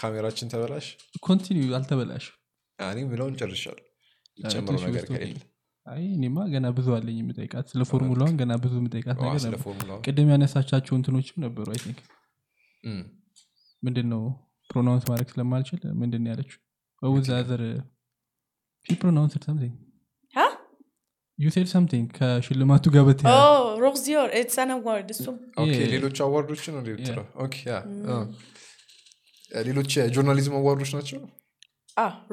[0.00, 0.86] ካሜራችን ተበላሽ?
[1.26, 2.24] ኮንቲኒዩ አልተበላሽ
[2.78, 3.84] እኔ ምለውን ጨርሻለሁ
[4.52, 5.38] ጨምረው ነገር ከሌለ
[5.86, 9.54] አይ እኔማ ገና ብዙ አለኝ የምጠይቃት ስለ Formula One ገና ብዙ የምጠይቃት ነገር
[10.06, 12.00] ቅድም ያነሳቻቸው እንትኖችም ነበሩ I think።
[13.82, 14.22] ምንድን ነው
[14.70, 16.58] pronounce ማድረግ ስለማልችል ምንድን ነው ያለችው?
[17.02, 17.62] በውዛዘር
[18.86, 19.74] pronounce something?
[21.38, 25.08] you said something ከሽልማቱ ጋር በተያያዘ። Rose d'Or, it's an award.
[25.14, 25.90] እሱም። okay Yeah.
[25.92, 26.82] ሌሎች award ኦችን ነው
[29.68, 31.20] ሌሎች የ journalism award ኦች ናቸው?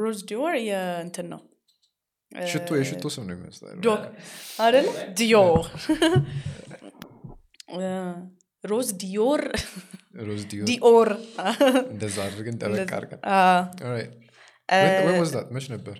[0.03, 1.41] Rose Dior የእንትን ነው
[2.51, 3.33] ሽቶ የሽቶ ስም ነው
[3.85, 4.03] ዶክ
[4.59, 4.87] አይደለ
[5.19, 5.65] ዲዮር
[8.63, 9.41] ሮዝ ዲዮር
[10.69, 11.09] ዲኦር
[11.91, 12.89] እንደዛ አድርገን ጠበቅ
[15.33, 15.47] that?
[15.55, 15.97] መች ነበር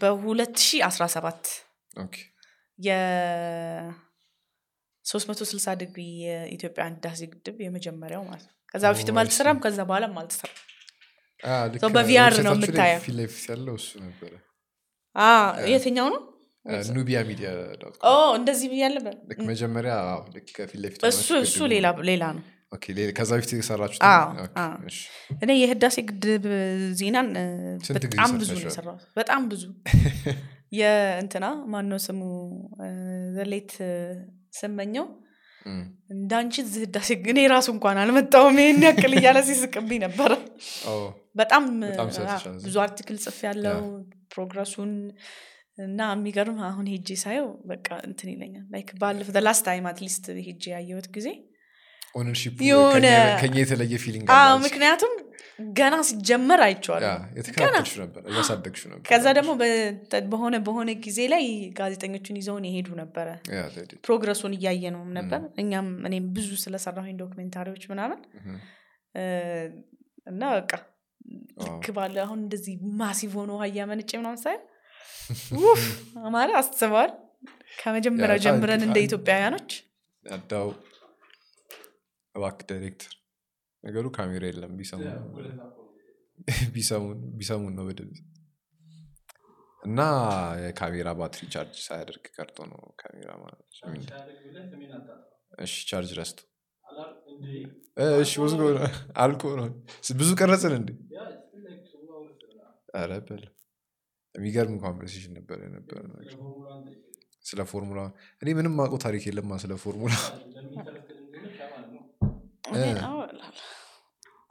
[0.00, 1.44] በ2017
[1.96, 2.14] okay
[2.78, 10.56] የ360 ዲግሪ የኢትዮጵያ ህዳሴ ግድብ የመጀመሪያው ማለት ነው ከዛ በፊትም አልተሰራም ከዛ በኋላም አልተሰራም
[11.96, 14.32] በVR ነው የምታየው። ፊት ለፊት ያለው እሱ ነበረ
[15.70, 16.22] የትኛው ነው?
[16.90, 17.48] ኑቢያ ሚዲያ
[18.36, 18.68] እንደዚህ
[19.28, 19.94] ልክ መጀመሪያ
[20.50, 21.02] ከፊት ለፊት
[21.42, 21.58] እሱ
[22.08, 22.44] ሌላ ነው።
[23.18, 23.50] ከዛ በፊት
[24.86, 24.98] እሺ።
[25.42, 26.46] እኔ የህዳሴ ግድብ
[26.98, 27.28] ዜናን
[27.98, 28.64] በጣም ብዙ ነው?
[28.64, 29.62] የሰራሁት። በጣም ብዙ።
[30.78, 32.20] የእንትና ማነው ስሙ?
[33.36, 33.72] ዘሌት
[34.52, 35.06] ስመኘው
[36.14, 40.32] እንዳንቺ ህዳሴ እኔ ራሱ እንኳን አልመጣውም ይህን ያክል እያለ ሲስቅብኝ ነበረ
[41.36, 41.64] በጣም
[42.64, 43.80] ብዙ article ጽፍ ያለው
[44.32, 44.92] progress ኡን
[45.78, 50.64] እና የሚገርም አሁን ሄጄ ሳየው በቃ እንትን ይለኛል like ባለፈ last time at least ሄጄ
[50.74, 51.28] ያየሁት ጊዜ
[52.14, 54.28] ownership ኡ የሆነ- ከኛ- ከኛ የተለየ feeling
[54.64, 55.12] ምክንያቱም
[55.74, 57.10] ገና ሲጀመር አይቼዋለሁ
[59.08, 59.50] ከዛ ደግሞ
[60.32, 61.44] በሆነ በሆነ ጊዜ ላይ
[61.78, 63.28] ጋዜጠኞቹን ይዘውን የሄዱ ነበረ።
[64.06, 68.20] progress ኡን እያየ ነው ነበር። እኛም እኔም ብዙ ስለሰራሁኝ documentary ዎች ምናምን
[70.26, 70.72] እና በቃ
[71.62, 74.56] ልክ ባለ አሁን እንደዚህ massive ሆኖ ውሃ እያመነጨ ምናምን ሳይ
[75.62, 75.84] ውፍ
[76.34, 77.12] ማለት አስበዋል
[77.78, 79.70] ከመጀመሪያው ጀምረን እንደ ኢትዮጵያውያኖች።
[80.24, 80.68] ያዳው
[82.34, 83.12] እባክህ ዳይሬክተር
[83.84, 85.12] ነገሩ ካሜራ የለም ቢሰሙን
[86.74, 88.18] ቢሰሙን ቢሰሙን ነው በድምፅ
[89.82, 90.00] እና
[90.62, 93.62] የካሜራ ባትሪ ቻርጅ ሳያደርግ ቀርቶ ነው ካሜራ ማለት
[95.58, 96.38] እሺ ቻርጅ ረስቶ
[98.18, 98.60] እሺ ወዝጎ
[99.22, 99.66] አልኮ ነው?
[100.18, 100.90] ብዙ ቀረጽን እንዴ?
[102.96, 103.44] ኧረ በል።
[104.34, 105.98] የሚገርም conversation ነበር የነበረ
[107.44, 108.00] ስለ ፎርሙላ
[108.42, 110.14] እኔ ምንም ማቆ ታሪክ የለማ ስለ ፎርሙላ።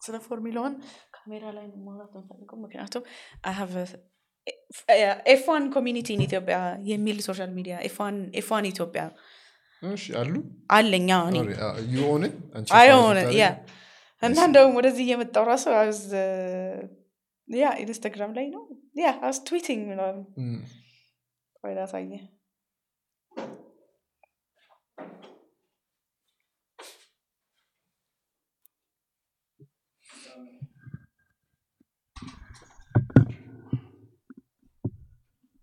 [0.06, 0.74] ስለ Formula One
[1.16, 3.04] ካሜራ ላይ ማውራት የምፈልገው። ምክንያቱም
[5.34, 6.58] F1 community ኢትዮጵያ
[6.90, 7.76] የሚል ሶሻል ሚዲያ
[8.40, 9.04] ኤፍዋን ኢትዮጵያ
[10.22, 10.34] አሉ?
[10.78, 11.38] አለኛ እኔ
[11.94, 12.24] ዩኦን
[12.80, 13.46] አይሆነ ያ
[14.24, 16.02] እና እንደውም ወደዚህ እየመጣው ራሱ አዝ
[17.48, 18.64] ያ ኢንስታግራም ላይ ነው?
[19.00, 20.24] ያ አዝ ትዊቲንግ ምናምን።
[21.60, 22.12] ቆይ ላሳየ።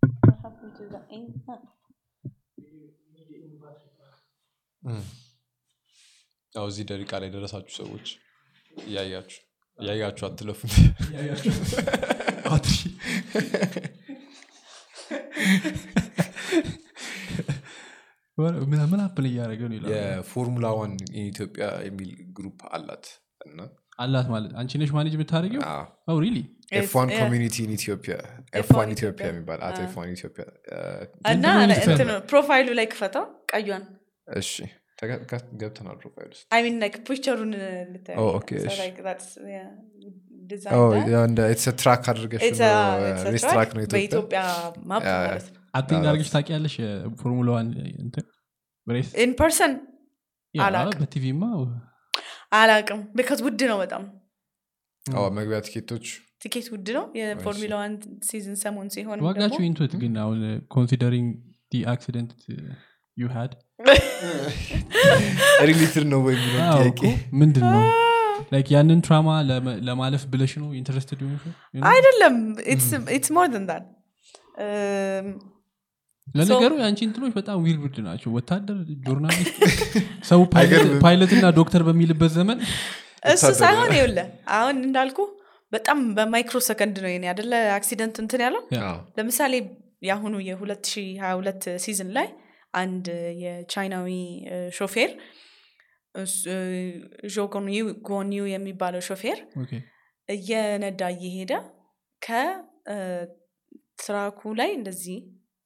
[0.02, 1.00] What happened to the
[6.52, 8.06] ያው እዚህ ደቂቃ ላይ ደረሳችሁ ሰዎች
[8.72, 9.40] እያያችሁ
[9.78, 10.60] እያያችሁ አትለፉ።
[18.90, 20.92] ምን አፕል እያደረገ ነው የ Formula One
[21.24, 23.06] ኢትዮጵያ የሚል group አላት
[23.46, 23.58] እና
[23.98, 25.62] አላት ማለት አንቺ ነሽ manage የምታደርገው
[26.78, 27.08] F1.
[27.18, 28.14] community in ኢትዮጵያ
[28.52, 30.44] F1 F1 ኢትዮጵያ የሚባል አቶ F1 ኢትዮጵያ።
[31.32, 31.44] እና
[32.30, 33.84] profile ኡ ላይ ክፈተው ቀዩን
[34.28, 34.52] እሺ
[35.60, 37.52] ገብተናል profile ውስጥ I mean like picture ኡን
[38.16, 38.78] Oh, okay, እሺ።
[40.44, 40.84] ልታየው
[41.22, 41.40] እንደ
[41.80, 42.42] track አድርገሽ
[43.28, 44.40] race track ነው ኢትዮጵያ በኢትዮጵያ
[44.90, 45.60] map ማለት ነው.
[45.74, 47.68] አዎ። አድርገሽ ታውቂያለሽ የ Formula One
[48.02, 48.24] እንትን?
[48.86, 49.72] race in person
[50.54, 51.42] yeah፣ አላውቅም። በቲቪማ?
[52.52, 54.02] አላቅም because ውድ ነው በጣም።
[55.04, 56.06] አዎ፣ መግቢያ ቲኬቶች?
[56.42, 57.04] ቲኬት ውድ ነው?
[57.18, 57.92] የ Formula One
[58.28, 60.40] season ሰሞን ሲሆን ዋጋችሁ into it ግን አሁን
[60.74, 61.28] considering
[61.72, 62.32] the accident
[63.18, 63.52] you had
[65.68, 67.00] related ነው ወይ የሚለው ጥያቄ
[67.40, 67.82] ምንድን ነው
[68.52, 69.28] like ያንን trauma
[69.88, 70.68] ለማለፍ ብለሽ ነው
[71.20, 71.52] know?
[71.90, 72.34] አይደለም.
[73.14, 73.84] it's more than that
[76.34, 79.56] ለነገሩ የአንቺ እንትኖች በጣም weird ናቸው። ወታደር journalist
[80.30, 81.00] ሰው አይገርምም?
[81.04, 82.58] ፓይለት እና ዶክተር በሚልበት ዘመን
[83.32, 84.18] እሱ ሳይሆን ይውለ
[84.58, 85.18] አሁን እንዳልኩ
[85.72, 88.62] በጣም በ micro second ነው የኔ አደለ accident እንትን ያለው?
[89.18, 89.54] ለምሳሌ
[90.02, 92.28] የአሁኑ የ2022 season ላይ
[92.74, 93.06] አንድ
[93.42, 94.08] የቻይናዊ
[94.78, 95.10] ሾፌር።
[98.08, 99.38] ጎንዩ የሚባለው ሾፌር
[100.28, 101.52] እየነዳ እየሄደ
[103.02, 103.30] ከ track ኡ
[104.60, 105.18] ላይ እንደዚህ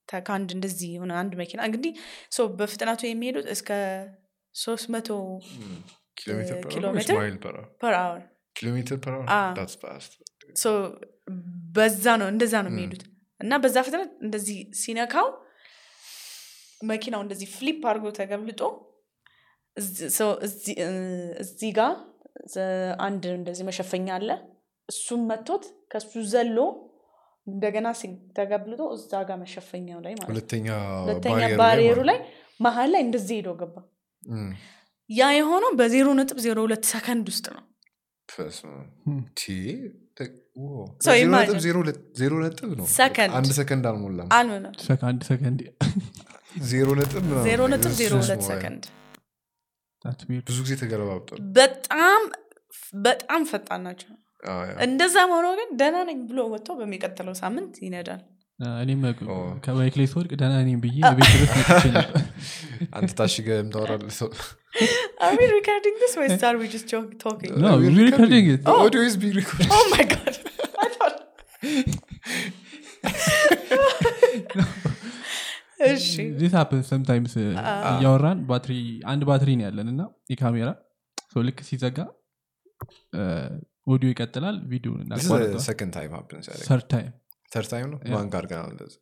[0.08, 1.92] ከአንድ እንደዚህ የሆነ አንድ መኪና እንግዲህ
[2.58, 3.70] በፍጥነቱ የሚሄዱት እስከ
[4.54, 5.08] ሶስት መቶ
[6.70, 7.16] ኪሎ ሜትር?
[7.80, 8.22] per hour
[8.76, 8.98] ሜትር
[11.76, 13.02] በዛ ነው እንደዛ ነው የሚሄዱት።
[13.40, 15.26] እና በዛ ፍጥነት እንደዚህ ሲነካው
[16.80, 18.06] መኪናው እንደዚህ flip አድርጎ
[20.80, 20.88] እ፣
[21.42, 21.92] እዚህ ጋር
[23.04, 24.30] አንድ እንደዚህ መሸፈኛ አለ።
[24.88, 26.58] እሱም መቶት ከሱ ዘሎ
[27.46, 27.88] እንደገና
[28.36, 30.34] ተገብልጦ እዛ ጋር መሸፈኛው ላይ ማለት ነው።
[31.04, 32.18] ሁለተኛ barrier ኡ ላይ
[32.60, 33.76] መሀል ላይ እንደዚህ ሄዶ ገባ።
[35.10, 37.64] ያ የሆነው በዜሮ ነጥብ ዜሮ ሁለት ሰከንድ ውስጥ ነው።
[42.98, 43.34] ሰከንድ።
[46.70, 48.84] ዜሮ ነጥብ ዜሮ ነጥብ እሱ ዜሮ ሁለት ሰከንድ.
[50.48, 52.22] ብዙ ጊዜ ተገለባብጧል በጣም
[53.06, 54.10] በጣም ፈጣን ናቸው
[54.44, 58.22] አዎ፣ ያ። እንደዛም ሆኖ ግን ደህና ነኝ ብሎ ወጥቶ በሚቀጥለው ሳምንት ይነዳል
[58.82, 59.00] እኔም
[59.64, 62.22] ከባይክ ላይ ስወድቅ ደህና ነኝ ብዬ ቤት ድረስ መጥቼ ነበር
[62.98, 64.30] አንተ ታሽገ የምታወራለህ ሰው
[65.20, 67.52] Are we recording this or are we just joke- talking?
[67.56, 68.60] No, We're we're recording it.
[68.64, 69.70] The audio is being recorded.
[69.70, 70.34] Oh my god.
[70.84, 71.16] I thought.
[75.88, 77.34] እሺ። this happen sometimes
[77.90, 78.72] እያወራን ባትሪ
[79.06, 80.70] አንድ ባትሪ ነው ያለን እና የካሜራ
[81.32, 81.98] ሰው ልክ ሲዘጋ
[83.86, 84.56] ኦዲዮ ይቀጥላል
[88.50, 88.98] ገና እንደዚህ?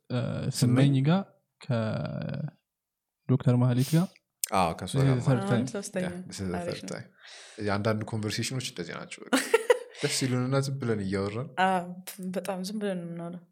[0.57, 0.95] ስመኝ?
[1.09, 1.23] ጋር
[1.61, 4.07] ከዶክተር ማህሌት ጋር
[6.91, 7.05] time.
[7.67, 9.21] የአንዳንድ conversation ኦች እንደዚህ ናቸው።
[9.95, 11.83] ደስ ይሉንና ዝም ብለን እያወራን አዎ፣
[12.35, 13.43] በጣም ዝም ብለን ነው የምናወራው።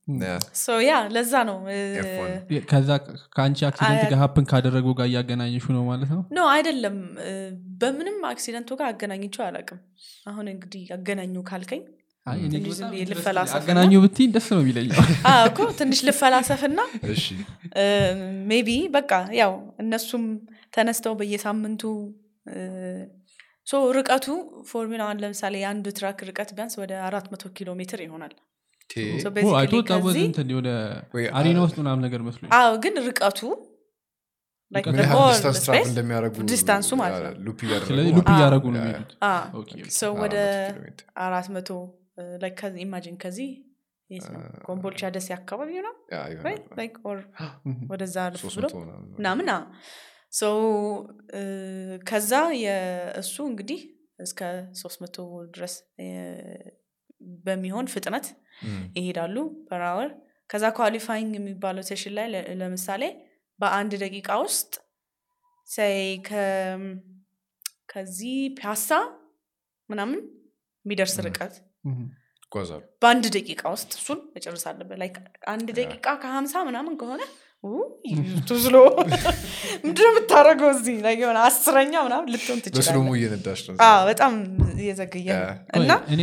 [0.82, 2.60] yeah ለዛ ነው እ፣ F1.
[2.70, 2.88] ከዛ
[3.34, 6.22] ከአንቺ accident ጋር happen ካደረገው ጋር እያገናኘሹ ነው ማለት ነው?
[6.32, 6.96] no አይደለም።
[7.80, 9.80] በምንም accident ኡ ጋር አገናኝቸው አላውቅም።
[10.26, 11.82] አሁን እንግዲህ አገናኙ ካልከኝ
[12.26, 14.98] አገናኙ ብትይ ደስ ነው የሚለኛው
[15.30, 16.80] አዎ እኮ ትንሽ ልፈላሰፍና
[17.14, 17.24] እሺ።
[18.50, 20.24] maybe በቃ ያው እነሱም
[20.76, 21.82] ተነስተው በየሳምንቱ
[23.96, 24.26] ርቀቱ
[24.70, 28.34] Formula One ለምሳሌ የአንድ track ርቀት ቢያንስ ወደ አራት መቶ ኪሎ ሜትር ይሆናል።
[31.38, 33.40] arena ውስጥ ምናምን ነገር መስሎኝ አዎ ግን ርቀቱ
[36.50, 38.82] distance ኡ ማለት ነው። loop እያደረጉ ስለዚህ loop አዎ። እያደረጉ ነው
[40.22, 40.36] ወደ
[41.24, 41.70] አራት መቶ
[42.84, 43.50] imagine ከዚህ
[44.64, 45.94] ኮምቦልቻ ደሴ አካባቢ ነው?
[47.92, 48.66] ወደዛ ሶስት ብሎ
[49.18, 49.46] ምናምን።
[52.06, 53.80] ከዛ የእሱ እንግዲህ
[54.18, 54.40] እስከ
[54.80, 55.16] ሶስት መቶ
[55.54, 55.74] ድረስ
[57.46, 58.26] በሚሆን ፍጥነት
[58.98, 59.36] ይሄዳሉ
[59.68, 60.10] per hour
[60.50, 62.26] ከዛ qualifying የሚባለው session ላይ
[62.60, 63.02] ለምሳሌ
[63.60, 64.72] በአንድ ደቂቃ ውስጥ
[65.68, 65.96] say
[67.92, 68.90] ከዚህ ፒያሳ
[69.88, 70.20] ምናምን
[70.84, 71.54] የሚደርስ ርቀት
[73.02, 74.98] በአንድ ደቂቃ ውስጥ እሱን መጨረስ አለበት።
[75.52, 77.22] አንድ ደቂቃ ከሀምሳ ምናምን ከሆነ
[78.48, 78.76] too slow
[79.84, 80.96] ምንድነው የምታደርገው እዚህ?
[81.04, 83.76] ላይ የሆነ አስረኛ ምናምን ልትሆን በ slow ሙ ትችላለ እየነዳች ነው
[84.08, 84.32] በጣም
[84.78, 85.28] እየዘገየ
[85.78, 86.22] እና እኔ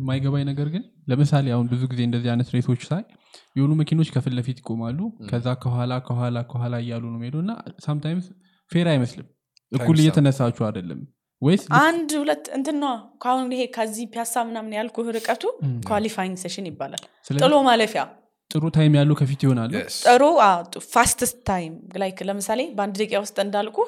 [0.00, 3.02] የማይገባኝ ነገር ግን ለምሳሌ አሁን ብዙ ጊዜ እንደዚህ አይነት race ኦች ሳይ
[3.56, 4.98] የሆኑ መኪኖች ከፊት ለፊት ይቆማሉ።
[5.30, 7.52] ከዛ ከኋላ ከኋላ ከኋላ እያሉ ነው ሄዱ እና
[7.86, 8.26] sometimes
[8.70, 9.26] fair አይመስልም።
[9.72, 11.00] እኩል እየተነሳችሁ አይደለም።
[11.42, 12.92] ወይስ አንድ ሁለት እንትን ነዋ
[13.22, 15.42] ከአሁን ይሄ ከዚህ ፒያሳ ምናምን ያልኩ ርቀቱ
[15.90, 17.02] qualifying session ይባላል።
[17.36, 18.02] ጥሎ ማለፊያ
[18.50, 19.70] ጥሩ time ያለው ከፊት ይሆናሉ?
[19.78, 19.94] Yes.
[20.06, 20.22] ጥሩ
[20.92, 21.72] fastest time
[22.02, 23.78] like ለምሳሌ በአንድ ደቂቃ ውስጥ እንዳልኩ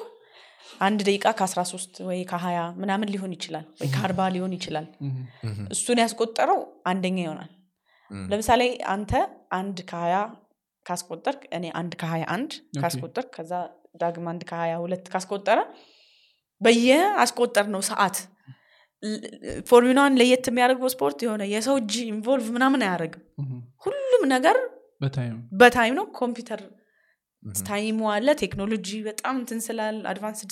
[0.81, 4.85] አንድ ደቂቃ ከ13 ወይ ከ20 ምናምን ሊሆን ይችላል ወይ ከአርባ ሊሆን ይችላል።
[5.75, 6.59] እሱን ያስቆጠረው
[6.91, 7.49] አንደኛ ይሆናል።
[8.31, 8.61] ለምሳሌ
[8.93, 9.11] አንተ
[9.59, 10.21] አንድ ከ20
[10.85, 13.51] ካስቆጠርክ እኔ አንድ ከ21 okay። ካስቆጠርክ ከዛ
[14.01, 15.59] ዳግም አንድ ከ22 ካስቆጠረ
[16.61, 16.89] በየ
[17.23, 18.17] አስቆጠር ነው ሰዓት
[19.69, 23.23] ፎርሙላን ለየት የሚያደርገው ስፖርት የሆነ የሰው እጅ involve ምናምን አያደርግም።
[23.85, 24.57] ሁሉም ነገር
[25.01, 25.37] በ time?
[25.97, 26.61] ነው። ኮምፒውተር
[27.63, 30.51] time ኡ አለ። ቴክኖሎጂ በጣም እንትን ስላል advanced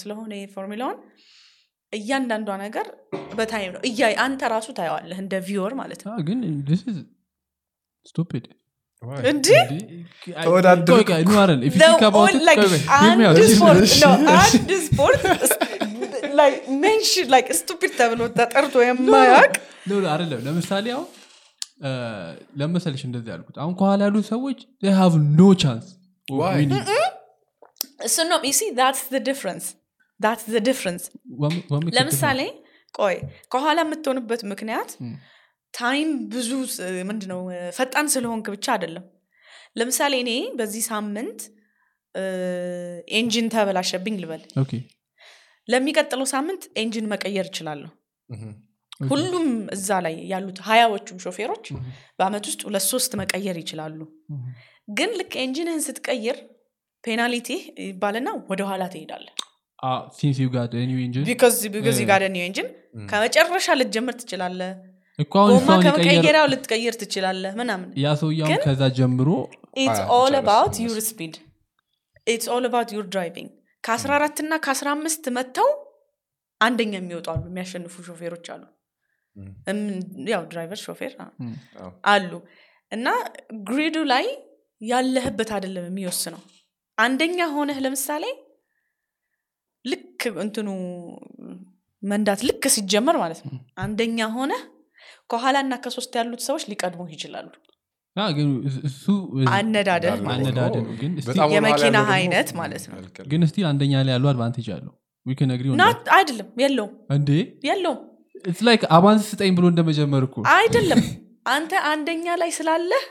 [0.00, 0.98] ስለሆነ የፎርሙላውን
[1.92, 2.86] እያንዳንዷ ነገር
[3.38, 6.40] በ time ነው። yeah አንተ ራሱ ታየዋለህ እንደ viewer ማለት ነው። አዎ፣ ግን
[8.06, 8.44] stupid
[9.02, 9.16] why?
[9.30, 9.58] እንዲህ
[10.36, 11.08] ተወዳደርክ
[11.74, 11.88] The
[12.20, 12.60] only- like,
[12.98, 13.40] አንድ
[14.86, 15.24] ስፖርት
[16.40, 19.54] like mention like stupid ተብሎ ተጠርቶ የማያውቅ?
[20.12, 21.06] አይደለም። ለምሳሌ አሁን
[22.60, 24.58] ለመሰልሽ እንደዚህ ያልኩት አሁን ከኋላ ያሉት ሰዎች
[25.00, 25.86] have no chance
[26.28, 26.58] Why?
[28.06, 29.66] እሱ ነው see that's the difference.
[30.20, 31.04] That's the difference.
[31.96, 32.40] ለምሳሌ
[32.94, 33.16] ቆይ
[33.52, 34.90] ከኋላ የምትሆንበት ምክንያት
[35.74, 36.50] time ብዙ
[37.08, 37.40] ምንድነው
[37.78, 39.04] ፈጣን ስለሆንክ ብቻ አይደለም።
[39.80, 41.40] ለምሳሌ እኔ በዚህ ሳምንት
[43.18, 44.72] engine ተበላሸብኝ ልበል። okay
[45.68, 47.90] ለሚቀጥለው ሳምንት engine መቀየር እችላለሁ።
[49.08, 51.64] ሁሉም እዛ ላይ ያሉት ሀያዎቹም ሾፌሮች
[52.18, 53.98] በአመት ውስጥ ሁለት ሶስት መቀየር ይችላሉ።
[54.90, 56.38] ግን ልክ engine ህን ስትቀይር
[57.04, 57.48] penalty
[57.84, 59.26] ይባልና ወደኋላ ትሄዳለ
[61.28, 61.56] because
[62.34, 62.68] new engine
[63.08, 64.60] ከመጨረሻ ልትጀምር ትችላለ
[65.56, 67.88] ጎማ ከመቀየሪያው ልትቀይር ትችላለ ምናምን።
[68.32, 69.28] ያ ግን- ከዛ ጀምሮ
[69.76, 71.34] it's አያ፣ all ጨረስን about እነሱ። your speed
[72.26, 73.50] it's all about your driving
[73.84, 75.68] ከ14 እና ከ15 መጥተው
[76.60, 78.62] አንደኛ የሚወጡ አሉ የሚያሸንፉ ሾፌሮች አሉ።
[80.32, 81.12] ያው driver ሾፌር
[82.12, 82.30] አሉ።
[82.92, 83.08] እና
[83.68, 84.26] grid ኡ ላይ
[84.80, 86.42] ያለህበት አይደለም የሚወስነው።
[86.98, 88.24] አንደኛ ሆነህ ለምሳሌ
[89.84, 90.68] ልክ እንትኑ
[92.02, 93.52] መንዳት ልክ ሲጀመር ማለት ነው።
[93.84, 94.62] አንደኛ ሆነህ
[95.30, 97.48] ከኋላ እና ከሶስት ያሉት ሰዎች ሊቀድሙ ይችላሉ
[98.88, 99.04] እሱ
[101.16, 101.38] እስቲ-
[102.14, 102.98] አይነት ማለት ነው።
[103.30, 104.92] ግን still አንደኛ ላይ ያለው advantage አለው።
[106.16, 107.30] አይደለም የለውም። እንዴ?
[107.68, 108.00] የለውም።
[108.66, 111.02] like advance ስጠኝ ብሎ እንደመጀመር እኮ። አይደለም።
[111.50, 113.02] አንተ አንደኛ ላይ ስላለህ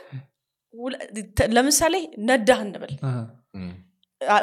[1.54, 1.94] ለምሳሌ
[2.28, 2.92] ነዳህ እንበል።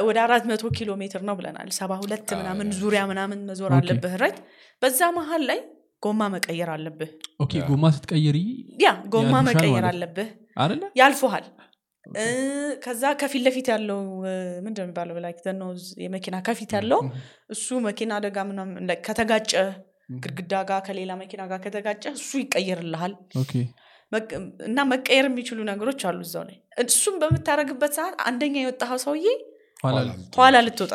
[0.03, 4.37] ወደ አራት መቶ ኪሎ ሜትር ነው ብለናል። ሰባ ሁለት ምናምን ዙሪያ ምናምን መዞር አለብህ right?
[4.81, 5.59] በዛ መሀል ላይ
[6.03, 7.09] ጎማ መቀየር አለብህ።
[7.39, 8.37] okay ጎማ ስትቀይሪ
[8.83, 10.29] ያ ጎማ መቀየር አለብህ
[10.99, 11.45] ያልፎሃል።
[12.83, 13.99] ከዛ ከፊት ለፊት ያለው
[14.65, 15.15] ምንድን ነው የሚባለው?
[15.57, 17.01] nose የመኪና ከፊት ያለው
[17.49, 18.37] እሱ መኪና አደጋ
[19.07, 19.51] ከተጋጨ
[20.17, 23.13] ግድግዳ ጋር ከሌላ መኪና ጋር ከተጋጨ እሱ ይቀየርልሃል።
[24.67, 29.27] እና መቀየር የሚችሉ ነገሮች አሉ እዛው ላይ። እሱም በምታደረግበት ሰዓት አንደኛ የወጣኸው ሰውዬ
[30.37, 30.93] ኋላ ላይ- ልትወጣ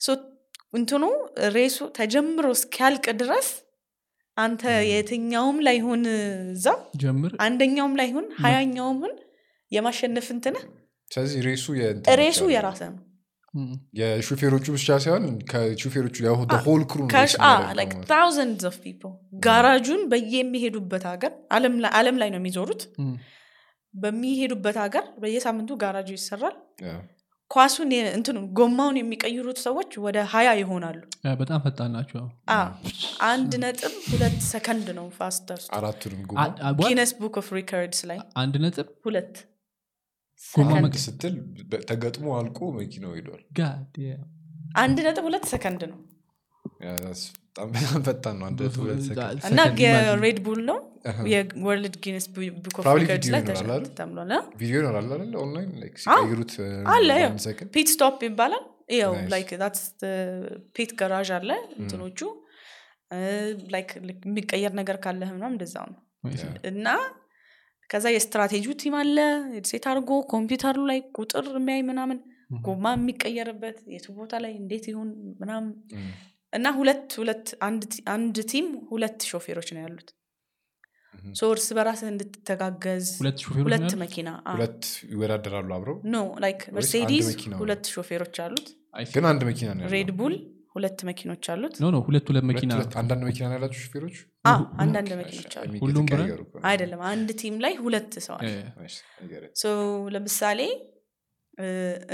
[0.00, 0.08] so
[0.74, 1.04] እንትኑ
[1.54, 3.48] ሬሱ ተጀምሮ እስኪያልቅ ድረስ
[4.40, 6.02] አንተ የትኛውም ላይ ሁን
[6.52, 6.66] እዛ
[7.02, 9.14] ጀምር። አንደኛውም ላይ ሁን ሀያኛውም ሁን
[9.72, 10.64] የማሸነፍ እንትንህ
[11.10, 12.56] ስለዚህ ሬሱ የእንትን ሬሱ ብቻ
[12.90, 12.98] ነው።
[13.98, 16.16] የሹፌሮቹ ብቻ ሳይሆን ከሹፌሮቹ
[16.66, 17.00] whole crew
[18.10, 19.12] thousands of people
[19.46, 21.94] ጋራጁን በየሚሄዱበት ሀገር ዓለም ላይ-
[22.30, 22.82] ነው የሚዞሩት።
[23.94, 26.56] በሚሄዱበት ሀገር በየሳምንቱ ጋራጁ ይሰራል
[27.50, 30.98] ኳሱን እንትኑን ጎማውን የሚቀይሩት ሰዎች ወደ ሀያ ይሆናሉ።
[31.40, 32.22] በጣም ፈጣን ናቸው።
[33.28, 35.58] አንድ ነጥብ ሁለት ሰከንድ ነው faster?
[36.82, 38.88] Guinness Book of Records ላይ አንድ ነጥብ?
[39.06, 39.34] ሁለት
[40.40, 40.72] ጎማ
[41.04, 41.34] ስትል
[41.90, 43.42] ተገጥሞ አልቆ መኪናው ሄዷል.
[44.76, 45.98] አንድ ነጥብ ሁለት ሰከንድ ነው
[47.50, 48.60] በጣም በጣም ፈጣን ነው አንድ
[49.48, 49.60] እና.
[49.82, 50.78] የሬድ ቡል ነው?
[51.32, 51.94] የወርልድ
[52.58, 53.40] ቡክ ኦፍ ላይ?
[53.98, 55.32] ተምሏል ቪዲዮ ይኖራል አይደል?
[55.42, 55.70] ኦንላይን
[56.02, 56.52] ሲቀይሩት
[56.94, 57.08] አለ፣
[57.74, 58.64] ፒት ስቶፕ ይባላል?
[58.94, 59.28] ያው Nice.
[59.32, 59.82] ላይክ ዛትስ
[60.76, 62.20] ፒት ገራዥ አለ እንትኖቹ።
[63.74, 63.90] ላይክ
[64.24, 66.00] የሚቀየር ነገር ካለህ ምናም እንደዛው ነው።
[66.70, 66.86] እና
[67.90, 69.16] ከዛ የስትራቴጂው ቲም አለ።
[69.70, 72.18] ሴት አድርጎ ኮምፒውተሩ ላይ ቁጥር የሚያይ ምናምን
[72.66, 75.08] ጎማ የሚቀየርበት የቱ ቦታ ላይ እንዴት ይሁን
[75.40, 75.70] ምናምን
[76.52, 77.46] እና ሁለት ሁለት
[78.12, 80.08] አንድ team ሁለት ሾፌሮች ነው ያሉት።
[81.34, 83.92] so እርስ በራስህ እንድትተጋገዝ ሁለት ሾፌሮች?
[84.02, 85.96] መኪና ሁለት ይወዳደራሉ አብረው?
[86.06, 87.28] no like አንድ መርሴዲስ?
[87.60, 88.68] ሁለት ሾፌሮች አሉት.
[89.12, 90.34] ግን አንድ መኪና ነው Red Bull
[90.74, 92.70] ሁለት መኪኖች አሉት። no no ሁለት ሁለት መኪና
[93.00, 96.06] አንዳንድ መኪና ነው ያላቸው ሹፌሮች አ፣ አንዳንድ መኪኖች አሉ። ሁሉም
[96.70, 98.50] አይደለም አንድ team ላይ ሁለት ሰው አለ።
[100.14, 100.60] ለምሳሌ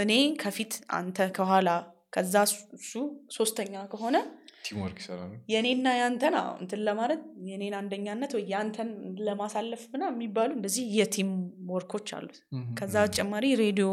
[0.02, 1.68] እኔ ከፊት አንተ ከኋላ
[2.12, 4.16] ከዛ እሱ- ሶስተኛ ከሆነ
[4.64, 8.88] teamwork ይሰራሉ የኔና ያንተን አዎ እንትን ለማለት የኔን አንደኛነት ወይ ያንተን
[9.26, 11.30] ለማሳለፍ ምና የሚባሉ እንደዚህ የ
[11.70, 12.36] teamworkኦች አሉት
[12.78, 13.88] ከዛ በተጨማሪ ሬዲዮ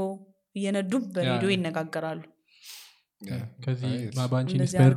[0.55, 2.21] እየነዱ በሬዲዮ ይነጋገራሉ.
[3.65, 3.91] ከዚህ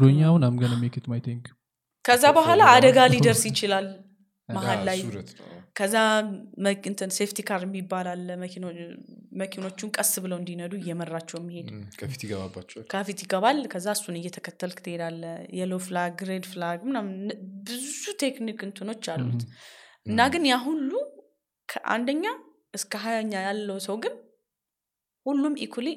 [0.03, 1.45] ሆኜ ነው። አሁን I'm gonna make it my thing
[2.05, 3.87] ከዛ በኋላ አደጋ ሊደርስ ይችላል
[4.49, 4.99] መሀል ላይ
[5.77, 5.95] ከዛ
[6.87, 8.73] እንትን safety car የሚባል አለ። መኪኖ-
[9.41, 11.67] መኪኖቹን ቀስ ብለው እንዲነዱ እየመራቸው የሚሄድ
[11.99, 12.85] ከፊት ይገባባቸዋል?
[12.93, 15.23] ከፊት ይገባል። ከዛ እሱን እየተከተልክ ትሄዳለ
[15.59, 17.19] yellow flag red flag ምናምን
[17.67, 17.85] ብዙ
[18.23, 19.43] technique እንትኖች አሉት።
[20.07, 20.91] እና ግን ያ ሁሉ
[21.69, 22.25] ከአንደኛ
[22.75, 24.15] እስከ ሀያኛ ያለው ሰው ግን
[25.27, 25.89] ሁሉም equally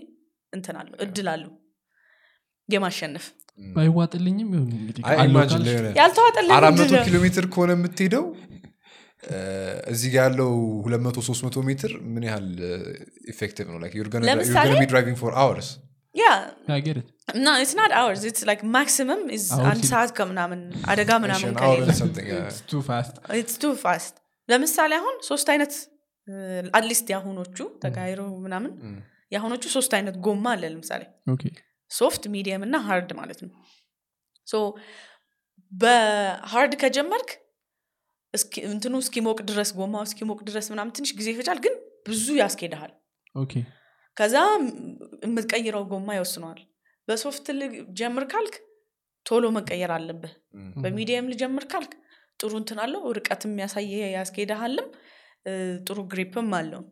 [0.53, 1.51] እንትን አለው እድል አለው
[2.69, 3.25] የማሸነፍ።
[3.75, 5.01] ባይዋጥልኝም ይሁን እንግዲህ
[5.99, 6.91] ያልተዋጠልህ አራት መቶ?
[7.05, 8.25] ኪሎ ሜትር ከሆነ የምትሄደው
[9.91, 10.51] እዚህ ጋር ያለው
[10.85, 12.47] ሁለት መቶ ሶስት መቶ ሜትር ምን ያህል
[13.31, 13.77] effective ነው?
[14.29, 15.69] ለምሳሌ- driving for hours
[16.15, 16.27] yeah
[16.75, 17.07] I get it.
[17.33, 21.89] እና it's not hours it's like maximum is አንድ ሰዓት ከምናምን አደጋ ምናምን ከሌለ.
[22.43, 23.15] It's too fast.
[23.39, 24.15] It's too fast
[24.49, 25.73] ለምሳሌ አሁን ሶስት አይነት
[26.73, 28.71] at least የአሁኖቹ ተጋይሮ ምናምን
[29.31, 31.51] የአሁኖቹ ሶስት አይነት ጎማ አለ ለምሳሌ። Okay.
[31.91, 33.51] soft medium እና hard ማለት ነው።
[34.47, 34.55] so
[35.71, 37.29] በ hard ከጀመርክ
[38.67, 41.75] እንትኑ እስኪሞቅ ድረስ ጎማው እስኪሞቅ ድረስ ምናምን ትንሽ ጊዜ ይፈጃል ግን
[42.07, 42.91] ብዙ ያስኬድሃል.
[44.17, 44.35] ከዛ
[45.25, 46.59] የምትቀይረው ጎማ ይወስነዋል።
[47.07, 48.55] በ soft ል- ጀምር ካልክ
[49.25, 50.33] ቶሎ መቀየር አለብህ።
[50.83, 51.91] በ medium ልጀምር ካልክ
[52.39, 54.87] ጥሩ እንትን አለው ርቀት የሚያሳይ ያስኬድሃልም
[55.87, 56.83] ጥሩ gripም አለው።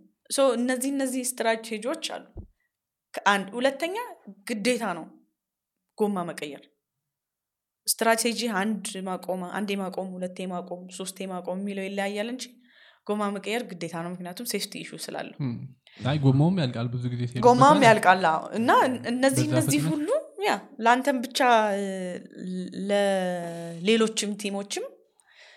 [0.58, 2.26] እነዚህ እነዚህ strategyዎች አሉ።
[3.14, 3.96] ከአንድ ሁለተኛ
[4.50, 5.06] ግዴታ ነው
[5.98, 6.64] ጎማ መቀየር
[7.88, 12.46] ስትራቴጂ አንድ ማቆም አንዴ ማቆም ሁለቴ ማቆም ሶስቴ ማቆም የሚለው ይለያያል እንጂ
[13.08, 15.36] ጎማ መቀየር ግዴታ ነው ምክንያቱም safety issue ስላለው.
[16.06, 17.22] አይ ጎማውም ያልቃል ብዙ ጊዜ
[17.62, 18.24] ማለት ያልቃል
[18.60, 18.72] እና
[19.12, 19.80] እነዚህ እነዚህ?
[19.92, 20.08] ሁሉ
[20.48, 20.52] ያ
[20.86, 21.40] ለአንተም ብቻ
[22.90, 24.86] ለሌሎችም teamኦችም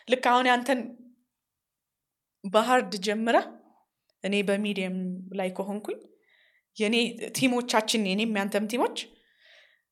[0.09, 0.81] ልክ አሁን ያንተን
[2.44, 3.36] በ hard ጀምረ
[4.25, 4.97] እኔ በ medium
[5.39, 5.99] ላይ ከሆንኩኝ
[6.76, 6.97] የኔ
[7.39, 8.99] teamኦቻችን የኔም ያንተም teamኦች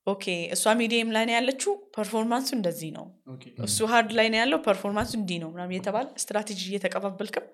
[0.09, 3.51] okay እሷ medium ላይ ነው ያለችው performanceኡ እንደዚህ ነው Okay.
[3.67, 7.45] እሱ hard ላይ ነው ያለው performanceኡ እንዲህ ነው ምናምን የተባለ ስትራቴጂ እየተቀባበልክም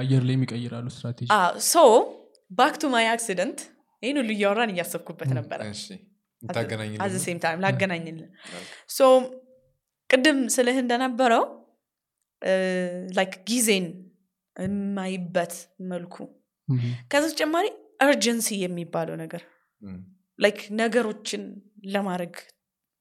[0.00, 1.28] አየር ላይ የሚቀይራሉ ስትራቴጂ
[1.68, 1.84] ሶ
[2.50, 3.60] ባክ ቱ ማይ አክሲደንት
[4.02, 5.60] ይህን ሁሉ እያወራን እያሰብኩበት ነበረ
[6.42, 8.30] ታገናኝ at the same time ላገናኝልን
[8.96, 9.08] so
[10.10, 11.44] ቅድም ስልህ እንደነበረው
[13.18, 13.86] like ጊዜን
[14.56, 15.54] የማይበት
[15.92, 16.16] መልኩ
[17.12, 17.66] ከዛ ተጨማሪ
[18.06, 19.42] urgency የሚባለው ነገር
[20.38, 21.42] like ነገሮችን
[21.88, 22.34] ለማድረግ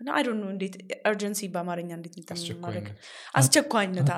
[0.01, 0.75] I know እንዴት
[1.07, 2.13] urgency በአማርኛ እንዴት
[2.61, 2.85] ማድረግ?
[3.39, 4.09] አስቸኳይነት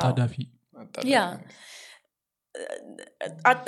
[1.10, 1.18] yeah።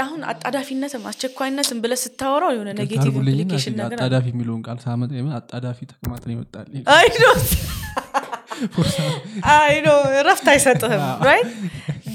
[0.03, 6.21] አሁን አጣዳፊነትም አስቸኳይነትም ብለህ ስታወራው የሆነ negative implication ነገር አጣዳፊ የሚለውን ቃል ሳመጣ አጣዳፊ ተቅማጥ
[6.27, 7.49] ነው ይመጣል አይ ዶንት
[9.53, 11.49] አይ ኖ እረፍት አይሰጥህም right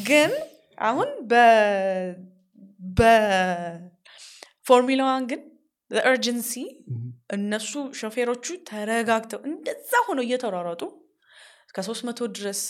[0.09, 0.31] ግን
[0.79, 2.13] አሁን በ-
[4.61, 5.41] በ Formula One ግን
[5.91, 6.53] urgency
[7.35, 10.83] እነሱ ሾፌሮቹ ተረጋግተው እንደዛ ሆነው እየተሯሯጡ
[11.69, 12.61] እስከ ሶስት መቶ ድረስ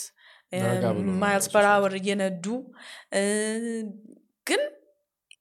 [1.21, 2.45] miles ሾፌር። hour እየነዱ
[4.47, 4.61] ግን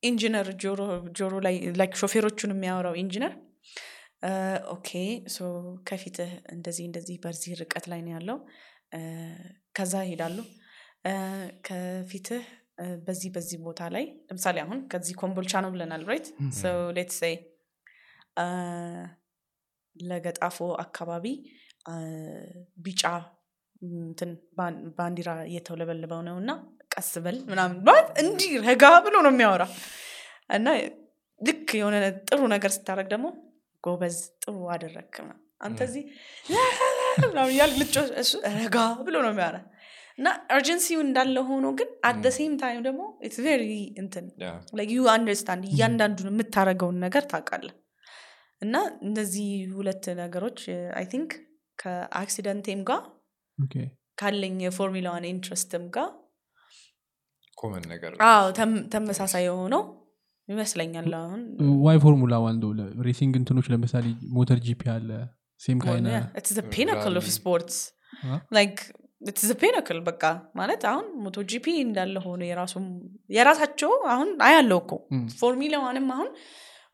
[0.02, 0.48] ኢንጂነር
[1.18, 1.55] ጆሮ ላይ
[2.00, 3.32] ሾፌሮቹን የሚያወራው ኢንጂነር
[4.24, 4.31] እ፣
[4.75, 4.91] okay
[5.33, 5.39] so
[5.89, 8.39] ከፊትህ እንደዚህ እንደዚህ በዚህ ርቀት ላይ ነው ያለው
[8.92, 9.00] እ፣
[9.76, 10.39] ከዛ ይሄዳሉ
[11.05, 11.12] እ፣
[11.66, 12.44] ከፊትህ
[13.07, 16.26] በዚህ በዚህ ቦታ ላይ ለምሳሌ አሁን ከዚህ ኮምቦልቻ ነው ብለናል right
[16.58, 16.65] so
[16.97, 17.34] let's say
[19.97, 21.25] ለገጣፎ አካባቢ
[22.84, 23.02] ቢጫ
[24.99, 26.50] ባንዲራ እየተውለበለበው ነው እና
[26.94, 29.65] ቀስ በል ምናምን ማለት እንዲህ ረጋ ብሎ ነው የሚያወራ።
[30.57, 30.68] እና
[31.41, 31.97] ልክ የሆነ
[32.28, 33.26] ጥሩ ነገር ስታደረግ ደግሞ
[33.84, 34.55] ጎበዝ ጥሩ
[35.18, 35.36] ምናምን።
[35.67, 36.05] አንተ እዚህ
[38.23, 38.76] እሱ ረጋ
[39.07, 39.58] ብሎ ነው የሚያወራ።
[40.18, 41.89] እና urgency ው እንዳለ ሆኖ ግን
[42.36, 43.65] same time ደግሞ it's very
[44.02, 44.25] እንትን
[44.92, 47.76] you understand እያንዳንዱን የምታደርገውን ነገር ታውቃለህ
[48.62, 50.61] እና እነዚህ ሁለት ነገሮች
[50.99, 51.31] I think
[51.78, 53.03] ከ accident ኤም ጋር
[54.19, 56.09] ካለኝ የ Formula One interest ም ጋር
[57.58, 58.12] common ነገር
[58.93, 59.83] ተመሳሳይ የሆነው
[60.49, 61.41] ይመስለኛል አሁን
[61.86, 62.58] why Formula One
[63.07, 65.11] racing እንትኖች ለምሳሌ MotoGP አለ
[65.60, 66.08] same kind
[66.73, 67.78] of pinnacle of sports
[68.27, 68.37] አ?
[68.57, 68.76] like
[69.60, 70.23] pinnacle በቃ
[70.55, 72.75] ማለት አሁን MotoGP እንዳለ ሆኖ የራሱ
[73.31, 76.28] የራሳቸው አሁን አያለው እኮ ም። Formula One ም አሁን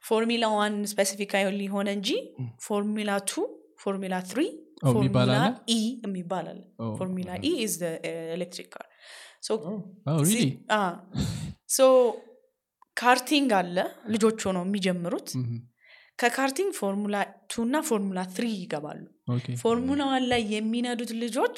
[0.05, 2.11] Formula One specifically ሊሆነ እንጂ
[2.65, 3.45] Formula Two
[3.83, 4.41] Formula Three
[4.87, 5.37] Formula?
[5.71, 5.79] E
[6.79, 7.75] ኦ፣ Formula E is
[8.35, 8.87] electric car?
[11.69, 11.81] So
[12.97, 13.77] karting አለ።
[14.13, 15.29] ልጆች ሆነው የሚጀምሩት
[16.19, 17.17] ከ karting Formula
[17.51, 19.01] Two እና Formula Three ይገባሉ።
[19.63, 21.57] Formula One ላይ የሚነዱት ልጆች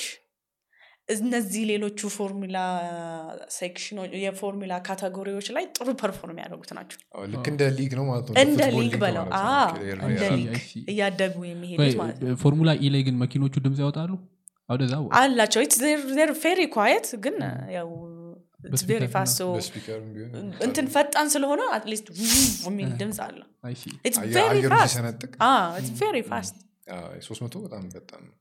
[1.09, 2.59] እነዚህ ሌሎቹ ፎርሙላ
[3.57, 7.93] section ኖች የ Formula category ዎች ላይ ጥሩ perform ያደርጉት ናቸው። አዎ፣ ልክ እንደ ሊግ
[7.99, 8.35] ነው ማለት ነው?
[8.45, 9.27] እንደ ሊግ በለው።
[10.09, 10.55] እንደ ሊግ.
[10.93, 14.13] እያደጉ የሚሄዱት ማለት ነው። Formula E ላይ ግን መኪኖቹ ድምፅ ያወጣሉ?
[14.69, 15.63] ወደዛ አላቸው።
[16.43, 17.37] very quiet ግን
[17.77, 17.89] ያው
[20.65, 22.07] እንትን ፈጣን ስለሆነ at least
[22.67, 23.47] የሚል ድምፅ አለው።
[26.01, 26.57] Very fast።
[27.27, 28.35] ሶስት መቶ በጣም ፈጣን ነው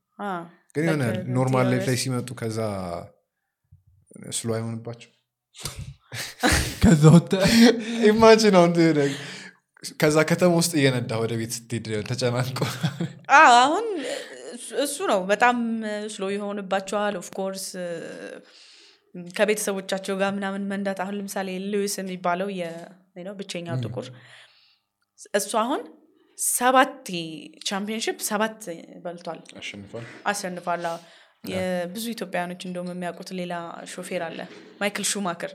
[0.74, 1.84] ግን የሆነ normal life.
[1.88, 2.58] ላይ ሲመጡ ከዛ
[4.36, 5.10] slow አይሆንባቸው
[6.82, 7.32] ከዛ ወጥተ
[8.10, 8.72] imagine አሁን
[10.00, 12.58] ከዛ ከተማ ውስጥ እየነዳ ወደ ቤት ስትሄድ ተጨናንቆ
[13.58, 13.86] አሁን
[14.56, 15.56] እሱ- እሱ ነው በጣም
[16.14, 17.66] slow ይሆንባቸዋል of course
[19.34, 22.72] ከቤተሰቦቻቸው ጋር ምናምን መንዳት አሁን ለምሳሌ ሉዊስ የሚባለው የ-
[23.16, 24.06] you know ብቸኛው ጥቁር
[25.34, 25.82] እሱ አሁን
[26.38, 27.06] ሰባት
[27.66, 28.58] championship ሰባት
[29.04, 29.40] በልቷል።
[30.24, 30.84] አሸንፏል?
[31.50, 33.54] የብዙ ኢትዮጵያውያኖች እንደውም የሚያውቁት ሌላ
[33.92, 34.38] ሾፌር አለ
[34.80, 35.52] ማይክል ሹማከር።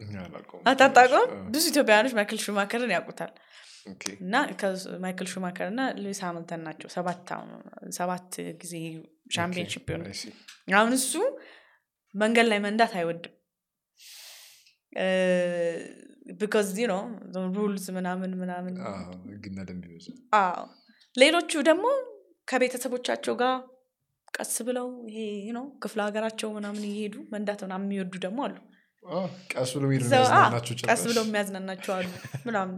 [0.00, 3.32] እኛ አላውቀውም። አታውቀውም አ፣ ብዙ ኢትዮጵያውያኖች ማይክል ሹማከርን ያውቁታል።
[4.20, 4.34] እና
[5.04, 6.88] ማይክል ሹማከር እና ሉዊስ ሃምልተን ናቸው
[7.98, 8.26] ሰባት
[8.60, 8.74] ጊዜ
[10.10, 10.32] I see።
[10.74, 11.12] አሁን እሱ
[12.14, 13.34] መንገድ ላይ መንዳት አይወድም
[16.28, 17.00] because ነው
[17.56, 18.74] rules ምናምን ምናምን
[19.28, 20.64] ህግና ደንብ ይበዛል። አዎ።
[21.16, 21.86] ሌሎቹ ደግሞ
[22.48, 23.54] ከቤተሰቦቻቸው ጋር
[24.34, 25.18] ቀስ ብለው ይሄ
[25.56, 28.56] ነው ክፍለ ሀገራቸው ምናምን እየሄዱ መንዳት ምናምን የሚወዱ ደግሞ አሉ።
[29.52, 29.70] ቀስ
[31.08, 32.08] ብሎ የሚያዝናናቸው አሉ
[32.46, 32.76] ምናምን።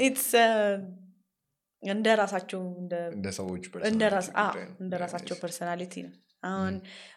[0.00, 0.30] it's
[1.82, 2.62] እንደ ራሳቸው
[4.80, 6.74] እንደ ራሳቸው personality ነው አሁን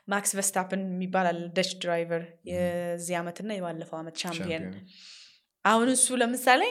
[0.07, 4.87] ማክስ ቨስታፕን የሚባል አለ Dutch driver የዚህ ዓመት እና የባለፈው ዓመት champion። champion።
[5.65, 6.63] አሁን እሱ ለምሳሌ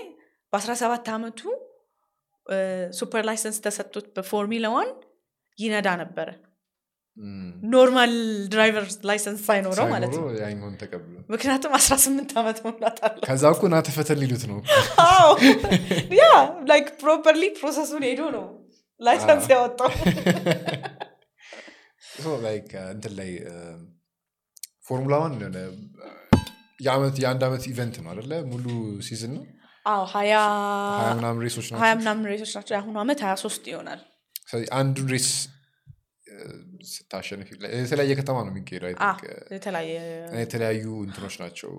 [0.53, 1.41] በ17 ዓመቱ
[2.93, 4.91] super license ተሰጥቶት በ Formula One
[5.59, 6.29] ይነዳ ነበረ።
[7.73, 8.13] Normal
[8.53, 10.23] driver license ሳይኖረው ማለት ነው።
[11.31, 14.59] ምክንያቱም 18 ዓመት መሙላት አለ ከዛ እኮ ና ተፈተን ሊሉት ነው።
[16.21, 16.25] Yeah
[16.71, 18.47] like properly process ኡን ሄዶ ነው
[19.01, 19.91] license ያወጣው
[22.15, 22.39] Uh,
[22.91, 23.31] እንትን ላይ
[24.87, 25.35] Formula One
[26.81, 28.67] የዓመት የአንድ ዓመት event ነው አደለ ሙሉ
[29.07, 29.45] season ነው?
[29.87, 30.33] አዎ ሀያ
[30.99, 34.01] ሀያ ምናምን race ኦች ሀያ ናቸው ምናምን race ኦች ናቸው። የአሁኑ ዓመት ሀያ ሶስት ይሆናል።
[34.73, 35.29] አንዱን race
[36.91, 38.89] ስታሸንፍ የተለያየ ከተማ ነው የሚካሄደው
[40.43, 41.73] የተለያዩ እንትኖች ናቸው።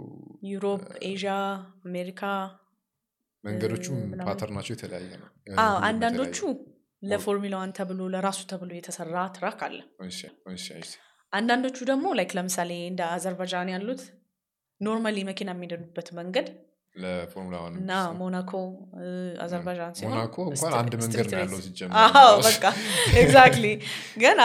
[0.51, 1.33] ዩሮፕ ኤዥያ
[1.85, 2.21] አሜሪካ
[3.43, 6.37] መንገዶቹም ምናምን። pattern ኣቸው የተለያየ ነው። የሆነ አንዳንዶቹ
[7.03, 9.79] ለ Formula One ተብሎ ለራሱ ተብሎ የተሰራ track አለ።
[11.33, 14.01] አንዳንዶቹ ደግሞ like ለምሳሌ እንደ አዘርባይጃን ያሉት
[14.81, 16.47] normally መኪና የሚሄዱበት መንገድ
[16.95, 18.51] ለ Formula One እና ሞናኮ
[18.99, 19.05] እ፣
[19.43, 21.95] አዘርባይጃን ሲሆን ሞናኮ እንኳን አንድ መንገድ ነው ያለው ሲጀመር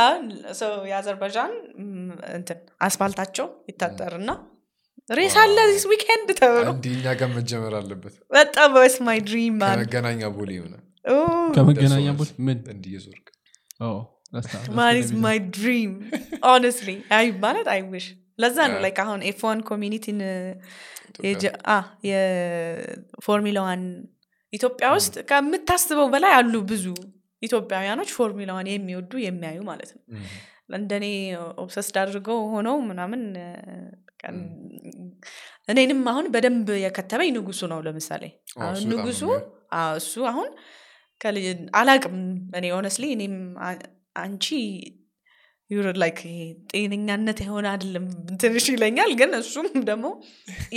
[0.00, 0.22] አሁን
[0.60, 4.30] ሰው የአዘርባይጃን ም፣ እንትን አስፋልታቸው ይታጠርና
[5.10, 9.76] race አለ this weekend ተብሎ እንዲህ እኛ ጋር መጀመር አለበት። በጣም ወስ ማይ ድሪም ማን
[9.76, 10.74] ከመገናኛ ቦሌ ሆነ
[11.54, 12.58] ከመገናኛ ቦት ምን?
[14.96, 15.92] ኢዝ be ማይ ድሪም?
[16.46, 18.06] ሆነስትሊ አይ ማለት አይ ዊሽ።
[18.38, 18.84] ለዛ ነው Yeah.
[18.84, 20.18] ላይክ አሁን ኤፍ ዋን ኮሚኒቲን
[21.22, 21.76] ኢትዮጵያ።
[22.08, 23.82] የፎርሙላ ዋን
[24.52, 26.84] ኢትዮጵያ ውስጥ ከምታስበው በላይ አሉ ብዙ
[27.42, 30.02] ኢትዮጵያውያኖች ፎርሙላ ዋን የሚወዱ የሚያዩ ማለት ነው።
[30.78, 31.04] እንደኔ
[31.62, 33.20] ኦብሰስድ አድርገው ሆነው ምናምን
[35.68, 38.24] እኔንም አሁን በደንብ የከተበኝ ንጉሱ ነው ለምሳሌ።
[38.92, 39.22] ንጉሱ
[40.00, 40.48] እሱ አሁን
[41.20, 42.16] ከልጅ አላቅም።
[42.58, 43.36] እኔ ሆነስሊ እኔም
[44.18, 44.46] አንቺ
[45.70, 46.20] ዩር ላይክ
[46.72, 48.04] ጤነኛነት የሆነ አይደለም
[48.42, 50.06] ትንሽ ይለኛል። ግን እሱም ደግሞ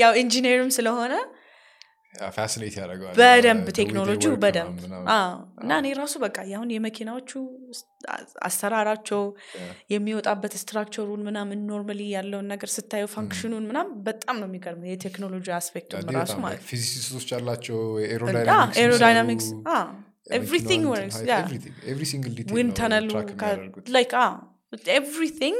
[0.01, 1.13] ያው ኢንጂነርም ስለሆነ
[2.35, 3.67] ፋሲኔት ያደርገዋል። በደንብ
[3.99, 4.79] work በደንብ
[5.61, 7.31] እና እኔ ራሱ በቃ አሁን የመኪናዎቹ
[8.47, 9.21] አሰራራቸው.
[9.93, 15.47] የሚወጣበት structure ኡን ምናምን normally ያለውን ነገር ስታየው function ኡን ምናምን በጣም ነው የሚገርም የቴክኖሎጂ
[15.59, 17.79] aspect ኡም እንዴ ራሱ ማለት physicist ኦች ያላቸው
[18.83, 19.49] aerodynamics
[20.27, 21.17] everything works
[21.91, 23.09] every single wind tunnel ኡ
[23.95, 24.13] like
[24.95, 25.57] everything.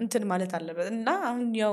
[0.00, 1.72] እንትን ማለት አለበት እና አሁን ያው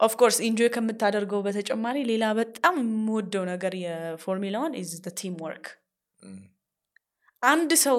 [0.00, 4.90] of course enjoy ከምታደርገው በተጨማሪ ሌላ በጣም የምወደው ነገር የ Formula One is
[5.20, 5.66] team work
[7.42, 7.98] አንድ ሰው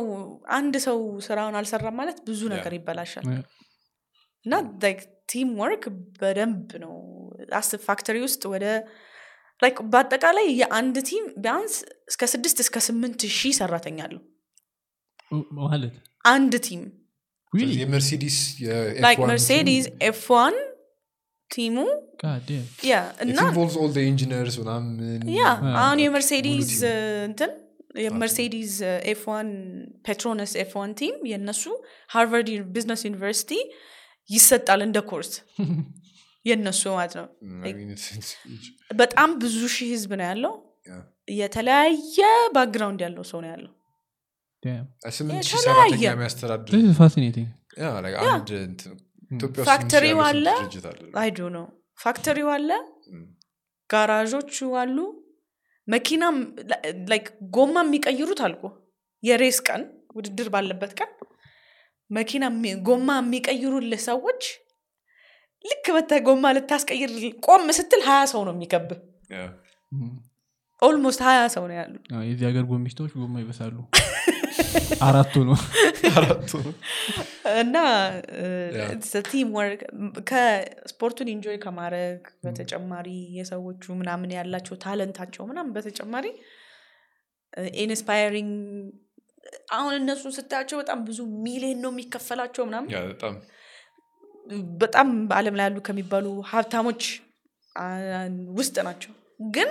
[0.51, 2.41] አንድ ሰው ስራውን አልሰራም ማለት ብዙ.
[2.53, 3.25] ነገር ይበላሻል.
[4.45, 4.53] እና
[5.31, 5.83] team work
[6.19, 6.93] በደንብ ነው
[7.59, 8.65] አስብ factory ውስጥ ወደ
[9.61, 11.73] like በአጠቃላይ የአንድ team ቢያንስ
[12.07, 14.21] እስከ ስድስት እስከ ስምንት ሺህ ሰራተኛ አለው
[15.59, 15.93] ማለት?
[16.25, 16.81] አንድ team።
[19.05, 20.55] like Mercedes F1 team
[21.49, 21.77] ኡ?
[22.21, 22.65] God damn.
[22.89, 24.97] Yeah እና involves all engineers ምናምን
[25.33, 25.99] yeah Ah, አሁን
[26.29, 26.61] team።
[27.27, 27.51] እንትን
[28.01, 28.73] የ Mercedes
[29.11, 31.63] F1 Petronas F1 team የእነሱ
[32.09, 33.51] Harvard business ዩኒቨርሲቲ
[34.29, 35.31] ይሰጣል እንደ ኮርስ
[36.45, 37.25] የእነሱ ማለት ነው
[37.61, 38.67] I mean, it's- it's huge.
[38.95, 40.53] በጣም ብዙ ሺህ ህዝብ ነው ያለው
[40.87, 41.01] Yeah.
[41.33, 42.19] የተለያየ
[42.55, 43.73] background ያለው ሰው ነው ያለው
[49.69, 50.45] factory ው አለ።
[51.21, 51.65] አይዶ ነው
[51.99, 52.69] factory ው አለ.
[53.89, 54.97] ጋራዦቹ አሉ
[55.87, 56.35] መኪናም
[57.11, 57.25] like
[57.55, 58.63] ጎማ የሚቀይሩት አልኩ
[59.23, 59.81] የ race ቀን
[60.17, 61.11] ውድድር ባለበት ቀን
[62.11, 62.43] መኪና
[62.87, 64.43] ጎማ የሚቀይሩልህ ሰዎች
[65.65, 67.11] ልክ መተ ጎማ ልታስቀይር
[67.47, 68.99] ቆም ስትል ሀያ ሰው ነው የሚከብህ.
[69.91, 70.11] Mm.
[70.81, 71.93] almost ሀያ ሰው ነው ያሉ
[72.25, 73.75] የዚህ ሀገር ጎሚስቶች ጎማ ይበሳሉ
[75.05, 75.57] አራቱ ነው
[76.15, 76.73] አራቱ ነው።
[77.61, 77.75] እና.
[79.27, 79.81] team work
[80.29, 83.07] ከስፖርቱን enjoy ከማድረግ በተጨማሪ
[83.37, 86.27] የሰዎቹ ምናምን ያላቸው talent ኣቸው ምናምን በተጨማሪ
[87.83, 88.51] inspiring
[89.75, 93.07] አሁን እነሱን ስታያቸው በጣም ብዙ ሚሊዮን ነው የሚከፈላቸው ምናምን Yeah,
[94.77, 97.03] በጣም በአለም ላይ ያሉ ከሚባሉ ሀብታሞች
[98.55, 99.11] ውስጥ ናቸው
[99.51, 99.69] ግን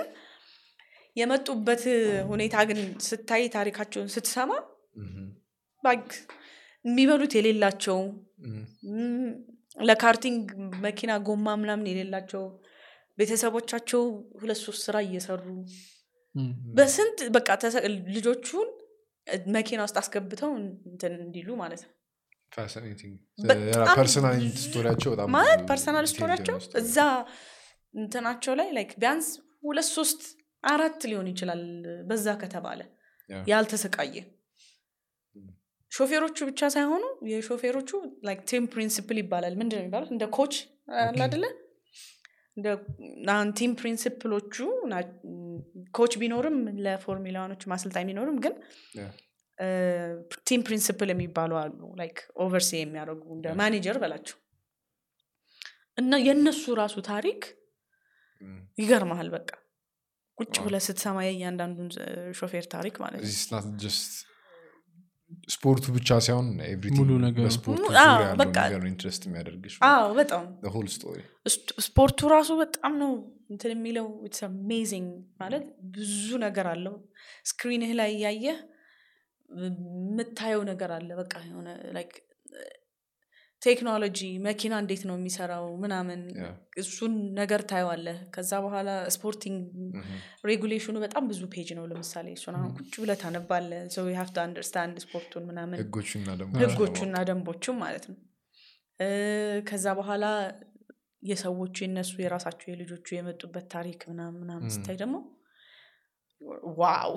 [1.15, 1.83] የመጡበት
[2.27, 4.51] ሁኔታ ግን ስታይ ታሪካቸውን ስትሰማ
[6.85, 7.99] የሚበሉት የሌላቸው
[9.77, 10.45] ለ karting
[10.79, 12.43] መኪና ጎማ ምናምን የሌላቸው
[13.17, 14.03] ቤተሰቦቻቸው
[14.41, 15.43] ሁለት ሶስት ስራ እየሰሩ.
[16.73, 17.47] በስንት በቃ
[18.15, 18.69] ልጆቹን
[19.47, 20.51] መኪና ውስጥ አስገብተው
[20.91, 21.91] እንትን እንዲሉ ማለት ነው
[23.41, 26.55] በጣም personal story ያቸው በጣም ማለት personal story ያቸው.
[26.81, 26.97] እዛ
[27.93, 29.27] እንትናቸው ላይ like ቢያንስ
[29.67, 30.21] ሁለት ሶስት
[30.63, 31.61] አራት ሊሆን ይችላል
[32.09, 32.81] በዛ ከተባለ.
[33.51, 34.15] ያልተሰቃየ.
[35.91, 37.89] ሾፌሮቹ ብቻ ሳይሆኑ የሾፌሮቹ
[38.27, 40.53] like team principal ይባላል ምንድን ነው የሚባሉት እንደ coach
[43.33, 44.55] አሁን team principal ኦቹ
[45.91, 46.55] coach ቢኖርም
[46.85, 48.55] ለ Formula One ኦች ማሰልጣኝ ቢኖርም ግን.
[50.47, 53.45] team principal የሚባሉ አሉ። like oversee የሚያደርጉ እንደ.
[53.61, 54.37] ማኔጀር በላቸው።
[55.97, 57.41] እና የእነሱ ራሱ ታሪክ.
[58.77, 59.49] ይገርመሃል በቃ
[60.37, 60.55] ቁጭ.
[60.65, 61.89] ብለህ ስትሰማ የእያንዳንዱን
[62.39, 64.11] ሾፌር ታሪክ ማለት ነው። It's not just
[65.53, 66.47] ስፖርቱ ብቻ ሳይሆን
[68.89, 70.43] interest የሚያደርግሽ አዎ በጣም
[71.85, 73.11] ስፖርቱ ራሱ በጣም ነው
[73.53, 75.09] እንትን የሚለው። It's amazing
[75.41, 75.65] ማለት
[75.95, 76.95] ብዙ ነገር አለው።
[77.51, 78.59] screen ህ ላይ እያየህ
[79.51, 81.69] የምታየው ነገር አለ በቃ የሆነ
[83.61, 86.21] ቴክኖሎጂ መኪና እንዴት ነው የሚሰራው ምናምን.
[86.81, 89.59] እሱን ነገር ታየዋለህ ከዛ በኋላ sporting.
[90.49, 94.37] regulation ኡ በጣም ብዙ page ነው ለምሳሌ እሱን አሁን ቁጭ ብለህ ታነባለህ so have to
[94.45, 95.77] understand ስፖርቱን ምናምን
[96.63, 98.17] ህጎቹና ደንቦቹም ማለት ነው
[99.69, 100.25] ከዛ በኋላ
[101.23, 104.69] የሰዎቹ የነሱ የራሳቸው የልጆቹ የመጡበት ታሪክ ምናምን ምናምን.
[104.75, 105.15] ስታይ ደግሞ
[106.77, 107.11] ዋው!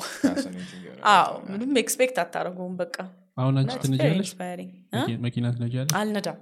[1.13, 1.33] አዎ!
[1.51, 2.97] ምንም ኤክስፔክት አታደረገውም በቃ።
[3.39, 4.31] አሁን አንቺ ትነጃለሽ?
[5.25, 5.95] መኪና ትነጃለሽ?
[5.97, 6.39] አልነዳም።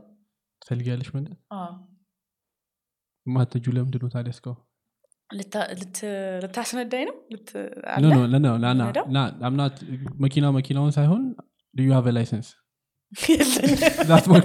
[0.63, 1.09] ትፈልጊያለሽ
[1.57, 1.71] አዎ።
[3.27, 4.61] ማተጁ ለምንድን ነው ታዲያ እስካሁን?
[6.43, 7.17] ልታስነዳኝ ነው?
[10.25, 11.23] መኪና መኪናውን ሳይሆን
[11.75, 12.49] ልዩ ሀቨ ላይሰንስ
[14.09, 14.43] ዛት ማይ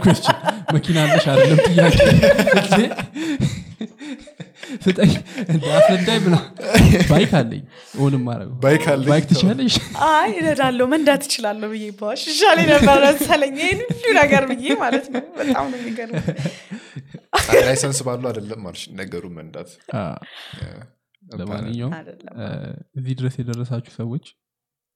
[0.76, 1.98] መኪና አለሽ አይደለም ጥያቄ?
[4.84, 5.12] ስጠኝ።
[5.52, 6.38] እንደ አስነዳኝ ምና
[7.12, 7.64] ባይክ አለኝ።
[8.00, 8.50] ሆንም ማድረግ
[9.06, 9.76] ባይክ ትችላለሽ
[10.10, 15.24] አይ እነዳለሁ መንዳት እችላለሁ ብዬ ባሽ ይሻል ነበር መሰለኝ። ይህን ሁሉ ነገር ብዬ ማለት ነው።
[15.40, 16.16] በጣም ነው የሚገርም
[17.68, 19.70] ላይሰንስ ባሉ አይደለም ማለሽ ነገሩ መንዳት.
[21.24, 21.94] ለማንኛውም
[23.00, 24.26] እዚህ ድረስ የደረሳችሁ ሰዎች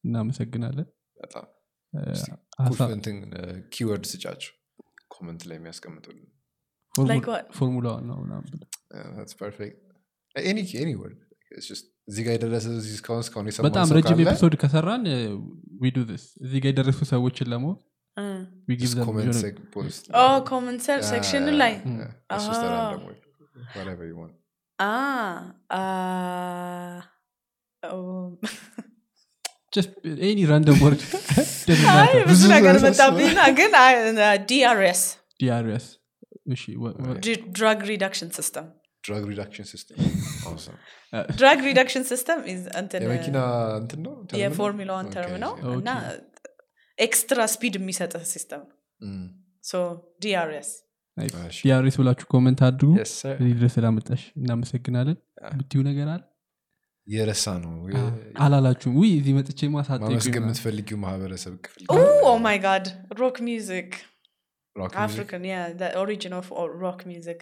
[0.04, 1.48] እናመሰግናለን። በጣም
[3.74, 4.54] ኪወርድ ስጫቸው
[5.14, 6.28] comment ላይ የሚያስቀምጡልን
[6.96, 7.46] ፎርሙ- Like what?
[7.58, 8.70] Formula One ነው ምናምን ብለህ
[9.42, 9.78] perfect
[10.36, 11.20] any word
[12.08, 15.04] እዚህ ጋር የደረሰ እዚህ እስካሁን እስካሁን የሰማ በጣም ረጅም episode ከሰራን
[15.82, 17.74] we do this እዚህ ጋር የደረሱ ሰዎችን just.
[20.18, 21.74] oh comment section ላይ?
[29.74, 30.46] just any
[30.76, 31.00] word.
[31.68, 32.24] doesn't አይ matter.
[32.30, 33.72] ብዙ ነገር መጣብኝና ግን
[34.50, 35.86] DRS
[37.58, 38.68] DRS drag reduction system
[39.04, 39.98] drug reduction system.
[40.50, 40.78] Awesome.
[41.40, 43.38] drag reduction system የመኪና
[43.82, 44.14] እንትን ነው?
[44.24, 44.40] ነው?
[44.42, 45.54] የ Formula One term Okay, ነው.
[45.80, 45.90] እና
[46.98, 48.64] extra speed የሚሰጥህ system.
[49.64, 49.82] so
[50.24, 50.70] DRS
[51.66, 53.34] DRS ብላችሁ comment አድርጉ። Yes, sir.
[53.42, 55.18] እዚህ ድረስ ስላመጣሽ እናመሰግናለን.
[55.58, 56.22] ብትዩ ነገር አለ?
[57.08, 57.74] የረሳ ነው
[58.46, 61.84] አላላችሁም። ውይ እዚህ መጥቼ ማመስገን ማሳጠ የምትፈልጊው ማህበረሰብ ክፍል
[62.30, 62.86] oh my God
[63.22, 64.11] rock music rock music?
[65.04, 65.46] አፍሪካን
[66.00, 66.48] origin of
[66.82, 67.42] rock music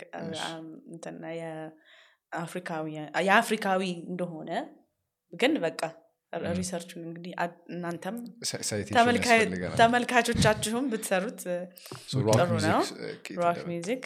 [3.28, 4.52] የአፍሪካዊ እንደሆነ
[5.34, 5.82] ግን በቃ
[6.34, 6.50] Mm.
[6.58, 8.18] research ኡን እንግዲህ አ- እናንተም
[9.80, 11.40] ተመልካቾቻችሁም ብትሰሩት
[12.10, 12.26] ጥሩ
[12.68, 12.82] ነው።
[13.40, 13.58] rock?
[13.68, 14.04] music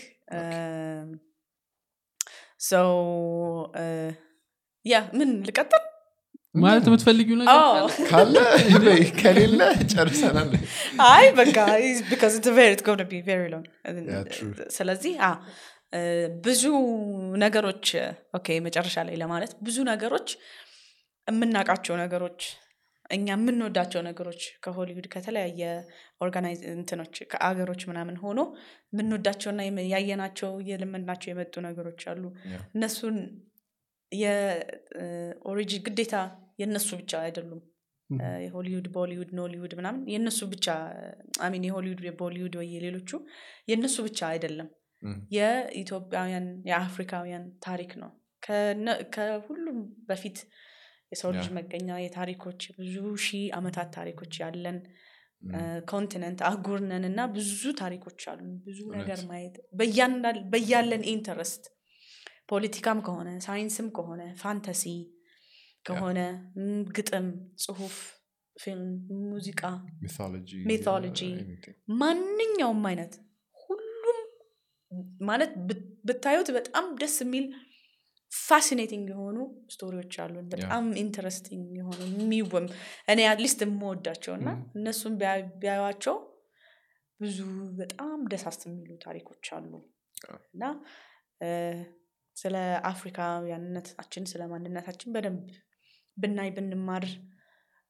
[4.86, 5.83] yeah ምን ልቀጥል
[6.56, 7.54] ማለት የምትፈልጊው ነገር.
[8.10, 8.36] ካለ
[9.20, 9.60] ከሌለ
[9.94, 10.50] ጨርሰናል
[11.08, 11.56] አይ በቃ.
[14.76, 15.14] ስለዚህ
[16.46, 16.64] ብዙ
[17.42, 17.88] ነገሮች
[18.38, 20.30] okay መጨረሻ ላይ ለማለት ብዙ ነገሮች
[21.28, 22.40] የምናውቃቸው ነገሮች
[23.10, 25.62] እኛ የምንወዳቸው ነገሮች ከሆሊውድ ከተለያየ
[26.22, 28.40] organize እንትኖች ከአገሮች ምናምን ሆኖ
[28.94, 32.64] የምንወዳቸውና የም- ያየናቸው የለመድናቸው የመጡ ነገሮች አሉ Yeah.
[32.76, 33.18] እነሱን
[34.12, 36.16] የ origin ግዴታ
[36.60, 37.62] የእነሱ ብቻ አይደሉም
[38.44, 40.68] የሆሊውድ ቦሊውድ ኖሊውድ ምናምን የእነሱ ብቻ
[41.46, 43.12] አሚን የሆሊውድ የቦሊውድ ወይ የሌሎቹ
[43.70, 44.68] የእነሱ ብቻ አይደለም.
[45.36, 48.12] የኢትዮጵያውያን የአፍሪካውያን ታሪክ ነው
[49.16, 50.38] ከሁሉም በፊት
[51.12, 51.48] የሰው ልጅ.
[51.58, 54.78] መገኛ የታሪኮች ብዙ ሺህ አመታት ታሪኮች ያለን.
[55.92, 59.56] continent አህጉር ነን እና ብዙ ታሪኮች አሉ ብዙ ነገር ማየት
[60.54, 61.64] በያለን interest
[62.52, 64.84] ፖለቲካም ከሆነ ሳይንስም ከሆነ fantasy
[65.86, 66.20] ከሆነ
[66.92, 67.26] ግጥም
[67.64, 67.96] ጽሁፍ
[68.56, 68.90] ፊልም
[69.30, 69.62] ሙዚቃ
[71.44, 71.76] anything.
[72.02, 73.14] ማንኛውም አይነት
[73.58, 74.20] ሁሉም
[75.24, 75.52] ማለት
[76.06, 77.46] ብታዩት በጣም ደስ የሚል
[78.32, 79.38] fascinating የሆኑ
[79.70, 82.66] story ዎች አሉን በጣም interesting የሆኑ የሚወም
[83.08, 84.48] እኔ at least የምወዳቸው እና.
[84.76, 86.16] እነሱን ቢያ- ቢያዩዋቸው
[87.20, 87.40] ብዙ
[87.78, 89.72] በጣም ደስ ደስ የሚሉ ታሪኮች አሉ.
[90.54, 90.64] እና
[92.36, 92.56] ስለ
[92.90, 95.42] አፍሪካውያንነታችን ስለ ማንነታችን በደንብ
[96.18, 97.06] ብናይ ብንማር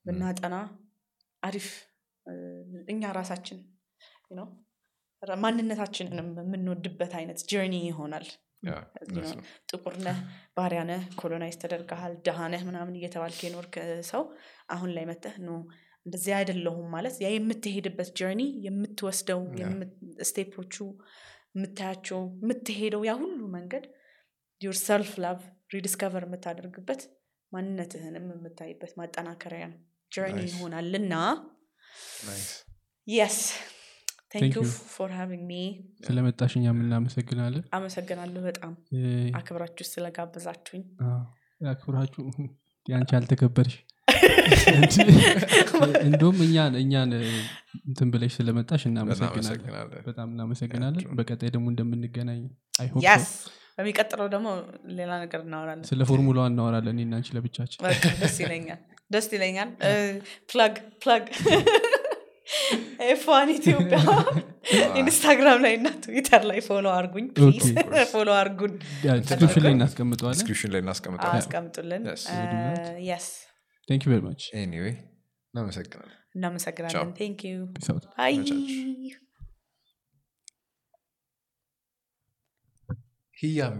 [0.05, 0.55] ብናጠና
[1.43, 1.67] አሪፍ
[2.87, 3.59] እኛ ራሳችን
[5.23, 8.25] ራ- ማንነታችንንም የምንወድበት አይነት journey ይሆናል
[8.65, 8.75] ነው።
[9.29, 10.17] ነው። ጥቁር ነህ
[10.55, 13.75] ባሪያ ነህ colonize ተደርገሃል ድሃ ነህ ምናምን እየተባልክ የኖርክ
[14.09, 14.23] ሰው
[14.69, 15.51] አሁን ላይ መጥተህ no
[16.05, 19.41] እንደዚህ አይደለሁም ማለት ያ የምትሄድበት journey የምትወስደው
[20.27, 20.75] step ኦቹ
[21.55, 23.83] የምታያቸው የምትሄደው ያ ሁሉ መንገድ
[24.61, 25.39] your self love
[25.71, 27.01] rediscover የምታደርግበት
[27.53, 29.65] ማንነትህንም የምታይበት ማጠናከሪያ
[30.11, 30.51] journey Nice.
[30.51, 31.13] ይሆናልና
[32.27, 32.49] Nice.
[33.07, 33.37] yes
[34.45, 34.61] ዩ you.
[34.93, 35.55] for having me
[36.05, 38.71] ስለመጣሽ እኛም እናመሰግናለን። አመሰግናለሁ በጣም
[39.39, 41.19] አክብራችሁ ስለጋበዛችሁኝ። አዎ፣
[41.69, 42.23] አክብራችሁ
[42.87, 43.75] ያንቺ አልተከበርሽ።
[46.05, 47.11] እንደውም እኛን እኛን
[47.87, 52.41] እንትን ብለሽ ስለመጣሽ እናመሰግናለን። በጣም እናመሰግናለን። በቀጣይ ደግሞ እንደምንገናኝ
[53.05, 53.27] yes
[53.77, 54.47] በሚቀጥለው ደግሞ
[54.97, 57.79] ሌላ ነገር እናወራለን። ስለ ፎርሙላ እናወራለን እኔና አንቺ ለብቻችን።
[58.21, 59.69] ደስ ይለኛል ደስ ይለኛል።
[60.51, 61.23] plug plug
[63.07, 63.97] ኤፋን ኢትዮጵያ
[64.99, 67.25] ኢንስታግራም ላይ እና ትዊተር ላይ follow አርጉኝ.
[68.13, 68.73] follow አርጉን።
[69.21, 70.37] description ላይ እናስቀምጠዋለን?
[70.37, 72.03] description ላይ እናስቀምጣለን አስቀምጡልን.
[73.07, 73.27] yes
[73.87, 74.93] thank you very much anyway
[75.53, 77.11] እናመሰግናለን። እናመሰግናለን.
[77.19, 77.55] thank you
[78.17, 78.35] bye
[83.43, 83.77] He um,